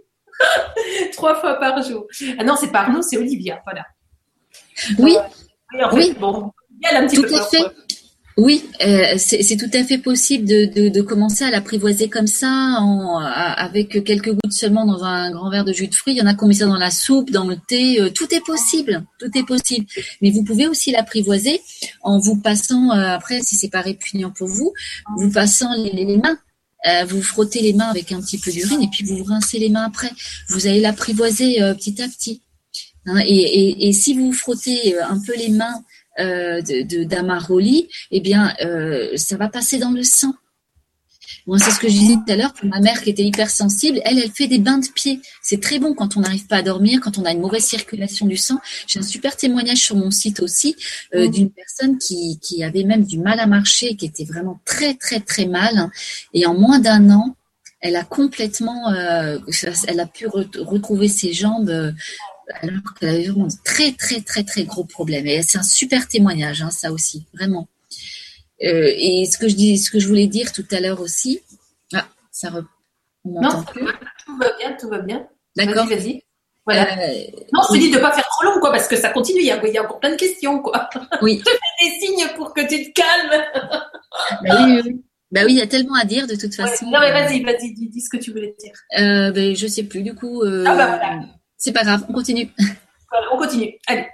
trois 1.12 1.36
fois 1.40 1.55
par 1.55 1.82
jour. 1.82 2.06
Ah 2.39 2.44
non, 2.44 2.56
c'est 2.56 2.73
pas 2.73 2.81
Arnaud, 2.81 3.02
c'est 3.02 3.16
Olivia, 3.16 3.60
voilà. 3.64 3.85
Oui. 4.98 5.16
Euh, 5.74 5.89
oui, 5.93 6.14
Bon, 6.18 6.52
il 6.70 6.89
y 6.90 6.94
a 6.94 7.01
un 7.01 7.06
petit 7.06 7.16
Tout 7.16 7.35
à 7.35 7.43
fait. 7.47 7.64
Oui, 8.38 8.64
euh, 8.84 9.14
c'est 9.16 9.56
tout 9.56 9.70
à 9.72 9.82
fait 9.82 9.96
possible 9.96 10.46
de, 10.46 11.00
commencer 11.00 11.42
à 11.42 11.50
l'apprivoiser 11.50 12.10
comme 12.10 12.26
ça, 12.26 12.78
avec 13.56 14.04
quelques 14.04 14.32
gouttes 14.32 14.52
seulement 14.52 14.84
dans 14.84 15.04
un 15.04 15.30
grand 15.30 15.48
verre 15.48 15.64
de 15.64 15.72
jus 15.72 15.88
de 15.88 15.94
fruits. 15.94 16.12
Il 16.12 16.18
y 16.18 16.22
en 16.22 16.26
a 16.26 16.34
qui 16.34 16.44
ont 16.44 16.48
mis 16.48 16.56
ça 16.56 16.66
dans 16.66 16.76
la 16.76 16.90
soupe, 16.90 17.30
dans 17.30 17.46
le 17.46 17.56
thé. 17.56 17.98
Euh, 17.98 18.10
tout 18.10 18.32
est 18.34 18.44
possible, 18.44 19.04
tout 19.18 19.30
est 19.34 19.46
possible. 19.46 19.86
Mais 20.20 20.30
vous 20.30 20.44
pouvez 20.44 20.68
aussi 20.68 20.92
l'apprivoiser 20.92 21.62
en 22.02 22.18
vous 22.18 22.36
passant, 22.36 22.90
euh, 22.90 23.14
après, 23.14 23.40
si 23.40 23.56
c'est 23.56 23.70
pas 23.70 23.80
répugnant 23.80 24.30
pour 24.30 24.48
vous, 24.48 24.74
vous 25.16 25.30
passant 25.30 25.72
les, 25.74 26.18
mains. 26.18 26.38
vous 27.06 27.22
frottez 27.22 27.62
les 27.62 27.72
mains 27.72 27.88
avec 27.88 28.12
un 28.12 28.20
petit 28.20 28.36
peu 28.36 28.50
d'urine 28.50 28.82
et 28.82 28.88
puis 28.88 29.02
vous 29.04 29.24
rincez 29.24 29.58
les 29.58 29.70
mains 29.70 29.84
après. 29.84 30.10
Vous 30.50 30.66
allez 30.66 30.80
l'apprivoiser 30.80 31.56
petit 31.78 32.02
à 32.02 32.08
petit. 32.08 32.42
Hein, 33.06 33.22
et, 33.26 33.92
si 33.94 34.14
vous 34.14 34.32
frottez 34.32 34.98
un 35.00 35.18
peu 35.20 35.34
les 35.36 35.48
mains 35.48 35.82
euh, 36.18 36.60
de 36.62 37.05
d'Amaroli, 37.05 37.88
eh 38.10 38.20
bien, 38.20 38.55
euh, 38.64 39.16
ça 39.16 39.36
va 39.36 39.48
passer 39.48 39.78
dans 39.78 39.90
le 39.90 40.02
sang. 40.02 40.34
Moi, 41.47 41.59
c'est 41.60 41.70
ce 41.70 41.78
que 41.78 41.88
je 41.88 41.93
disais 41.93 42.14
tout 42.14 42.32
à 42.32 42.36
l'heure 42.36 42.52
pour 42.52 42.68
ma 42.68 42.80
mère 42.80 43.01
qui 43.02 43.10
était 43.10 43.22
hypersensible. 43.22 44.01
Elle, 44.05 44.18
elle 44.18 44.30
fait 44.30 44.48
des 44.48 44.59
bains 44.59 44.78
de 44.78 44.86
pied. 44.88 45.20
C'est 45.43 45.60
très 45.60 45.78
bon 45.78 45.94
quand 45.94 46.16
on 46.16 46.20
n'arrive 46.20 46.47
pas 46.47 46.56
à 46.56 46.62
dormir, 46.62 47.01
quand 47.01 47.18
on 47.18 47.24
a 47.24 47.30
une 47.30 47.40
mauvaise 47.40 47.64
circulation 47.64 48.26
du 48.26 48.36
sang. 48.36 48.59
J'ai 48.88 48.98
un 48.98 49.05
super 49.05 49.36
témoignage 49.36 49.78
sur 49.78 49.94
mon 49.94 50.10
site 50.10 50.40
aussi 50.40 50.74
euh, 51.14 51.28
mmh. 51.28 51.30
d'une 51.30 51.51
personne 51.51 51.98
qui, 51.98 52.40
qui 52.40 52.64
avait 52.64 52.82
même 52.82 53.05
du 53.05 53.18
mal 53.18 53.38
à 53.38 53.47
marcher, 53.47 53.94
qui 53.94 54.06
était 54.06 54.24
vraiment 54.24 54.60
très 54.64 54.94
très 54.94 55.20
très 55.20 55.47
mal. 55.47 55.90
Et 56.34 56.47
en 56.47 56.55
moins 56.55 56.80
d'un 56.80 57.10
an, 57.10 57.36
elle 57.80 57.94
a 57.94 58.02
complètement, 58.02 58.90
euh, 58.93 59.38
elle 59.86 60.01
a 60.01 60.06
pu 60.06 60.26
retrouver 60.26 61.09
ses 61.09 61.32
jambes 61.32 61.94
alors 62.55 62.94
qu'elle 62.98 63.09
avait 63.09 63.24
vraiment 63.28 63.47
de 63.47 63.52
très 63.64 63.93
très 63.93 64.20
très 64.20 64.44
très 64.44 64.64
gros 64.64 64.85
problèmes. 64.85 65.27
Et 65.27 65.43
c'est 65.43 65.59
un 65.59 65.62
super 65.62 66.09
témoignage, 66.09 66.62
hein, 66.62 66.70
ça 66.70 66.93
aussi, 66.93 67.27
vraiment. 67.35 67.68
Euh, 68.62 68.90
et 68.97 69.27
ce 69.31 69.39
que 69.39 69.48
je 69.48 69.55
dis, 69.55 69.78
ce 69.78 69.90
que 69.90 69.98
je 69.98 70.09
voulais 70.09 70.27
dire 70.27 70.52
tout 70.52 70.64
à 70.70 70.81
l'heure 70.81 71.01
aussi, 71.01 71.40
ah, 71.94 72.06
ça 72.31 72.51
re... 72.51 72.64
non, 73.24 73.64
tout 73.74 74.36
va 74.39 74.56
bien, 74.59 74.73
tout 74.78 74.89
va 74.89 74.98
bien. 74.98 75.27
D'accord. 75.56 75.86
Vas-y, 75.86 75.98
vas-y. 75.98 76.23
Voilà. 76.64 76.98
Euh, 76.98 77.14
non, 77.52 77.60
je 77.68 77.74
te 77.74 77.78
dis 77.78 77.90
de 77.90 77.98
pas 77.98 78.12
faire 78.12 78.27
trop 78.28 78.44
long, 78.44 78.59
quoi, 78.60 78.73
parce 78.73 78.89
que 78.89 78.97
ça 78.97 79.10
continue. 79.10 79.40
Il 79.40 79.47
y 79.47 79.52
a, 79.52 79.64
il 79.64 79.73
y 79.73 79.78
a 79.78 79.85
encore 79.85 80.01
plein 80.01 80.10
de 80.10 80.16
questions, 80.16 80.59
quoi. 80.60 80.89
Oui. 81.23 81.39
je 81.39 81.44
te 81.44 81.51
fais 81.51 81.85
des 81.85 82.01
signes 82.01 82.28
pour 82.36 82.52
que 82.52 82.62
tu 82.62 82.93
te 82.93 83.01
calmes. 83.01 83.44
bah 84.43 84.64
oui, 84.64 84.81
oui. 84.85 85.02
Bah 85.32 85.40
oui, 85.44 85.55
il 85.55 85.59
y 85.59 85.62
a 85.62 85.66
tellement 85.66 85.97
à 85.97 86.05
dire 86.05 86.27
de 86.27 86.36
toute 86.36 86.55
façon. 86.55 86.86
non 86.86 87.01
mais 87.01 87.10
vas-y, 87.10 87.43
vas-y, 87.43 87.74
dis, 87.74 88.01
ce 88.01 88.09
que 88.09 88.16
tu 88.16 88.31
voulais 88.31 88.55
dire. 88.60 88.73
Euh, 88.98 89.32
ben, 89.32 89.56
je 89.56 89.66
sais 89.66 89.82
plus 89.82 90.02
du 90.02 90.14
coup. 90.14 90.43
Euh... 90.43 90.64
Ah 90.66 90.77
bah 90.77 90.86
voilà. 90.86 91.20
C'est 91.57 91.73
pas 91.73 91.85
grave, 91.85 92.05
on 92.09 92.12
continue. 92.12 92.49
on 93.33 93.39
continue. 93.39 93.74
Allez, 93.87 94.07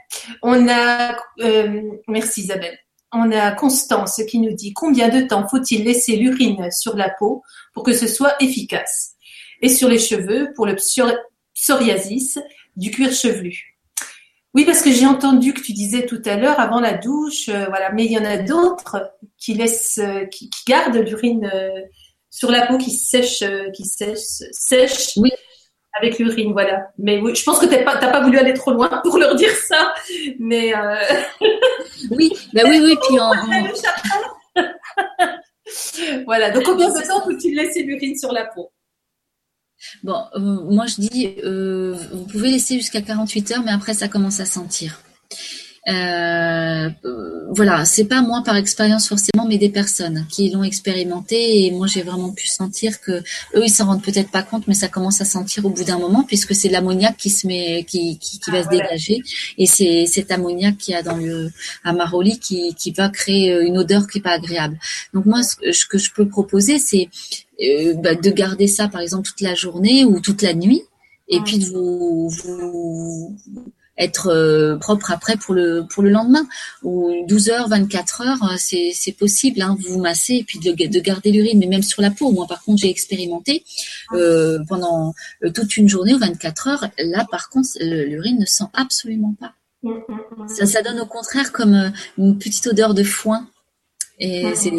on 0.43 0.69
a, 0.69 1.17
euh, 1.41 1.83
merci 2.09 2.43
Isabelle. 2.43 2.79
On 3.13 3.31
a 3.33 3.53
Constance 3.53 4.23
qui 4.29 4.39
nous 4.39 4.55
dit 4.55 4.73
combien 4.73 5.09
de 5.09 5.27
temps 5.27 5.47
faut-il 5.47 5.85
laisser 5.85 6.17
l'urine 6.17 6.71
sur 6.71 6.97
la 6.97 7.11
peau 7.11 7.43
pour 7.75 7.83
que 7.83 7.93
ce 7.93 8.07
soit 8.07 8.35
efficace? 8.41 9.13
Et 9.61 9.69
sur 9.69 9.89
les 9.89 9.99
cheveux 9.99 10.53
pour 10.57 10.67
le 10.67 10.77
psoriasis 11.55 12.39
du 12.77 12.91
cuir 12.91 13.13
chevelu. 13.13 13.79
Oui, 14.55 14.65
parce 14.65 14.83
que 14.83 14.91
j'ai 14.91 15.07
entendu 15.07 15.55
que 15.55 15.61
tu 15.61 15.73
disais 15.73 16.05
tout 16.05 16.21
à 16.25 16.37
l'heure 16.37 16.59
avant 16.59 16.81
la 16.81 16.95
douche, 16.95 17.49
euh, 17.49 17.67
voilà, 17.67 17.93
mais 17.93 18.05
il 18.05 18.13
y 18.13 18.19
en 18.19 18.25
a 18.25 18.39
d'autres 18.39 19.13
qui 19.39 19.55
laissent, 19.55 19.99
euh, 19.99 20.27
qui, 20.27 20.51
gardent 20.67 20.97
l'urine 20.97 21.51
sur 22.31 22.51
la 22.51 22.67
peau, 22.67 22.77
qui 22.77 22.91
sèche, 22.91 23.45
qui 23.75 23.85
sèche, 23.85 24.19
sèche 24.53 25.13
oui 25.17 25.31
avec 25.99 26.19
l'urine, 26.19 26.53
voilà. 26.53 26.89
Mais 26.99 27.21
oui, 27.21 27.35
je 27.35 27.43
pense 27.43 27.59
que 27.59 27.67
t'as 27.67 27.83
pas, 27.83 27.97
pas 27.97 28.23
voulu 28.23 28.39
aller 28.39 28.55
trop 28.55 28.73
loin 28.73 28.89
pour 29.03 29.19
leur 29.19 29.35
dire 29.35 29.55
ça, 29.55 29.93
mais. 30.39 30.75
Euh... 30.75 30.97
Oui, 32.11 32.33
bah 32.53 32.63
oui, 32.65 32.81
oui, 32.83 32.97
puis 33.07 33.21
en. 33.21 33.33
voilà. 36.27 36.51
Donc 36.51 36.65
combien 36.65 36.89
de 36.89 37.07
temps 37.07 37.23
faut-il 37.23 37.57
laisser 37.57 37.83
l'urine 37.83 38.17
sur 38.17 38.33
la 38.33 38.47
peau? 38.47 38.71
Bon, 40.03 40.25
euh, 40.35 40.39
moi 40.39 40.87
je 40.87 41.01
dis, 41.01 41.35
euh, 41.45 41.97
vous 42.13 42.27
pouvez 42.27 42.51
laisser 42.51 42.77
jusqu'à 42.77 43.03
48 43.03 43.53
heures, 43.53 43.63
mais 43.65 43.73
après 43.73 43.95
ça 43.95 44.09
commence 44.09 44.41
à 44.41 44.47
sentir. 44.47 45.01
Euh, 45.89 46.91
voilà, 47.51 47.85
c'est 47.85 48.05
pas 48.05 48.23
moi 48.23 48.43
par 48.45 48.57
expérience 48.57 49.09
forcément, 49.09 49.47
mais 49.49 49.59
des 49.59 49.69
personnes 49.69 50.27
qui 50.31 50.51
l'ont 50.51 50.63
expérimenté. 50.63 51.67
Et 51.67 51.71
moi, 51.73 51.87
j'ai 51.87 52.03
vraiment 52.03 52.33
pu 52.33 52.47
sentir 52.47 53.01
que 53.01 53.13
eux, 53.55 53.65
ils 53.65 53.71
s'en 53.71 53.87
rendent 53.87 54.03
peut-être 54.03 54.31
pas 54.31 54.43
compte, 54.43 54.69
mais 54.69 54.75
ça 54.75 54.89
commence 54.89 55.21
à 55.21 55.25
sentir 55.25 55.65
au 55.67 55.71
bout 55.71 55.85
d'un 55.85 55.99
moment, 55.99 56.23
puisque 56.23 56.55
c'est 56.55 56.69
l'ammoniac 56.69 57.17
qui 57.17 57.31
se 57.31 57.47
met, 57.47 57.85
qui, 57.85 58.19
qui, 58.19 58.39
qui 58.39 58.51
va 58.51 58.59
ah, 58.59 58.65
se 58.65 58.69
dégager, 58.69 59.19
et 59.59 59.67
c'est 59.67 60.07
cet 60.07 60.31
ammoniac 60.31 60.79
qui 60.79 60.95
a 60.95 61.03
dans 61.03 61.17
le 61.17 61.51
amaroli 61.85 62.39
qui, 62.39 62.75
qui 62.75 62.93
va 62.93 63.09
créer 63.09 63.53
une 63.63 63.77
odeur 63.77 64.07
qui 64.07 64.19
est 64.19 64.23
pas 64.23 64.33
agréable. 64.33 64.79
Donc 65.15 65.27
moi, 65.27 65.43
ce 65.43 65.87
que 65.87 65.99
je 65.99 66.13
peux 66.13 66.29
proposer, 66.29 66.79
c'est 66.79 67.09
euh, 67.61 67.95
bah, 67.95 68.15
de 68.15 68.31
garder 68.31 68.69
ça, 68.69 68.89
par 68.89 69.01
exemple, 69.01 69.29
toute 69.29 69.41
la 69.41 69.55
journée 69.55 70.05
ou 70.05 70.21
toute 70.21 70.43
la 70.43 70.55
nuit, 70.55 70.83
et 71.29 71.41
puis 71.41 71.59
de 71.59 71.67
vous, 71.67 72.29
vous 72.29 73.37
être 74.03 74.29
euh, 74.29 74.77
propre 74.77 75.11
après 75.11 75.37
pour 75.37 75.55
le 75.55 75.85
pour 75.89 76.03
le 76.03 76.11
lendemain. 76.11 76.47
Ou 76.83 77.25
12 77.29 77.51
heures 77.51 77.69
24 77.69 78.23
heures 78.23 78.43
euh, 78.45 78.55
c'est 78.59 78.93
c'est 78.95 79.13
possible 79.13 79.63
hein, 79.63 79.77
vous 79.79 79.95
vous 79.95 80.01
massez 80.01 80.35
et 80.35 80.45
puis 80.45 80.59
de, 80.59 80.73
de 80.73 81.01
garder 81.01 81.31
l'urine 81.31 81.59
mais 81.59 81.67
même 81.67 81.83
sur 81.83 82.03
la 82.03 82.11
peau. 82.11 82.31
Moi 82.33 82.47
par 82.49 82.63
contre 82.63 82.81
j'ai 82.81 82.91
expérimenté 82.91 83.65
euh, 84.13 84.59
pendant 84.69 85.15
toute 85.55 85.77
une 85.77 85.89
journée 85.89 86.15
ou 86.15 86.19
24 86.19 86.69
heures. 86.69 86.87
Là 86.99 87.27
par 87.31 87.49
contre 87.49 87.69
l'urine 87.81 88.39
ne 88.39 88.47
sent 88.47 88.65
absolument 88.75 89.35
pas. 89.39 89.55
Ça 90.49 90.67
ça 90.67 90.83
donne 90.83 91.01
au 91.01 91.07
contraire 91.07 91.53
comme 91.53 91.93
une 92.19 92.39
petite 92.39 92.67
odeur 92.69 92.95
de 92.95 93.03
foin 93.03 93.49
Et 94.19 94.55
c'est 94.55 94.73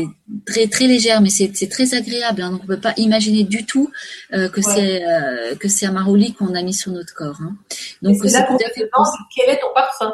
très 0.45 0.67
très 0.67 0.85
légère, 0.85 1.21
mais 1.21 1.29
c'est 1.29 1.69
très 1.69 1.93
agréable. 1.93 2.41
Hein. 2.41 2.51
donc 2.51 2.61
on 2.63 2.67
peut 2.67 2.79
pas 2.79 2.93
imaginer 2.97 3.43
du 3.43 3.65
tout 3.65 3.91
euh, 4.33 4.47
que 4.47 4.61
c'est 4.61 5.03
euh, 5.05 5.55
que 5.55 5.67
c'est 5.67 5.85
un 5.85 5.91
maroli 5.91 6.33
qu'on 6.33 6.53
a 6.55 6.61
mis 6.61 6.73
sur 6.73 6.91
notre 6.91 7.13
corps. 7.13 7.39
Hein. 7.41 7.55
Donc 8.01 8.17
c'est 8.21 8.31
là 8.31 8.43
qu'on 8.43 8.57
te 8.57 8.63
demande 8.63 9.07
quel 9.35 9.49
est 9.49 9.59
ton 9.59 9.73
parfum. 9.73 10.13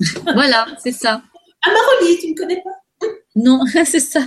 voilà, 0.34 0.66
c'est 0.82 0.92
ça. 0.92 1.22
Un 1.62 1.72
maroli, 1.72 2.18
tu 2.20 2.30
ne 2.30 2.34
connais 2.36 2.62
pas? 2.62 3.06
Non, 3.36 3.64
c'est 3.84 4.00
ça. 4.00 4.20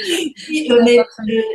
Euh, 0.00 1.04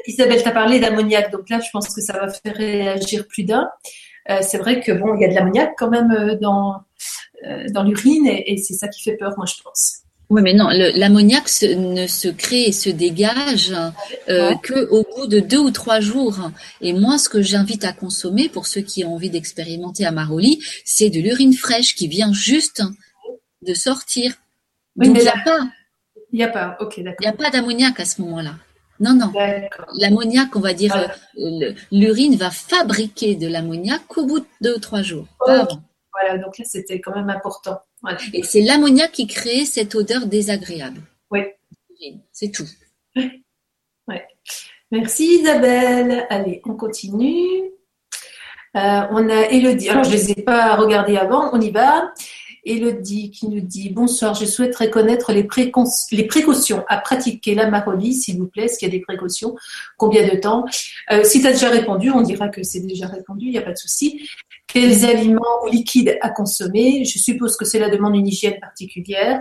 Isabelle, 0.08 0.42
tu 0.42 0.48
as 0.48 0.52
parlé 0.52 0.80
d'ammoniac, 0.80 1.32
donc 1.32 1.50
là, 1.50 1.60
je 1.60 1.70
pense 1.74 1.94
que 1.94 2.02
ça 2.02 2.14
va 2.14 2.30
faire 2.30 2.56
réagir 2.56 3.28
plus 3.28 3.44
d'un. 3.44 3.70
c'est 4.42 4.58
vrai 4.58 4.80
que 4.80 4.94
bon, 4.94 5.16
il 5.16 5.22
y 5.22 5.26
a 5.26 5.28
de 5.28 5.34
l'ammoniac 5.34 5.74
quand 5.78 5.90
même 5.90 6.38
dans, 6.42 6.76
dans 7.72 7.84
l'urine 7.84 8.28
et 8.28 8.56
c'est 8.58 8.76
ça 8.76 8.88
qui 8.88 9.02
fait 9.02 9.18
peur, 9.18 9.34
moi, 9.36 9.46
je 9.46 9.62
pense. 9.62 10.04
Oui, 10.30 10.44
mais 10.44 10.54
non, 10.54 10.70
l'ammoniac 10.70 11.46
ne 11.64 12.06
se 12.06 12.28
crée 12.28 12.66
et 12.66 12.72
se 12.72 12.92
dégage 12.92 13.74
euh, 14.30 14.54
que 14.62 14.88
au 14.90 15.04
bout 15.04 15.26
de 15.26 15.40
deux 15.40 15.58
ou 15.58 15.72
trois 15.72 16.00
jours. 16.00 16.52
Et 16.82 16.94
moi, 16.94 17.18
ce 17.18 17.30
que 17.30 17.42
j'invite 17.42 17.84
à 17.84 17.94
consommer 17.94 18.48
pour 18.48 18.68
ceux 18.68 18.82
qui 18.82 19.04
ont 19.04 19.16
envie 19.16 19.32
d'expérimenter 19.32 20.06
à 20.06 20.12
Maroli, 20.12 20.64
c'est 20.86 21.10
de 21.10 21.20
l'urine 21.20 21.54
fraîche 21.54 21.96
qui 21.96 22.08
vient 22.08 22.32
juste 22.32 22.84
de 23.64 23.74
sortir. 23.74 24.34
Oui, 24.98 25.10
mais 25.10 25.20
il 25.20 25.24
n'y 25.24 25.30
a 25.30 25.44
pas. 25.44 25.68
Il 26.32 26.36
n'y 26.36 26.44
a 26.44 26.48
pas, 26.48 26.78
ok, 26.80 27.00
d'accord. 27.00 27.18
Il 27.22 27.24
n'y 27.24 27.28
a 27.28 27.34
pas 27.34 27.50
d'ammoniac 27.50 28.00
à 28.00 28.06
ce 28.06 28.22
moment-là. 28.22 28.54
Non, 29.00 29.16
non. 29.16 29.32
L'ammoniac, 29.98 30.56
on 30.56 30.60
va 30.60 30.74
dire, 30.74 30.96
euh, 31.40 31.74
l'urine 31.92 32.36
va 32.36 32.52
fabriquer 32.52 33.34
de 33.34 33.48
l'ammoniac 33.48 34.16
au 34.16 34.28
bout 34.28 34.40
de 34.42 34.46
deux 34.62 34.76
ou 34.76 34.80
trois 34.80 35.02
jours. 35.02 35.26
Voilà, 36.12 36.38
donc 36.38 36.58
là, 36.60 36.66
c'était 36.66 37.00
quand 37.00 37.16
même 37.16 37.30
important. 37.30 37.80
Et 38.34 38.44
c'est 38.44 38.62
l'ammoniac 38.62 39.12
qui 39.12 39.28
crée 39.28 39.66
cette 39.66 39.96
odeur 39.96 40.26
désagréable. 40.26 41.02
Oui. 41.32 41.42
C'est 42.32 42.52
tout. 42.52 42.68
Ouais. 44.08 44.26
Merci 44.92 45.40
Isabelle. 45.42 46.26
Allez, 46.30 46.62
on 46.66 46.76
continue. 46.76 47.62
Euh, 48.78 49.02
on 49.12 49.30
a 49.30 49.50
Elodie. 49.50 49.90
Alors, 49.90 50.04
je 50.04 50.12
ne 50.12 50.16
les 50.16 50.32
ai 50.32 50.36
pas 50.36 50.76
regardés 50.76 51.18
avant. 51.18 51.50
On 51.54 51.60
y 51.60 51.72
va. 51.72 52.14
Elodie 52.66 53.32
qui 53.32 53.48
nous 53.48 53.62
dit 53.62 53.90
Bonsoir, 53.90 54.34
je 54.34 54.46
souhaiterais 54.46 54.90
connaître 54.90 55.32
les, 55.34 55.48
les 56.12 56.24
précautions 56.28 56.86
à 56.88 56.98
pratiquer 56.98 57.56
la 57.56 57.70
marolie, 57.70 58.14
s'il 58.14 58.38
vous 58.38 58.48
plaît. 58.48 58.66
Est-ce 58.66 58.78
qu'il 58.78 58.88
y 58.88 58.92
a 58.92 58.96
des 58.96 59.02
précautions? 59.02 59.56
Combien 59.98 60.28
de 60.28 60.38
temps? 60.40 60.66
Euh, 61.12 61.24
Si 61.24 61.42
tu 61.42 61.48
as 61.48 61.52
déjà 61.52 61.70
répondu, 61.70 62.12
on 62.12 62.22
dira 62.22 62.50
que 62.50 62.64
c'est 62.64 62.82
déjà 62.82 63.08
répondu, 63.08 63.46
il 63.46 63.52
n'y 63.52 63.58
a 63.58 63.62
pas 63.62 63.74
de 63.74 63.78
souci. 63.78 64.30
Quels 64.72 65.04
aliments 65.06 65.64
ou 65.64 65.70
liquides 65.70 66.18
à 66.22 66.30
consommer 66.30 67.04
Je 67.04 67.18
suppose 67.18 67.58
que 67.58 67.66
cela 67.66 67.90
demande 67.90 68.16
une 68.16 68.28
hygiène 68.28 68.60
particulière. 68.60 69.40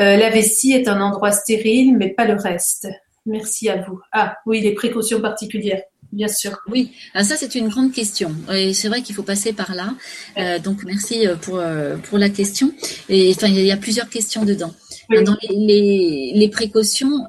Euh, 0.00 0.16
la 0.16 0.28
vessie 0.28 0.72
est 0.72 0.88
un 0.88 1.00
endroit 1.00 1.30
stérile, 1.30 1.96
mais 1.96 2.08
pas 2.08 2.24
le 2.24 2.34
reste. 2.34 2.88
Merci 3.26 3.68
à 3.68 3.80
vous. 3.82 4.00
Ah 4.12 4.36
oui, 4.44 4.60
les 4.60 4.74
précautions 4.74 5.20
particulières. 5.20 5.82
Bien 6.10 6.28
sûr. 6.28 6.58
Oui, 6.68 6.92
ah, 7.14 7.24
ça 7.24 7.36
c'est 7.36 7.54
une 7.54 7.68
grande 7.68 7.92
question. 7.92 8.34
Et 8.52 8.74
c'est 8.74 8.88
vrai 8.88 9.02
qu'il 9.02 9.14
faut 9.14 9.22
passer 9.22 9.52
par 9.52 9.74
là. 9.74 9.94
Euh, 10.36 10.58
donc 10.58 10.84
merci 10.84 11.26
euh, 11.26 11.36
pour, 11.36 11.62
pour 12.08 12.18
la 12.18 12.28
question. 12.28 12.72
Et 13.08 13.32
enfin, 13.36 13.48
il 13.48 13.60
y 13.60 13.72
a 13.72 13.76
plusieurs 13.76 14.08
questions 14.08 14.44
dedans. 14.44 14.74
Dans 15.10 15.36
les, 15.42 16.32
les, 16.34 16.48
précautions, 16.48 17.26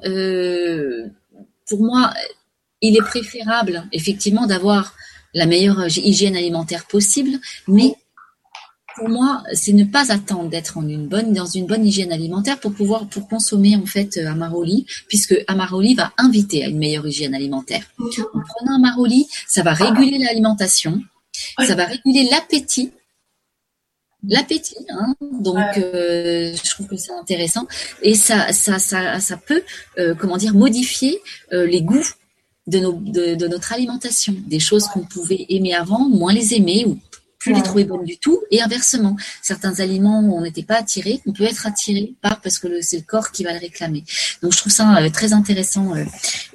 pour 1.68 1.82
moi, 1.82 2.12
il 2.80 2.96
est 2.96 3.02
préférable 3.02 3.84
effectivement 3.92 4.46
d'avoir 4.46 4.94
la 5.36 5.46
meilleure 5.46 5.86
hygiène 5.98 6.34
alimentaire 6.34 6.86
possible, 6.86 7.38
mais 7.68 7.94
pour 8.96 9.10
moi, 9.10 9.42
c'est 9.52 9.74
ne 9.74 9.84
pas 9.84 10.10
attendre 10.10 10.48
d'être 10.48 10.78
en 10.78 10.88
une 10.88 11.06
bonne, 11.06 11.34
dans 11.34 11.44
une 11.44 11.66
bonne 11.66 11.84
hygiène 11.84 12.10
alimentaire 12.10 12.58
pour 12.58 12.72
pouvoir, 12.72 13.06
pour 13.06 13.28
consommer 13.28 13.76
en 13.76 13.84
fait 13.84 14.16
Amaroli, 14.16 14.86
puisque 15.08 15.34
Amaroli 15.46 15.94
va 15.94 16.12
inviter 16.16 16.64
à 16.64 16.68
une 16.68 16.78
meilleure 16.78 17.06
hygiène 17.06 17.34
alimentaire. 17.34 17.84
En 17.98 18.40
prenant 18.40 18.76
Amaroli, 18.76 19.28
ça 19.46 19.62
va 19.62 19.74
réguler 19.74 20.18
l'alimentation, 20.18 21.02
ça 21.58 21.74
va 21.74 21.84
réguler 21.84 22.26
l'appétit, 22.30 22.92
l'appétit, 24.26 24.86
hein. 24.88 25.14
donc 25.20 25.76
euh, 25.76 26.54
je 26.56 26.70
trouve 26.70 26.86
que 26.86 26.96
c'est 26.96 27.12
intéressant 27.12 27.66
et 28.00 28.14
ça, 28.14 28.50
ça, 28.54 28.78
ça, 28.78 29.20
ça 29.20 29.36
peut, 29.36 29.62
euh, 29.98 30.14
comment 30.14 30.38
dire, 30.38 30.54
modifier 30.54 31.20
euh, 31.52 31.66
les 31.66 31.82
goûts 31.82 32.08
de, 32.66 32.78
nos, 32.78 32.92
de, 32.92 33.46
notre 33.46 33.72
alimentation. 33.72 34.34
Des 34.46 34.60
choses 34.60 34.86
qu'on 34.88 35.04
pouvait 35.04 35.46
aimer 35.48 35.74
avant, 35.74 36.08
moins 36.08 36.32
les 36.32 36.54
aimer 36.54 36.84
ou 36.86 36.98
plus 37.38 37.54
les 37.54 37.62
trouver 37.62 37.84
bonnes 37.84 38.04
du 38.04 38.18
tout. 38.18 38.40
Et 38.50 38.60
inversement, 38.60 39.16
certains 39.42 39.80
aliments 39.80 40.20
où 40.20 40.36
on 40.36 40.40
n'était 40.40 40.62
pas 40.62 40.76
attiré, 40.76 41.20
on 41.26 41.32
peut 41.32 41.44
être 41.44 41.66
attiré 41.66 42.14
par 42.20 42.40
parce 42.40 42.58
que 42.58 42.80
c'est 42.80 42.98
le 42.98 43.04
corps 43.04 43.30
qui 43.30 43.44
va 43.44 43.52
le 43.52 43.60
réclamer. 43.60 44.04
Donc 44.42 44.52
je 44.52 44.58
trouve 44.58 44.72
ça 44.72 44.96
euh, 44.96 45.10
très 45.10 45.32
intéressant 45.32 45.94
euh, 45.94 46.04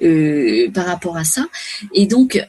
euh, 0.02 0.70
par 0.72 0.86
rapport 0.86 1.16
à 1.16 1.24
ça. 1.24 1.46
Et 1.94 2.06
donc, 2.06 2.44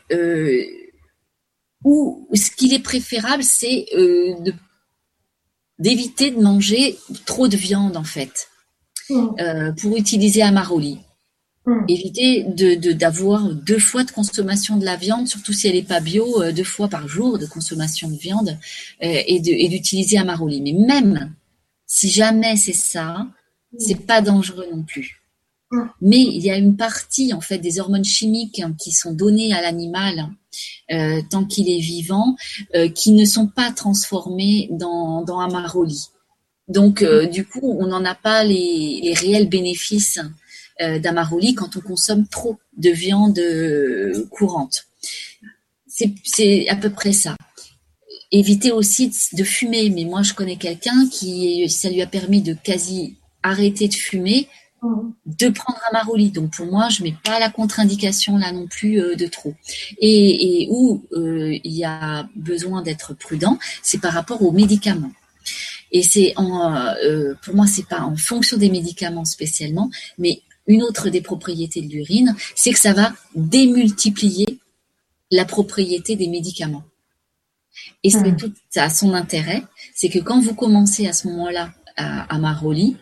où, 1.84 2.28
ce 2.34 2.52
qu'il 2.52 2.74
est 2.74 2.84
préférable, 2.84 3.44
c'est 3.44 3.86
de 3.96 4.54
d'éviter 5.80 6.32
de 6.32 6.40
manger 6.40 6.98
trop 7.26 7.48
de 7.48 7.58
viande 7.58 7.98
en 7.98 8.04
fait, 8.04 8.48
pour 9.78 9.98
utiliser 9.98 10.42
Amaroli. 10.42 11.00
Hmm. 11.66 11.86
Éviter 11.88 12.44
de, 12.44 12.92
d'avoir 12.92 13.54
deux 13.54 13.80
fois 13.80 14.04
de 14.04 14.12
consommation 14.12 14.76
de 14.76 14.84
la 14.84 14.98
viande, 14.98 15.30
surtout 15.30 15.54
si 15.54 15.70
elle 15.70 15.76
n'est 15.76 15.84
pas 15.84 16.02
bio, 16.02 16.42
euh, 16.42 16.52
deux 16.52 16.66
fois 16.66 16.90
par 16.90 17.08
jour 17.08 17.40
de 17.40 17.46
consommation 17.46 18.10
de 18.10 18.18
viande 18.18 18.58
euh, 19.02 19.22
et, 19.28 19.40
de, 19.40 19.50
et 19.50 19.70
d'utiliser 19.70 20.18
Amaroli. 20.18 20.62
Mais 20.62 20.74
même 20.74 21.34
si 21.88 22.10
jamais 22.10 22.58
c'est 22.58 22.74
ça, 22.74 23.28
c'est 23.78 24.06
pas 24.06 24.22
dangereux 24.22 24.68
non 24.74 24.84
plus. 24.84 25.22
Hmm. 25.72 25.86
Mais 26.02 26.20
il 26.20 26.42
y 26.42 26.52
a 26.52 26.58
une 26.58 26.76
partie 26.76 27.32
en 27.32 27.40
fait 27.40 27.60
des 27.60 27.80
hormones 27.80 28.04
chimiques 28.04 28.60
hein, 28.60 28.76
qui 28.78 28.92
sont 28.92 29.14
données 29.14 29.54
à 29.54 29.62
l'animal 29.62 30.32
euh, 30.92 31.22
tant 31.30 31.46
qu'il 31.46 31.70
est 31.70 31.80
vivant, 31.80 32.36
qui 32.94 33.14
ne 33.14 33.24
sont 33.24 33.48
pas 33.48 33.72
transformées 33.72 34.68
dans, 34.72 35.22
dans 35.24 35.40
Amaroli. 35.40 36.08
Donc 36.68 37.02
hmm. 37.02 37.28
du 37.28 37.46
coup, 37.46 37.78
on 37.80 37.88
n'en 37.88 38.04
a 38.04 38.16
pas 38.16 38.44
les, 38.44 39.00
les 39.02 39.14
réels 39.14 39.48
bénéfices 39.48 40.20
d'amaroli 40.80 41.54
quand 41.54 41.78
on 41.78 41.82
consomme 41.82 42.28
trop 42.28 42.58
de 42.78 42.90
viande 42.90 43.40
euh, 43.40 44.28
courante. 44.32 44.86
C'est 45.88 46.68
à 46.70 46.76
peu 46.76 46.90
près 46.90 47.14
ça. 47.14 47.36
Éviter 48.32 48.72
aussi 48.72 49.12
de 49.34 49.44
fumer. 49.44 49.92
Mais 49.92 50.06
moi, 50.06 50.24
je 50.24 50.34
connais 50.34 50.56
quelqu'un 50.56 51.08
qui, 51.12 51.70
ça 51.70 51.90
lui 51.90 52.02
a 52.02 52.08
permis 52.08 52.42
de 52.42 52.54
quasi 52.54 53.18
arrêter 53.44 53.88
de 53.88 53.94
fumer, 53.94 54.48
mmh. 54.82 54.88
de 55.40 55.50
prendre 55.50 55.80
un 55.88 55.94
maroli. 55.94 56.32
Donc 56.32 56.56
pour 56.56 56.66
moi, 56.66 56.90
je 56.90 57.04
mets 57.04 57.16
pas 57.24 57.40
la 57.40 57.52
contre-indication 57.52 58.38
là 58.38 58.52
non 58.52 58.66
plus 58.66 59.00
euh, 59.00 59.16
de 59.16 59.28
trop. 59.28 59.54
Et, 60.00 60.68
où 60.72 61.06
il 61.12 61.62
y 61.72 61.86
a 61.86 62.28
besoin 62.36 62.82
d'être 62.82 63.14
prudent, 63.14 63.60
c'est 63.84 64.02
par 64.02 64.14
rapport 64.14 64.42
aux 64.42 64.52
médicaments. 64.52 65.12
Et 65.92 66.02
c'est 66.02 66.34
en, 66.38 66.96
pour 67.44 67.54
moi, 67.54 67.68
c'est 67.68 67.88
pas 67.88 68.02
en 68.02 68.16
fonction 68.16 68.58
des 68.58 68.70
médicaments 68.70 69.26
spécialement, 69.26 69.92
mais 70.18 70.42
une 70.68 70.84
autre 70.84 71.10
des 71.10 71.22
propriétés 71.22 71.82
de 71.82 71.90
l'urine, 71.90 72.36
c'est 72.56 72.72
que 72.72 72.80
ça 72.80 72.94
va 72.94 73.14
démultiplier 73.36 74.60
la 75.32 75.46
propriété 75.46 76.16
des 76.16 76.28
médicaments. 76.28 76.84
Et 78.04 78.10
c'est 78.10 78.32
hmm. 78.32 78.38
tout 78.38 78.54
ça 78.70 78.90
son 78.90 79.14
intérêt, 79.14 79.64
c'est 79.96 80.10
que 80.10 80.20
quand 80.20 80.40
vous 80.40 80.54
commencez 80.54 81.08
à 81.08 81.14
ce 81.14 81.28
moment-là 81.28 81.74
à, 81.98 82.34
à 82.34 82.38
Maroli, 82.38 82.98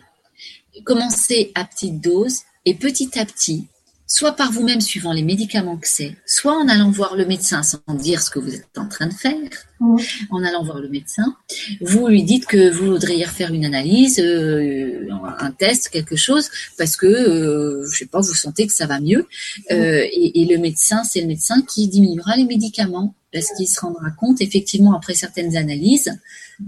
commencez 0.84 1.52
à 1.54 1.64
petite 1.64 2.00
dose 2.00 2.40
et 2.64 2.74
petit 2.74 3.18
à 3.18 3.26
petit, 3.26 3.66
soit 4.12 4.32
par 4.32 4.52
vous-même 4.52 4.82
suivant 4.82 5.14
les 5.14 5.22
médicaments 5.22 5.78
que 5.78 5.88
c'est, 5.88 6.14
soit 6.26 6.52
en 6.52 6.68
allant 6.68 6.90
voir 6.90 7.16
le 7.16 7.24
médecin 7.24 7.62
sans 7.62 7.80
dire 7.94 8.20
ce 8.20 8.28
que 8.28 8.38
vous 8.38 8.54
êtes 8.54 8.76
en 8.76 8.86
train 8.86 9.06
de 9.06 9.14
faire, 9.14 9.32
en 9.80 10.44
allant 10.44 10.62
voir 10.62 10.80
le 10.80 10.90
médecin, 10.90 11.34
vous 11.80 12.06
lui 12.08 12.22
dites 12.22 12.44
que 12.44 12.70
vous 12.70 12.92
voudriez 12.92 13.24
refaire 13.24 13.54
une 13.54 13.64
analyse, 13.64 14.20
euh, 14.20 15.08
un 15.38 15.50
test, 15.50 15.88
quelque 15.88 16.16
chose, 16.16 16.50
parce 16.76 16.94
que, 16.94 17.06
euh, 17.06 17.86
je 17.90 18.00
sais 18.00 18.06
pas, 18.06 18.20
vous 18.20 18.34
sentez 18.34 18.66
que 18.66 18.74
ça 18.74 18.84
va 18.86 19.00
mieux, 19.00 19.26
euh, 19.70 20.04
et, 20.12 20.42
et, 20.42 20.44
le 20.44 20.58
médecin, 20.58 21.04
c'est 21.04 21.22
le 21.22 21.26
médecin 21.26 21.62
qui 21.62 21.88
diminuera 21.88 22.36
les 22.36 22.44
médicaments, 22.44 23.14
parce 23.32 23.50
qu'il 23.56 23.66
se 23.66 23.80
rendra 23.80 24.10
compte, 24.10 24.42
effectivement, 24.42 24.94
après 24.94 25.14
certaines 25.14 25.56
analyses, 25.56 26.12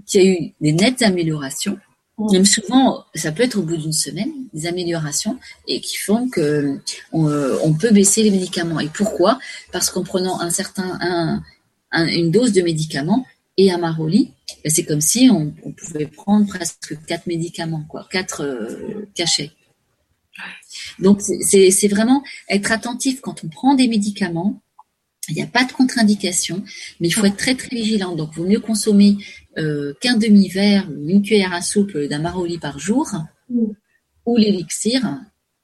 qu'il 0.07 0.23
y 0.23 0.27
a 0.27 0.31
eu 0.31 0.53
des 0.63 0.73
nettes 0.73 1.03
améliorations, 1.03 1.79
même 2.19 2.45
souvent, 2.45 3.05
ça 3.15 3.33
peut 3.33 3.43
être 3.43 3.57
au 3.57 3.63
bout 3.63 3.77
d'une 3.77 3.93
semaine, 3.93 4.33
des 4.53 4.67
améliorations 4.67 5.39
et 5.67 5.81
qui 5.81 5.97
font 5.97 6.29
que 6.29 6.79
on, 7.13 7.75
peut 7.75 7.91
baisser 7.91 8.23
les 8.23 8.31
médicaments. 8.31 8.81
Et 8.81 8.89
pourquoi? 8.89 9.39
Parce 9.73 9.91
qu'en 9.91 10.05
prenant 10.05 10.41
un 10.41 10.51
certain, 10.51 10.99
un, 11.01 12.07
une 12.07 12.31
dose 12.31 12.53
de 12.53 12.63
médicaments 12.63 13.27
et 13.57 13.73
un 13.73 13.79
maroli, 13.79 14.33
ben, 14.63 14.71
c'est 14.71 14.85
comme 14.85 15.01
si 15.01 15.29
on, 15.31 15.53
pouvait 15.73 16.07
prendre 16.07 16.47
presque 16.47 16.97
quatre 17.07 17.27
médicaments, 17.27 17.85
quoi, 17.89 18.07
quatre 18.11 18.43
euh, 18.43 19.09
cachets. 19.15 19.51
Donc 20.99 21.21
c'est 21.21 21.89
vraiment 21.89 22.23
être 22.49 22.73
attentif 22.73 23.21
quand 23.21 23.45
on 23.45 23.49
prend 23.49 23.75
des 23.75 23.89
médicaments. 23.89 24.61
Il 25.29 25.37
n'y 25.37 25.43
a 25.43 25.47
pas 25.47 25.65
de 25.65 25.73
contre-indication, 25.73 26.63
mais 27.01 27.09
il 27.09 27.11
faut 27.13 27.25
être 27.25 27.39
très 27.39 27.55
très 27.55 27.75
vigilant. 27.75 28.15
Donc, 28.15 28.33
il 28.35 28.41
vaut 28.41 28.47
mieux 28.47 28.61
consommer 28.61 29.17
euh, 29.17 29.44
qu'un 30.01 30.17
demi-verre 30.17 30.89
ou 30.91 31.09
une 31.09 31.23
cuillère 31.23 31.53
à 31.53 31.63
soupe 31.63 31.97
d'un 31.97 32.19
maroli 32.19 32.59
par 32.59 32.79
jour. 32.79 33.09
ou 34.27 34.37
l'élixir. 34.37 35.01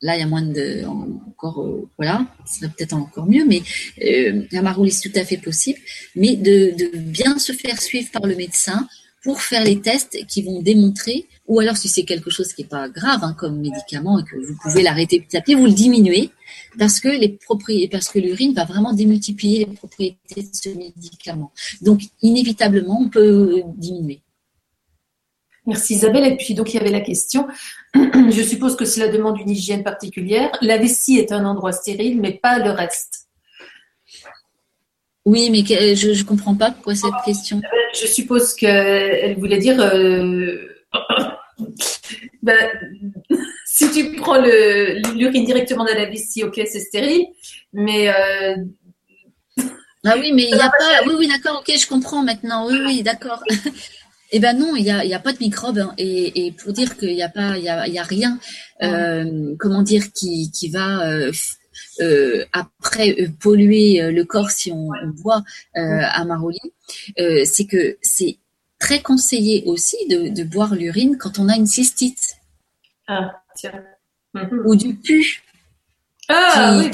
Là, 0.03 0.17
il 0.17 0.21
y 0.21 0.23
a 0.23 0.27
moins 0.27 0.43
de 0.43 0.85
encore 0.87 1.63
euh, 1.63 1.87
voilà, 1.99 2.27
ça 2.47 2.61
serait 2.61 2.73
peut-être 2.75 2.95
encore 2.95 3.27
mieux, 3.27 3.45
mais 3.45 3.63
euh, 4.03 4.45
la 4.51 4.63
maroulie 4.63 4.91
c'est 4.91 5.11
tout 5.11 5.19
à 5.19 5.25
fait 5.25 5.37
possible. 5.37 5.79
Mais 6.17 6.37
de, 6.37 6.75
de 6.75 6.97
bien 6.97 7.39
se 7.39 7.53
faire 7.53 7.81
suivre 7.81 8.11
par 8.11 8.27
le 8.27 8.35
médecin 8.35 8.89
pour 9.23 9.43
faire 9.43 9.65
les 9.65 9.81
tests 9.81 10.27
qui 10.27 10.43
vont 10.43 10.63
démontrer, 10.63 11.27
ou 11.47 11.61
alors 11.61 11.77
si 11.77 11.89
c'est 11.89 12.05
quelque 12.05 12.31
chose 12.31 12.53
qui 12.53 12.63
n'est 12.63 12.69
pas 12.69 12.89
grave 12.89 13.21
hein, 13.23 13.35
comme 13.39 13.61
médicament 13.61 14.19
et 14.19 14.25
que 14.25 14.37
vous 14.37 14.57
pouvez 14.63 14.83
l'arrêter 14.83 15.21
petit 15.21 15.37
à 15.37 15.57
vous 15.57 15.67
le 15.67 15.73
diminuez 15.73 16.31
parce 16.79 17.01
que 17.01 17.09
les 17.09 17.29
propriétés, 17.29 17.89
parce 17.89 18.09
que 18.09 18.19
l'urine 18.19 18.55
va 18.55 18.65
vraiment 18.65 18.93
démultiplier 18.93 19.67
les 19.67 19.75
propriétés 19.75 20.43
de 20.43 20.49
ce 20.53 20.71
médicament. 20.71 21.53
Donc 21.83 22.01
inévitablement, 22.23 22.99
on 23.01 23.09
peut 23.09 23.63
diminuer. 23.77 24.23
Merci 25.67 25.95
Isabelle. 25.95 26.33
Et 26.33 26.37
puis 26.37 26.55
donc 26.55 26.73
il 26.73 26.79
y 26.79 26.81
avait 26.81 26.91
la 26.91 27.01
question. 27.01 27.47
Je 27.95 28.43
suppose 28.43 28.77
que 28.77 28.85
cela 28.85 29.09
demande 29.09 29.39
une 29.39 29.51
hygiène 29.51 29.83
particulière. 29.83 30.51
La 30.63 30.79
vessie 30.79 31.19
est 31.19 31.33
un 31.33 31.45
endroit 31.45 31.73
stérile, 31.73 32.21
mais 32.21 32.33
pas 32.33 32.59
le 32.59 32.71
reste. 32.71 33.20
Oui, 35.27 35.51
mais 35.51 35.65
je 35.95 36.19
ne 36.19 36.25
comprends 36.25 36.55
pas 36.55 36.71
pourquoi 36.71 36.95
cette 36.95 37.11
question. 37.25 37.61
Je 37.95 38.07
suppose 38.07 38.55
qu'elle 38.55 39.39
voulait 39.39 39.59
dire. 39.59 39.81
Euh, 39.81 40.67
ben, 42.43 42.71
si 43.67 43.91
tu 43.91 44.17
prends 44.17 44.41
l'urine 44.41 45.45
directement 45.45 45.85
dans 45.85 45.95
la 45.95 46.07
vessie, 46.07 46.43
ok, 46.45 46.61
c'est 46.67 46.81
stérile, 46.81 47.27
mais. 47.73 48.09
Euh, 48.09 48.57
ah 50.05 50.15
oui, 50.19 50.33
mais 50.33 50.45
il 50.45 50.55
n'y 50.55 50.61
a 50.61 50.71
pas. 50.71 51.05
Oui, 51.07 51.15
oui, 51.19 51.29
d'accord, 51.29 51.61
ok, 51.61 51.77
je 51.79 51.87
comprends 51.87 52.23
maintenant. 52.23 52.67
Oui, 52.67 52.79
oui, 52.87 53.03
d'accord. 53.03 53.43
Eh 54.33 54.39
ben 54.39 54.57
non, 54.57 54.77
il 54.77 54.85
n'y 54.85 54.91
a, 54.91 55.05
y 55.05 55.15
a 55.15 55.19
pas 55.19 55.33
de 55.33 55.39
microbes 55.41 55.79
hein. 55.79 55.93
et, 55.99 56.55
pour 56.63 56.73
dire 56.73 56.97
qu'il 56.97 57.15
n'y 57.15 57.23
a 57.23 57.29
pas, 57.29 57.59
il 57.59 57.65
y 57.65 57.69
a, 57.69 57.89
y 57.89 57.99
a, 57.99 58.03
rien, 58.05 58.39
euh, 58.83 59.57
comment 59.59 59.83
dire, 59.83 60.13
qui, 60.13 60.53
qui 60.53 60.69
va 60.69 61.01
euh, 61.01 61.33
euh, 61.33 61.33
après 62.53 63.17
polluer 63.41 64.11
le 64.11 64.25
corps 64.25 64.51
si 64.51 64.73
on, 64.73 64.91
boit 65.23 65.43
à 65.75 66.25
Maroli, 66.25 66.61
c'est 67.17 67.67
que 67.67 67.97
c'est 68.03 68.39
très 68.81 69.03
conseillé 69.03 69.63
aussi 69.67 69.97
de, 70.09 70.43
boire 70.43 70.75
l'urine 70.75 71.17
quand 71.19 71.39
on 71.39 71.49
a 71.49 71.55
une 71.55 71.67
cystite. 71.67 72.37
Ah, 73.07 73.43
tiens. 73.55 73.85
Ou 74.65 74.75
du 74.75 74.95
pu. 74.95 75.43
Ah, 76.33 76.79
oui, 76.79 76.91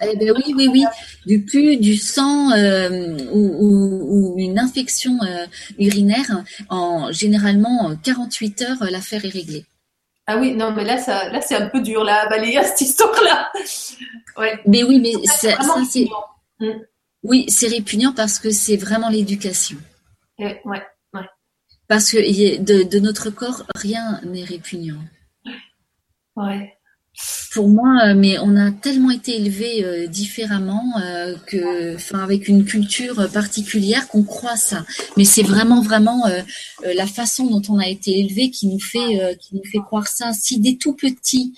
eh 0.00 0.16
ben 0.16 0.32
oui, 0.32 0.52
oui, 0.56 0.68
oui, 0.72 0.84
du 1.26 1.44
pu, 1.44 1.76
du 1.76 1.96
sang 1.96 2.50
euh, 2.50 3.16
ou, 3.32 4.34
une 4.36 4.58
infection 4.58 5.16
euh, 5.22 5.46
urinaire, 5.78 6.42
en 6.68 7.12
généralement 7.12 7.94
48 8.02 8.62
heures, 8.62 8.84
l'affaire 8.90 9.24
est 9.24 9.28
réglée. 9.28 9.64
Ah 10.28 10.36
oui, 10.36 10.54
non, 10.54 10.72
mais 10.72 10.84
là, 10.84 10.98
ça, 10.98 11.30
là, 11.30 11.40
c'est 11.40 11.56
un 11.56 11.68
peu 11.68 11.80
dur 11.80 12.04
là, 12.04 12.22
à 12.22 12.28
balayer 12.28 12.62
cette 12.64 12.82
histoire-là. 12.82 13.50
Ouais. 14.36 14.60
Mais 14.66 14.84
oui, 14.84 15.00
mais 15.00 15.14
ça, 15.26 15.56
c'est, 15.90 16.08
mm. 16.60 16.80
oui, 17.24 17.46
c'est 17.48 17.68
répugnant 17.68 18.12
parce 18.12 18.38
que 18.38 18.50
c'est 18.50 18.76
vraiment 18.76 19.08
l'éducation. 19.08 19.78
Ouais, 20.38 20.60
ouais. 20.64 20.82
Parce 21.88 22.10
que 22.10 22.18
de, 22.60 22.82
de 22.82 22.98
notre 22.98 23.30
corps, 23.30 23.64
rien 23.74 24.20
n'est 24.22 24.44
répugnant. 24.44 25.00
Ouais 26.36 26.77
pour 27.52 27.68
moi, 27.68 27.98
euh, 28.04 28.14
mais 28.14 28.38
on 28.38 28.56
a 28.56 28.70
tellement 28.70 29.10
été 29.10 29.36
élevé 29.36 29.84
euh, 29.84 30.06
différemment 30.06 30.84
euh, 31.02 31.34
que, 31.46 31.96
enfin, 31.96 32.20
avec 32.20 32.48
une 32.48 32.64
culture 32.64 33.28
particulière 33.32 34.06
qu'on 34.08 34.22
croit 34.22 34.56
ça. 34.56 34.84
Mais 35.16 35.24
c'est 35.24 35.42
vraiment, 35.42 35.82
vraiment 35.82 36.24
la 36.84 37.06
façon 37.06 37.46
dont 37.46 37.62
on 37.68 37.78
a 37.78 37.88
été 37.88 38.18
élevé 38.18 38.50
qui 38.50 38.68
nous 38.68 38.80
fait, 38.80 39.36
qui 39.40 39.56
nous 39.56 39.64
fait 39.64 39.78
croire 39.78 40.06
ça. 40.06 40.32
Si 40.32 40.60
des 40.60 40.76
tout 40.76 40.94
petits, 40.94 41.54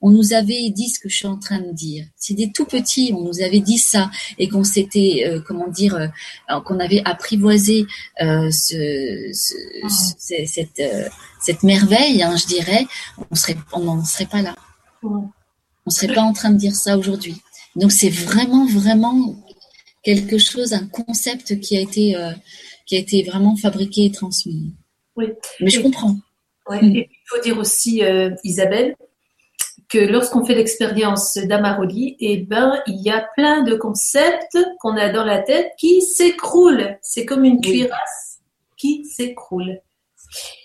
on 0.00 0.10
nous 0.10 0.32
avait 0.32 0.70
dit 0.70 0.88
ce 0.88 0.98
que 0.98 1.08
je 1.08 1.16
suis 1.16 1.26
en 1.26 1.38
train 1.38 1.60
de 1.60 1.72
dire. 1.72 2.06
Si 2.16 2.34
des 2.34 2.52
tout 2.52 2.66
petits, 2.66 3.12
on 3.16 3.22
nous 3.22 3.40
avait 3.40 3.60
dit 3.60 3.78
ça 3.78 4.10
et 4.38 4.48
qu'on 4.48 4.64
s'était, 4.64 5.40
comment 5.46 5.68
dire, 5.68 6.10
qu'on 6.66 6.78
avait 6.78 7.02
apprivoisé 7.04 7.86
ce, 8.20 9.30
ce, 9.32 10.44
cette, 10.46 10.82
cette 11.40 11.62
merveille, 11.62 12.22
hein, 12.22 12.36
je 12.36 12.46
dirais, 12.46 12.86
on 13.30 13.34
serait, 13.34 13.56
on 13.72 13.80
n'en 13.80 14.04
serait 14.04 14.26
pas 14.26 14.42
là. 14.42 14.54
On 15.02 15.30
ne 15.86 15.90
serait 15.90 16.14
pas 16.14 16.22
en 16.22 16.32
train 16.32 16.50
de 16.50 16.58
dire 16.58 16.74
ça 16.74 16.98
aujourd'hui. 16.98 17.36
Donc 17.76 17.92
c'est 17.92 18.10
vraiment, 18.10 18.66
vraiment 18.66 19.36
quelque 20.02 20.38
chose, 20.38 20.72
un 20.72 20.86
concept 20.86 21.60
qui 21.60 21.76
a 21.76 21.80
été, 21.80 22.16
euh, 22.16 22.32
qui 22.86 22.96
a 22.96 22.98
été 22.98 23.22
vraiment 23.22 23.56
fabriqué 23.56 24.06
et 24.06 24.12
transmis. 24.12 24.74
Oui. 25.16 25.26
Mais 25.60 25.70
je 25.70 25.80
comprends. 25.80 26.16
il 26.82 27.06
faut 27.26 27.40
dire 27.42 27.58
aussi, 27.58 28.04
euh, 28.04 28.30
Isabelle, 28.44 28.96
que 29.88 29.98
lorsqu'on 29.98 30.44
fait 30.44 30.54
l'expérience 30.54 31.38
d'Amaroli, 31.38 32.16
eh 32.20 32.38
ben, 32.38 32.80
il 32.86 33.00
y 33.00 33.10
a 33.10 33.26
plein 33.34 33.62
de 33.62 33.74
concepts 33.74 34.58
qu'on 34.80 34.96
a 34.96 35.08
dans 35.08 35.24
la 35.24 35.38
tête 35.38 35.72
qui 35.78 36.02
s'écroulent. 36.02 36.98
C'est 37.02 37.24
comme 37.24 37.44
une 37.44 37.60
cuirasse 37.60 38.40
qui 38.76 39.04
s'écroule. 39.06 39.80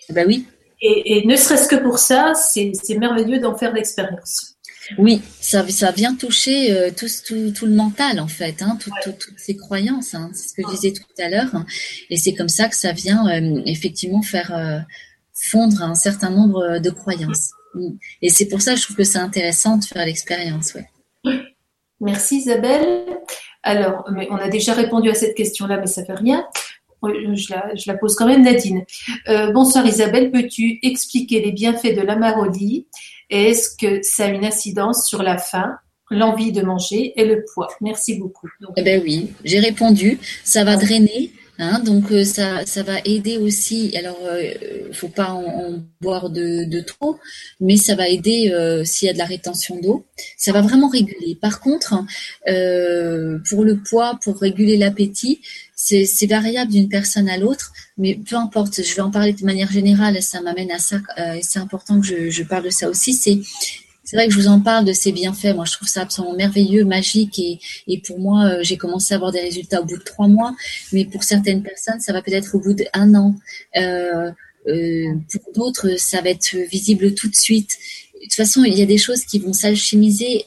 Ben 0.09 0.27
oui. 0.27 0.45
Et, 0.85 1.25
ne 1.25 1.35
serait-ce 1.37 1.69
que 1.69 1.77
pour 1.77 1.97
ça, 1.97 2.33
c'est 2.35 2.73
merveilleux 2.97 3.39
d'en 3.39 3.57
faire 3.57 3.73
l'expérience. 3.73 4.57
Oui, 4.97 5.21
ça, 5.39 5.65
ça 5.69 5.91
vient 5.91 6.13
toucher 6.13 6.73
euh, 6.73 6.91
tout, 6.91 7.07
tout, 7.53 7.65
le 7.65 7.71
mental 7.71 8.19
en 8.19 8.27
fait, 8.27 8.61
hein, 8.61 8.77
toutes 9.01 9.29
ces 9.37 9.55
croyances, 9.55 10.13
hein, 10.13 10.29
c'est 10.33 10.49
ce 10.49 10.53
que 10.55 10.61
je 10.67 10.75
disais 10.75 10.91
tout 10.91 11.03
à 11.23 11.29
l'heure, 11.29 11.55
hein. 11.55 11.65
et 12.09 12.17
c'est 12.17 12.33
comme 12.33 12.49
ça 12.49 12.67
que 12.67 12.75
ça 12.75 12.91
vient 12.91 13.25
euh, 13.29 13.61
effectivement 13.65 14.21
faire 14.21 14.53
euh, 14.53 14.79
fondre 15.33 15.81
un 15.81 15.95
certain 15.95 16.29
nombre 16.29 16.79
de 16.79 16.89
croyances. 16.89 17.51
Et 18.21 18.29
c'est 18.29 18.47
pour 18.47 18.61
ça 18.61 18.73
que 18.73 18.79
je 18.79 18.83
trouve 18.83 18.97
que 18.97 19.05
c'est 19.05 19.19
intéressant 19.19 19.77
de 19.77 19.85
faire 19.85 20.05
l'expérience. 20.05 20.73
Ouais. 20.73 21.39
Merci 22.01 22.39
Isabelle. 22.39 23.05
Alors, 23.63 24.03
on 24.07 24.35
a 24.35 24.49
déjà 24.49 24.73
répondu 24.73 25.09
à 25.09 25.15
cette 25.15 25.35
question-là, 25.35 25.77
mais 25.77 25.87
ça 25.87 26.03
fait 26.03 26.13
rien 26.13 26.45
je 27.11 27.87
la, 27.87 27.97
pose 27.97 28.15
quand 28.15 28.27
même, 28.27 28.43
Nadine. 28.43 28.83
Euh, 29.27 29.51
bonsoir 29.51 29.85
Isabelle, 29.85 30.31
peux-tu 30.31 30.79
expliquer 30.83 31.41
les 31.41 31.51
bienfaits 31.51 31.95
de 31.95 32.01
l'amarodi 32.01 32.87
et 33.29 33.49
est-ce 33.49 33.75
que 33.75 34.01
ça 34.03 34.25
a 34.25 34.29
une 34.29 34.45
incidence 34.45 35.07
sur 35.07 35.23
la 35.23 35.37
faim, 35.37 35.77
l'envie 36.09 36.51
de 36.51 36.61
manger 36.61 37.13
et 37.19 37.25
le 37.25 37.43
poids? 37.53 37.69
Merci 37.81 38.15
beaucoup. 38.15 38.47
eh 38.75 38.81
ben 38.83 39.01
oui, 39.03 39.31
j'ai 39.43 39.59
répondu. 39.59 40.19
Ça 40.43 40.63
va 40.63 40.77
drainer. 40.77 41.31
Hein, 41.59 41.79
donc 41.85 42.11
euh, 42.11 42.23
ça, 42.23 42.65
ça 42.65 42.81
va 42.81 42.97
aider 43.05 43.37
aussi. 43.37 43.95
Alors, 43.95 44.17
il 44.23 44.57
euh, 44.89 44.91
faut 44.93 45.07
pas 45.07 45.29
en, 45.29 45.83
boire 46.01 46.31
de, 46.31 46.81
trop, 46.81 47.19
mais 47.59 47.77
ça 47.77 47.95
va 47.95 48.07
aider 48.07 48.51
s'il 48.85 49.07
y 49.07 49.09
a 49.09 49.13
de 49.13 49.19
la 49.19 49.25
rétention 49.25 49.79
d'eau. 49.79 50.05
Ça 50.37 50.51
va 50.51 50.61
vraiment 50.61 50.89
réguler. 50.89 51.37
Par 51.39 51.59
contre, 51.59 51.93
pour 52.45 53.63
le 53.63 53.79
poids, 53.87 54.19
pour 54.23 54.39
réguler 54.39 54.77
l'appétit, 54.77 55.41
c'est 55.83 56.27
variable 56.27 56.71
d'une 56.71 56.87
personne 56.87 57.27
à 57.27 57.37
l'autre, 57.37 57.73
mais 57.97 58.15
peu 58.15 58.35
importe, 58.35 58.81
je 58.81 58.95
vais 58.95 59.01
en 59.01 59.11
parler 59.11 59.33
de 59.33 59.45
manière 59.45 59.71
générale, 59.71 60.21
ça 60.21 60.39
m'amène 60.41 60.71
à 60.71 60.79
ça, 60.79 61.01
euh, 61.17 61.33
et 61.33 61.41
c'est 61.41 61.59
important 61.59 61.99
que 61.99 62.29
je, 62.29 62.43
parle 62.43 62.63
de 62.63 62.69
ça 62.69 62.89
aussi, 62.89 63.13
c'est 63.13 63.39
c'est 64.05 64.17
vrai 64.17 64.27
que 64.27 64.33
je 64.33 64.39
vous 64.39 64.49
en 64.49 64.59
parle 64.59 64.83
de 64.83 64.91
ces 64.91 65.13
bienfaits. 65.13 65.55
Moi, 65.55 65.63
je 65.63 65.71
trouve 65.71 65.87
ça 65.87 66.01
absolument 66.01 66.35
merveilleux, 66.35 66.83
magique, 66.83 67.39
et, 67.39 67.59
et 67.87 67.99
pour 67.99 68.19
moi, 68.19 68.45
euh, 68.45 68.59
j'ai 68.61 68.75
commencé 68.75 69.13
à 69.13 69.17
avoir 69.17 69.31
des 69.31 69.39
résultats 69.39 69.81
au 69.81 69.85
bout 69.85 69.97
de 69.97 70.03
trois 70.03 70.27
mois, 70.27 70.53
mais 70.91 71.05
pour 71.05 71.23
certaines 71.23 71.63
personnes, 71.63 72.01
ça 72.01 72.11
va 72.11 72.21
peut-être 72.21 72.53
au 72.55 72.59
bout 72.59 72.73
d'un 72.73 73.15
an. 73.15 73.35
Euh, 73.77 74.31
pour 74.65 75.53
d'autres, 75.55 75.97
ça 75.97 76.21
va 76.21 76.29
être 76.29 76.55
visible 76.69 77.13
tout 77.13 77.29
de 77.29 77.35
suite. 77.35 77.77
De 78.15 78.19
toute 78.23 78.33
façon, 78.33 78.63
il 78.63 78.77
y 78.77 78.81
a 78.81 78.85
des 78.85 78.97
choses 78.97 79.23
qui 79.25 79.39
vont 79.39 79.53
s'alchimiser 79.53 80.45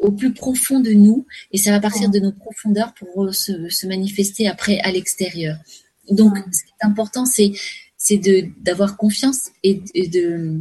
au 0.00 0.12
plus 0.12 0.32
profond 0.32 0.80
de 0.80 0.90
nous 0.90 1.26
et 1.52 1.58
ça 1.58 1.70
va 1.70 1.80
partir 1.80 2.10
de 2.10 2.18
nos 2.18 2.32
profondeurs 2.32 2.94
pour 2.94 3.34
se, 3.34 3.86
manifester 3.86 4.48
après 4.48 4.78
à 4.80 4.90
l'extérieur. 4.90 5.56
Donc, 6.10 6.36
ce 6.52 6.62
qui 6.62 6.72
est 6.80 6.86
important, 6.86 7.26
c'est 7.26 7.52
c'est 7.98 8.20
d'avoir 8.60 8.96
confiance 8.96 9.50
et, 9.64 9.74
de, 9.74 10.60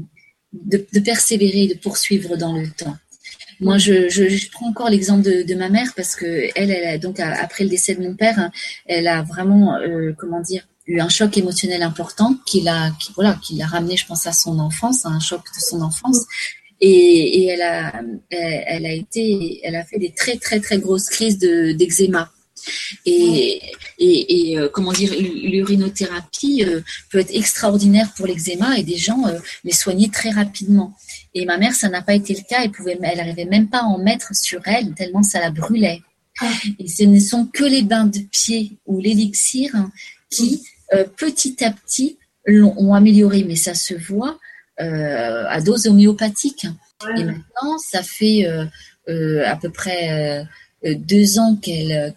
de, 0.53 0.99
persévérer, 0.99 1.67
de 1.67 1.75
poursuivre 1.75 2.37
dans 2.37 2.57
le 2.57 2.67
temps. 2.69 2.95
Moi, 3.59 3.77
je, 3.77 4.09
je, 4.09 4.49
prends 4.51 4.69
encore 4.69 4.89
l'exemple 4.89 5.21
de, 5.21 5.43
de, 5.43 5.55
ma 5.55 5.69
mère 5.69 5.93
parce 5.95 6.15
que 6.15 6.25
elle, 6.55 6.71
elle 6.71 6.87
a, 6.87 6.97
donc 6.97 7.19
après 7.19 7.63
le 7.63 7.69
décès 7.69 7.93
de 7.93 8.01
mon 8.01 8.15
père, 8.15 8.49
elle 8.85 9.07
a 9.07 9.21
vraiment, 9.21 9.75
euh, 9.75 10.13
comment 10.17 10.41
dire, 10.41 10.67
eu 10.87 10.99
un 10.99 11.09
choc 11.09 11.37
émotionnel 11.37 11.83
important 11.83 12.35
qui 12.45 12.61
l'a, 12.61 12.91
qui, 12.99 13.11
voilà, 13.13 13.37
qui 13.41 13.55
l'a 13.55 13.65
ramené, 13.65 13.97
je 13.97 14.05
pense, 14.05 14.27
à 14.27 14.33
son 14.33 14.59
enfance, 14.59 15.05
à 15.05 15.09
un 15.09 15.19
choc 15.19 15.41
de 15.41 15.59
son 15.59 15.81
enfance. 15.81 16.25
Et, 16.81 17.39
et 17.39 17.45
elle, 17.45 17.61
a, 17.61 18.01
elle, 18.29 18.85
a 18.85 18.93
été, 18.93 19.61
elle 19.63 19.75
a 19.75 19.85
fait 19.85 19.97
des 19.97 20.11
très 20.11 20.35
très 20.37 20.59
très 20.59 20.77
grosses 20.77 21.09
crises 21.09 21.37
de 21.37 21.71
d'eczéma. 21.71 22.31
Et, 23.05 23.61
et, 23.99 24.51
et, 24.51 24.59
euh, 24.59 24.69
comment 24.69 24.91
dire, 24.91 25.13
l'urinothérapie 25.13 26.63
euh, 26.65 26.81
peut 27.11 27.19
être 27.19 27.33
extraordinaire 27.35 28.11
pour 28.15 28.27
l'eczéma 28.27 28.77
et 28.77 28.83
des 28.83 28.97
gens 28.97 29.27
euh, 29.27 29.37
les 29.63 29.71
soigner 29.71 30.09
très 30.09 30.31
rapidement. 30.31 30.95
Et 31.33 31.45
ma 31.45 31.57
mère, 31.57 31.73
ça 31.73 31.89
n'a 31.89 32.01
pas 32.01 32.15
été 32.15 32.33
le 32.33 32.41
cas. 32.47 32.63
Elle 32.63 32.71
pouvait, 32.71 32.97
elle 33.01 33.17
n'arrivait 33.17 33.45
même 33.45 33.69
pas 33.69 33.79
à 33.79 33.85
en 33.85 33.99
mettre 33.99 34.35
sur 34.35 34.61
elle 34.65 34.93
tellement 34.93 35.23
ça 35.23 35.39
la 35.39 35.51
brûlait. 35.51 36.01
Ah. 36.41 36.51
Et 36.79 36.87
ce 36.87 37.03
ne 37.03 37.19
sont 37.19 37.45
que 37.45 37.63
les 37.63 37.83
bains 37.83 38.05
de 38.05 38.19
pied 38.19 38.77
ou 38.85 38.99
l'élixir 38.99 39.71
qui, 40.29 40.63
petit 41.15 41.63
à 41.63 41.71
petit, 41.71 42.17
l'ont, 42.45 42.73
ont 42.77 42.93
amélioré. 42.93 43.43
Mais 43.43 43.55
ça 43.55 43.73
se 43.73 43.93
voit 43.93 44.39
à 44.77 45.61
dose 45.61 45.87
homéopathique. 45.87 46.67
Et 47.17 47.23
maintenant, 47.23 47.77
ça 47.77 48.03
fait 48.03 48.45
à 49.07 49.55
peu 49.55 49.69
près 49.69 50.45
deux 50.83 51.39
ans 51.39 51.55
qu'elle, 51.55 52.13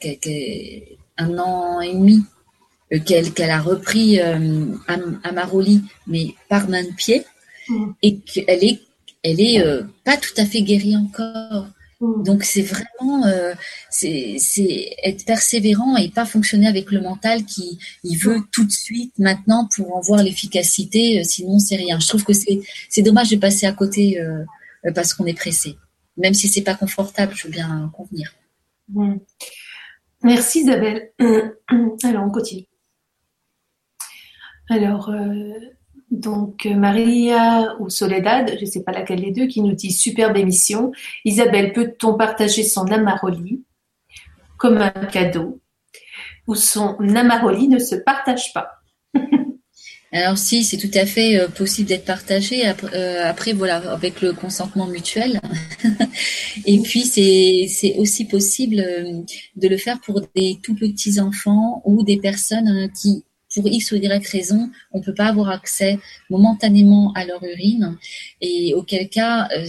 un 1.18 1.38
an 1.38 1.80
et 1.80 1.94
demi 1.94 2.24
qu'elle 3.04 3.32
qu'elle 3.32 3.50
a 3.50 3.60
repris 3.60 4.18
Amaroli, 5.24 5.82
mais 6.06 6.34
par 6.48 6.68
main 6.68 6.82
de 6.82 6.94
pied, 6.96 7.24
mm. 7.68 7.90
et 8.02 8.18
qu'elle 8.18 8.64
est 8.64 8.80
elle 9.22 9.40
est 9.40 9.62
pas 10.04 10.16
tout 10.16 10.34
à 10.36 10.46
fait 10.46 10.62
guérie 10.62 10.96
encore. 10.96 11.66
Mm. 12.00 12.22
Donc 12.22 12.44
c'est 12.44 12.62
vraiment 12.62 13.26
euh, 13.26 13.54
c'est 13.90 14.36
être 15.02 15.24
persévérant 15.24 15.96
et 15.96 16.08
pas 16.10 16.24
fonctionner 16.24 16.68
avec 16.68 16.92
le 16.92 17.00
mental 17.00 17.44
qui 17.44 17.78
il 18.04 18.16
veut 18.16 18.40
tout 18.52 18.64
de 18.64 18.70
suite 18.70 19.18
maintenant 19.18 19.68
pour 19.74 19.96
en 19.96 20.00
voir 20.00 20.22
l'efficacité, 20.22 21.20
euh, 21.20 21.24
sinon 21.24 21.58
c'est 21.58 21.76
rien. 21.76 21.98
Je 21.98 22.06
trouve 22.06 22.24
que 22.24 22.32
c'est 22.32 22.60
c'est 22.88 23.02
dommage 23.02 23.30
de 23.30 23.36
passer 23.36 23.66
à 23.66 23.72
côté 23.72 24.20
euh, 24.20 24.44
parce 24.94 25.12
qu'on 25.12 25.26
est 25.26 25.34
pressé, 25.34 25.76
même 26.16 26.34
si 26.34 26.48
c'est 26.48 26.62
pas 26.62 26.74
confortable. 26.74 27.34
Je 27.34 27.48
veux 27.48 27.52
bien 27.52 27.90
convenir. 27.96 28.32
Mm. 28.90 29.16
Merci 30.22 30.60
Isabelle. 30.60 31.10
Alors 32.04 32.24
on 32.24 32.30
continue. 32.30 32.66
Alors 34.70 35.10
donc 36.10 36.66
euh, 36.66 36.74
Maria 36.74 37.76
ou 37.80 37.90
Soledad, 37.90 38.54
je 38.58 38.64
ne 38.64 38.70
sais 38.70 38.82
pas 38.82 38.92
laquelle 38.92 39.20
des 39.20 39.30
deux, 39.30 39.46
qui 39.46 39.60
nous 39.60 39.74
dit 39.74 39.92
superbe 39.92 40.36
émission. 40.36 40.92
Isabelle, 41.24 41.72
peut-on 41.72 42.14
partager 42.14 42.62
son 42.62 42.86
amaroli 42.86 43.62
comme 44.56 44.78
un 44.78 44.90
cadeau 44.90 45.60
ou 46.46 46.54
son 46.54 46.96
amaroli 47.14 47.68
ne 47.68 47.78
se 47.78 47.94
partage 47.94 48.52
pas? 48.54 48.70
Alors 50.10 50.38
si, 50.38 50.64
c'est 50.64 50.78
tout 50.78 50.90
à 50.94 51.04
fait 51.04 51.38
euh, 51.38 51.48
possible 51.48 51.90
d'être 51.90 52.06
partagé. 52.06 52.66
Euh, 52.66 53.28
après, 53.28 53.52
voilà, 53.52 53.76
avec 53.92 54.22
le 54.22 54.32
consentement 54.32 54.86
mutuel. 54.86 55.38
Et 56.64 56.78
puis 56.80 57.02
c'est 57.02 57.96
aussi 57.98 58.24
possible 58.24 58.76
de 59.56 59.68
le 59.68 59.76
faire 59.76 60.00
pour 60.00 60.22
des 60.34 60.58
tout 60.62 60.74
petits 60.74 61.20
enfants 61.20 61.82
ou 61.84 62.02
des 62.02 62.16
personnes 62.16 62.90
qui 62.98 63.24
pour 63.54 63.66
X 63.66 63.92
ou 63.92 63.96
Y 63.96 64.26
raison, 64.30 64.70
on 64.92 65.00
peut 65.00 65.14
pas 65.14 65.26
avoir 65.26 65.48
accès 65.50 65.98
momentanément 66.30 67.12
à 67.14 67.24
leur 67.24 67.42
urine, 67.42 67.96
et 68.40 68.74
auquel 68.74 69.08
cas, 69.08 69.48
euh, 69.56 69.66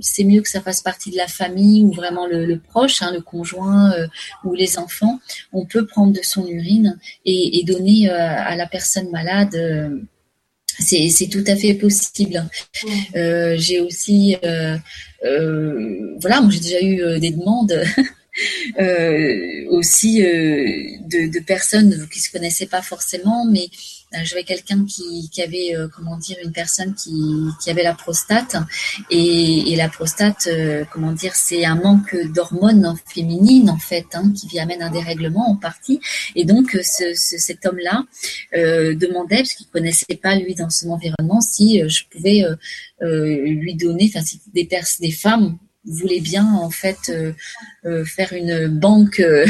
c'est 0.00 0.24
mieux 0.24 0.42
que 0.42 0.48
ça 0.48 0.60
fasse 0.60 0.80
partie 0.80 1.10
de 1.10 1.16
la 1.16 1.26
famille 1.26 1.82
ou 1.82 1.92
vraiment 1.92 2.26
le, 2.26 2.58
proche, 2.58 3.02
hein, 3.02 3.12
le 3.12 3.20
conjoint 3.20 3.92
euh, 3.92 4.06
ou 4.44 4.54
les 4.54 4.78
enfants. 4.78 5.18
On 5.52 5.66
peut 5.66 5.86
prendre 5.86 6.12
de 6.12 6.22
son 6.22 6.46
urine 6.46 6.98
et, 7.24 7.62
donner 7.66 8.08
euh, 8.08 8.16
à 8.16 8.54
la 8.54 8.66
personne 8.66 9.10
malade. 9.10 9.56
c'est 10.78 11.28
tout 11.30 11.44
à 11.46 11.56
fait 11.56 11.74
possible. 11.74 12.48
j'ai 13.14 13.80
aussi, 13.80 14.36
voilà, 15.22 16.40
moi 16.40 16.50
j'ai 16.50 16.60
déjà 16.60 16.80
eu 16.80 17.18
des 17.18 17.30
demandes 17.30 17.82
Euh, 18.78 19.64
aussi 19.70 20.22
euh, 20.22 20.98
de, 21.06 21.32
de, 21.32 21.40
personnes 21.40 22.06
qui 22.12 22.20
se 22.20 22.30
connaissaient 22.30 22.66
pas 22.66 22.82
forcément, 22.82 23.46
mais 23.46 23.68
euh, 24.14 24.18
j'avais 24.24 24.44
quelqu'un 24.44 24.84
qui, 24.84 25.30
qui, 25.30 25.40
avait, 25.40 25.74
comment 25.94 26.18
dire, 26.18 26.36
une 26.44 26.52
personne 26.52 26.94
qui, 26.94 27.14
qui 27.62 27.70
avait 27.70 27.82
la 27.82 27.94
prostate 27.94 28.56
et, 29.10 29.72
et 29.72 29.76
la 29.76 29.88
prostate, 29.88 30.48
comment 30.92 31.12
dire, 31.12 31.34
c'est 31.34 31.64
un 31.64 31.76
manque 31.76 32.14
d'hormones 32.34 32.94
féminines 33.06 33.70
en 33.70 33.78
fait, 33.78 34.06
hein, 34.12 34.32
qui 34.34 34.58
amène 34.58 34.82
un 34.82 34.90
dérèglement 34.90 35.50
en 35.50 35.56
partie. 35.56 36.00
Et 36.34 36.44
donc 36.44 36.78
ce, 36.82 37.14
cet 37.14 37.64
homme-là 37.64 38.04
euh, 38.54 38.94
demandait, 38.94 39.38
parce 39.38 39.54
qu'il 39.54 39.66
connaissait 39.68 40.16
pas 40.16 40.36
lui 40.36 40.54
dans 40.54 40.70
son 40.70 40.90
environnement, 40.90 41.40
si 41.40 41.80
je 41.88 42.02
pouvais 42.10 42.44
lui 43.00 43.74
donner, 43.76 44.10
enfin, 44.14 44.24
des, 44.52 44.68
des 45.00 45.10
femmes 45.12 45.58
voulait 45.86 46.20
bien 46.20 46.46
en 46.54 46.70
fait 46.70 47.08
euh, 47.08 47.32
euh, 47.84 48.04
faire 48.04 48.32
une 48.32 48.68
banque 48.68 49.20
euh, 49.20 49.46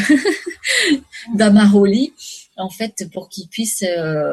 d'Amaroli 1.35 2.13
en 2.57 2.71
fait 2.71 3.09
pour 3.13 3.29
qu'il 3.29 3.49
puisse 3.49 3.85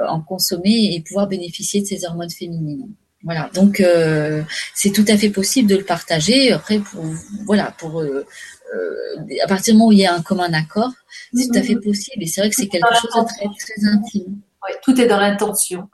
en 0.08 0.22
consommer 0.22 0.94
et 0.94 1.02
pouvoir 1.02 1.28
bénéficier 1.28 1.82
de 1.82 1.86
ces 1.86 2.06
hormones 2.06 2.30
féminines. 2.30 2.88
Voilà, 3.22 3.50
donc 3.54 3.84
c'est 4.74 4.92
tout 4.92 5.04
à 5.10 5.18
fait 5.18 5.30
possible 5.30 5.70
de 5.70 5.76
le 5.76 5.84
partager. 5.84 6.54
Après, 6.54 6.80
pour 6.80 7.04
voilà, 7.46 7.76
pour 7.78 8.02
à 8.02 9.48
partir 9.48 9.74
du 9.74 9.78
moment 9.78 9.90
où 9.90 9.92
il 9.92 10.00
y 10.00 10.06
a 10.06 10.14
un 10.14 10.22
commun 10.22 10.54
accord, 10.54 10.94
c'est 11.34 11.48
tout 11.48 11.58
à 11.58 11.64
fait 11.64 11.76
possible. 11.76 12.24
Et 12.24 12.28
c'est 12.28 12.40
vrai 12.40 12.50
que 12.50 12.56
c'est 12.56 12.68
quelque 12.68 12.96
chose 12.96 13.12
de 13.14 13.28
très, 13.28 13.46
très 13.46 13.88
intime. 13.90 14.40
tout 14.84 15.02
est 15.02 15.08
dans 15.08 15.20
l'intention. 15.20 15.90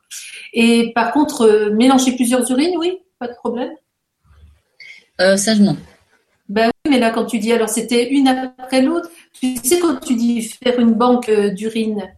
Et 0.53 0.91
par 0.93 1.11
contre, 1.11 1.71
mélanger 1.73 2.15
plusieurs 2.15 2.49
urines, 2.51 2.77
oui, 2.77 2.99
pas 3.17 3.27
de 3.27 3.33
problème? 3.33 3.71
ça, 5.17 5.55
non. 5.55 5.77
Ben 6.49 6.65
oui, 6.65 6.91
mais 6.91 6.99
là, 6.99 7.11
quand 7.11 7.25
tu 7.25 7.37
dis, 7.37 7.53
alors 7.53 7.69
c'était 7.69 8.09
une 8.09 8.27
après 8.27 8.81
l'autre, 8.81 9.09
tu 9.39 9.55
sais, 9.57 9.79
quand 9.79 9.97
tu 9.97 10.15
dis 10.15 10.41
faire 10.41 10.79
une 10.79 10.93
banque 10.93 11.29
euh, 11.29 11.51
d'urine, 11.51 12.11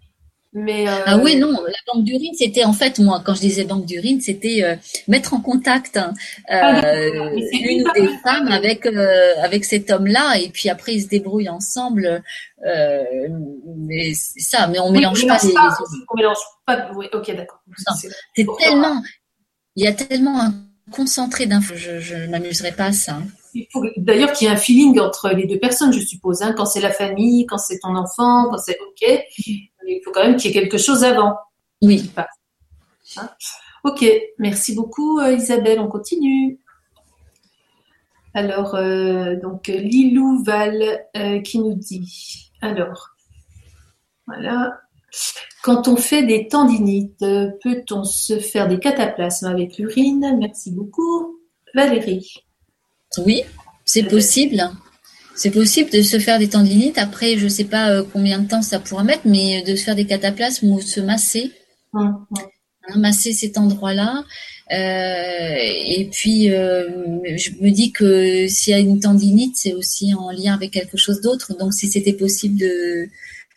mais 0.53 0.87
euh, 0.87 0.91
Ah 1.05 1.17
oui, 1.17 1.35
non, 1.35 1.51
la 1.51 1.93
banque 1.93 2.05
d'urine, 2.05 2.33
c'était 2.33 2.63
en 2.63 2.71
fait, 2.71 2.99
moi, 2.99 3.21
quand 3.25 3.35
je 3.35 3.41
disais 3.41 3.65
banque 3.65 3.85
d'urine, 3.85 4.21
c'était 4.21 4.63
euh, 4.63 4.75
mettre 5.09 5.33
en 5.33 5.41
contact 5.41 5.97
hein, 5.97 6.13
ah, 6.47 6.81
une 6.95 7.83
des 7.93 8.07
femmes 8.23 8.47
avec, 8.47 8.85
avec 8.85 9.65
cet 9.65 9.91
homme-là, 9.91 10.39
et 10.39 10.47
puis 10.47 10.69
après, 10.69 10.93
ils 10.95 11.03
se 11.03 11.09
débrouillent 11.09 11.49
ensemble. 11.49 12.23
mais 12.63 14.13
c'est 14.13 14.39
ça, 14.39 14.67
mais 14.67 14.79
on 14.79 14.91
mélange 14.91 15.27
pas 15.27 15.39
les, 15.43 15.53
On 16.09 16.15
mélange 16.15 16.37
pas, 16.65 16.89
oui, 16.95 17.07
ok, 17.11 17.35
d'accord. 17.35 17.59
C'est 18.33 18.47
tellement, 18.59 19.01
il 19.75 19.83
y 19.83 19.87
a 19.87 19.93
tellement 19.93 20.39
un 20.39 20.53
concentré 20.89 21.47
d'infos, 21.47 21.75
je 21.75 22.15
ne 22.15 22.27
m'amuserai 22.27 22.71
pas 22.71 22.85
à 22.85 22.91
ça. 22.93 23.15
Hein 23.15 23.27
il 23.53 23.67
faut 23.71 23.85
d'ailleurs 23.97 24.31
qu'il 24.31 24.47
y 24.47 24.51
ait 24.51 24.53
un 24.53 24.57
feeling 24.57 24.99
entre 24.99 25.29
les 25.29 25.45
deux 25.45 25.59
personnes, 25.59 25.93
je 25.93 25.99
suppose. 25.99 26.41
Hein, 26.41 26.53
quand 26.53 26.65
c'est 26.65 26.81
la 26.81 26.91
famille, 26.91 27.45
quand 27.45 27.57
c'est 27.57 27.79
ton 27.79 27.95
enfant, 27.95 28.49
quand 28.49 28.57
c'est 28.57 28.77
OK. 28.79 29.25
Il 29.87 30.01
faut 30.03 30.11
quand 30.11 30.23
même 30.23 30.35
qu'il 30.35 30.51
y 30.51 30.57
ait 30.57 30.61
quelque 30.61 30.77
chose 30.77 31.03
avant. 31.03 31.35
Oui. 31.81 32.11
Hein 33.17 33.29
ok, 33.83 34.05
merci 34.37 34.75
beaucoup 34.75 35.19
euh, 35.19 35.33
Isabelle, 35.33 35.79
on 35.79 35.87
continue. 35.87 36.59
Alors, 38.33 38.75
euh, 38.75 39.35
donc 39.35 39.67
Lilou 39.67 40.43
Val 40.43 41.05
euh, 41.17 41.41
qui 41.41 41.59
nous 41.59 41.73
dit, 41.73 42.51
alors, 42.61 43.09
voilà, 44.27 44.79
quand 45.63 45.89
on 45.89 45.97
fait 45.97 46.23
des 46.23 46.47
tendinites, 46.47 47.19
peut-on 47.19 48.05
se 48.05 48.39
faire 48.39 48.69
des 48.69 48.79
cataplasmes 48.79 49.47
avec 49.47 49.77
l'urine? 49.77 50.37
Merci 50.39 50.71
beaucoup. 50.71 51.39
Valérie. 51.73 52.45
Oui, 53.17 53.43
c'est 53.85 54.03
possible. 54.03 54.69
C'est 55.35 55.51
possible 55.51 55.89
de 55.89 56.01
se 56.01 56.19
faire 56.19 56.39
des 56.39 56.49
tendinites. 56.49 56.97
Après, 56.97 57.37
je 57.37 57.45
ne 57.45 57.49
sais 57.49 57.63
pas 57.63 57.89
euh, 57.89 58.03
combien 58.11 58.39
de 58.39 58.47
temps 58.47 58.61
ça 58.61 58.79
pourra 58.79 59.03
mettre, 59.03 59.23
mais 59.25 59.63
de 59.63 59.75
se 59.75 59.83
faire 59.83 59.95
des 59.95 60.05
cataplasmes 60.05 60.71
ou 60.71 60.81
se 60.81 60.99
masser. 60.99 61.51
Hum, 61.93 62.25
hum. 62.29 62.37
Hein, 62.87 62.99
masser 62.99 63.33
cet 63.33 63.57
endroit-là. 63.57 64.23
Euh, 64.71 65.55
et 65.57 66.09
puis, 66.11 66.51
euh, 66.51 67.19
je 67.37 67.51
me 67.59 67.69
dis 67.69 67.91
que 67.91 68.47
s'il 68.47 68.71
y 68.71 68.75
a 68.75 68.79
une 68.79 68.99
tendinite, 68.99 69.57
c'est 69.57 69.73
aussi 69.73 70.13
en 70.13 70.31
lien 70.31 70.53
avec 70.53 70.71
quelque 70.71 70.97
chose 70.97 71.21
d'autre. 71.21 71.55
Donc, 71.57 71.73
si 71.73 71.87
c'était 71.87 72.13
possible 72.13 72.59
de, 72.59 73.09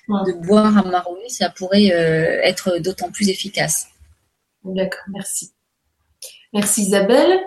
hum. 0.08 0.24
de 0.26 0.32
boire 0.32 0.78
un 0.78 0.90
maroni, 0.90 1.28
ça 1.28 1.50
pourrait 1.50 1.86
être 1.86 2.78
d'autant 2.78 3.10
plus 3.10 3.28
efficace. 3.28 3.88
D'accord, 4.64 5.04
merci. 5.12 5.50
Merci 6.52 6.82
Isabelle. 6.82 7.40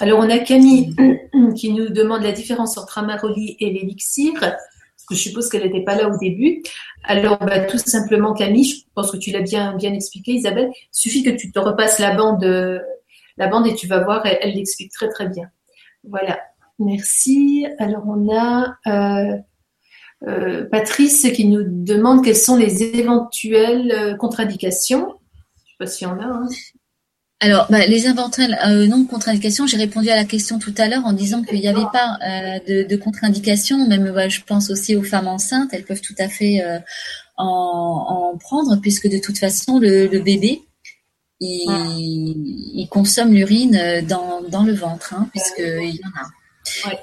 Alors, 0.00 0.18
on 0.20 0.30
a 0.30 0.38
Camille 0.38 0.94
qui 1.56 1.72
nous 1.72 1.88
demande 1.88 2.22
la 2.22 2.32
différence 2.32 2.76
entre 2.78 2.98
Amaroli 2.98 3.56
et 3.60 3.70
l'élixir, 3.70 4.32
parce 4.40 5.06
que 5.08 5.14
je 5.14 5.20
suppose 5.20 5.48
qu'elle 5.48 5.64
n'était 5.64 5.84
pas 5.84 5.94
là 5.94 6.08
au 6.08 6.18
début. 6.18 6.62
Alors, 7.04 7.38
bah, 7.38 7.60
tout 7.60 7.78
simplement, 7.78 8.34
Camille, 8.34 8.64
je 8.64 8.76
pense 8.94 9.10
que 9.10 9.16
tu 9.16 9.30
l'as 9.30 9.42
bien, 9.42 9.76
bien 9.76 9.92
expliqué, 9.92 10.32
Isabelle. 10.32 10.70
Il 10.72 10.98
suffit 10.98 11.22
que 11.22 11.30
tu 11.30 11.52
te 11.52 11.58
repasses 11.58 11.98
la 11.98 12.14
bande, 12.14 12.44
la 13.36 13.48
bande 13.48 13.66
et 13.66 13.74
tu 13.74 13.86
vas 13.86 14.02
voir, 14.02 14.24
elle 14.26 14.54
l'explique 14.54 14.92
très, 14.92 15.08
très 15.08 15.28
bien. 15.28 15.50
Voilà. 16.08 16.38
Merci. 16.78 17.66
Alors, 17.78 18.02
on 18.06 18.34
a 18.36 18.76
euh, 18.86 19.36
euh, 20.26 20.64
Patrice 20.70 21.30
qui 21.32 21.46
nous 21.46 21.62
demande 21.64 22.24
quelles 22.24 22.36
sont 22.36 22.56
les 22.56 22.82
éventuelles 22.82 23.92
euh, 23.92 24.16
contre-indications. 24.16 25.06
Je 25.06 25.06
ne 25.06 25.66
sais 25.66 25.76
pas 25.78 25.86
s'il 25.86 26.08
y 26.08 26.10
en 26.10 26.18
a. 26.18 26.24
Hein. 26.24 26.48
Alors, 27.40 27.66
bah, 27.68 27.84
les 27.86 28.06
éventuelles 28.06 28.58
euh, 28.66 28.86
non 28.86 29.04
contre-indications, 29.04 29.66
j'ai 29.66 29.76
répondu 29.76 30.08
à 30.08 30.16
la 30.16 30.24
question 30.24 30.58
tout 30.58 30.74
à 30.78 30.88
l'heure 30.88 31.04
en 31.04 31.12
disant 31.12 31.42
qu'il 31.42 31.60
n'y 31.60 31.68
avait 31.68 31.90
pas 31.92 32.16
euh, 32.22 32.58
de, 32.66 32.88
de 32.88 32.96
contre-indications. 32.96 33.86
Même, 33.86 34.12
je 34.28 34.40
pense 34.46 34.70
aussi 34.70 34.96
aux 34.96 35.02
femmes 35.02 35.28
enceintes, 35.28 35.70
elles 35.72 35.84
peuvent 35.84 36.00
tout 36.00 36.14
à 36.18 36.28
fait 36.28 36.62
euh, 36.62 36.78
en, 37.36 38.32
en, 38.34 38.38
prendre, 38.38 38.76
puisque 38.80 39.08
de 39.08 39.18
toute 39.18 39.38
façon, 39.38 39.78
le, 39.78 40.06
le 40.06 40.20
bébé, 40.20 40.62
il, 41.40 41.66
il 42.74 42.88
consomme 42.88 43.32
l'urine 43.32 44.02
dans, 44.08 44.40
dans 44.48 44.62
le 44.62 44.72
ventre, 44.72 45.12
hein, 45.14 45.28
puisqu'il 45.32 45.96
y 45.96 46.00
en 46.04 46.20
a. 46.20 46.30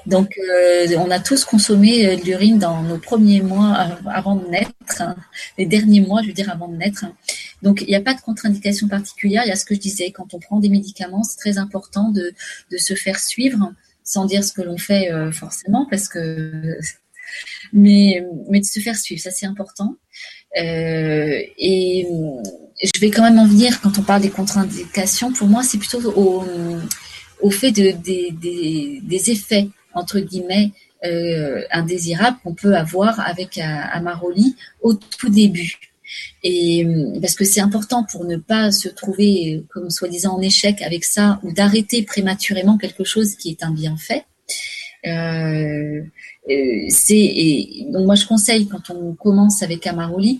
Donc, 0.06 0.36
euh, 0.38 0.88
on 0.98 1.10
a 1.12 1.20
tous 1.20 1.44
consommé 1.44 2.16
de 2.16 2.22
l'urine 2.24 2.58
dans 2.58 2.82
nos 2.82 2.98
premiers 2.98 3.42
mois 3.42 3.76
avant 4.12 4.34
de 4.34 4.48
naître, 4.48 4.72
hein. 5.00 5.14
les 5.56 5.66
derniers 5.66 6.00
mois, 6.00 6.20
je 6.22 6.28
veux 6.28 6.32
dire, 6.32 6.50
avant 6.50 6.66
de 6.66 6.76
naître. 6.76 7.04
Donc, 7.62 7.82
il 7.82 7.88
n'y 7.88 7.94
a 7.94 8.00
pas 8.00 8.14
de 8.14 8.20
contre-indication 8.20 8.88
particulière. 8.88 9.42
Il 9.44 9.48
y 9.48 9.52
a 9.52 9.56
ce 9.56 9.64
que 9.64 9.74
je 9.74 9.80
disais, 9.80 10.10
quand 10.10 10.34
on 10.34 10.38
prend 10.38 10.58
des 10.58 10.68
médicaments, 10.68 11.22
c'est 11.22 11.38
très 11.38 11.58
important 11.58 12.10
de, 12.10 12.34
de, 12.70 12.76
se 12.76 12.94
faire 12.94 13.20
suivre, 13.20 13.72
sans 14.02 14.26
dire 14.26 14.44
ce 14.44 14.52
que 14.52 14.62
l'on 14.62 14.78
fait 14.78 15.12
euh, 15.12 15.32
forcément, 15.32 15.86
parce 15.90 16.08
que... 16.08 16.78
Mais, 17.72 18.26
mais 18.50 18.60
de 18.60 18.64
se 18.66 18.78
faire 18.78 18.96
suivre, 18.96 19.22
ça 19.22 19.30
c'est 19.30 19.46
important. 19.46 19.96
Euh, 20.58 21.40
et 21.56 22.06
je 22.82 23.00
vais 23.00 23.10
quand 23.10 23.22
même 23.22 23.38
en 23.38 23.46
venir, 23.46 23.80
quand 23.80 23.96
on 23.98 24.02
parle 24.02 24.20
des 24.20 24.28
contre-indications, 24.28 25.32
pour 25.32 25.48
moi, 25.48 25.62
c'est 25.62 25.78
plutôt 25.78 26.12
au, 26.12 26.44
au 27.40 27.50
fait 27.50 27.72
de, 27.72 27.92
des, 27.92 28.32
des, 28.32 29.00
des 29.02 29.30
effets, 29.30 29.68
entre 29.94 30.20
guillemets, 30.20 30.72
euh, 31.06 31.62
indésirable 31.70 32.36
qu'on 32.44 32.54
peut 32.54 32.76
avoir 32.76 33.18
avec 33.20 33.56
Amaroli 33.56 34.56
au 34.82 34.92
tout 34.92 35.30
début. 35.30 35.91
Et 36.42 36.86
parce 37.20 37.34
que 37.34 37.44
c'est 37.44 37.60
important 37.60 38.04
pour 38.04 38.24
ne 38.24 38.36
pas 38.36 38.72
se 38.72 38.88
trouver 38.88 39.64
comme 39.70 39.90
soi-disant 39.90 40.36
en 40.36 40.40
échec 40.40 40.82
avec 40.82 41.04
ça 41.04 41.40
ou 41.42 41.52
d'arrêter 41.52 42.02
prématurément 42.02 42.78
quelque 42.78 43.04
chose 43.04 43.34
qui 43.36 43.50
est 43.50 43.62
un 43.62 43.72
bienfait. 43.72 44.24
Euh, 45.06 46.02
euh 46.50 46.84
c'est 46.88 47.86
donc 47.88 48.06
moi 48.06 48.14
je 48.14 48.24
conseille 48.26 48.68
quand 48.68 48.90
on 48.90 49.14
commence 49.14 49.62
avec 49.64 49.84
Amaroli 49.86 50.38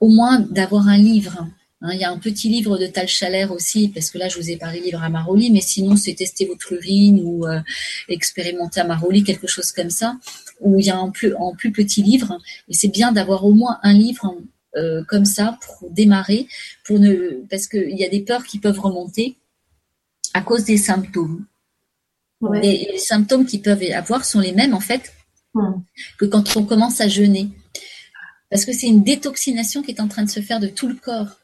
au 0.00 0.08
moins 0.08 0.40
d'avoir 0.40 0.88
un 0.88 0.98
livre 0.98 1.46
Hein, 1.82 1.90
il 1.94 2.00
y 2.00 2.04
a 2.04 2.10
un 2.10 2.18
petit 2.18 2.48
livre 2.48 2.78
de 2.78 2.86
Tal 2.86 3.08
Chaler 3.08 3.46
aussi, 3.50 3.88
parce 3.88 4.10
que 4.10 4.18
là, 4.18 4.28
je 4.28 4.36
vous 4.38 4.50
ai 4.50 4.56
parlé 4.56 4.78
livre 4.78 5.02
à 5.02 5.08
Maroli, 5.08 5.50
mais 5.50 5.60
sinon, 5.60 5.96
c'est 5.96 6.14
tester 6.14 6.46
votre 6.46 6.72
urine 6.72 7.20
ou 7.24 7.44
euh, 7.44 7.58
expérimenter 8.08 8.80
à 8.80 8.84
Maroli, 8.84 9.24
quelque 9.24 9.48
chose 9.48 9.72
comme 9.72 9.90
ça, 9.90 10.16
où 10.60 10.78
il 10.78 10.86
y 10.86 10.90
a 10.90 10.96
un 10.96 11.10
plus, 11.10 11.34
en 11.34 11.54
plus 11.56 11.72
petit 11.72 12.02
livre. 12.02 12.38
Et 12.68 12.74
c'est 12.74 12.88
bien 12.88 13.10
d'avoir 13.10 13.44
au 13.44 13.52
moins 13.52 13.80
un 13.82 13.94
livre 13.94 14.36
euh, 14.76 15.04
comme 15.04 15.24
ça 15.24 15.58
pour 15.60 15.90
démarrer, 15.90 16.46
pour 16.84 16.98
ne, 16.98 17.44
parce 17.50 17.66
qu'il 17.66 17.96
y 17.96 18.04
a 18.04 18.08
des 18.08 18.22
peurs 18.22 18.44
qui 18.44 18.58
peuvent 18.58 18.80
remonter 18.80 19.36
à 20.34 20.40
cause 20.40 20.64
des 20.64 20.78
symptômes. 20.78 21.44
Et 22.62 22.88
les 22.90 22.98
symptômes 22.98 23.46
qu'ils 23.46 23.62
peuvent 23.62 23.82
avoir 23.94 24.24
sont 24.24 24.40
les 24.40 24.52
mêmes, 24.52 24.74
en 24.74 24.80
fait, 24.80 25.12
que 26.18 26.24
quand 26.24 26.56
on 26.56 26.64
commence 26.64 27.00
à 27.00 27.06
jeûner. 27.06 27.50
Parce 28.50 28.64
que 28.64 28.72
c'est 28.72 28.88
une 28.88 29.04
détoxination 29.04 29.82
qui 29.82 29.92
est 29.92 30.00
en 30.00 30.08
train 30.08 30.24
de 30.24 30.30
se 30.30 30.40
faire 30.40 30.58
de 30.58 30.66
tout 30.66 30.88
le 30.88 30.94
corps 30.94 31.38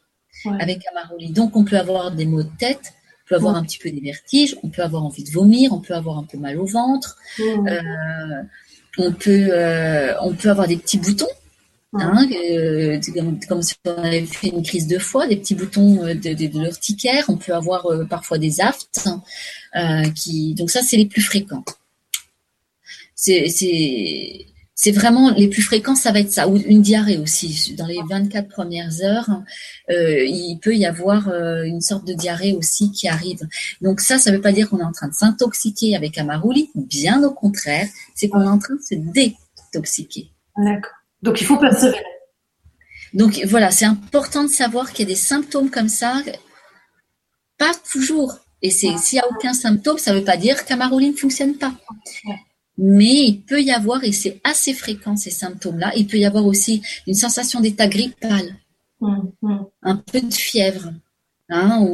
avec 0.59 0.81
Amaroli. 0.91 1.31
Donc, 1.31 1.57
on 1.57 1.65
peut 1.65 1.79
avoir 1.79 2.11
des 2.13 2.27
maux 2.27 2.43
de 2.43 2.51
tête, 2.59 2.95
on 3.25 3.29
peut 3.29 3.35
avoir 3.37 3.57
un 3.57 3.63
petit 3.63 3.79
peu 3.79 3.91
des 3.91 4.01
vertiges, 4.01 4.57
on 4.63 4.69
peut 4.69 4.83
avoir 4.83 5.05
envie 5.05 5.25
de 5.25 5.31
vomir, 5.31 5.73
on 5.73 5.81
peut 5.81 5.95
avoir 5.95 6.19
un 6.19 6.25
peu 6.25 6.39
mal 6.39 6.59
au 6.59 6.67
ventre, 6.67 7.17
euh, 7.41 8.43
on, 8.99 9.13
peut, 9.13 9.49
euh, 9.51 10.15
on 10.21 10.35
peut 10.35 10.51
avoir 10.51 10.67
des 10.67 10.77
petits 10.77 10.99
boutons. 10.99 11.27
Hein, 11.95 12.29
euh, 12.33 13.01
comme, 13.49 13.63
si 13.63 13.75
on 13.87 14.03
avait 14.03 14.27
fait 14.27 14.49
une 14.49 14.63
crise 14.63 14.87
de 14.87 14.99
foie, 14.99 15.27
des 15.27 15.37
petits 15.37 15.55
boutons 15.55 16.05
de, 16.05 16.13
de, 16.13 16.35
de 16.35 16.59
l'urticaire. 16.61 17.25
On 17.29 17.37
peut 17.37 17.55
avoir 17.55 17.87
parfois 18.09 18.39
des 18.39 18.61
aftes. 18.61 19.09
qui, 20.15 20.55
donc 20.55 20.71
ça, 20.71 20.83
c'est 20.83 20.97
les 20.97 21.07
plus 21.07 21.23
fréquents. 21.23 21.65
C'est 24.81 24.93
vraiment 24.93 25.31
les 25.33 25.49
plus 25.49 25.63
fréquents, 25.63 25.97
ça 25.97 26.13
va 26.13 26.21
être 26.21 26.31
ça, 26.31 26.49
ou 26.49 26.57
une 26.57 26.83
diarrhée 26.83 27.19
aussi. 27.19 27.75
Dans 27.77 27.87
les 27.87 27.99
24 28.09 28.49
premières 28.49 29.03
heures, 29.03 29.43
euh, 29.91 30.25
il 30.25 30.59
peut 30.63 30.77
y 30.77 30.87
avoir 30.87 31.29
euh, 31.29 31.65
une 31.65 31.81
sorte 31.81 32.07
de 32.07 32.13
diarrhée 32.13 32.53
aussi 32.53 32.93
qui 32.93 33.09
arrive. 33.09 33.41
Donc 33.81 34.01
ça, 34.01 34.19
ça 34.19 34.31
ne 34.31 34.37
veut 34.37 34.41
pas 34.41 34.53
dire 34.53 34.71
qu'on 34.71 34.79
est 34.79 34.85
en 34.85 34.93
train 34.93 35.09
de 35.09 35.15
s'intoxiquer 35.15 35.97
avec 35.97 36.17
Amaruli, 36.17 36.71
bien 36.77 37.25
au 37.25 37.33
contraire, 37.33 37.89
c'est 38.15 38.29
qu'on 38.29 38.43
est 38.43 38.47
en 38.47 38.61
train 38.61 38.75
de 38.77 38.81
se 38.81 38.95
détoxiquer. 38.95 40.31
D'accord. 40.57 40.98
Donc 41.23 41.41
il 41.41 41.47
faut 41.47 41.59
persévérer. 41.59 42.05
Donc 43.15 43.41
voilà, 43.47 43.71
c'est 43.71 43.87
important 43.87 44.45
de 44.45 44.49
savoir 44.49 44.93
qu'il 44.93 45.09
y 45.09 45.11
a 45.11 45.15
des 45.15 45.21
symptômes 45.21 45.71
comme 45.71 45.89
ça, 45.89 46.23
pas 47.57 47.73
toujours. 47.91 48.39
Et 48.63 48.71
s'il 48.71 48.91
n'y 48.91 49.19
a 49.19 49.29
aucun 49.31 49.55
symptôme, 49.55 49.99
ça 49.99 50.13
ne 50.13 50.19
veut 50.19 50.25
pas 50.25 50.37
dire 50.37 50.65
qu'Amaruli 50.65 51.11
ne 51.11 51.17
fonctionne 51.17 51.55
pas. 51.55 51.73
Mais 52.77 53.27
il 53.27 53.43
peut 53.43 53.63
y 53.63 53.73
avoir, 53.73 54.05
et 54.05 54.13
c'est 54.13 54.41
assez 54.45 54.73
fréquent 54.73 55.17
ces 55.17 55.31
symptômes-là, 55.31 55.93
il 55.97 56.07
peut 56.07 56.17
y 56.17 56.27
avoir 56.27 56.47
aussi 56.47 56.83
une 57.07 57.15
sensation 57.15 57.61
d'état 57.61 57.89
grippal, 57.89 58.57
hum. 59.01 59.33
un 59.83 59.97
peu 59.97 60.21
de 60.21 60.33
fièvre, 60.33 60.93
hein, 61.49 61.85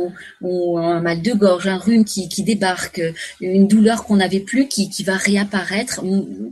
ou, 0.42 0.78
un 0.78 1.00
mal 1.00 1.22
de 1.22 1.32
gorge, 1.32 1.68
un 1.68 1.78
rhume 1.78 2.04
qui, 2.04 2.42
débarque, 2.42 3.00
une 3.40 3.66
douleur 3.66 4.04
qu'on 4.04 4.16
n'avait 4.16 4.40
plus 4.40 4.68
qui, 4.68 4.90
va 5.04 5.16
réapparaître 5.16 6.02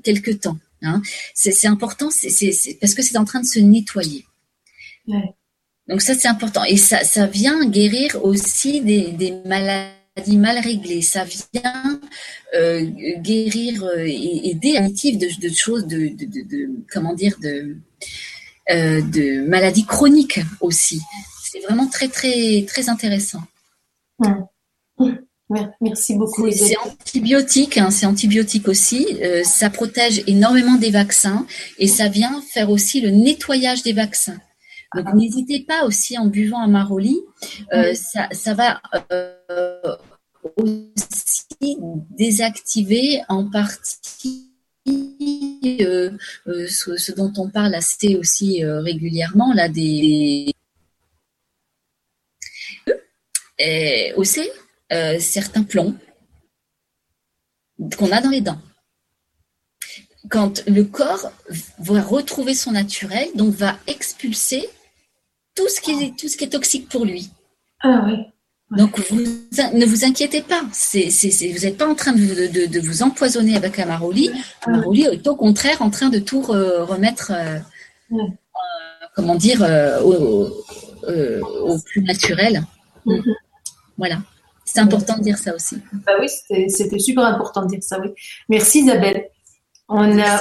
quelque 0.03 0.31
temps. 0.31 0.57
Hein. 0.83 1.03
C'est 1.35 1.67
important, 1.67 2.09
parce 2.81 2.95
que 2.95 3.03
c'est 3.03 3.19
en 3.19 3.25
train 3.25 3.41
de 3.41 3.47
se 3.47 3.59
nettoyer. 3.59 4.25
Donc 5.89 6.01
ça 6.01 6.15
c'est 6.15 6.29
important 6.29 6.63
et 6.65 6.77
ça, 6.77 7.03
ça 7.03 7.27
vient 7.27 7.67
guérir 7.67 8.25
aussi 8.25 8.81
des, 8.81 9.11
des 9.11 9.33
maladies 9.45 9.97
maladie 10.17 10.37
mal 10.37 10.59
réglée, 10.59 11.01
ça 11.01 11.25
vient 11.25 12.01
euh, 12.55 12.85
guérir 13.17 13.83
euh, 13.85 14.05
et 14.07 14.51
aider 14.51 14.77
à 14.77 14.83
de, 14.83 15.41
de 15.41 15.55
choses, 15.55 15.87
de, 15.87 16.09
de, 16.09 16.27
de, 16.27 16.71
comment 16.93 17.15
dire, 17.15 17.39
de, 17.41 17.77
euh, 18.71 19.01
de 19.01 19.47
maladies 19.47 19.87
chroniques 19.87 20.41
aussi. 20.61 21.01
C'est 21.43 21.61
vraiment 21.61 21.87
très 21.87 22.09
très 22.09 22.65
très 22.67 22.89
intéressant. 22.91 23.43
Merci 25.81 26.15
beaucoup. 26.15 26.51
C'est 26.51 26.77
antibiotique, 26.79 27.79
hein, 27.79 27.91
c'est 27.91 28.07
antibiotique 28.07 28.69
aussi. 28.69 29.19
Euh, 29.23 29.43
ça 29.45 29.71
protège 29.71 30.23
énormément 30.27 30.77
des 30.77 30.91
vaccins 30.91 31.47
et 31.79 31.89
ça 31.89 32.09
vient 32.09 32.43
faire 32.53 32.71
aussi 32.71 33.01
le 33.01 33.11
nettoyage 33.11 33.83
des 33.83 33.93
vaccins. 33.93 34.39
Donc 34.95 35.07
ah. 35.09 35.15
n'hésitez 35.15 35.61
pas 35.61 35.85
aussi 35.85 36.19
en 36.19 36.27
buvant 36.27 36.61
un 36.61 36.69
maroli, 36.69 37.21
euh, 37.73 37.95
ça, 37.95 38.29
ça, 38.33 38.55
va 38.55 38.81
euh, 39.13 39.97
aussi 40.57 41.79
désactiver 42.11 43.23
en 43.29 43.49
partie 43.49 44.49
ce, 44.87 47.15
dont 47.15 47.33
on 47.37 47.49
parle 47.49 47.75
assez 47.75 48.17
aussi 48.17 48.65
régulièrement 48.65 49.53
là 49.53 49.69
des 49.69 50.53
et 53.59 54.13
aussi 54.93 55.21
certains 55.21 55.63
plombs 55.63 55.95
qu'on 57.97 58.13
a 58.13 58.21
dans 58.21 58.31
les 58.31 58.41
dents 58.41 58.59
quand 60.29 60.65
le 60.67 60.85
corps 60.85 61.31
va 61.79 62.03
retrouver 62.03 62.55
son 62.55 62.73
naturel, 62.73 63.29
donc 63.35 63.55
va 63.55 63.77
expulser 63.87 64.69
tout 65.55 65.69
ce 65.69 65.81
qui 65.81 65.91
est, 65.93 66.17
tout 66.19 66.29
ce 66.29 66.37
qui 66.37 66.45
est 66.45 66.49
toxique 66.49 66.89
pour 66.89 67.05
lui. 67.05 67.31
Ah 67.81 68.03
oui. 68.07 68.15
Donc 68.71 68.99
vous, 69.11 69.21
ne 69.21 69.85
vous 69.85 70.05
inquiétez 70.07 70.41
pas, 70.41 70.63
vous 70.63 71.59
n'êtes 71.63 71.77
pas 71.77 71.87
en 71.87 71.95
train 71.95 72.13
de, 72.13 72.67
de, 72.67 72.81
vous 72.81 73.03
empoisonner 73.03 73.55
avec 73.55 73.79
Amaroli. 73.79 74.31
Amaroli 74.63 75.03
est 75.03 75.27
au 75.27 75.37
contraire 75.37 75.83
en 75.83 75.91
train 75.91 76.09
de 76.09 76.19
tout 76.19 76.41
remettre, 76.41 77.33
euh, 77.35 77.59
euh, 78.13 78.17
comment 79.15 79.35
dire, 79.35 79.63
euh, 79.63 80.01
au, 80.01 81.79
plus 81.85 82.03
naturel. 82.03 82.63
Mm-hmm. 83.05 83.35
Voilà, 83.99 84.23
c'est 84.73 84.81
important 84.81 85.19
de 85.19 85.23
dire 85.23 85.39
ça 85.39 85.55
aussi. 85.55 85.77
Bah 86.07 86.13
oui, 86.21 86.29
c'était, 86.69 86.99
super 86.99 87.25
important 87.25 87.63
de 87.63 87.69
dire 87.69 87.83
ça, 87.83 88.01
oui. 88.01 88.09
Merci 88.49 88.81
Isabelle. 88.81 89.29
On 89.89 90.19
a 90.19 90.41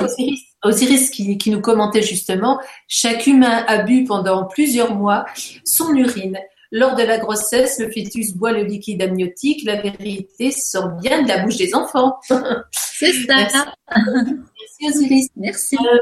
Osiris, 0.64 1.10
qui, 1.10 1.38
qui, 1.38 1.50
nous 1.50 1.60
commentait 1.60 2.04
justement, 2.04 2.60
chaque 2.88 3.28
humain 3.28 3.66
a 3.68 3.80
bu 3.80 4.06
pendant 4.06 4.46
plusieurs 4.46 4.96
mois 4.96 5.26
son 5.66 5.94
urine. 5.96 6.38
Lors 6.72 6.96
de 6.96 7.04
la 7.04 7.18
grossesse, 7.18 7.80
le 7.80 7.92
fœtus 7.92 8.34
boit 8.34 8.54
le 8.54 8.64
liquide 8.64 9.02
amniotique. 9.02 9.66
La 9.66 9.82
vérité 9.82 10.52
sort 10.52 10.92
bien 11.02 11.24
de 11.24 11.28
la 11.28 11.40
bouche 11.40 11.58
des 11.58 11.76
enfants. 11.76 12.18
C'est 12.72 13.12
ça. 13.12 13.36
Merci. 13.90 14.88
Osiris. 14.88 15.28
Merci. 15.36 15.76
Euh, 15.76 15.98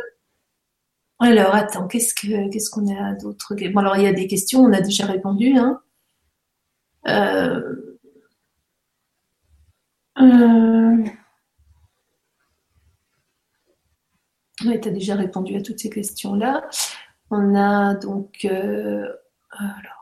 alors, 1.18 1.56
attends, 1.56 1.88
qu'est-ce 1.88 2.14
que 2.14 2.52
qu'est-ce 2.52 2.70
qu'on 2.70 2.88
a 2.96 3.14
d'autre? 3.14 3.56
Bon, 3.74 3.80
alors 3.80 3.98
il 3.98 4.04
y 4.04 4.08
a 4.08 4.14
des 4.14 4.28
questions, 4.28 4.62
on 4.62 4.72
a 4.72 4.82
déjà 4.82 5.08
répondu. 5.08 5.58
Hein. 5.58 5.82
Euh... 7.08 7.89
Euh... 10.20 11.04
Oui, 14.66 14.82
tu 14.82 14.90
as 14.90 14.92
déjà 14.92 15.16
répondu 15.16 15.56
à 15.56 15.62
toutes 15.62 15.80
ces 15.80 15.90
questions-là. 15.90 16.70
On 17.32 17.56
a 17.56 17.96
donc. 17.96 18.46
Euh, 18.46 19.08
alors. 19.52 20.00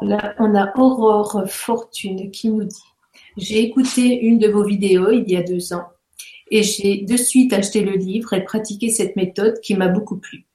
On 0.00 0.54
a 0.54 0.78
Aurore 0.78 1.42
Fortune 1.48 2.30
qui 2.30 2.50
nous 2.50 2.62
dit 2.62 2.82
J'ai 3.36 3.60
écouté 3.62 4.20
une 4.20 4.38
de 4.38 4.46
vos 4.48 4.62
vidéos 4.62 5.10
il 5.10 5.28
y 5.28 5.36
a 5.36 5.42
deux 5.42 5.72
ans 5.72 5.88
et 6.50 6.62
j'ai 6.62 7.02
de 7.02 7.16
suite 7.16 7.52
acheté 7.52 7.82
le 7.82 7.96
livre 7.96 8.32
et 8.32 8.44
pratiqué 8.44 8.90
cette 8.90 9.16
méthode 9.16 9.60
qui 9.60 9.74
m'a 9.74 9.88
beaucoup 9.88 10.16
plu. 10.16 10.46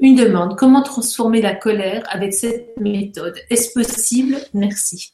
Une 0.00 0.16
demande 0.16 0.56
Comment 0.56 0.82
transformer 0.82 1.40
la 1.40 1.54
colère 1.54 2.04
avec 2.10 2.34
cette 2.34 2.78
méthode? 2.78 3.38
Est-ce 3.48 3.72
possible? 3.72 4.36
Merci. 4.52 5.13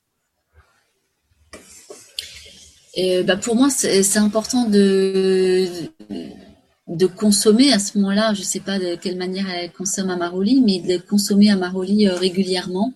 Bah 2.96 3.36
pour 3.36 3.56
moi, 3.56 3.70
c'est 3.70 4.18
important 4.18 4.68
de 4.68 7.06
consommer 7.06 7.72
à 7.72 7.78
ce 7.78 7.98
moment-là, 7.98 8.34
je 8.34 8.40
ne 8.40 8.44
sais 8.44 8.60
pas 8.60 8.78
de 8.78 8.96
quelle 8.96 9.16
manière 9.16 9.48
elle 9.48 9.72
consomme 9.72 10.10
Amaroli, 10.10 10.60
mais 10.60 10.80
de 10.80 11.00
consommer 11.00 11.50
Amaroli 11.50 12.08
euh, 12.08 12.16
régulièrement, 12.16 12.92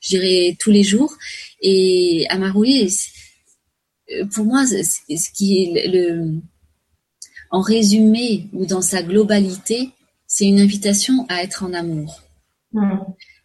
je 0.00 0.10
dirais 0.10 0.56
tous 0.58 0.70
les 0.70 0.82
jours. 0.82 1.16
Et 1.62 2.26
Amaroli, 2.28 2.94
euh, 4.12 4.26
pour 4.26 4.44
moi, 4.44 4.64
en 7.50 7.60
résumé 7.60 8.48
ou 8.52 8.66
dans 8.66 8.82
sa 8.82 9.02
globalité, 9.02 9.90
c'est 10.26 10.44
une 10.44 10.60
invitation 10.60 11.26
à 11.28 11.42
être 11.42 11.64
en 11.64 11.72
amour. 11.72 12.20
Mmh. 12.72 12.98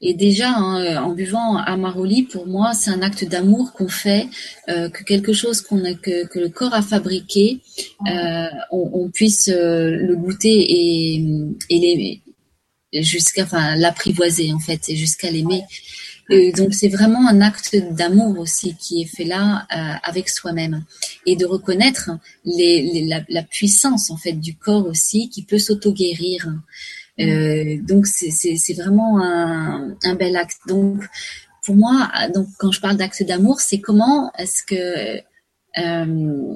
Et 0.05 0.13
déjà, 0.13 0.49
hein, 0.49 1.01
en 1.01 1.13
buvant 1.13 1.55
Amaroli, 1.55 2.23
pour 2.23 2.45
moi, 2.45 2.73
c'est 2.73 2.91
un 2.91 3.01
acte 3.01 3.23
d'amour 3.23 3.71
qu'on 3.71 3.87
fait, 3.87 4.27
euh, 4.67 4.89
que 4.89 5.01
quelque 5.03 5.31
chose 5.31 5.61
qu'on 5.61 5.81
que, 5.95 6.27
que, 6.27 6.39
le 6.39 6.49
corps 6.49 6.73
a 6.73 6.81
fabriqué, 6.81 7.61
euh, 8.05 8.47
on, 8.71 8.89
on, 8.93 9.09
puisse 9.09 9.47
euh, 9.47 9.91
le 9.95 10.15
goûter 10.17 10.49
et, 10.49 11.25
et 11.69 11.79
l'aimer 11.79 12.21
jusqu'à, 13.01 13.43
enfin, 13.43 13.77
l'apprivoiser 13.77 14.51
en 14.51 14.59
fait, 14.59 14.89
et 14.89 14.97
jusqu'à 14.97 15.31
l'aimer. 15.31 15.63
donc 16.57 16.73
c'est 16.73 16.89
vraiment 16.89 17.27
un 17.27 17.41
acte 17.41 17.75
d'amour 17.91 18.39
aussi 18.39 18.75
qui 18.75 19.01
est 19.01 19.05
fait 19.15 19.25
là 19.25 19.65
euh, 19.75 19.95
avec 20.03 20.29
soi-même 20.29 20.83
et 21.25 21.35
de 21.35 21.45
reconnaître 21.45 22.11
les, 22.45 22.81
les, 22.81 23.05
la, 23.07 23.23
la, 23.29 23.43
puissance 23.43 24.09
en 24.11 24.17
fait 24.17 24.33
du 24.33 24.55
corps 24.55 24.85
aussi 24.85 25.29
qui 25.29 25.43
peut 25.43 25.59
s'auto-guérir. 25.59 26.53
Euh, 27.19 27.77
donc 27.81 28.07
c'est 28.07 28.73
vraiment 28.73 29.21
un, 29.21 29.95
un, 30.03 30.15
bel 30.15 30.35
acte. 30.35 30.59
Donc 30.67 31.03
pour 31.63 31.75
moi, 31.75 32.09
donc 32.33 32.47
quand 32.57 32.71
je 32.71 32.81
parle 32.81 32.97
d'acte 32.97 33.23
d'amour, 33.23 33.59
c'est 33.59 33.79
comment 33.79 34.31
est-ce 34.37 34.63
que 34.63 35.21
euh, 35.77 36.55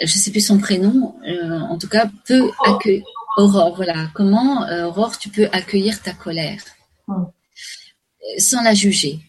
je 0.00 0.06
sais 0.06 0.30
plus 0.30 0.46
son 0.46 0.58
prénom, 0.58 1.16
euh, 1.26 1.60
en 1.60 1.78
tout 1.78 1.88
cas 1.88 2.10
peut 2.26 2.50
accueillir 2.64 3.04
Aurore. 3.36 3.74
Voilà, 3.76 4.08
comment 4.14 4.64
euh, 4.64 4.86
Aurore 4.86 5.18
tu 5.18 5.28
peux 5.28 5.48
accueillir 5.52 6.00
ta 6.02 6.12
colère 6.12 6.62
sans 8.38 8.62
la 8.62 8.74
juger. 8.74 9.20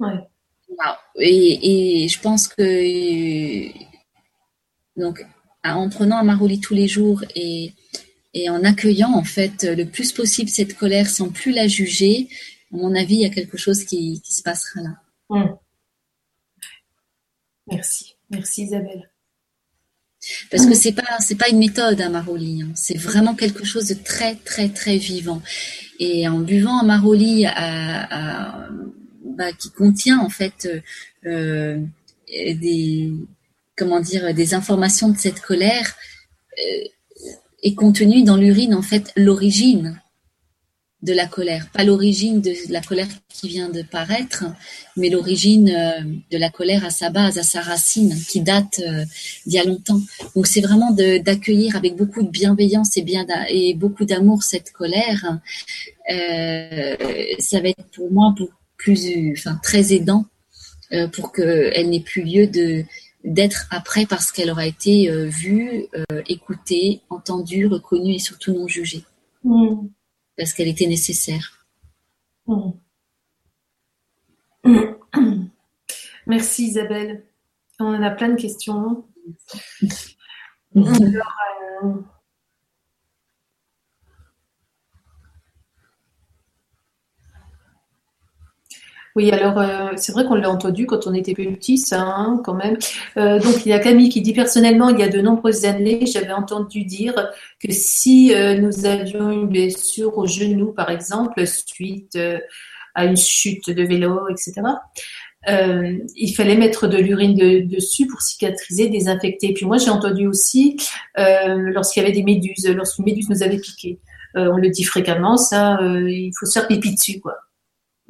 Ouais. 0.00 0.28
Et, 1.18 2.04
et, 2.04 2.08
je 2.08 2.18
pense 2.20 2.48
que 2.48 3.68
donc 4.96 5.24
en 5.62 5.88
prenant 5.90 6.16
un 6.16 6.24
marouli 6.24 6.60
tous 6.60 6.74
les 6.74 6.88
jours 6.88 7.22
et 7.36 7.72
et 8.34 8.48
en 8.48 8.64
accueillant 8.64 9.12
en 9.12 9.24
fait 9.24 9.64
le 9.64 9.84
plus 9.84 10.12
possible 10.12 10.48
cette 10.48 10.76
colère 10.76 11.08
sans 11.08 11.28
plus 11.28 11.52
la 11.52 11.68
juger, 11.68 12.28
à 12.72 12.76
mon 12.76 12.94
avis, 12.94 13.16
il 13.16 13.20
y 13.20 13.26
a 13.26 13.30
quelque 13.30 13.58
chose 13.58 13.84
qui, 13.84 14.20
qui 14.22 14.34
se 14.34 14.42
passera 14.42 14.80
là. 14.80 14.90
Hum. 15.28 15.56
Merci, 17.70 18.16
merci 18.30 18.64
Isabelle. 18.64 19.10
Parce 20.50 20.66
que 20.66 20.74
c'est 20.74 20.92
pas 20.92 21.18
c'est 21.18 21.34
pas 21.34 21.48
une 21.48 21.58
méthode 21.58 22.00
à 22.00 22.08
Maroli, 22.08 22.62
hein. 22.62 22.70
c'est 22.76 22.96
vraiment 22.96 23.34
quelque 23.34 23.64
chose 23.64 23.88
de 23.88 23.94
très 23.94 24.36
très 24.36 24.68
très 24.68 24.96
vivant. 24.96 25.42
Et 25.98 26.28
en 26.28 26.38
buvant 26.38 26.80
un 26.80 26.84
Maroli 26.84 27.44
à, 27.46 28.68
bah, 29.24 29.52
qui 29.52 29.70
contient 29.70 30.20
en 30.20 30.28
fait 30.28 30.68
euh, 31.26 31.80
des 32.28 33.12
comment 33.76 34.00
dire 34.00 34.32
des 34.32 34.54
informations 34.54 35.08
de 35.08 35.18
cette 35.18 35.40
colère, 35.40 35.96
euh, 36.56 36.84
est 37.62 37.74
contenu 37.74 38.22
dans 38.22 38.36
l'urine 38.36 38.74
en 38.74 38.82
fait 38.82 39.12
l'origine 39.16 40.00
de 41.02 41.12
la 41.12 41.26
colère, 41.26 41.68
pas 41.72 41.82
l'origine 41.82 42.40
de 42.40 42.54
la 42.68 42.80
colère 42.80 43.08
qui 43.28 43.48
vient 43.48 43.68
de 43.68 43.82
paraître, 43.82 44.44
mais 44.96 45.10
l'origine 45.10 45.68
euh, 45.68 46.00
de 46.30 46.38
la 46.38 46.48
colère 46.48 46.84
à 46.84 46.90
sa 46.90 47.10
base, 47.10 47.38
à 47.38 47.42
sa 47.42 47.60
racine, 47.60 48.14
qui 48.28 48.40
date 48.40 48.80
euh, 48.86 49.04
d'il 49.44 49.54
y 49.54 49.58
a 49.58 49.64
longtemps. 49.64 50.00
Donc 50.36 50.46
c'est 50.46 50.60
vraiment 50.60 50.92
d'accueillir 50.92 51.74
avec 51.74 51.96
beaucoup 51.96 52.22
de 52.22 52.30
bienveillance 52.30 52.96
et, 52.96 53.74
beaucoup 53.74 54.04
d'amour 54.04 54.44
cette 54.44 54.70
colère. 54.70 55.40
Euh, 56.08 56.96
ça 57.40 57.60
va 57.60 57.68
être 57.70 57.84
pour 57.92 58.12
moi 58.12 58.32
plus, 58.76 59.32
enfin 59.36 59.58
très 59.62 59.92
aidant 59.92 60.26
pour 61.12 61.32
qu'elle 61.32 61.88
n'ait 61.88 62.00
plus 62.00 62.22
lieu 62.22 62.46
de 62.46 62.84
d'être 63.24 63.66
après 63.70 64.06
parce 64.06 64.32
qu'elle 64.32 64.50
aura 64.50 64.66
été 64.66 65.10
euh, 65.10 65.26
vue, 65.26 65.86
euh, 65.94 66.22
écoutée, 66.26 67.02
entendue, 67.10 67.66
reconnue 67.66 68.14
et 68.14 68.18
surtout 68.18 68.52
non 68.52 68.66
jugée. 68.66 69.04
Mm. 69.44 69.86
Parce 70.36 70.52
qu'elle 70.52 70.68
était 70.68 70.86
nécessaire. 70.86 71.66
Mm. 72.46 72.70
Merci 76.26 76.66
Isabelle. 76.66 77.24
On 77.78 77.86
en 77.86 78.02
a 78.02 78.10
plein 78.10 78.28
de 78.30 78.40
questions. 78.40 79.04
Alors, 80.74 81.32
Oui, 89.14 89.30
alors 89.30 89.58
euh, 89.58 89.90
c'est 89.96 90.12
vrai 90.12 90.24
qu'on 90.24 90.36
l'a 90.36 90.50
entendu 90.50 90.86
quand 90.86 91.06
on 91.06 91.12
était 91.12 91.34
petit, 91.34 91.76
ça, 91.76 92.00
hein, 92.00 92.40
quand 92.42 92.54
même. 92.54 92.78
Euh, 93.18 93.38
donc 93.38 93.66
il 93.66 93.68
y 93.68 93.72
a 93.74 93.78
Camille 93.78 94.08
qui 94.08 94.22
dit 94.22 94.32
personnellement, 94.32 94.88
il 94.88 94.98
y 94.98 95.02
a 95.02 95.08
de 95.08 95.20
nombreuses 95.20 95.66
années, 95.66 96.06
j'avais 96.06 96.32
entendu 96.32 96.84
dire 96.84 97.14
que 97.60 97.70
si 97.72 98.34
euh, 98.34 98.56
nous 98.58 98.86
avions 98.86 99.30
une 99.30 99.48
blessure 99.48 100.16
au 100.16 100.26
genou, 100.26 100.72
par 100.72 100.88
exemple, 100.90 101.46
suite 101.46 102.18
à 102.94 103.04
une 103.04 103.16
chute 103.16 103.68
de 103.68 103.82
vélo, 103.82 104.28
etc., 104.30 104.62
il 105.46 106.32
fallait 106.34 106.56
mettre 106.56 106.86
de 106.86 106.96
l'urine 106.96 107.66
dessus 107.66 108.06
pour 108.06 108.22
cicatriser, 108.22 108.88
désinfecter. 108.88 109.52
Puis 109.52 109.66
moi, 109.66 109.76
j'ai 109.76 109.90
entendu 109.90 110.26
aussi 110.26 110.76
lorsqu'il 111.16 112.02
y 112.02 112.06
avait 112.06 112.14
des 112.14 112.22
méduses, 112.22 112.66
lorsqu'une 112.68 113.04
méduse 113.04 113.28
nous 113.28 113.42
avait 113.42 113.58
piqué. 113.58 113.98
on 114.34 114.56
le 114.56 114.70
dit 114.70 114.84
fréquemment, 114.84 115.36
ça, 115.36 115.78
il 115.82 116.32
faut 116.38 116.46
se 116.46 116.58
faire 116.58 116.68
pipi 116.68 116.94
dessus, 116.94 117.20
quoi. 117.20 117.34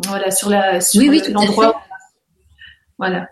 Voilà, 0.06 0.30
sur 0.30 0.50
la 0.50 0.78
oui, 0.94 1.08
oui, 1.08 1.22
l'endroit. 1.28 1.82
Voilà. 2.98 3.28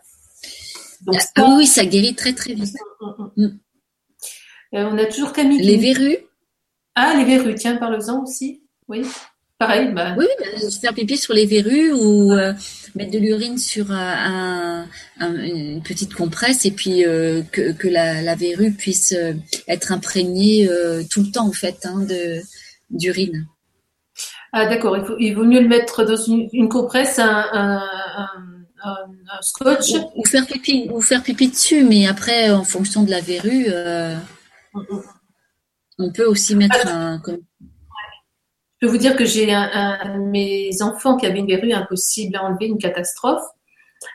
Donc, 1.02 1.16
ah, 1.36 1.55
oui, 1.56 1.66
ça 1.66 1.84
guérit 1.84 2.14
très 2.14 2.32
très 2.32 2.55
vite. 2.55 2.76
Mm, 3.01 3.06
mm, 3.06 3.30
mm. 3.36 3.59
Euh, 4.74 4.88
on 4.90 4.98
a 4.98 5.06
toujours 5.06 5.32
Camille. 5.32 5.62
Les 5.62 5.76
verrues. 5.76 6.18
Ah, 6.94 7.14
les 7.16 7.24
verrues, 7.24 7.55
tiens, 7.55 7.76
parle-en 7.76 8.22
aussi. 8.22 8.62
Oui. 8.88 9.02
Pareil. 9.59 9.92
Bah... 9.92 10.14
Oui, 10.16 10.26
bah, 10.38 10.70
faire 10.80 10.94
pipi 10.94 11.16
sur 11.16 11.34
les 11.34 11.47
verrues 11.47 11.92
ou 11.92 12.32
euh, 12.32 12.52
mettre 12.94 13.10
de 13.10 13.18
l'urine 13.18 13.59
sur 13.59 13.90
un, 13.90 14.86
une 15.18 15.82
petite 15.82 16.14
compresse 16.14 16.64
et 16.64 16.70
puis 16.70 17.05
euh, 17.05 17.42
que, 17.52 17.72
que 17.72 17.88
la, 17.88 18.22
la, 18.22 18.34
verrue 18.34 18.72
puisse 18.72 19.14
être 19.68 19.92
imprégnée 19.92 20.68
tout 21.10 21.22
le 21.22 21.30
temps 21.30 21.47
en 21.47 21.52
fait 21.52 21.84
hein, 21.84 22.06
d'urine. 22.90 23.47
Ah 24.52 24.66
d'accord, 24.66 24.97
il, 25.18 25.35
vaut 25.35 25.44
mieux 25.44 25.60
le 25.60 25.68
mettre 25.68 26.05
dans 26.05 26.16
une, 26.16 26.68
compresse, 26.68 27.18
un, 27.20 27.81
scotch. 29.43 29.93
Ou, 30.16 30.24
faire 30.24 30.47
pipi, 30.47 30.89
ou 30.93 31.01
faire 31.01 31.22
pipi 31.22 31.48
dessus, 31.48 31.85
mais 31.85 32.06
après, 32.06 32.51
en 32.51 32.64
fonction 32.64 33.05
de 33.05 33.10
la 33.10 33.20
verrue, 33.20 33.66
euh, 33.68 34.16
on 35.98 36.12
peut 36.12 36.27
aussi 36.27 36.56
mettre 36.56 36.86
un. 36.89 37.22
Je 37.28 38.86
peux 38.86 38.93
vous 38.93 38.98
dire 38.98 39.14
que 39.14 39.24
j'ai 39.24 39.52
un, 39.52 40.18
mes 40.18 40.82
enfants 40.82 41.16
qui 41.16 41.27
avait 41.27 41.39
une 41.39 41.47
verrue 41.47 41.72
impossible 41.72 42.35
à 42.36 42.44
enlever, 42.44 42.66
une 42.66 42.78
catastrophe. 42.78 43.44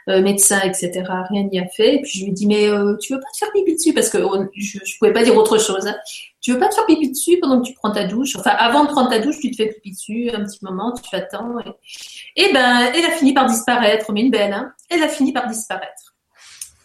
Euh, 0.10 0.22
médecin, 0.22 0.62
etc. 0.62 1.04
Rien 1.30 1.44
n'y 1.44 1.60
a 1.60 1.68
fait. 1.68 1.96
Et 1.96 2.02
puis 2.02 2.20
je 2.20 2.26
lui 2.26 2.32
dis 2.32 2.48
mais 2.48 2.68
euh, 2.68 2.96
tu 2.98 3.14
veux 3.14 3.20
pas 3.20 3.28
te 3.34 3.38
faire 3.38 3.52
pipi 3.52 3.76
dessus? 3.76 3.94
Parce 3.94 4.10
que 4.10 4.20
je, 4.56 4.80
je 4.84 4.98
pouvais 4.98 5.14
pas 5.14 5.24
dire 5.24 5.36
autre 5.36 5.58
chose. 5.58 5.86
Hein. 5.88 5.96
Tu 6.42 6.54
veux 6.54 6.60
pas 6.60 6.70
te 6.70 6.76
faire 6.76 6.86
pipi 6.86 7.10
dessus 7.10 7.38
pendant 7.40 7.62
que 7.62 7.68
tu 7.68 7.74
prends 7.74 7.92
ta 7.92 8.06
douche? 8.06 8.36
Enfin, 8.36 8.52
avant 8.52 8.86
de 8.86 8.90
prendre 8.90 9.10
ta 9.10 9.20
douche, 9.20 9.40
tu 9.40 9.52
te 9.52 9.56
fais 9.56 9.68
pipi 9.68 9.92
dessus 9.92 10.30
un 10.34 10.44
petit 10.44 10.60
moment, 10.64 10.94
tu 10.94 11.16
attends. 11.16 11.60
Et, 12.36 12.46
et 12.48 12.54
ben, 12.54 12.92
elle 12.96 13.06
a 13.06 13.12
fini 13.12 13.34
par 13.34 13.48
disparaître. 13.48 14.12
Mais 14.12 14.22
une 14.22 14.32
belle, 14.32 14.54
hein 14.54 14.74
Elle 14.90 15.04
a 15.04 15.08
fini 15.08 15.34
par 15.34 15.48
disparaître. 15.48 16.16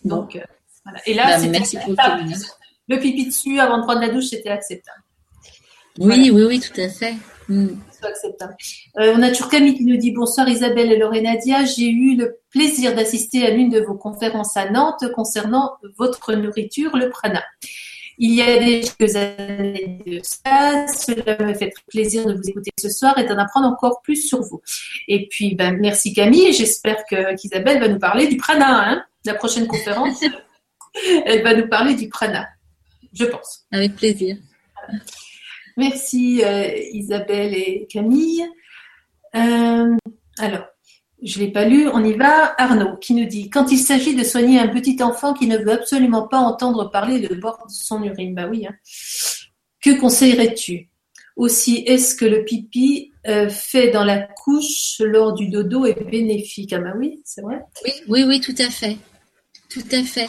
Donc 0.05 0.36
euh, 0.36 0.40
voilà. 0.85 1.01
Et 1.06 1.14
là, 1.14 1.39
ben, 1.39 1.64
c'était 1.64 1.81
le 2.89 2.98
pipi 2.98 3.27
dessus 3.27 3.60
avant 3.60 3.78
de 3.78 3.82
prendre 3.85 4.01
la 4.01 4.09
douche, 4.09 4.27
c'était 4.27 4.48
acceptable. 4.48 5.02
Oui, 5.98 6.31
oui, 6.32 6.44
oui, 6.44 6.60
tout 6.60 6.81
à 6.81 6.89
fait. 6.89 7.14
Acceptable. 8.02 8.56
Euh, 8.98 9.14
on 9.16 9.22
a 9.22 9.31
toujours 9.31 9.48
Camille 9.48 9.74
qui 9.74 9.85
nous 9.85 9.97
dit 9.97 10.12
bonsoir 10.12 10.48
Isabelle 10.48 10.93
et 10.93 10.97
Lorraine 10.97 11.24
Nadia. 11.24 11.64
J'ai 11.64 11.89
eu 11.89 12.16
le 12.16 12.39
plaisir 12.51 12.94
d'assister 12.94 13.47
à 13.47 13.51
l'une 13.51 13.70
de 13.70 13.81
vos 13.81 13.94
conférences 13.94 14.56
à 14.56 14.70
Nantes 14.70 15.05
concernant 15.14 15.72
votre 15.98 16.35
nourriture, 16.35 16.97
le 16.97 17.10
prana. 17.10 17.43
Il 18.22 18.35
y 18.35 18.43
a 18.43 18.59
des 18.59 18.82
quelques 18.82 19.16
années 19.16 19.98
de 20.06 20.20
ça, 20.22 20.86
cela 20.89 21.39
m'a 21.39 21.55
fait 21.55 21.72
plaisir 21.89 22.27
de 22.27 22.35
vous 22.35 22.51
écouter 22.51 22.70
ce 22.78 22.90
soir 22.90 23.16
et 23.16 23.24
d'en 23.24 23.39
apprendre 23.39 23.66
encore 23.66 24.02
plus 24.02 24.28
sur 24.28 24.43
vous. 24.43 24.60
Et 25.09 25.27
puis, 25.28 25.55
ben, 25.55 25.78
merci 25.81 26.12
Camille. 26.12 26.52
J'espère 26.52 27.02
qu'Isabelle 27.06 27.81
va 27.81 27.89
nous 27.89 27.98
parler 27.98 28.27
du 28.27 28.36
prana. 28.36 28.90
Hein 28.90 29.05
La 29.24 29.35
prochaine 29.35 29.66
conférence, 29.66 30.22
elle 31.24 31.43
va 31.43 31.55
nous 31.55 31.66
parler 31.68 31.94
du 31.94 32.10
prana, 32.10 32.47
je 33.14 33.24
pense. 33.24 33.64
Avec 33.72 33.97
plaisir. 33.97 34.36
Merci 35.81 36.44
euh, 36.44 36.77
Isabelle 36.93 37.55
et 37.55 37.86
Camille. 37.90 38.44
Euh, 39.35 39.97
alors, 40.39 40.66
je 41.23 41.40
ne 41.40 41.44
l'ai 41.47 41.52
pas 41.52 41.65
lu, 41.65 41.89
on 41.89 42.05
y 42.05 42.12
va. 42.12 42.55
Arnaud 42.59 42.98
qui 42.98 43.15
nous 43.15 43.24
dit 43.24 43.48
Quand 43.48 43.73
il 43.73 43.78
s'agit 43.78 44.15
de 44.15 44.23
soigner 44.23 44.59
un 44.59 44.69
petit 44.69 45.02
enfant 45.02 45.32
qui 45.32 45.47
ne 45.47 45.57
veut 45.57 45.73
absolument 45.73 46.28
pas 46.28 46.36
entendre 46.36 46.90
parler 46.90 47.19
de 47.20 47.35
bord 47.35 47.65
son 47.70 48.02
urine, 48.02 48.35
bah 48.35 48.47
oui. 48.47 48.66
Hein. 48.66 48.74
Que 49.81 49.98
conseillerais-tu? 49.98 50.90
Aussi, 51.36 51.77
est-ce 51.86 52.15
que 52.15 52.27
le 52.27 52.44
pipi 52.44 53.12
euh, 53.27 53.48
fait 53.48 53.90
dans 53.90 54.05
la 54.05 54.19
couche 54.19 55.01
lors 55.01 55.32
du 55.32 55.48
dodo 55.48 55.86
est 55.86 56.11
bénéfique? 56.11 56.74
Ah 56.74 56.81
bah 56.81 56.93
oui, 56.94 57.23
c'est 57.24 57.40
vrai. 57.40 57.61
Oui, 57.86 57.93
oui, 58.07 58.24
oui, 58.28 58.40
tout 58.43 58.55
à 58.59 58.69
fait. 58.69 58.98
Tout 59.70 59.86
à 59.93 60.02
fait. 60.02 60.28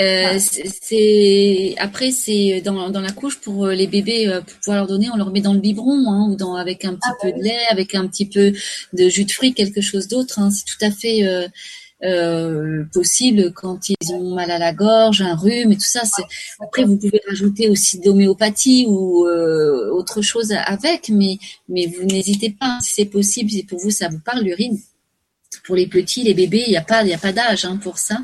Euh, 0.00 0.38
c'est 0.38 1.74
après 1.76 2.10
c'est 2.10 2.62
dans, 2.62 2.88
dans 2.88 3.02
la 3.02 3.12
couche 3.12 3.38
pour 3.40 3.66
les 3.66 3.86
bébés 3.86 4.26
pour 4.46 4.56
pouvoir 4.56 4.78
leur 4.78 4.86
donner 4.86 5.10
on 5.12 5.18
leur 5.18 5.30
met 5.30 5.42
dans 5.42 5.52
le 5.52 5.60
biberon 5.60 6.10
hein, 6.10 6.30
ou 6.30 6.34
dans 6.34 6.54
avec 6.54 6.86
un 6.86 6.94
petit 6.94 7.10
ah 7.10 7.14
peu 7.20 7.30
bah 7.30 7.36
de 7.36 7.42
lait 7.42 7.66
avec 7.70 7.94
un 7.94 8.06
petit 8.06 8.24
peu 8.24 8.54
de 8.94 9.08
jus 9.10 9.26
de 9.26 9.30
fruits 9.30 9.52
quelque 9.52 9.82
chose 9.82 10.08
d'autre 10.08 10.38
hein. 10.38 10.50
c'est 10.50 10.64
tout 10.64 10.82
à 10.82 10.90
fait 10.90 11.26
euh, 11.26 11.46
euh, 12.04 12.84
possible 12.92 13.52
quand 13.54 13.88
ils 13.88 14.12
ont 14.12 14.34
mal 14.34 14.50
à 14.50 14.58
la 14.58 14.74
gorge, 14.74 15.22
un 15.22 15.34
rhume 15.34 15.72
et 15.72 15.76
tout 15.76 15.80
ça. 15.80 16.02
Après, 16.60 16.84
vous 16.84 16.98
pouvez 16.98 17.22
rajouter 17.26 17.70
aussi 17.70 17.98
de 17.98 18.06
l'homéopathie 18.06 18.84
ou 18.86 19.26
euh, 19.26 19.90
autre 19.92 20.20
chose 20.20 20.52
avec, 20.52 21.08
mais 21.08 21.38
mais 21.68 21.86
vous 21.86 22.04
n'hésitez 22.04 22.50
pas. 22.50 22.78
Si 22.82 22.92
c'est 22.96 23.06
possible, 23.06 23.50
si 23.50 23.64
pour 23.64 23.78
vous 23.78 23.90
ça 23.90 24.08
vous 24.08 24.20
parle 24.20 24.42
l'urine. 24.42 24.78
Pour 25.66 25.76
les 25.76 25.86
petits, 25.86 26.22
les 26.22 26.34
bébés, 26.34 26.64
il 26.66 26.70
n'y 26.70 26.76
a 26.76 26.82
pas, 26.82 27.02
il 27.02 27.08
y 27.08 27.14
a 27.14 27.18
pas 27.18 27.32
d'âge 27.32 27.64
hein, 27.64 27.78
pour 27.82 27.98
ça. 27.98 28.18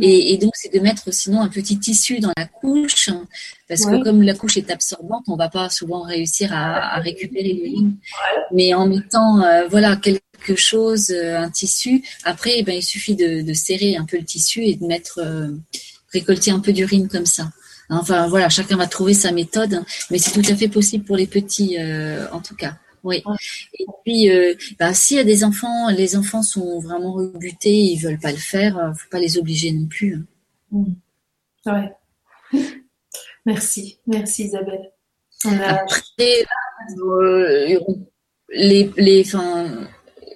Et, 0.00 0.32
et 0.32 0.38
donc, 0.38 0.52
c'est 0.54 0.72
de 0.72 0.80
mettre 0.80 1.12
sinon 1.12 1.42
un 1.42 1.48
petit 1.48 1.78
tissu 1.78 2.18
dans 2.18 2.32
la 2.36 2.46
couche, 2.46 3.10
parce 3.68 3.84
que 3.84 4.02
comme 4.02 4.22
la 4.22 4.34
couche 4.34 4.56
est 4.56 4.70
absorbante, 4.70 5.24
on 5.28 5.36
va 5.36 5.50
pas 5.50 5.68
souvent 5.68 6.02
réussir 6.02 6.52
à, 6.52 6.94
à 6.96 7.00
récupérer 7.00 7.52
l'urine. 7.52 7.96
Mais 8.52 8.72
en 8.74 8.86
mettant, 8.86 9.42
euh, 9.42 9.68
voilà, 9.68 9.96
quelque 9.96 10.56
chose, 10.56 11.10
euh, 11.10 11.38
un 11.38 11.50
tissu. 11.50 12.02
Après, 12.24 12.54
eh 12.56 12.62
ben, 12.62 12.74
il 12.74 12.82
suffit 12.82 13.14
de, 13.14 13.52
serrer 13.52 13.96
un 13.96 14.04
peu 14.04 14.16
le 14.16 14.24
tissu 14.24 14.64
et 14.64 14.76
de 14.76 14.86
mettre, 14.86 15.18
euh, 15.18 15.48
récolter 16.12 16.50
un 16.50 16.60
peu 16.60 16.72
d'urine 16.72 17.08
comme 17.08 17.26
ça. 17.26 17.50
Enfin 17.90 18.26
voilà, 18.28 18.48
chacun 18.48 18.76
va 18.76 18.86
trouver 18.86 19.14
sa 19.14 19.32
méthode, 19.32 19.74
hein. 19.74 19.86
mais 20.10 20.18
c'est 20.18 20.30
tout 20.30 20.46
à 20.50 20.54
fait 20.54 20.68
possible 20.68 21.04
pour 21.04 21.16
les 21.16 21.26
petits, 21.26 21.78
en 22.32 22.40
tout 22.40 22.54
cas. 22.54 22.76
Oui. 23.04 23.22
Et 23.78 23.86
puis, 24.04 24.30
bah, 24.78 24.94
s'il 24.94 25.16
y 25.16 25.20
a 25.20 25.24
des 25.24 25.44
enfants, 25.44 25.90
les 25.90 26.16
enfants 26.16 26.42
sont 26.42 26.78
vraiment 26.80 27.12
rebutés, 27.12 27.74
ils 27.74 27.98
veulent 27.98 28.18
pas 28.18 28.32
le 28.32 28.38
faire, 28.38 28.92
faut 28.96 29.10
pas 29.10 29.20
les 29.20 29.38
obliger 29.38 29.72
non 29.72 29.86
plus. 29.86 30.14
Hein. 30.14 30.24
Mmh. 30.70 30.94
Ouais. 31.66 31.92
Merci, 33.46 33.98
merci 34.06 34.44
Isabelle. 34.44 34.92
Après, 35.46 36.02
les, 38.50 38.90
les, 38.96 39.22
enfin, 39.24 39.88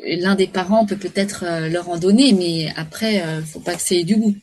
l'un 0.05 0.35
des 0.35 0.47
parents 0.47 0.87
peut 0.87 0.97
peut-être 0.97 1.45
euh, 1.45 1.69
leur 1.69 1.91
en 1.91 1.99
donner, 1.99 2.33
mais 2.33 2.73
après, 2.77 3.17
il 3.17 3.21
euh, 3.21 3.37
ne 3.41 3.43
faut 3.43 3.61
pas 3.61 3.75
que 3.75 3.83
c'est 3.83 4.05
du 4.05 4.17
goût. 4.17 4.35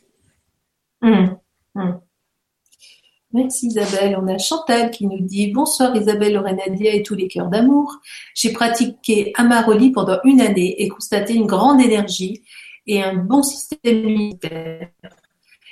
Hum, 1.02 1.36
hum. 1.74 2.00
Merci 3.32 3.68
Isabelle. 3.68 4.18
On 4.20 4.26
a 4.26 4.38
Chantal 4.38 4.90
qui 4.90 5.06
nous 5.06 5.20
dit 5.20 5.52
Bonsoir 5.52 5.94
Isabelle, 5.94 6.34
Lorenadia 6.34 6.94
et 6.94 7.02
tous 7.02 7.14
les 7.14 7.28
cœurs 7.28 7.48
d'amour. 7.48 7.98
J'ai 8.34 8.52
pratiqué 8.52 9.32
Amaroli 9.36 9.92
pendant 9.92 10.18
une 10.24 10.40
année 10.40 10.82
et 10.82 10.88
constaté 10.88 11.34
une 11.34 11.46
grande 11.46 11.80
énergie 11.80 12.42
et 12.88 13.02
un 13.02 13.14
bon 13.14 13.42
système 13.42 13.80
immunitaire. 13.84 14.88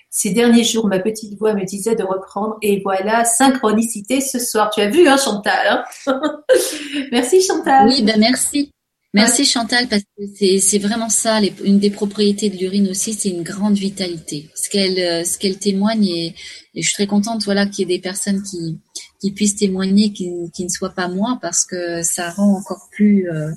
Ces 0.08 0.30
derniers 0.30 0.64
jours, 0.64 0.86
ma 0.86 1.00
petite 1.00 1.36
voix 1.38 1.52
me 1.52 1.64
disait 1.64 1.96
de 1.96 2.04
reprendre 2.04 2.56
et 2.62 2.80
voilà, 2.80 3.24
synchronicité 3.24 4.20
ce 4.20 4.38
soir. 4.38 4.70
Tu 4.70 4.80
as 4.80 4.88
vu, 4.88 5.08
hein, 5.08 5.16
Chantal 5.16 5.84
hein? 6.06 6.20
Merci 7.12 7.42
Chantal. 7.42 7.88
Oui, 7.88 8.02
ben 8.02 8.18
merci. 8.18 8.72
Merci 9.14 9.46
Chantal, 9.46 9.88
parce 9.88 10.02
que 10.02 10.58
c'est 10.60 10.78
vraiment 10.78 11.08
ça, 11.08 11.40
une 11.64 11.78
des 11.78 11.90
propriétés 11.90 12.50
de 12.50 12.58
l'urine 12.58 12.88
aussi, 12.88 13.14
c'est 13.14 13.30
une 13.30 13.42
grande 13.42 13.76
vitalité. 13.76 14.50
Ce 14.54 14.68
qu'elle 14.68 14.98
euh, 14.98 15.24
ce 15.24 15.38
qu'elle 15.38 15.58
témoigne, 15.58 16.06
et, 16.06 16.34
je 16.74 16.82
suis 16.82 16.92
très 16.92 17.06
contente 17.06 17.42
voilà, 17.44 17.64
qu'il 17.66 17.88
y 17.88 17.92
ait 17.92 17.96
des 17.96 18.02
personnes 18.02 18.42
qui, 18.42 18.78
qui 19.18 19.32
puissent 19.32 19.56
témoigner, 19.56 20.12
qui, 20.12 20.30
qui, 20.52 20.64
ne 20.64 20.68
soient 20.68 20.94
pas 20.94 21.08
moi, 21.08 21.38
parce 21.40 21.64
que 21.64 22.02
ça 22.02 22.30
rend 22.30 22.58
encore 22.58 22.86
plus, 22.90 23.30
euh, 23.30 23.50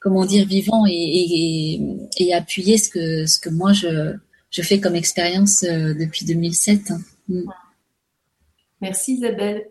comment 0.00 0.26
dire, 0.26 0.46
vivant 0.46 0.84
et, 0.86 0.92
et, 0.92 1.80
et, 2.18 2.34
appuyé 2.34 2.76
ce 2.76 2.90
que, 2.90 3.24
ce 3.24 3.40
que 3.40 3.48
moi 3.48 3.72
je, 3.72 4.14
je 4.50 4.62
fais 4.62 4.80
comme 4.80 4.96
expérience 4.96 5.62
euh, 5.62 5.94
depuis 5.94 6.26
2007. 6.26 6.90
Hein. 6.90 7.00
Mm. 7.28 7.50
Merci 8.82 9.14
Isabelle. 9.14 9.64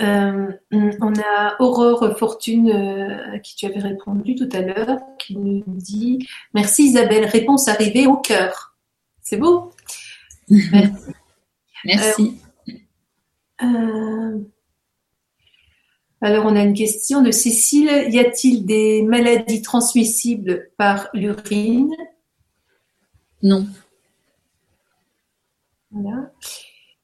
Euh, 0.00 0.52
on 0.72 1.12
a 1.14 1.56
Aurore 1.58 2.18
Fortune 2.18 2.70
euh, 2.70 3.34
à 3.34 3.38
qui 3.38 3.56
tu 3.56 3.64
avais 3.64 3.80
répondu 3.80 4.34
tout 4.34 4.48
à 4.52 4.60
l'heure, 4.60 4.98
qui 5.18 5.36
nous 5.36 5.64
dit 5.66 6.26
Merci 6.52 6.84
Isabelle, 6.84 7.24
réponse 7.24 7.68
arrivée 7.68 8.06
au 8.06 8.16
cœur. 8.16 8.76
C'est 9.22 9.38
beau? 9.38 9.72
Merci. 10.48 11.12
Merci. 11.84 12.40
Euh, 13.62 14.38
alors, 16.20 16.46
on 16.46 16.56
a 16.56 16.62
une 16.62 16.74
question 16.74 17.22
de 17.22 17.30
Cécile. 17.30 18.08
Y 18.08 18.18
a-t-il 18.18 18.66
des 18.66 19.02
maladies 19.02 19.62
transmissibles 19.62 20.70
par 20.76 21.08
l'urine? 21.14 21.94
Non. 23.42 23.66
Voilà. 25.90 26.30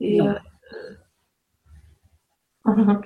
Et, 0.00 0.20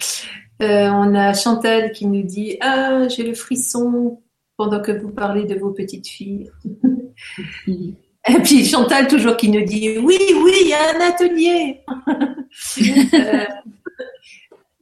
Euh, 0.63 0.89
on 0.89 1.15
a 1.15 1.35
Chantal 1.35 1.93
qui 1.93 2.07
nous 2.07 2.23
dit 2.23 2.57
Ah, 2.63 3.09
j'ai 3.09 3.25
le 3.25 3.35
frisson 3.35 4.23
pendant 4.57 4.81
que 4.81 4.91
vous 4.91 5.11
parlez 5.11 5.45
de 5.45 5.55
vos 5.55 5.71
petites 5.73 6.09
filles. 6.09 6.51
Et 7.69 8.39
puis 8.43 8.65
Chantal 8.65 9.07
toujours 9.07 9.37
qui 9.37 9.51
nous 9.51 9.65
dit 9.65 9.99
Oui, 9.99 10.19
oui, 10.19 10.53
il 10.63 10.69
y 10.69 10.73
a 10.73 10.97
un 10.97 11.01
atelier 11.09 11.85
euh, 13.15 13.45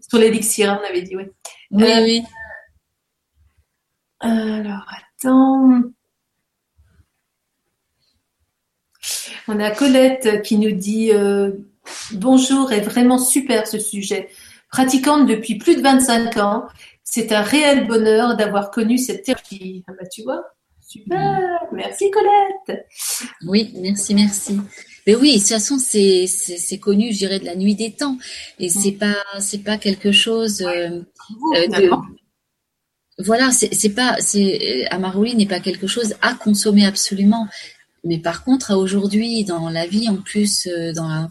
sur 0.09 0.18
l'élixir, 0.18 0.78
on 0.80 0.88
avait 0.88 1.02
dit 1.02 1.16
oui. 1.16 1.24
Oui, 1.72 1.82
euh, 1.82 2.05
oui. 2.05 2.22
Alors, 4.20 4.86
attends. 5.18 5.82
On 9.48 9.59
a 9.59 9.70
Colette 9.72 10.42
qui 10.42 10.56
nous 10.56 10.70
dit 10.70 11.10
Bonjour, 12.12 12.72
est 12.72 12.80
vraiment 12.80 13.18
super 13.18 13.66
ce 13.66 13.80
sujet. 13.80 14.30
Pratiquante 14.74 15.28
depuis 15.28 15.55
plus 15.55 15.76
de 15.76 15.82
25 15.82 16.36
ans, 16.38 16.66
c'est 17.05 17.30
un 17.30 17.42
réel 17.42 17.86
bonheur 17.86 18.36
d'avoir 18.36 18.72
connu 18.72 18.98
cette 18.98 19.22
thérapie. 19.22 19.84
Ah 19.86 19.92
bah 19.96 20.05
tu 20.12 20.24
vois, 20.24 20.42
super, 20.84 21.60
merci 21.70 22.10
Colette. 22.10 22.84
Oui, 23.46 23.72
merci, 23.76 24.16
merci. 24.16 24.59
Mais 25.06 25.14
oui, 25.14 25.34
de 25.34 25.38
toute 25.38 25.46
façon, 25.46 25.78
c'est, 25.78 26.26
c'est, 26.26 26.78
connu, 26.78 27.12
je 27.12 27.18
dirais, 27.18 27.38
de 27.38 27.44
la 27.44 27.55
nuit 27.55 27.76
des 27.76 27.92
temps. 27.92 28.18
Et 28.59 28.68
c'est 28.68 28.90
mm. 28.90 28.98
pas, 28.98 29.16
c'est 29.38 29.62
pas 29.62 29.78
quelque 29.78 30.10
chose 30.10 30.62
euh, 30.62 31.02
euh, 31.55 31.66
de. 31.68 31.90
Voilà, 33.18 33.52
c'est, 33.52 33.72
c'est 33.72 33.94
pas, 33.94 34.16
c'est, 34.18 34.88
Amaroli 34.90 35.36
n'est 35.36 35.46
pas 35.46 35.60
quelque 35.60 35.86
chose 35.86 36.16
à 36.20 36.34
consommer 36.34 36.84
absolument. 36.84 37.46
Mais 38.02 38.18
par 38.18 38.42
contre, 38.42 38.74
aujourd'hui, 38.74 39.44
dans 39.44 39.68
la 39.68 39.86
vie, 39.86 40.09
en 40.09 40.16
plus, 40.16 40.66
euh, 40.66 40.92
dans 40.92 41.06
la, 41.06 41.28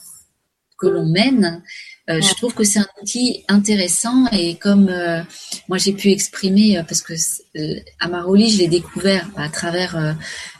que 0.78 0.88
l'on 0.88 1.06
mène, 1.06 1.62
euh, 2.10 2.20
je 2.20 2.34
trouve 2.36 2.54
que 2.54 2.66
c'est 2.66 2.80
un 2.80 2.88
outil 3.02 3.46
intéressant 3.48 4.28
et 4.34 4.56
comme 4.56 4.90
euh, 4.90 5.22
moi 5.70 5.78
j'ai 5.78 5.94
pu 5.94 6.12
exprimer, 6.12 6.78
euh, 6.78 6.84
parce 6.84 7.02
que 7.02 7.14
Amaroli, 8.00 8.50
je 8.50 8.58
l'ai 8.60 8.68
découvert 8.68 9.30
à 9.38 9.48
travers, 9.48 10.18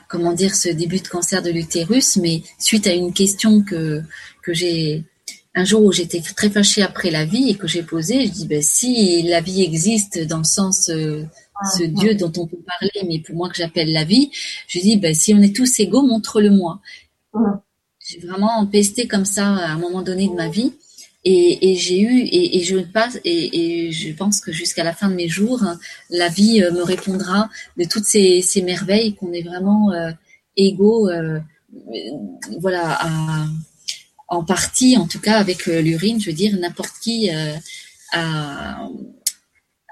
comment 0.08 0.32
dire, 0.32 0.54
ce 0.54 0.70
début 0.70 1.00
de 1.00 1.08
cancer 1.08 1.42
de 1.42 1.50
l'utérus, 1.50 2.16
mais 2.16 2.42
suite 2.58 2.86
à 2.86 2.92
une 2.92 3.12
question 3.12 3.62
que, 3.62 4.02
que 4.42 4.54
j'ai, 4.54 5.04
un 5.54 5.64
jour 5.64 5.84
où 5.84 5.92
j'étais 5.92 6.20
très 6.20 6.48
fâchée 6.48 6.82
après 6.82 7.10
la 7.10 7.26
vie 7.26 7.50
et 7.50 7.56
que 7.56 7.68
j'ai 7.68 7.82
posée, 7.82 8.26
je 8.26 8.30
dis, 8.30 8.46
ben, 8.46 8.62
si 8.62 9.22
la 9.22 9.42
vie 9.42 9.62
existe 9.62 10.26
dans 10.26 10.38
le 10.38 10.44
sens 10.44 10.86
ce 10.86 11.84
Dieu 11.84 12.14
dont 12.14 12.32
on 12.38 12.46
peut 12.46 12.62
parler, 12.66 13.06
mais 13.06 13.20
pour 13.20 13.36
moi 13.36 13.50
que 13.50 13.56
j'appelle 13.56 13.92
la 13.92 14.04
vie, 14.04 14.30
je 14.66 14.80
dis, 14.80 14.96
ben, 14.96 15.14
si 15.14 15.34
on 15.34 15.42
est 15.42 15.54
tous 15.54 15.78
égaux, 15.78 16.06
montre-le-moi. 16.06 16.80
J'ai 18.06 18.18
vraiment 18.20 18.64
pesté 18.66 19.06
comme 19.06 19.24
ça 19.26 19.46
à 19.46 19.72
un 19.72 19.78
moment 19.78 20.02
donné 20.02 20.28
de 20.28 20.34
ma 20.34 20.48
vie. 20.48 20.72
Et, 21.26 21.74
j'ai 21.76 22.00
eu 22.00 22.20
et, 22.30 22.62
je 22.62 22.76
passe 22.78 23.18
et, 23.24 23.90
je 23.92 24.12
pense 24.12 24.40
que 24.40 24.52
jusqu'à 24.52 24.84
la 24.84 24.92
fin 24.92 25.08
de 25.08 25.14
mes 25.14 25.28
jours, 25.28 25.62
hein, 25.62 25.78
la 26.10 26.28
vie 26.28 26.62
euh, 26.62 26.70
me 26.70 26.82
répondra 26.82 27.48
de 27.78 27.84
toutes 27.84 28.04
ces, 28.04 28.44
merveilles 28.62 29.14
qu'on 29.14 29.32
est 29.32 29.42
vraiment 29.42 29.92
euh, 29.92 30.10
égaux, 30.58 31.08
euh, 31.08 31.40
voilà, 32.60 33.00
en 34.28 34.44
partie, 34.44 34.96
en 34.98 35.06
tout 35.06 35.20
cas 35.20 35.38
avec 35.38 35.66
l'urine, 35.66 36.20
je 36.20 36.26
veux 36.26 36.36
dire 36.36 36.56
n'importe 36.58 36.94
qui 37.00 37.30
a 37.30 37.54
à, 38.12 38.88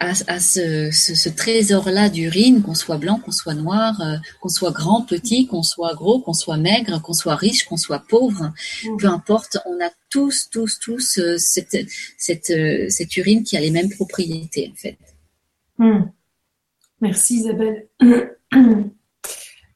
ce, 0.00 1.28
trésor-là 1.28 2.08
d'urine, 2.08 2.62
qu'on 2.62 2.74
soit 2.74 2.98
blanc, 2.98 3.18
qu'on 3.18 3.30
soit 3.30 3.54
noir, 3.54 4.00
euh, 4.00 4.16
qu'on 4.40 4.48
soit 4.48 4.72
grand, 4.72 5.02
petit, 5.02 5.46
qu'on 5.46 5.62
soit 5.62 5.94
gros, 5.94 6.20
qu'on 6.20 6.32
soit 6.32 6.56
maigre, 6.56 7.00
qu'on 7.02 7.12
soit 7.12 7.36
riche, 7.36 7.64
qu'on 7.64 7.76
soit 7.76 8.02
pauvre, 8.08 8.52
mmh. 8.84 8.96
peu 8.98 9.06
importe, 9.06 9.58
on 9.66 9.84
a 9.84 9.90
tous, 10.10 10.48
tous, 10.50 10.78
tous 10.78 11.18
euh, 11.18 11.36
cette, 11.38 11.76
cette, 12.18 12.50
euh, 12.50 12.86
cette, 12.88 13.16
urine 13.16 13.44
qui 13.44 13.56
a 13.56 13.60
les 13.60 13.70
mêmes 13.70 13.90
propriétés 13.90 14.70
en 14.72 14.76
fait. 14.76 14.98
Mmh. 15.78 16.10
Merci 17.00 17.36
Isabelle. 17.36 17.88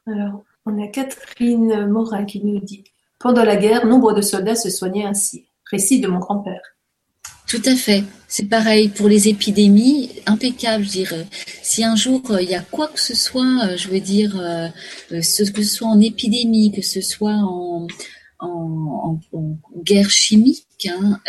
Alors, 0.07 0.45
on 0.65 0.83
a 0.83 0.87
Catherine 0.89 1.87
Morin 1.87 2.25
qui 2.25 2.45
nous 2.45 2.61
dit 2.61 2.85
Pendant 3.19 3.45
la 3.45 3.57
guerre, 3.57 3.87
nombre 3.87 4.13
de 4.13 4.21
soldats 4.21 4.55
se 4.55 4.71
soignaient 4.71 5.05
ainsi. 5.05 5.47
Récit 5.71 6.01
de 6.01 6.07
mon 6.07 6.21
grand-père. 6.21 6.63
Tout 7.49 7.63
à 7.65 7.75
fait. 7.75 8.05
C'est 8.29 8.49
pareil 8.49 8.89
pour 8.89 9.09
les 9.09 9.29
épidémies, 9.29 10.11
impeccable, 10.27 10.85
je 10.85 10.91
dirais. 10.91 11.27
Si 11.63 11.85
un 11.85 11.95
jour 11.95 12.23
euh, 12.31 12.43
il 12.43 12.51
y 12.51 12.55
a 12.55 12.61
quoi 12.61 12.89
que 12.89 13.01
ce 13.01 13.15
soit, 13.15 13.65
euh, 13.65 13.77
je 13.77 13.89
veux 13.89 14.01
dire, 14.01 14.37
euh, 14.39 14.69
que 15.11 15.23
ce 15.23 15.45
soit 15.63 15.89
en 15.89 16.01
épidémie, 16.01 16.73
que 16.73 16.83
ce 16.83 17.01
soit 17.01 17.35
en, 17.35 17.87
guerre 19.83 20.11
chimique, 20.11 20.89
hein, 20.89 21.21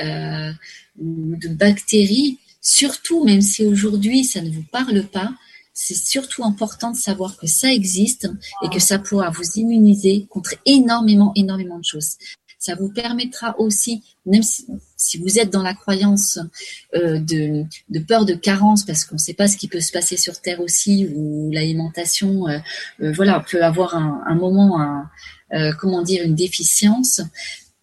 de 0.98 1.48
bactéries, 1.48 2.40
surtout, 2.60 3.24
même 3.24 3.42
si 3.42 3.64
aujourd'hui 3.64 4.24
ça 4.24 4.42
ne 4.42 4.50
vous 4.50 4.66
parle 4.72 5.04
pas, 5.04 5.32
c'est 5.74 5.96
surtout 5.96 6.44
important 6.44 6.92
de 6.92 6.98
savoir 6.98 7.38
que 7.38 7.46
ça 7.46 7.72
existe 7.72 8.30
et 8.64 8.70
que 8.70 8.80
ça 8.80 8.98
pourra 8.98 9.30
vous 9.30 9.46
immuniser 9.56 10.26
contre 10.30 10.56
énormément, 10.66 11.32
énormément 11.36 11.78
de 11.78 11.86
choses. 11.86 12.18
Ça 12.60 12.76
vous 12.76 12.90
permettra 12.90 13.60
aussi, 13.60 14.04
même 14.26 14.42
si, 14.42 14.66
vous 15.20 15.40
êtes 15.40 15.52
dans 15.52 15.62
la 15.62 15.74
croyance 15.74 16.40
euh, 16.96 17.20
de, 17.20 17.66
peur 18.08 18.26
de 18.26 18.34
carence, 18.34 18.84
parce 18.84 19.06
qu'on 19.06 19.16
ne 19.16 19.20
sait 19.20 19.34
pas 19.34 19.48
ce 19.48 19.58
qui 19.58 19.68
peut 19.68 19.80
se 19.80 19.92
passer 19.92 20.18
sur 20.18 20.42
Terre 20.42 20.60
aussi, 20.60 21.08
ou 21.16 21.52
l'alimentation, 21.52 22.48
euh, 22.48 22.58
euh, 23.02 23.12
voilà, 23.12 23.46
peut 23.48 23.64
avoir 23.64 23.96
un, 23.96 24.36
moment, 24.36 24.82
un, 24.82 25.72
comment 25.74 26.02
dire, 26.02 26.24
une 26.24 26.36
déficience. 26.36 27.22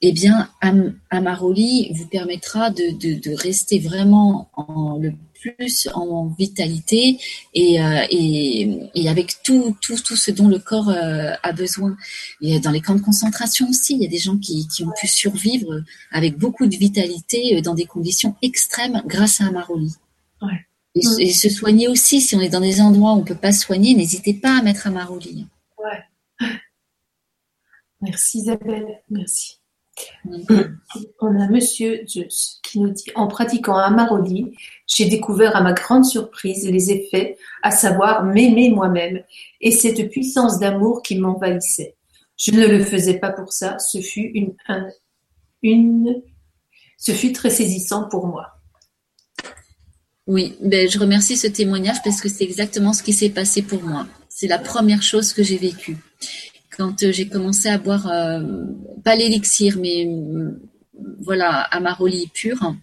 Eh 0.00 0.12
bien, 0.12 0.50
Amaroli 1.10 1.92
vous 1.94 2.06
permettra 2.08 2.70
de, 2.70 2.90
de 3.20 3.34
rester 3.34 3.78
vraiment 3.78 4.50
en 4.54 4.98
le 4.98 5.12
plus 5.44 5.88
en 5.94 6.28
vitalité 6.28 7.18
et, 7.52 7.82
euh, 7.82 8.06
et, 8.10 9.08
avec 9.08 9.42
tout, 9.42 9.76
tout, 9.80 9.96
tout 9.96 10.16
ce 10.16 10.30
dont 10.30 10.48
le 10.48 10.58
corps 10.58 10.88
euh, 10.88 11.32
a 11.42 11.52
besoin. 11.52 11.96
Et 12.40 12.58
dans 12.60 12.70
les 12.70 12.80
camps 12.80 12.94
de 12.94 13.00
concentration 13.00 13.68
aussi, 13.68 13.94
il 13.94 14.02
y 14.02 14.06
a 14.06 14.08
des 14.08 14.18
gens 14.18 14.38
qui, 14.38 14.66
qui 14.68 14.84
ont 14.84 14.92
pu 14.98 15.06
survivre 15.06 15.82
avec 16.10 16.38
beaucoup 16.38 16.66
de 16.66 16.76
vitalité 16.76 17.56
euh, 17.56 17.60
dans 17.60 17.74
des 17.74 17.84
conditions 17.84 18.36
extrêmes 18.42 19.02
grâce 19.06 19.40
à 19.40 19.46
Amaroli. 19.46 19.94
Ouais. 20.40 20.66
Et, 20.94 21.32
se 21.32 21.48
soigner 21.48 21.88
aussi, 21.88 22.20
si 22.20 22.36
on 22.36 22.40
est 22.40 22.48
dans 22.48 22.60
des 22.60 22.80
endroits 22.80 23.12
où 23.12 23.16
on 23.16 23.20
ne 23.20 23.24
peut 23.24 23.34
pas 23.34 23.52
soigner, 23.52 23.94
n'hésitez 23.94 24.32
pas 24.32 24.58
à 24.58 24.62
mettre 24.62 24.86
Amaroli. 24.86 25.46
Ouais. 25.78 26.48
Merci 28.00 28.38
Isabelle, 28.38 29.02
merci. 29.08 29.58
On 31.20 31.40
a 31.40 31.48
Monsieur 31.48 32.04
Zeus 32.06 32.60
qui 32.62 32.80
nous 32.80 32.90
dit 32.90 33.10
En 33.14 33.28
pratiquant 33.28 33.76
Amaroli, 33.76 34.56
j'ai 34.86 35.06
découvert 35.06 35.56
à 35.56 35.62
ma 35.62 35.72
grande 35.72 36.04
surprise 36.04 36.68
les 36.68 36.90
effets, 36.90 37.36
à 37.62 37.70
savoir 37.70 38.24
m'aimer 38.24 38.70
moi-même 38.70 39.22
et 39.60 39.70
cette 39.70 40.10
puissance 40.10 40.58
d'amour 40.58 41.02
qui 41.02 41.18
m'envahissait. 41.18 41.96
Je 42.36 42.50
ne 42.50 42.66
le 42.66 42.84
faisais 42.84 43.18
pas 43.18 43.30
pour 43.30 43.52
ça, 43.52 43.78
ce 43.78 44.00
fut 44.00 44.30
une, 44.34 44.54
une 45.62 46.22
ce 46.98 47.12
fut 47.12 47.32
très 47.32 47.50
saisissant 47.50 48.08
pour 48.08 48.26
moi. 48.26 48.54
Oui, 50.26 50.56
ben, 50.62 50.88
je 50.88 50.98
remercie 50.98 51.36
ce 51.36 51.46
témoignage 51.46 52.02
parce 52.02 52.20
que 52.20 52.30
c'est 52.30 52.44
exactement 52.44 52.94
ce 52.94 53.02
qui 53.02 53.12
s'est 53.12 53.28
passé 53.28 53.60
pour 53.60 53.82
moi. 53.82 54.06
C'est 54.30 54.46
la 54.46 54.58
première 54.58 55.02
chose 55.02 55.32
que 55.32 55.42
j'ai 55.42 55.58
vécue 55.58 55.98
quand 56.76 57.02
euh, 57.02 57.12
j'ai 57.12 57.28
commencé 57.28 57.68
à 57.68 57.78
boire, 57.78 58.06
euh, 58.10 58.40
pas 59.04 59.16
l'élixir, 59.16 59.76
mais 59.78 60.06
euh, 60.06 60.50
voilà, 61.20 61.60
Amaroli 61.62 62.28
pur, 62.32 62.74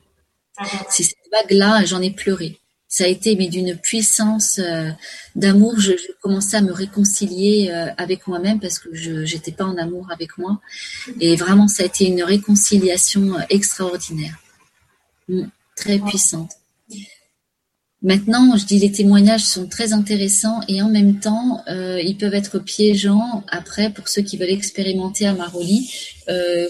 ah. 0.58 0.66
c'est 0.90 1.04
cette 1.04 1.18
vague-là, 1.32 1.86
j'en 1.86 2.02
ai 2.02 2.12
pleuré. 2.12 2.58
Ça 2.88 3.06
a 3.06 3.08
été 3.08 3.38
mais 3.38 3.48
d'une 3.48 3.78
puissance 3.78 4.60
d'amour. 5.34 5.80
Je, 5.80 5.94
commençais 6.22 6.58
à 6.58 6.62
me 6.62 6.74
réconcilier 6.74 7.72
avec 7.98 8.28
moi-même 8.28 8.60
parce 8.60 8.80
que 8.80 8.94
je 8.94 9.22
n'étais 9.22 9.54
pas 9.54 9.64
en 9.64 9.78
amour 9.78 10.08
avec 10.12 10.38
moi. 10.38 10.60
Et 11.22 11.38
vraiment, 11.38 11.70
ça 11.70 11.84
a 11.84 11.86
été 11.86 12.06
une 12.06 12.22
réconciliation 12.22 13.38
extraordinaire, 13.50 14.36
mm, 15.30 15.46
très 15.78 16.00
puissante. 16.00 16.52
Maintenant, 18.04 18.58
je 18.58 18.66
dis 18.66 18.80
les 18.80 18.92
témoignages 18.92 19.44
sont 19.44 19.68
très 19.68 19.94
intéressants 19.94 20.62
et 20.68 20.82
en 20.82 20.90
même 20.90 21.20
temps, 21.20 21.62
euh, 21.68 22.02
ils 22.02 22.18
peuvent 22.18 22.34
être 22.34 22.58
piégeants 22.58 23.44
après 23.48 23.92
pour 23.92 24.08
ceux 24.08 24.24
qui 24.24 24.38
veulent 24.38 24.50
expérimenter 24.50 25.28
à 25.28 25.34
Maroli. 25.34 25.94
Euh, 26.28 26.68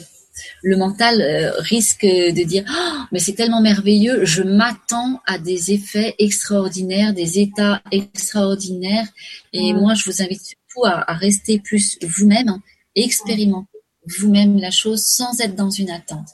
le 0.61 0.75
mental 0.75 1.21
euh, 1.21 1.51
risque 1.59 2.05
de 2.05 2.43
dire 2.43 2.65
oh, 2.69 3.03
mais 3.13 3.19
c'est 3.19 3.33
tellement 3.33 3.61
merveilleux, 3.61 4.25
je 4.25 4.43
m'attends 4.43 5.21
à 5.25 5.37
des 5.37 5.71
effets 5.71 6.15
extraordinaires, 6.19 7.13
des 7.13 7.39
états 7.39 7.81
extraordinaires. 7.91 9.07
Et 9.53 9.73
moi, 9.73 9.93
je 9.93 10.09
vous 10.09 10.21
invite 10.21 10.41
surtout 10.41 10.85
à, 10.85 11.09
à 11.09 11.13
rester 11.13 11.59
plus 11.59 11.97
vous-même 12.01 12.59
et 12.95 13.05
expérimenter 13.05 13.70
vous-même 14.05 14.57
la 14.57 14.71
chose 14.71 15.03
sans 15.03 15.39
être 15.41 15.55
dans 15.55 15.69
une 15.69 15.89
attente. 15.89 16.27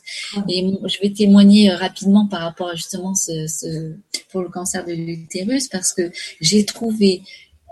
Et 0.47 0.65
je 0.85 0.99
vais 1.01 1.11
témoigner 1.11 1.71
euh, 1.71 1.75
rapidement 1.75 2.27
par 2.27 2.41
rapport 2.41 2.69
à 2.69 2.75
justement 2.75 3.13
ce, 3.13 3.47
ce 3.47 3.93
pour 4.31 4.41
le 4.41 4.49
cancer 4.49 4.85
de 4.85 4.93
l'utérus 4.93 5.67
parce 5.67 5.93
que 5.93 6.11
j'ai 6.39 6.65
trouvé, 6.65 7.23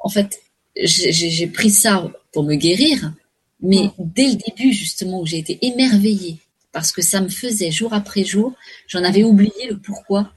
en 0.03 0.09
fait, 0.09 0.41
j'ai 0.75 1.47
pris 1.47 1.69
ça 1.69 2.11
pour 2.33 2.43
me 2.43 2.55
guérir, 2.55 3.13
mais 3.61 3.89
dès 3.97 4.27
le 4.27 4.35
début 4.35 4.73
justement 4.73 5.21
où 5.21 5.25
j'ai 5.25 5.37
été 5.37 5.57
émerveillée 5.61 6.39
parce 6.71 6.91
que 6.91 7.01
ça 7.01 7.21
me 7.21 7.29
faisait 7.29 7.71
jour 7.71 7.93
après 7.93 8.25
jour, 8.25 8.53
j'en 8.87 9.03
avais 9.03 9.23
oublié 9.23 9.67
le 9.69 9.79
pourquoi 9.79 10.33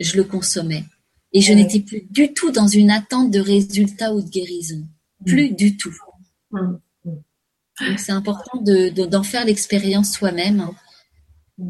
je 0.00 0.16
le 0.16 0.24
consommais. 0.24 0.84
Et 1.32 1.40
je 1.40 1.52
n'étais 1.52 1.80
plus 1.80 2.06
du 2.10 2.32
tout 2.32 2.50
dans 2.50 2.66
une 2.66 2.90
attente 2.90 3.30
de 3.30 3.38
résultat 3.38 4.12
ou 4.12 4.20
de 4.20 4.28
guérison. 4.28 4.82
Plus 5.24 5.50
du 5.50 5.76
tout 5.76 5.94
c'est 7.96 8.12
important 8.12 8.60
d'en 8.60 9.22
faire 9.22 9.44
l'expérience 9.44 10.12
soi-même. 10.12 10.70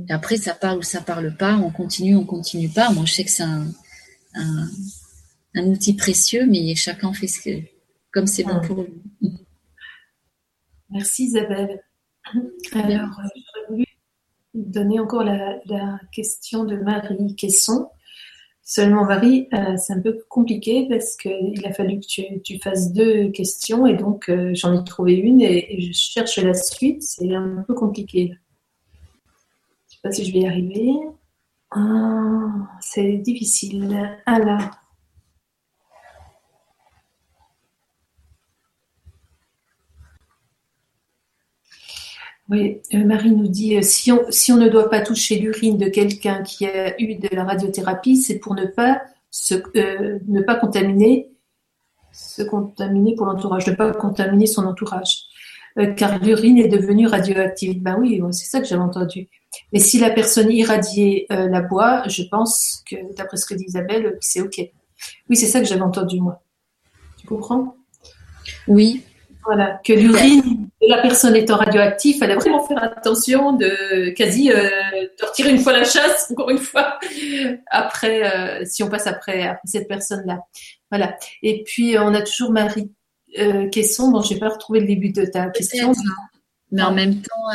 Après, 0.09 0.37
ça 0.37 0.55
parle 0.55 0.79
ou 0.79 0.83
ça 0.83 1.01
parle 1.01 1.37
pas, 1.37 1.57
on 1.57 1.71
continue, 1.71 2.17
on 2.17 2.25
continue 2.25 2.69
pas. 2.69 2.91
Moi, 2.91 3.05
je 3.05 3.13
sais 3.13 3.25
que 3.25 3.31
c'est 3.31 3.45
un, 3.45 3.67
outil 5.57 5.95
précieux, 5.95 6.47
mais 6.47 6.75
chacun 6.75 7.13
fait 7.13 7.29
ce 7.29 7.41
que, 7.41 7.63
comme 8.13 8.27
c'est 8.27 8.45
bon 8.45 8.61
pour 8.61 8.83
lui. 8.83 9.33
Merci 10.91 11.25
Isabelle. 11.25 11.83
Alors, 12.73 13.11
j'aurais 13.13 13.67
voulu 13.69 13.85
donner 14.55 15.01
encore 15.01 15.25
la, 15.25 15.59
la, 15.67 16.01
question 16.13 16.65
de 16.65 16.77
Marie 16.77 17.35
Quesson. 17.37 17.89
Seulement, 18.69 19.05
Marie, 19.05 19.47
euh, 19.55 19.77
c'est 19.77 19.93
un 19.93 20.01
peu 20.01 20.19
compliqué 20.29 20.89
parce 20.91 21.17
qu'il 21.17 21.65
a 21.65 21.73
fallu 21.73 22.01
que 22.01 22.39
tu, 22.41 22.59
fasses 22.59 22.93
deux 22.93 23.29
questions 23.29 23.87
et 23.87 23.95
donc 23.95 24.29
euh, 24.29 24.51
j'en 24.55 24.75
ai 24.75 24.83
trouvé 24.83 25.15
une 25.15 25.41
et, 25.41 25.81
je 25.81 25.93
cherche 25.93 26.39
la 26.39 26.53
suite. 26.53 27.01
C'est 27.05 27.33
un 27.33 27.65
peu 27.65 27.75
compliqué. 27.75 28.35
Je 28.91 28.99
ne 28.99 29.91
sais 29.91 29.99
pas 30.03 30.11
si 30.11 30.25
je 30.25 30.33
vais 30.33 30.41
y 30.41 30.47
arriver. 30.49 30.91
Ah, 31.71 32.69
c'est 32.81 33.19
difficile. 33.19 34.19
Alors. 34.27 34.63
Oui, 42.49 42.81
euh, 42.95 43.05
Marie 43.05 43.33
nous 43.33 43.49
dit 43.49 43.77
euh, 43.77 43.83
si 43.83 44.13
on, 44.13 44.57
ne 44.57 44.69
doit 44.69 44.89
pas 44.89 45.01
toucher 45.01 45.37
l'urine 45.39 45.79
de 45.79 45.89
quelqu'un 45.89 46.43
qui 46.43 46.67
a 46.67 47.01
eu 47.01 47.17
de 47.17 47.29
la 47.33 47.45
radiothérapie, 47.45 48.17
c'est 48.17 48.39
pour 48.39 48.55
ne 48.55 48.67
pas 48.67 49.03
euh, 49.77 50.19
contaminer 50.61 51.31
se 52.13 52.43
contaminer 52.43 53.15
pour 53.15 53.27
l'entourage, 53.27 53.67
ne 53.67 53.75
pas 53.75 53.93
contaminer 53.93 54.47
son 54.47 54.65
entourage, 54.65 55.25
car 55.99 56.19
l'urine 56.19 56.57
est 56.57 56.69
devenue 56.69 57.07
radioactive. 57.07 57.83
Ben 57.83 57.99
oui, 58.01 58.23
c'est 58.31 58.47
ça 58.47 58.59
que 58.59 58.67
j'avais 58.67 58.81
entendu. 58.81 59.29
Mais 59.71 59.81
si 59.81 59.99
la 59.99 60.09
personne 60.09 60.51
irradiée 60.51 61.27
la 61.29 61.61
boit, 61.61 62.09
je 62.09 62.23
pense 62.23 62.83
que 62.91 62.97
d'après 63.15 63.37
ce 63.37 63.45
que 63.45 63.53
dit 63.53 63.65
Isabelle, 63.69 64.17
c'est 64.21 64.41
ok. 64.41 64.63
Oui, 65.29 65.37
c'est 65.37 65.45
ça 65.45 65.61
que 65.61 65.67
j'avais 65.67 65.83
entendu 65.83 66.19
moi. 66.23 66.43
Tu 67.19 67.27
comprends? 67.27 67.77
Oui, 68.67 69.03
voilà, 69.47 69.81
que 69.85 69.93
l'urine 69.93 70.69
de 70.83 70.89
la 70.89 71.01
personne 71.01 71.35
étant 71.37 71.57
radioactive, 71.57 72.19
fallait 72.19 72.35
vraiment 72.35 72.67
faire 72.67 72.83
attention 72.83 73.53
de 73.53 74.11
quasi 74.11 74.51
euh, 74.51 74.69
de 74.93 75.27
retirer 75.27 75.51
une 75.51 75.59
fois 75.59 75.73
la 75.73 75.85
chasse, 75.85 76.31
encore 76.33 76.51
une 76.51 76.59
fois, 76.59 76.99
après, 77.71 78.25
euh, 78.25 78.65
si 78.65 78.83
on 78.83 78.89
passe 78.89 79.07
après, 79.07 79.59
cette 79.65 79.89
personne-là. 79.89 80.41
Voilà. 80.91 81.17
Et 81.43 81.63
puis, 81.65 81.97
on 81.99 82.13
a 82.15 82.23
toujours 82.23 82.51
Marie 82.51 82.93
euh, 83.39 83.69
Quesson. 83.71 84.11
Bon, 84.11 84.21
j'ai 84.21 84.39
pas 84.39 84.49
retrouvé 84.49 84.81
le 84.81 84.87
début 84.87 85.11
de 85.11 85.25
ta 85.25 85.49
question. 85.51 85.93
Mais 86.73 86.83
en 86.83 86.93
même 86.93 87.23
temps, 87.23 87.51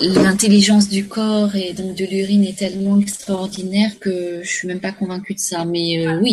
l'intelligence 0.00 0.88
du 0.88 1.06
corps 1.06 1.54
et 1.54 1.72
donc 1.72 1.94
de 1.94 2.04
l'urine 2.04 2.44
est 2.44 2.58
tellement 2.58 2.98
extraordinaire 2.98 3.98
que 4.00 4.42
je 4.42 4.48
suis 4.48 4.68
même 4.68 4.80
pas 4.80 4.92
convaincue 4.92 5.34
de 5.34 5.38
ça. 5.38 5.64
Mais 5.64 6.06
oui, 6.18 6.32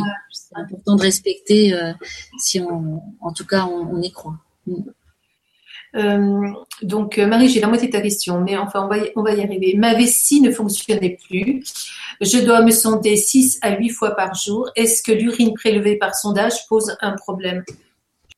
c'est 0.54 0.62
important 0.62 0.96
de 0.96 1.02
respecter 1.02 1.74
euh, 1.74 1.94
si 2.38 2.60
on, 2.60 3.02
en 3.22 3.34
tout 3.34 3.46
cas, 3.46 3.66
on, 3.66 4.02
y 4.02 4.12
croit. 4.12 4.38
Mm. 4.68 4.74
Euh, 5.96 6.48
donc, 6.82 7.20
euh, 7.20 7.28
Marie, 7.28 7.50
j'ai 7.50 7.60
la 7.60 7.68
moitié 7.68 7.88
de 7.88 7.92
ta 7.92 8.02
question, 8.02 8.42
mais 8.42 8.58
enfin, 8.58 8.86
on 8.86 8.88
va 8.88 8.98
y, 8.98 9.12
on 9.16 9.22
va 9.22 9.34
y 9.34 9.42
arriver. 9.42 9.76
Ma 9.78 9.94
vessie 9.94 10.42
ne 10.42 10.52
fonctionnait 10.52 11.18
plus. 11.28 11.64
Je 12.20 12.40
dois 12.40 12.62
me 12.62 12.72
sonder 12.72 13.16
6 13.16 13.60
à 13.62 13.78
8 13.78 13.90
fois 13.90 14.16
par 14.16 14.34
jour. 14.34 14.70
Est-ce 14.76 15.04
que 15.04 15.12
l'urine 15.12 15.54
prélevée 15.54 15.98
par 15.98 16.16
sondage 16.16 16.68
pose 16.68 16.96
un 17.02 17.14
problème? 17.14 17.64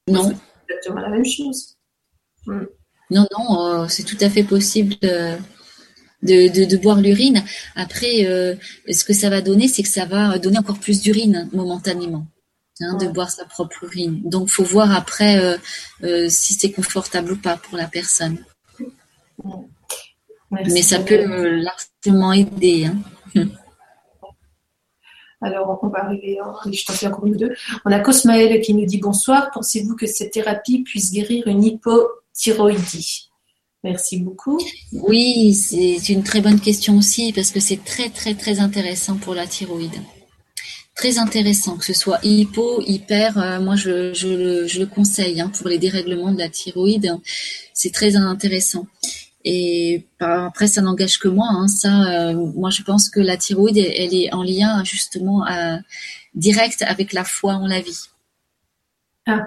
Non. 0.08 0.24
C'est 0.24 0.74
exactement 0.74 1.02
la 1.02 1.10
même 1.10 1.26
chose. 1.26 1.78
Mm. 2.46 2.66
Non, 3.16 3.26
non, 3.38 3.88
c'est 3.88 4.04
tout 4.04 4.18
à 4.20 4.30
fait 4.30 4.44
possible 4.44 4.96
de, 6.26 6.66
de, 6.66 6.78
boire 6.78 7.00
l'urine. 7.02 7.44
Après, 7.76 8.26
euh, 8.26 8.56
ce 8.90 9.04
que 9.06 9.14
ça 9.14 9.30
va 9.30 9.42
donner, 9.42 9.68
c'est 9.68 9.84
que 9.84 9.90
ça 9.90 10.06
va 10.06 10.38
donner 10.38 10.58
encore 10.58 10.80
plus 10.80 11.02
d'urine 11.02 11.50
momentanément. 11.54 12.28
Hein, 12.82 12.98
de 12.98 13.08
boire 13.08 13.30
sa 13.30 13.46
propre 13.46 13.86
urine. 13.86 14.22
Donc, 14.26 14.50
faut 14.50 14.66
voir 14.66 14.94
après 14.94 15.40
euh, 15.40 15.58
euh, 16.04 16.28
si 16.28 16.56
c'est 16.56 16.74
confortable 16.74 17.32
ou 17.32 17.38
pas 17.38 17.56
pour 17.56 17.78
la 17.78 17.88
personne. 17.88 18.44
Mais 20.52 20.82
ça 20.82 21.00
peut 21.00 21.24
largement 21.62 22.34
aider. 22.34 22.88
Hein. 22.88 22.98
Alors, 25.42 25.80
on 25.82 25.88
va 25.88 26.04
arriver, 26.04 26.38
je 26.66 26.86
t'en 26.86 26.92
fais 26.92 27.08
encore 27.08 27.26
une 27.26 27.38
deux. 27.38 27.56
On 27.86 27.92
a 27.94 28.00
Cosmaël 28.02 28.60
qui 28.60 28.74
nous 28.74 28.86
dit 28.86 29.00
bonsoir. 29.00 29.52
Pensez-vous 29.54 29.96
que 29.96 30.06
cette 30.06 30.34
thérapie 30.34 30.84
puisse 30.84 31.14
guérir 31.14 31.48
une 31.48 31.64
hypothyroïdie 32.36 33.30
Merci 33.86 34.18
beaucoup. 34.18 34.60
Oui, 34.94 35.54
c'est 35.54 36.10
une 36.10 36.24
très 36.24 36.42
bonne 36.42 36.60
question 36.60 36.98
aussi 36.98 37.32
parce 37.32 37.52
que 37.52 37.60
c'est 37.60 37.84
très 37.84 38.10
très 38.10 38.34
très 38.34 38.60
intéressant 38.60 39.16
pour 39.18 39.36
la 39.36 39.46
thyroïde. 39.46 40.02
Très 40.96 41.20
intéressant, 41.20 41.78
que 41.78 41.86
ce 41.86 41.94
soit 41.94 42.20
hypo, 42.24 42.82
hyper, 42.82 43.38
euh, 43.38 43.60
moi 43.60 43.76
je, 43.76 44.12
je, 44.14 44.80
le 44.80 44.86
conseille 44.88 45.40
hein, 45.40 45.52
pour 45.56 45.68
les 45.68 45.78
dérèglements 45.78 46.32
de 46.32 46.40
la 46.40 46.50
thyroïde. 46.50 47.16
C'est 47.74 47.94
très 47.94 48.16
intéressant. 48.16 48.88
Et 49.44 50.08
après, 50.20 50.66
ça 50.68 50.82
n'engage 50.82 51.20
que 51.20 51.28
moi. 51.28 51.48
Hein, 51.52 51.68
ça, 51.68 52.32
euh, 52.32 52.34
moi, 52.56 52.72
je 52.72 52.82
pense 52.82 53.10
que 53.10 53.20
la 53.20 53.38
thyroïde, 53.38 53.78
elle, 53.78 54.16
est 54.16 54.34
en 54.34 54.42
lien 54.42 54.84
justement 54.84 55.46
direct 56.34 56.82
avec 56.82 57.14
la 57.14 57.24
foi 57.24 57.54
en 57.54 57.68
la 57.68 57.82
vie. 57.82 58.06
Ah. 59.28 59.44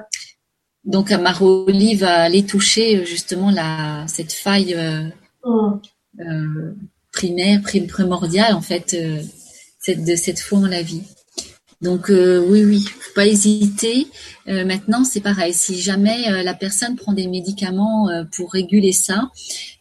Donc, 0.88 1.10
Maroli 1.10 1.94
va 1.94 2.22
aller 2.22 2.44
toucher 2.44 3.04
justement 3.04 3.50
la, 3.50 4.04
cette 4.08 4.32
faille 4.32 4.74
euh, 4.74 5.08
oh. 5.44 5.74
euh, 6.18 6.74
primaire, 7.12 7.60
primordiale 7.62 8.54
en 8.54 8.62
fait, 8.62 8.96
cette, 9.78 10.04
de 10.04 10.16
cette 10.16 10.40
foi 10.40 10.58
en 10.60 10.66
la 10.66 10.82
vie. 10.82 11.02
Donc 11.80 12.10
euh, 12.10 12.44
oui, 12.44 12.64
oui, 12.64 12.80
faut 12.80 13.14
pas 13.14 13.26
hésiter. 13.26 14.08
Euh, 14.48 14.64
maintenant, 14.64 15.04
c'est 15.04 15.20
pareil. 15.20 15.54
Si 15.54 15.80
jamais 15.80 16.28
euh, 16.28 16.42
la 16.42 16.54
personne 16.54 16.96
prend 16.96 17.12
des 17.12 17.28
médicaments 17.28 18.08
pour 18.34 18.52
réguler 18.52 18.92
ça, 18.92 19.30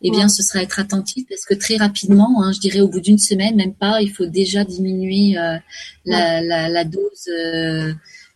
eh 0.02 0.12
bien, 0.12 0.30
ce 0.30 0.44
sera 0.44 0.62
être 0.62 0.80
attentif 0.80 1.26
parce 1.28 1.44
que 1.46 1.56
très 1.56 1.78
rapidement, 1.78 2.44
hein, 2.44 2.52
je 2.52 2.60
dirais 2.60 2.82
au 2.82 2.88
bout 2.88 3.00
d'une 3.00 3.18
semaine, 3.18 3.56
même 3.56 3.74
pas, 3.74 4.02
il 4.02 4.12
faut 4.12 4.28
déjà 4.28 4.64
diminuer 4.64 5.36
la, 6.06 6.42
la, 6.44 6.70
la, 6.70 6.84
dose 6.84 7.30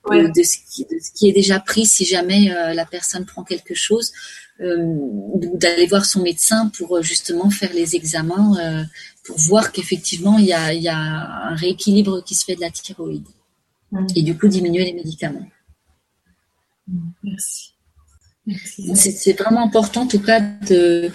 de, 0.09 0.43
ce 0.43 0.57
qui, 0.69 0.85
de, 0.85 0.97
ce 0.99 1.11
qui, 1.11 1.29
est 1.29 1.33
déjà 1.33 1.59
pris 1.59 1.85
si 1.85 2.05
jamais 2.05 2.49
la 2.73 2.85
personne 2.85 3.25
prend 3.25 3.43
quelque 3.43 3.75
chose. 3.75 4.11
d'aller 4.59 5.87
voir 5.87 6.05
son 6.05 6.21
médecin 6.21 6.71
pour 6.77 7.01
justement 7.01 7.49
faire 7.49 7.73
les 7.73 7.95
examens 7.95 8.85
pour 9.23 9.37
voir 9.37 9.71
qu'effectivement 9.71 10.37
il 10.37 10.45
y 10.45 10.53
a, 10.53 10.73
y 10.73 10.87
a 10.87 10.97
un 10.97 11.55
rééquilibre 11.55 12.23
qui 12.23 12.35
se 12.35 12.45
fait 12.45 12.55
de 12.55 12.61
la 12.61 12.71
thyroïde. 12.71 13.27
Mm. 13.91 14.07
et 14.15 14.23
du 14.23 14.37
coup 14.37 14.47
diminuer 14.47 14.85
les 14.85 14.93
médicaments. 14.93 15.47
Mm. 16.87 17.09
Merci. 17.23 17.73
C'est 18.95 19.39
vraiment 19.39 19.63
important 19.63 20.01
en 20.01 20.07
tout 20.07 20.19
cas 20.19 20.39
de, 20.39 21.11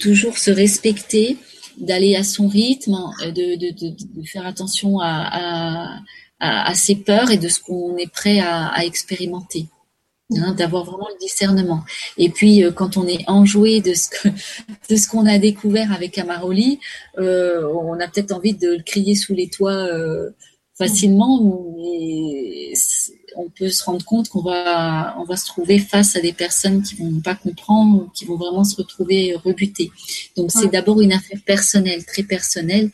toujours 0.00 0.36
se 0.38 0.50
respecter, 0.50 1.36
d'aller 1.78 2.16
à 2.16 2.24
son 2.24 2.48
rythme, 2.48 2.96
de, 3.22 3.54
de, 3.56 4.26
faire 4.26 4.44
attention 4.44 4.98
à, 4.98 5.28
à, 5.30 6.00
ses 6.74 6.96
peurs 6.96 7.30
et 7.30 7.38
de 7.38 7.48
ce 7.48 7.60
qu'on 7.60 7.96
est 7.96 8.10
prêt 8.10 8.40
à, 8.40 8.84
expérimenter. 8.84 9.66
Hein, 10.36 10.52
d'avoir 10.52 10.84
vraiment 10.84 11.08
le 11.08 11.18
discernement. 11.18 11.84
Et 12.18 12.28
puis 12.28 12.62
euh, 12.62 12.70
quand 12.70 12.98
on 12.98 13.06
est 13.06 13.24
enjoué 13.28 13.80
de 13.80 13.94
ce 13.94 14.10
que 14.10 14.28
de 14.90 14.96
ce 14.96 15.08
qu'on 15.08 15.24
a 15.24 15.38
découvert 15.38 15.90
avec 15.90 16.18
Amaroli, 16.18 16.80
euh, 17.16 17.66
on 17.72 17.98
a 17.98 18.06
peut-être 18.08 18.32
envie 18.32 18.52
de 18.52 18.72
le 18.76 18.82
crier 18.82 19.14
sous 19.14 19.32
les 19.32 19.48
toits 19.48 19.72
euh, 19.72 20.28
facilement, 20.76 21.40
mais 21.78 22.74
on 23.36 23.48
peut 23.48 23.70
se 23.70 23.82
rendre 23.84 24.04
compte 24.04 24.28
qu'on 24.28 24.42
va, 24.42 25.16
on 25.18 25.24
va 25.24 25.36
se 25.36 25.46
trouver 25.46 25.78
face 25.78 26.14
à 26.14 26.20
des 26.20 26.34
personnes 26.34 26.82
qui 26.82 26.96
vont 26.96 27.20
pas 27.20 27.34
comprendre, 27.34 28.10
qui 28.14 28.26
vont 28.26 28.36
vraiment 28.36 28.64
se 28.64 28.76
retrouver 28.76 29.34
rebutées. 29.42 29.90
Donc 30.36 30.50
c'est 30.52 30.70
d'abord 30.70 31.00
une 31.00 31.14
affaire 31.14 31.40
personnelle, 31.46 32.04
très 32.04 32.22
personnelle. 32.22 32.90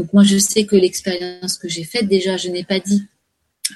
Donc 0.00 0.14
moi 0.14 0.22
je 0.24 0.38
sais 0.38 0.64
que 0.64 0.76
l'expérience 0.76 1.58
que 1.58 1.68
j'ai 1.68 1.84
faite, 1.84 2.08
déjà 2.08 2.38
je 2.38 2.48
n'ai 2.48 2.64
pas 2.64 2.80
dit 2.80 3.02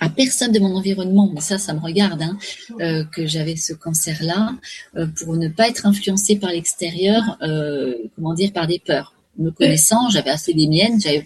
à 0.00 0.08
personne 0.08 0.52
de 0.52 0.58
mon 0.58 0.74
environnement, 0.74 1.30
mais 1.34 1.42
ça, 1.42 1.58
ça 1.58 1.74
me 1.74 1.80
regarde, 1.80 2.22
hein, 2.22 2.38
euh, 2.80 3.04
que 3.04 3.26
j'avais 3.26 3.56
ce 3.56 3.74
cancer-là, 3.74 4.54
euh, 4.96 5.06
pour 5.06 5.36
ne 5.36 5.48
pas 5.48 5.68
être 5.68 5.84
influencée 5.84 6.36
par 6.36 6.50
l'extérieur, 6.50 7.36
euh, 7.42 7.94
comment 8.16 8.32
dire, 8.32 8.54
par 8.54 8.66
des 8.66 8.78
peurs. 8.78 9.12
Me 9.36 9.50
connaissant, 9.50 10.08
j'avais 10.08 10.30
assez 10.30 10.54
des 10.54 10.66
miennes, 10.66 10.98
je 10.98 11.10
ne 11.10 11.22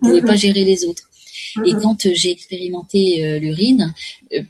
pouvais 0.00 0.22
pas 0.22 0.34
gérer 0.34 0.64
les 0.64 0.86
autres. 0.86 1.10
Et 1.66 1.74
mhm. 1.74 1.82
quand 1.82 2.06
euh, 2.06 2.12
j'ai 2.14 2.30
expérimenté 2.30 3.38
l'urine, 3.38 3.92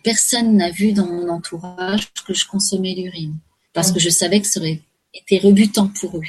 personne 0.04 0.56
n'a 0.56 0.70
vu 0.70 0.92
dans 0.92 1.06
mon 1.06 1.28
entourage 1.28 2.06
que 2.24 2.34
je 2.34 2.46
consommais 2.46 2.94
l'urine 2.94 3.34
parce 3.74 3.90
que 3.90 3.98
je 3.98 4.10
savais 4.10 4.40
que 4.40 4.46
ça 4.46 4.60
aurait 4.60 4.80
été 5.12 5.38
rebutant 5.38 5.88
pour 6.00 6.18
eux. 6.18 6.22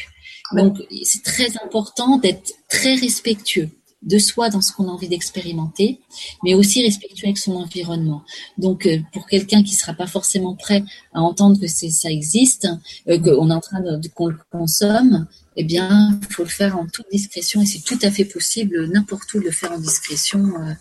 Donc, 0.53 0.77
c'est 1.03 1.23
très 1.23 1.57
important 1.63 2.17
d'être 2.17 2.53
très 2.69 2.95
respectueux 2.95 3.69
de 4.01 4.17
soi 4.17 4.49
dans 4.49 4.61
ce 4.61 4.71
qu'on 4.71 4.87
a 4.87 4.91
envie 4.91 5.09
d'expérimenter, 5.09 5.99
mais 6.43 6.53
aussi 6.53 6.81
respectueux 6.81 7.27
avec 7.27 7.37
son 7.37 7.55
environnement. 7.55 8.23
Donc, 8.57 8.87
pour 9.11 9.27
quelqu'un 9.27 9.61
qui 9.61 9.75
sera 9.75 9.93
pas 9.93 10.07
forcément 10.07 10.55
prêt 10.55 10.83
à 11.13 11.21
entendre 11.21 11.59
que 11.59 11.67
ça 11.67 12.09
existe, 12.09 12.67
qu'on 13.05 13.49
est 13.49 13.53
en 13.53 13.59
train 13.59 13.81
de 13.81 14.07
qu'on 14.07 14.27
le 14.27 14.37
consomme, 14.51 15.27
eh 15.61 15.63
bien, 15.65 16.17
il 16.21 16.33
faut 16.33 16.43
le 16.43 16.49
faire 16.49 16.77
en 16.77 16.87
toute 16.87 17.07
discrétion 17.11 17.61
et 17.61 17.65
c'est 17.65 17.83
tout 17.83 17.99
à 18.01 18.11
fait 18.11 18.23
possible 18.23 18.87
n'importe 18.87 19.33
où 19.33 19.39
de 19.39 19.43
le 19.43 19.51
faire 19.51 19.73
en 19.73 19.77
discrétion. 19.77 20.39
Euh. 20.39 20.73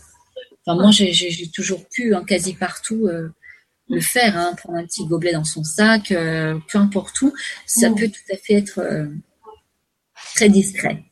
Enfin, 0.65 0.81
moi, 0.81 0.93
j'ai 0.93 1.51
toujours 1.53 1.85
pu, 1.89 2.15
hein, 2.15 2.23
quasi 2.24 2.55
partout, 2.55 3.09
euh, 3.09 3.28
le 3.89 4.01
faire, 4.01 4.39
hein, 4.39 4.55
prendre 4.57 4.78
un 4.78 4.85
petit 4.85 5.05
gobelet 5.05 5.32
dans 5.32 5.43
son 5.43 5.65
sac, 5.65 6.12
euh, 6.12 6.57
peu 6.70 6.78
importe 6.78 7.20
où, 7.23 7.32
ça 7.66 7.90
peut 7.90 8.07
tout 8.07 8.32
à 8.32 8.36
fait 8.36 8.55
être 8.55 8.81
très 10.39 10.48
discret. 10.48 11.02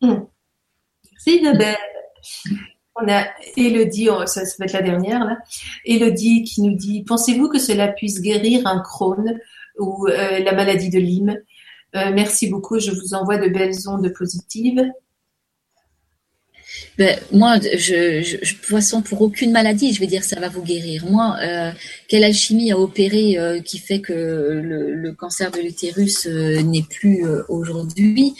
Mmh. 0.00 0.14
Merci. 1.12 1.42
On 2.96 3.08
a 3.08 3.26
Elodie, 3.56 4.08
ça, 4.26 4.42
va 4.58 4.64
être 4.64 4.72
la 4.72 4.82
dernière 4.82 5.24
là. 5.24 5.38
Elodie 5.84 6.44
qui 6.44 6.62
nous 6.62 6.74
dit 6.74 7.04
Pensez-vous 7.04 7.48
que 7.48 7.58
cela 7.58 7.88
puisse 7.88 8.20
guérir 8.20 8.66
un 8.66 8.80
Crohn 8.80 9.38
ou 9.78 10.06
la 10.06 10.52
maladie 10.52 10.90
de 10.90 10.98
Lyme? 10.98 11.36
Euh, 11.96 12.12
merci 12.14 12.48
beaucoup. 12.48 12.78
Je 12.78 12.90
vous 12.90 13.14
envoie 13.14 13.36
de 13.36 13.48
belles 13.48 13.88
ondes 13.88 14.12
positives. 14.16 14.82
Ben, 17.00 17.18
moi, 17.32 17.58
je, 17.58 18.20
je, 18.20 18.54
poisson 18.56 19.00
pour 19.00 19.22
aucune 19.22 19.52
maladie, 19.52 19.94
je 19.94 20.00
vais 20.00 20.06
dire 20.06 20.22
ça 20.22 20.38
va 20.38 20.50
vous 20.50 20.62
guérir. 20.62 21.06
Moi, 21.06 21.34
euh, 21.40 21.72
quelle 22.08 22.24
alchimie 22.24 22.72
a 22.72 22.78
opéré 22.78 23.38
euh, 23.38 23.62
qui 23.62 23.78
fait 23.78 24.02
que 24.02 24.12
le, 24.12 25.12
cancer 25.12 25.50
de 25.50 25.60
l'utérus 25.60 26.26
n'est 26.26 26.82
plus 26.82 27.24
aujourd'hui 27.48 28.34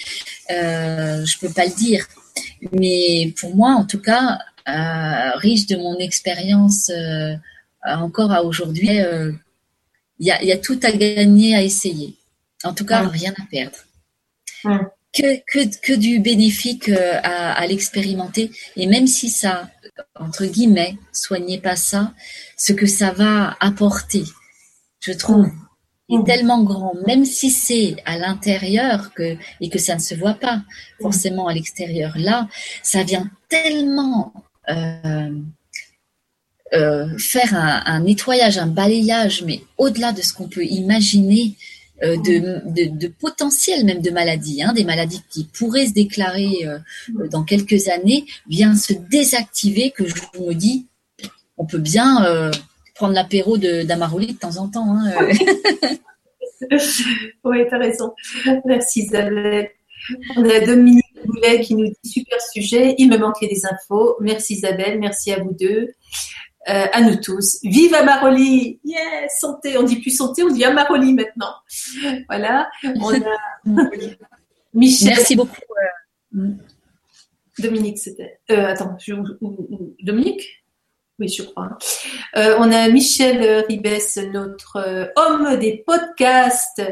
Je 0.51 1.39
peux 1.39 1.49
pas 1.49 1.65
le 1.65 1.75
dire, 1.75 2.07
mais 2.73 3.33
pour 3.41 3.57
moi, 3.57 3.71
en 3.71 3.87
tout 3.87 4.03
cas, 4.03 4.39
riche 5.37 5.67
de 5.67 5.77
mon 5.77 5.99
expérience 5.99 6.93
encore 7.83 8.31
à 8.31 8.45
aujourd'hui, 8.45 8.99
il 10.19 10.27
y 10.27 10.47
y, 10.47 10.53
a, 10.53 10.59
tout 10.59 10.79
à 10.83 10.93
gagner 10.93 11.55
à 11.55 11.63
essayer. 11.63 12.15
En 12.63 12.75
tout 12.75 12.85
cas, 12.85 13.09
rien 13.09 13.33
à 13.39 13.47
perdre. 13.51 13.79
Que, 15.13 15.41
que, 15.53 15.81
que, 15.81 15.93
du 15.93 16.21
bénéfique 16.21 16.89
euh, 16.89 17.19
à, 17.25 17.53
à 17.53 17.67
l'expérimenter. 17.67 18.53
Et 18.77 18.87
même 18.87 19.09
si 19.09 19.29
ça, 19.29 19.69
entre 20.15 20.47
guillemets, 20.47 20.97
soignait 21.13 21.59
pas 21.59 21.75
ça, 21.75 22.15
ce 22.57 22.73
que 22.73 22.87
ça 22.87 23.11
va 23.11 23.57
apporter, 23.59 24.23
je 25.01 25.13
trouve, 25.13 25.51
est 26.11 26.25
tellement 26.25 26.63
grand. 26.63 26.95
Même 27.07 27.25
si 27.25 27.51
c'est 27.51 27.97
à 28.05 28.19
l'intérieur 28.19 29.13
que, 29.15 29.37
et 29.61 29.69
que 29.69 29.79
ça 29.79 29.95
ne 29.95 30.01
se 30.01 30.15
voit 30.15 30.35
pas 30.35 30.63
forcément 31.01 31.49
à 31.49 31.55
l'extérieur. 31.55 32.13
Là, 32.17 32.49
ça 32.83 33.03
vient 33.03 33.31
tellement 33.49 34.33
euh, 34.69 35.31
euh, 36.73 37.19
faire 37.19 37.55
un, 37.55 37.83
un, 37.87 38.01
nettoyage, 38.01 38.59
un 38.59 38.67
balayage, 38.67 39.43
mais 39.43 39.61
au-delà 39.79 40.13
de 40.13 40.23
ce 40.23 40.33
qu'on 40.33 40.49
peut 40.49 40.65
imaginer 40.65 41.57
de, 42.03 42.63
de, 42.65 42.97
de, 42.97 43.09
potentiel 43.09 43.85
même 43.85 44.01
de 44.01 44.11
maladies, 44.11 44.63
hein, 44.63 44.73
des 44.73 44.85
maladies 44.85 45.23
qui 45.31 45.45
pourraient 45.45 45.87
se 45.87 45.93
déclarer 45.93 46.67
euh, 46.67 46.79
dans 47.29 47.45
quelques 47.45 47.89
années, 47.89 48.25
vient 48.49 48.75
se 48.75 48.93
désactiver, 48.93 49.91
que 49.91 50.07
je 50.07 50.15
me 50.39 50.55
dis, 50.55 50.87
on 51.59 51.67
peut 51.67 51.79
bien 51.79 52.25
euh, 52.25 52.51
prendre 52.95 53.15
l'apéro 53.15 53.59
d'Amaroli 53.59 54.29
de, 54.29 54.33
temps 54.33 54.57
en 54.57 54.69
temps. 54.69 54.97
Hein, 54.97 55.29
oui, 57.45 57.67
tu 57.69 57.75
as 57.75 57.79
raison. 57.79 58.15
Merci 58.65 59.01
Isabelle. 59.03 59.71
On 60.37 60.45
a 60.49 60.61
Dominique 60.61 61.05
Boulet 61.25 61.61
qui 61.61 61.75
nous 61.75 61.89
dit 62.03 62.11
super 62.11 62.41
sujet, 62.41 62.95
il 62.99 63.11
me 63.11 63.19
manquait 63.19 63.49
des 63.49 63.67
infos. 63.67 64.17
Merci 64.21 64.55
Isabelle, 64.55 64.99
merci 64.99 65.33
à 65.33 65.43
vous 65.43 65.53
deux. 65.53 65.93
Euh, 66.69 66.87
à 66.93 67.01
nous 67.01 67.17
tous. 67.17 67.59
Vive 67.63 67.95
Amaroli 67.95 68.81
Yes 68.85 69.33
Santé 69.41 69.79
On 69.79 69.83
dit 69.83 69.97
plus 69.97 70.11
santé, 70.11 70.43
on 70.43 70.51
dit 70.51 70.63
Amaroli 70.63 71.15
maintenant. 71.15 71.55
Voilà. 72.29 72.71
On 73.01 73.15
a 73.15 73.19
Michel. 74.75 75.09
Merci 75.09 75.37
beaucoup. 75.37 75.57
Mm. 76.33 76.53
Dominique, 77.59 77.99
c'était. 77.99 78.41
Euh, 78.51 78.67
attends, 78.67 78.97
je... 78.99 79.15
Dominique? 80.03 80.60
Oui, 81.21 81.29
je 81.29 81.43
crois. 81.43 81.77
Euh, 82.37 82.57
on 82.59 82.73
a 82.73 82.89
Michel 82.89 83.65
Ribès, 83.69 84.19
notre 84.33 84.77
euh, 84.77 85.07
homme 85.17 85.59
des 85.59 85.85
podcasts, 85.87 86.83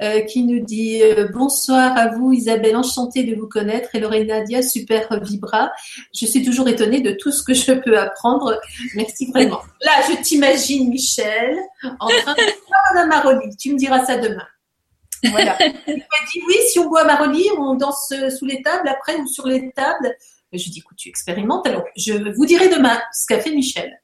euh, 0.00 0.20
qui 0.20 0.44
nous 0.44 0.64
dit 0.64 1.02
bonsoir 1.32 1.98
à 1.98 2.08
vous, 2.08 2.32
Isabelle, 2.32 2.76
enchantée 2.76 3.24
de 3.24 3.34
vous 3.34 3.48
connaître, 3.48 3.94
et 3.94 4.00
Lorraine 4.00 4.28
Nadia, 4.28 4.62
super 4.62 5.20
vibra. 5.20 5.72
Je 6.14 6.26
suis 6.26 6.44
toujours 6.44 6.68
étonnée 6.68 7.00
de 7.00 7.10
tout 7.10 7.32
ce 7.32 7.42
que 7.42 7.54
je 7.54 7.72
peux 7.72 7.98
apprendre. 7.98 8.60
Merci 8.94 9.30
vraiment. 9.32 9.60
Là, 9.82 9.92
je 10.08 10.22
t'imagine, 10.22 10.88
Michel, 10.88 11.58
en 11.98 12.06
train 12.06 12.34
de 12.34 12.66
boire 12.68 12.94
la 12.94 13.06
Maroli. 13.06 13.56
Tu 13.56 13.72
me 13.72 13.78
diras 13.78 14.04
ça 14.06 14.16
demain. 14.16 14.46
Voilà. 15.30 15.56
Il 15.88 15.96
m'a 15.96 16.26
dit 16.32 16.42
oui, 16.46 16.54
si 16.70 16.78
on 16.78 16.88
boit 16.88 17.04
Maroli, 17.04 17.48
on 17.58 17.74
danse 17.74 18.12
sous 18.38 18.46
les 18.46 18.62
tables 18.62 18.88
après 18.88 19.16
ou 19.16 19.26
sur 19.26 19.46
les 19.48 19.72
tables. 19.72 20.14
Je 20.56 20.70
dis, 20.70 20.78
écoute, 20.78 20.96
tu 20.96 21.08
expérimentes. 21.08 21.66
Alors, 21.66 21.84
je 21.96 22.34
vous 22.34 22.46
dirai 22.46 22.68
demain 22.68 23.00
ce 23.12 23.26
qu'a 23.26 23.40
fait 23.40 23.52
Michel. 23.52 24.00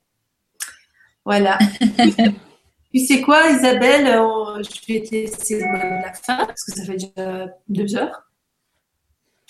Voilà. 1.25 1.59
tu 2.95 3.07
sais 3.07 3.21
quoi, 3.21 3.51
Isabelle 3.51 4.07
Je 4.07 4.93
vais 4.93 5.03
te 5.03 5.15
laisser 5.15 5.61
le 5.61 5.67
mot 5.67 5.79
de 5.79 6.03
la 6.03 6.13
fin, 6.13 6.45
parce 6.47 6.65
que 6.65 6.73
ça 6.73 6.85
fait 6.85 6.95
déjà 6.95 7.47
deux 7.69 7.97
heures. 7.97 8.23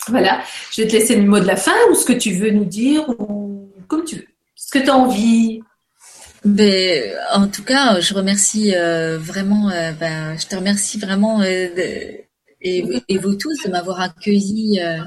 Voilà. 0.07 0.43
Je 0.71 0.81
vais 0.81 0.87
te 0.87 0.93
laisser 0.93 1.15
le 1.15 1.23
mot 1.23 1.39
de 1.39 1.47
la 1.47 1.55
fin, 1.55 1.75
ou 1.91 1.95
ce 1.95 2.05
que 2.05 2.13
tu 2.13 2.33
veux 2.33 2.51
nous 2.51 2.65
dire, 2.65 3.07
ou 3.19 3.69
comme 3.87 4.03
tu 4.03 4.17
veux. 4.17 4.27
Ce 4.55 4.71
que 4.71 4.79
tu 4.79 4.89
as 4.89 4.95
envie. 4.95 5.61
Ben, 6.45 7.15
en 7.33 7.47
tout 7.47 7.63
cas, 7.63 8.01
je 8.01 8.13
remercie 8.13 8.75
euh, 8.75 9.17
vraiment, 9.17 9.69
euh, 9.69 9.93
ben, 9.93 10.37
je 10.37 10.45
te 10.45 10.55
remercie 10.55 10.99
vraiment 10.99 11.41
euh, 11.41 11.69
et, 12.63 13.17
vous 13.17 13.35
tous 13.35 13.63
de 13.63 13.69
m'avoir 13.69 14.01
accueilli 14.01 14.79
euh, 14.79 14.97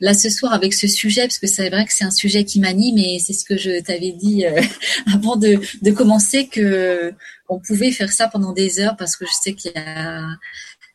là 0.00 0.14
ce 0.14 0.30
soir 0.30 0.52
avec 0.52 0.74
ce 0.74 0.88
sujet, 0.88 1.22
parce 1.22 1.38
que 1.38 1.46
c'est 1.46 1.68
vrai 1.68 1.84
que 1.84 1.92
c'est 1.92 2.04
un 2.04 2.10
sujet 2.10 2.44
qui 2.44 2.60
m'anime 2.60 2.98
et 2.98 3.18
c'est 3.18 3.32
ce 3.32 3.44
que 3.44 3.56
je 3.56 3.80
t'avais 3.80 4.12
dit 4.12 4.46
euh, 4.46 4.60
avant 5.14 5.36
de, 5.36 5.60
de, 5.82 5.90
commencer 5.90 6.48
que 6.48 7.12
on 7.48 7.58
pouvait 7.58 7.90
faire 7.90 8.10
ça 8.12 8.28
pendant 8.28 8.52
des 8.52 8.80
heures 8.80 8.96
parce 8.96 9.16
que 9.16 9.26
je 9.26 9.32
sais 9.42 9.54
qu'il 9.54 9.72
y 9.74 9.78
a 9.78 10.26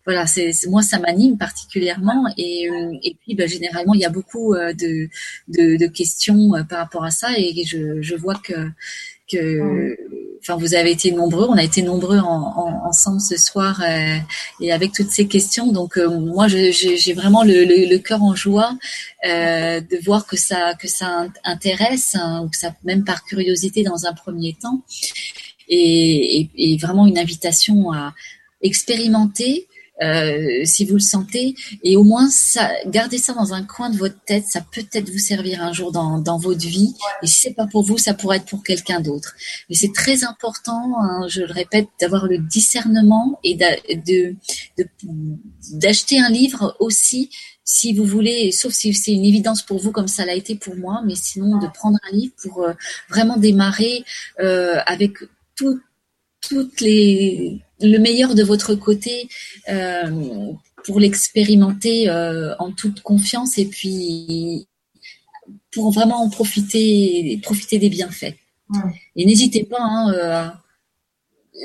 voilà, 0.05 0.25
c'est 0.25 0.53
moi 0.67 0.81
ça 0.83 0.99
m'anime 0.99 1.37
particulièrement 1.37 2.25
et, 2.37 2.69
et 3.03 3.17
puis 3.19 3.35
ben, 3.35 3.47
généralement 3.47 3.93
il 3.93 3.99
y 3.99 4.05
a 4.05 4.09
beaucoup 4.09 4.53
euh, 4.53 4.71
de, 4.73 5.09
de, 5.49 5.75
de 5.75 5.87
questions 5.87 6.51
par 6.69 6.79
rapport 6.79 7.03
à 7.03 7.11
ça 7.11 7.27
et 7.37 7.63
je, 7.65 8.01
je 8.01 8.15
vois 8.15 8.35
que 8.35 8.53
que, 9.31 9.97
enfin, 10.39 10.55
vous 10.57 10.73
avez 10.73 10.91
été 10.91 11.11
nombreux, 11.11 11.47
on 11.49 11.57
a 11.57 11.63
été 11.63 11.81
nombreux 11.81 12.19
en, 12.19 12.85
ensemble 12.85 13.21
ce 13.21 13.37
soir 13.37 13.81
euh, 13.81 14.17
et 14.61 14.71
avec 14.71 14.93
toutes 14.93 15.11
ces 15.11 15.27
questions. 15.27 15.71
Donc 15.71 15.97
euh, 15.97 16.09
moi, 16.09 16.47
j'ai 16.47 17.13
vraiment 17.13 17.43
le, 17.43 17.65
le, 17.65 17.97
cœur 17.97 18.23
en 18.23 18.35
joie 18.35 18.77
euh, 19.25 19.81
de 19.81 19.97
voir 20.05 20.25
que 20.25 20.37
ça 20.37 20.73
que 20.75 20.87
ça 20.87 21.27
intéresse, 21.43 22.15
hein, 22.15 22.43
ou 22.43 22.49
que 22.49 22.57
ça 22.57 22.75
même 22.83 23.03
par 23.03 23.23
curiosité 23.23 23.83
dans 23.83 24.05
un 24.05 24.13
premier 24.13 24.55
temps, 24.61 24.81
et, 25.67 26.41
et, 26.41 26.49
et 26.55 26.77
vraiment 26.77 27.05
une 27.05 27.17
invitation 27.17 27.91
à 27.91 28.13
expérimenter 28.61 29.67
euh, 30.01 30.61
si 30.65 30.85
vous 30.85 30.95
le 30.95 30.99
sentez, 30.99 31.55
et 31.83 31.95
au 31.95 32.03
moins 32.03 32.29
ça, 32.29 32.71
gardez 32.87 33.17
ça 33.17 33.33
dans 33.33 33.53
un 33.53 33.63
coin 33.63 33.89
de 33.89 33.97
votre 33.97 34.19
tête, 34.25 34.45
ça 34.47 34.61
peut 34.61 34.85
être 34.93 35.09
vous 35.09 35.17
servir 35.17 35.63
un 35.63 35.73
jour 35.73 35.91
dans, 35.91 36.19
dans 36.19 36.37
votre 36.37 36.65
vie, 36.65 36.93
et 37.23 37.27
si 37.27 37.41
c'est 37.41 37.53
pas 37.53 37.67
pour 37.67 37.83
vous, 37.83 37.97
ça 37.97 38.13
pourrait 38.13 38.37
être 38.37 38.45
pour 38.45 38.63
quelqu'un 38.63 38.99
d'autre. 38.99 39.35
Mais 39.69 39.75
c'est 39.75 39.93
très 39.93 40.23
important, 40.23 40.95
hein, 40.99 41.27
je 41.27 41.41
le 41.41 41.51
répète, 41.51 41.87
d'avoir 41.99 42.27
le 42.27 42.37
discernement 42.37 43.39
et 43.43 43.55
de 43.55 44.35
d'acheter 45.73 46.19
un 46.19 46.29
livre 46.29 46.75
aussi 46.79 47.29
si 47.67 47.93
vous 47.93 48.05
voulez, 48.05 48.53
sauf 48.53 48.71
si 48.71 48.93
c'est 48.93 49.11
une 49.11 49.25
évidence 49.25 49.61
pour 49.61 49.77
vous 49.77 49.91
comme 49.91 50.07
ça 50.07 50.25
l'a 50.25 50.33
été 50.33 50.55
pour 50.55 50.75
moi, 50.77 51.01
mais 51.05 51.15
sinon 51.15 51.57
de 51.59 51.67
prendre 51.67 51.99
un 52.09 52.15
livre 52.15 52.33
pour 52.41 52.63
euh, 52.63 52.73
vraiment 53.09 53.35
démarrer 53.35 54.05
euh, 54.39 54.77
avec 54.85 55.17
tout, 55.57 55.79
toutes 56.47 56.81
les 56.81 57.61
le 57.79 57.97
meilleur 57.99 58.35
de 58.35 58.43
votre 58.43 58.75
côté 58.75 59.29
euh, 59.69 60.51
pour 60.85 60.99
l'expérimenter 60.99 62.09
euh, 62.09 62.55
en 62.59 62.71
toute 62.71 63.01
confiance 63.01 63.57
et 63.57 63.65
puis 63.65 64.67
pour 65.71 65.91
vraiment 65.91 66.23
en 66.23 66.29
profiter, 66.29 67.39
profiter 67.43 67.77
des 67.77 67.89
bienfaits. 67.89 68.35
Et 69.15 69.25
n'hésitez 69.25 69.63
pas, 69.63 69.79
hein, 69.79 70.11
euh, 70.13 70.49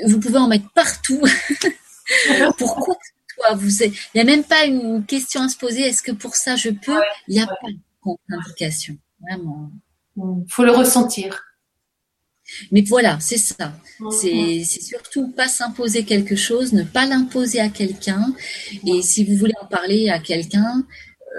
vous 0.07 0.19
pouvez 0.19 0.37
en 0.37 0.47
mettre 0.47 0.71
partout. 0.73 1.21
Pourquoi 2.57 2.95
vous 3.55 3.83
Il 3.83 3.93
n'y 4.15 4.21
a 4.21 4.23
même 4.23 4.43
pas 4.43 4.65
une 4.65 5.05
question 5.05 5.41
à 5.41 5.49
se 5.49 5.57
poser. 5.57 5.81
Est-ce 5.81 6.03
que 6.03 6.11
pour 6.11 6.35
ça 6.35 6.55
je 6.55 6.69
peux? 6.69 7.01
Il 7.27 7.35
n'y 7.35 7.41
a 7.41 7.47
pas 7.47 7.69
de 7.69 7.77
contre-indication. 8.01 8.97
Vraiment. 9.21 9.71
Il 10.15 10.45
faut 10.47 10.63
le 10.63 10.71
ressentir. 10.71 11.43
Mais 12.71 12.81
voilà, 12.81 13.17
c'est 13.19 13.37
ça. 13.37 13.73
C'est 14.11 14.63
surtout 14.63 15.29
pas 15.31 15.47
s'imposer 15.47 16.03
quelque 16.03 16.35
chose, 16.35 16.73
ne 16.73 16.83
pas 16.83 17.05
l'imposer 17.05 17.59
à 17.59 17.69
quelqu'un. 17.69 18.33
Et 18.85 19.01
si 19.01 19.23
vous 19.23 19.35
voulez 19.35 19.53
en 19.61 19.65
parler 19.65 20.09
à 20.09 20.19
quelqu'un, 20.19 20.83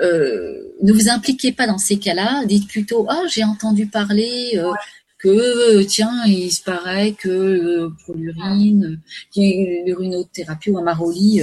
euh, 0.03 0.73
ne 0.83 0.93
vous 0.93 1.09
impliquez 1.09 1.53
pas 1.53 1.67
dans 1.67 1.79
ces 1.79 1.99
cas-là. 1.99 2.45
Dites 2.47 2.69
plutôt 2.69 3.07
Ah, 3.09 3.23
j'ai 3.29 3.45
entendu 3.45 3.87
parler 3.87 4.53
euh, 4.57 4.73
que, 5.19 5.83
tiens, 5.83 6.25
il 6.27 6.51
se 6.51 6.63
paraît 6.63 7.13
que 7.13 7.29
euh, 7.29 7.91
pour 8.05 8.17
l'urine, 8.17 9.01
l'urinothérapie 9.37 10.71
ou 10.71 10.79
un 10.79 10.83
maroli 10.83 11.43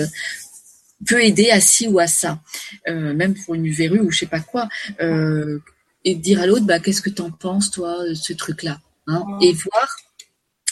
peut 1.06 1.24
aider 1.24 1.50
à 1.50 1.60
ci 1.60 1.88
ou 1.88 2.00
à 2.00 2.08
ça. 2.08 2.42
même 2.88 3.36
pour 3.46 3.56
une 3.56 3.70
verrue 3.70 4.02
ou 4.02 4.12
je 4.12 4.20
sais 4.20 4.26
pas 4.28 4.40
quoi. 4.40 4.70
et 6.04 6.16
dire 6.16 6.42
à 6.42 6.46
l'autre 6.46 6.66
bah, 6.66 6.80
Qu'est-ce 6.80 7.02
que 7.02 7.10
tu 7.10 7.22
en 7.22 7.32
penses, 7.32 7.72
toi, 7.72 8.08
de 8.08 8.14
ce 8.14 8.34
truc-là? 8.34 8.80
Hein, 9.12 9.26
et 9.42 9.54
voir 9.54 9.88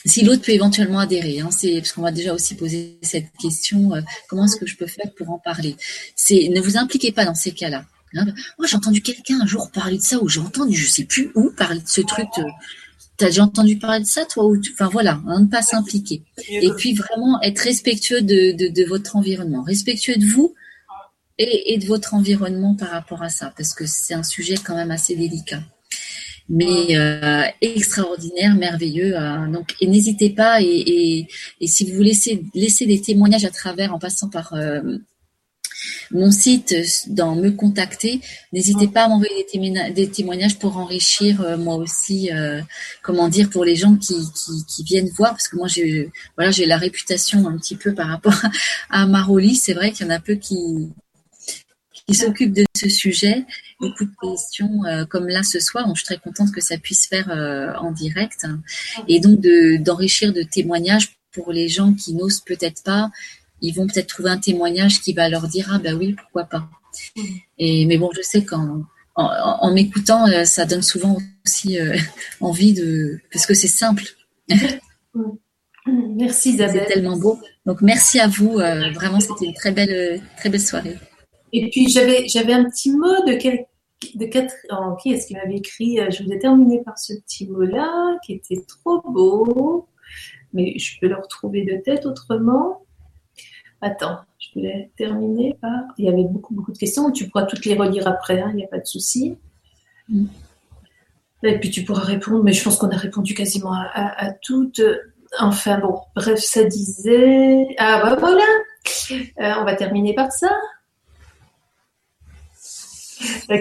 si 0.05 0.23
l'autre 0.23 0.43
peut 0.43 0.51
éventuellement 0.51 0.99
adhérer. 0.99 1.39
Hein, 1.39 1.49
c'est 1.51 1.75
parce 1.75 1.91
qu'on 1.91 2.01
va 2.01 2.11
déjà 2.11 2.33
aussi 2.33 2.55
poser 2.55 2.99
cette 3.01 3.31
question 3.41 3.93
euh, 3.93 4.01
comment 4.27 4.45
est-ce 4.45 4.55
que 4.55 4.65
je 4.65 4.77
peux 4.77 4.87
faire 4.87 5.11
pour 5.17 5.29
en 5.29 5.39
parler? 5.39 5.75
C'est 6.15 6.49
ne 6.49 6.61
vous 6.61 6.77
impliquez 6.77 7.11
pas 7.11 7.25
dans 7.25 7.35
ces 7.35 7.51
cas-là. 7.51 7.85
Hein. 8.15 8.25
Moi, 8.57 8.67
j'ai 8.67 8.75
entendu 8.75 9.01
quelqu'un 9.01 9.39
un 9.41 9.45
jour 9.45 9.71
parler 9.71 9.97
de 9.97 10.03
ça, 10.03 10.21
ou 10.21 10.29
j'ai 10.29 10.39
entendu, 10.39 10.75
je 10.75 10.89
sais 10.89 11.03
plus 11.03 11.31
où, 11.35 11.51
parler 11.51 11.81
de 11.81 11.87
ce 11.87 12.01
truc. 12.01 12.27
Tu 12.33 12.41
T'as 13.17 13.25
déjà 13.27 13.43
entendu 13.43 13.77
parler 13.77 13.99
de 13.99 14.05
ça, 14.05 14.23
toi 14.23 14.45
ou 14.45 14.57
Enfin 14.71 14.87
voilà, 14.87 15.21
ne 15.25 15.45
pas 15.47 15.61
s'impliquer. 15.61 16.23
Et 16.49 16.71
puis 16.77 16.93
vraiment 16.93 17.41
être 17.41 17.59
respectueux 17.59 18.21
de, 18.21 18.69
de, 18.69 18.85
votre 18.85 19.17
environnement, 19.17 19.61
respectueux 19.61 20.15
de 20.15 20.25
vous 20.25 20.55
et, 21.37 21.73
et 21.73 21.77
de 21.77 21.85
votre 21.85 22.13
environnement 22.13 22.75
par 22.75 22.91
rapport 22.91 23.21
à 23.21 23.27
ça, 23.27 23.53
parce 23.57 23.73
que 23.73 23.85
c'est 23.85 24.13
un 24.13 24.23
sujet 24.23 24.55
quand 24.55 24.73
même 24.73 24.91
assez 24.91 25.17
délicat 25.17 25.61
mais 26.49 26.97
euh, 26.97 27.43
extraordinaire, 27.61 28.55
merveilleux. 28.55 29.15
Euh, 29.15 29.47
donc, 29.47 29.75
et 29.79 29.87
n'hésitez 29.87 30.31
pas. 30.31 30.61
Et, 30.61 31.27
et, 31.61 31.67
si 31.67 31.91
vous 31.91 32.01
laissez 32.01 32.43
laisser 32.55 32.87
des 32.87 32.99
témoignages 33.01 33.45
à 33.45 33.51
travers, 33.51 33.93
en 33.93 33.99
passant 33.99 34.29
par 34.29 34.53
euh, 34.53 34.81
mon 36.11 36.31
site, 36.31 36.75
dans 37.07 37.35
me 37.35 37.51
contacter, 37.51 38.19
n'hésitez 38.51 38.87
pas 38.87 39.03
à 39.03 39.09
m'envoyer 39.09 39.45
des, 39.91 40.09
témoignages 40.09 40.57
pour 40.57 40.77
enrichir 40.77 41.57
moi 41.59 41.75
aussi. 41.75 42.31
comment 43.03 43.29
dire 43.29 43.49
pour 43.49 43.63
les 43.63 43.75
gens 43.75 43.95
qui, 43.95 44.15
qui, 44.33 44.65
qui 44.67 44.83
viennent 44.83 45.09
voir, 45.15 45.31
parce 45.31 45.47
que 45.47 45.55
moi 45.55 45.67
j'ai 45.67 46.09
voilà 46.35 46.51
j'ai 46.51 46.65
la 46.65 46.77
réputation 46.77 47.47
un 47.47 47.57
petit 47.57 47.75
peu 47.75 47.93
par 47.93 48.07
rapport 48.07 48.41
à 48.89 49.05
Maroli. 49.05 49.55
C'est 49.55 49.73
vrai 49.73 49.91
qu'il 49.91 50.05
y 50.07 50.09
en 50.09 50.13
a 50.13 50.19
peu 50.19 50.35
qui 50.35 50.89
qui 52.07 52.15
s'occupe 52.15 52.53
de 52.53 52.65
ce 52.75 52.89
sujet. 52.89 53.45
Beaucoup 53.79 54.03
de 54.03 54.11
questions 54.21 54.83
euh, 54.85 55.05
comme 55.05 55.27
là 55.27 55.41
ce 55.41 55.59
soir. 55.59 55.87
Donc, 55.87 55.95
je 55.95 56.03
suis 56.03 56.15
très 56.15 56.21
contente 56.21 56.51
que 56.51 56.59
ça 56.59 56.77
puisse 56.77 57.07
faire 57.07 57.29
euh, 57.29 57.73
en 57.75 57.91
direct. 57.91 58.45
Et 59.07 59.19
donc 59.19 59.39
d'enrichir 59.81 60.33
de, 60.33 60.43
témoignages 60.43 61.17
pour 61.31 61.53
les 61.53 61.69
gens 61.69 61.93
qui 61.93 62.13
n'osent 62.13 62.41
peut-être 62.41 62.83
pas. 62.83 63.09
Ils 63.61 63.73
vont 63.73 63.87
peut-être 63.87 64.07
trouver 64.07 64.31
un 64.31 64.37
témoignage 64.37 65.01
qui 65.01 65.13
va 65.13 65.29
leur 65.29 65.47
dire 65.47 65.69
ah 65.71 65.79
ben 65.79 65.95
oui 65.95 66.13
pourquoi 66.13 66.45
pas. 66.45 66.69
Et 67.57 67.85
mais 67.85 67.97
bon 67.97 68.09
je 68.15 68.21
sais 68.21 68.43
qu'en 68.43 68.83
en, 69.15 69.73
m'écoutant 69.73 70.27
euh, 70.27 70.45
ça 70.45 70.65
donne 70.65 70.81
souvent 70.81 71.17
aussi 71.45 71.77
envie 72.41 72.73
de 72.73 73.19
parce 73.31 73.45
que 73.45 73.53
c'est 73.53 73.67
simple. 73.67 74.03
Merci 75.85 76.51
Isabelle. 76.51 76.85
C'est 76.87 76.93
tellement 76.95 77.17
beau. 77.17 77.39
Donc 77.65 77.81
merci 77.81 78.19
à 78.19 78.27
vous. 78.27 78.53
vraiment 78.93 79.19
c'était 79.19 79.45
une 79.45 79.53
très 79.53 79.71
belle 79.71 80.21
très 80.37 80.49
belle 80.49 80.61
soirée. 80.61 80.97
Et 81.53 81.69
puis 81.69 81.89
j'avais 81.89 82.27
j'avais 82.27 82.53
un 82.53 82.65
petit 82.65 82.91
mot 82.91 83.25
de 83.25 83.33
quel, 83.33 83.65
de 84.15 84.25
quatre 84.25 84.53
oh, 84.71 84.95
qui 85.01 85.13
est-ce 85.13 85.27
qui 85.27 85.33
m'avait 85.35 85.57
écrit 85.57 85.99
euh, 85.99 86.09
Je 86.09 86.23
voulais 86.23 86.39
terminer 86.39 86.81
par 86.83 86.97
ce 86.97 87.13
petit 87.13 87.47
mot-là 87.47 88.17
qui 88.25 88.33
était 88.33 88.61
trop 88.67 89.01
beau, 89.01 89.87
mais 90.53 90.77
je 90.77 90.99
peux 90.99 91.07
le 91.07 91.15
retrouver 91.15 91.63
de 91.63 91.81
tête 91.81 92.05
autrement. 92.05 92.83
Attends, 93.81 94.19
je 94.39 94.49
voulais 94.55 94.91
terminer 94.97 95.57
par. 95.61 95.71
Il 95.97 96.05
y 96.05 96.09
avait 96.09 96.23
beaucoup 96.23 96.53
beaucoup 96.53 96.71
de 96.71 96.77
questions. 96.77 97.11
Tu 97.11 97.27
pourras 97.27 97.45
toutes 97.45 97.65
les 97.65 97.75
relire 97.75 98.07
après, 98.07 98.41
hein, 98.41 98.49
il 98.51 98.57
n'y 98.57 98.65
a 98.65 98.67
pas 98.67 98.79
de 98.79 98.85
souci. 98.85 99.37
Mm. 100.09 100.25
Et 101.43 101.59
puis 101.59 101.69
tu 101.69 101.83
pourras 101.83 102.03
répondre, 102.03 102.43
mais 102.43 102.51
je 102.51 102.63
pense 102.63 102.77
qu'on 102.77 102.89
a 102.89 102.97
répondu 102.97 103.33
quasiment 103.33 103.71
à, 103.73 104.33
toutes. 104.41 104.81
Enfin 105.39 105.79
bon, 105.79 106.01
bref, 106.15 106.39
ça 106.39 106.63
disait. 106.65 107.67
Ah 107.77 108.01
bah 108.03 108.17
voilà, 108.19 108.43
euh, 109.39 109.61
on 109.61 109.63
va 109.63 109.75
terminer 109.75 110.13
par 110.13 110.31
ça. 110.31 110.49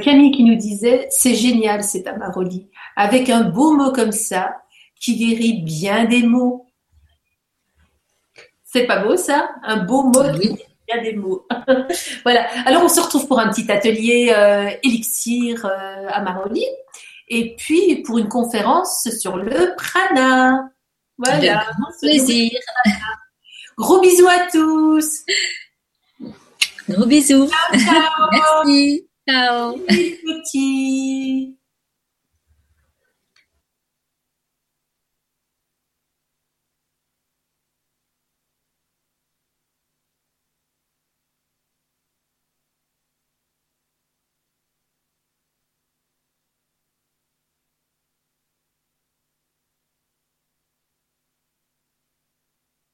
Camille 0.03 0.33
qui 0.33 0.45
nous 0.45 0.57
disait, 0.57 1.07
c'est 1.11 1.35
génial 1.35 1.83
cet 1.83 2.07
Amaroli, 2.07 2.69
avec 2.97 3.31
un 3.31 3.43
beau 3.43 3.73
mot 3.73 3.93
comme 3.93 4.13
ça, 4.13 4.57
qui 5.01 5.17
guérit 5.17 5.63
bien 5.63 6.05
des 6.05 6.23
mots. 6.23 6.67
C'est 8.65 8.87
pas 8.87 9.03
beau 9.03 9.17
ça? 9.17 9.51
Un 9.63 9.85
beau 9.85 10.05
mot 10.05 10.23
qui 10.33 10.49
guérit 10.49 10.67
bien 10.87 11.03
des 11.03 11.15
mots. 11.15 11.47
voilà. 12.25 12.47
Alors 12.67 12.85
on 12.85 12.89
se 12.89 13.01
retrouve 13.01 13.27
pour 13.27 13.39
un 13.39 13.49
petit 13.49 13.71
atelier 13.71 14.33
euh, 14.37 14.71
élixir 14.83 15.67
euh, 15.67 16.07
Amaroli 16.09 16.65
et 17.29 17.55
puis 17.57 18.03
pour 18.03 18.19
une 18.19 18.29
conférence 18.29 19.09
sur 19.19 19.37
le 19.37 19.75
prana. 19.77 20.71
Voilà. 21.19 21.67
plaisir. 22.01 22.51
Gros 23.77 24.01
bisous 24.01 24.29
à 24.29 24.51
tous. 24.51 25.25
Gros 26.89 27.07
bisous. 27.07 27.49
Ciao, 27.49 27.79
ciao. 27.79 28.29
Merci. 28.65 29.08
Tchau. 29.29 29.77
Tchau. 30.49 31.58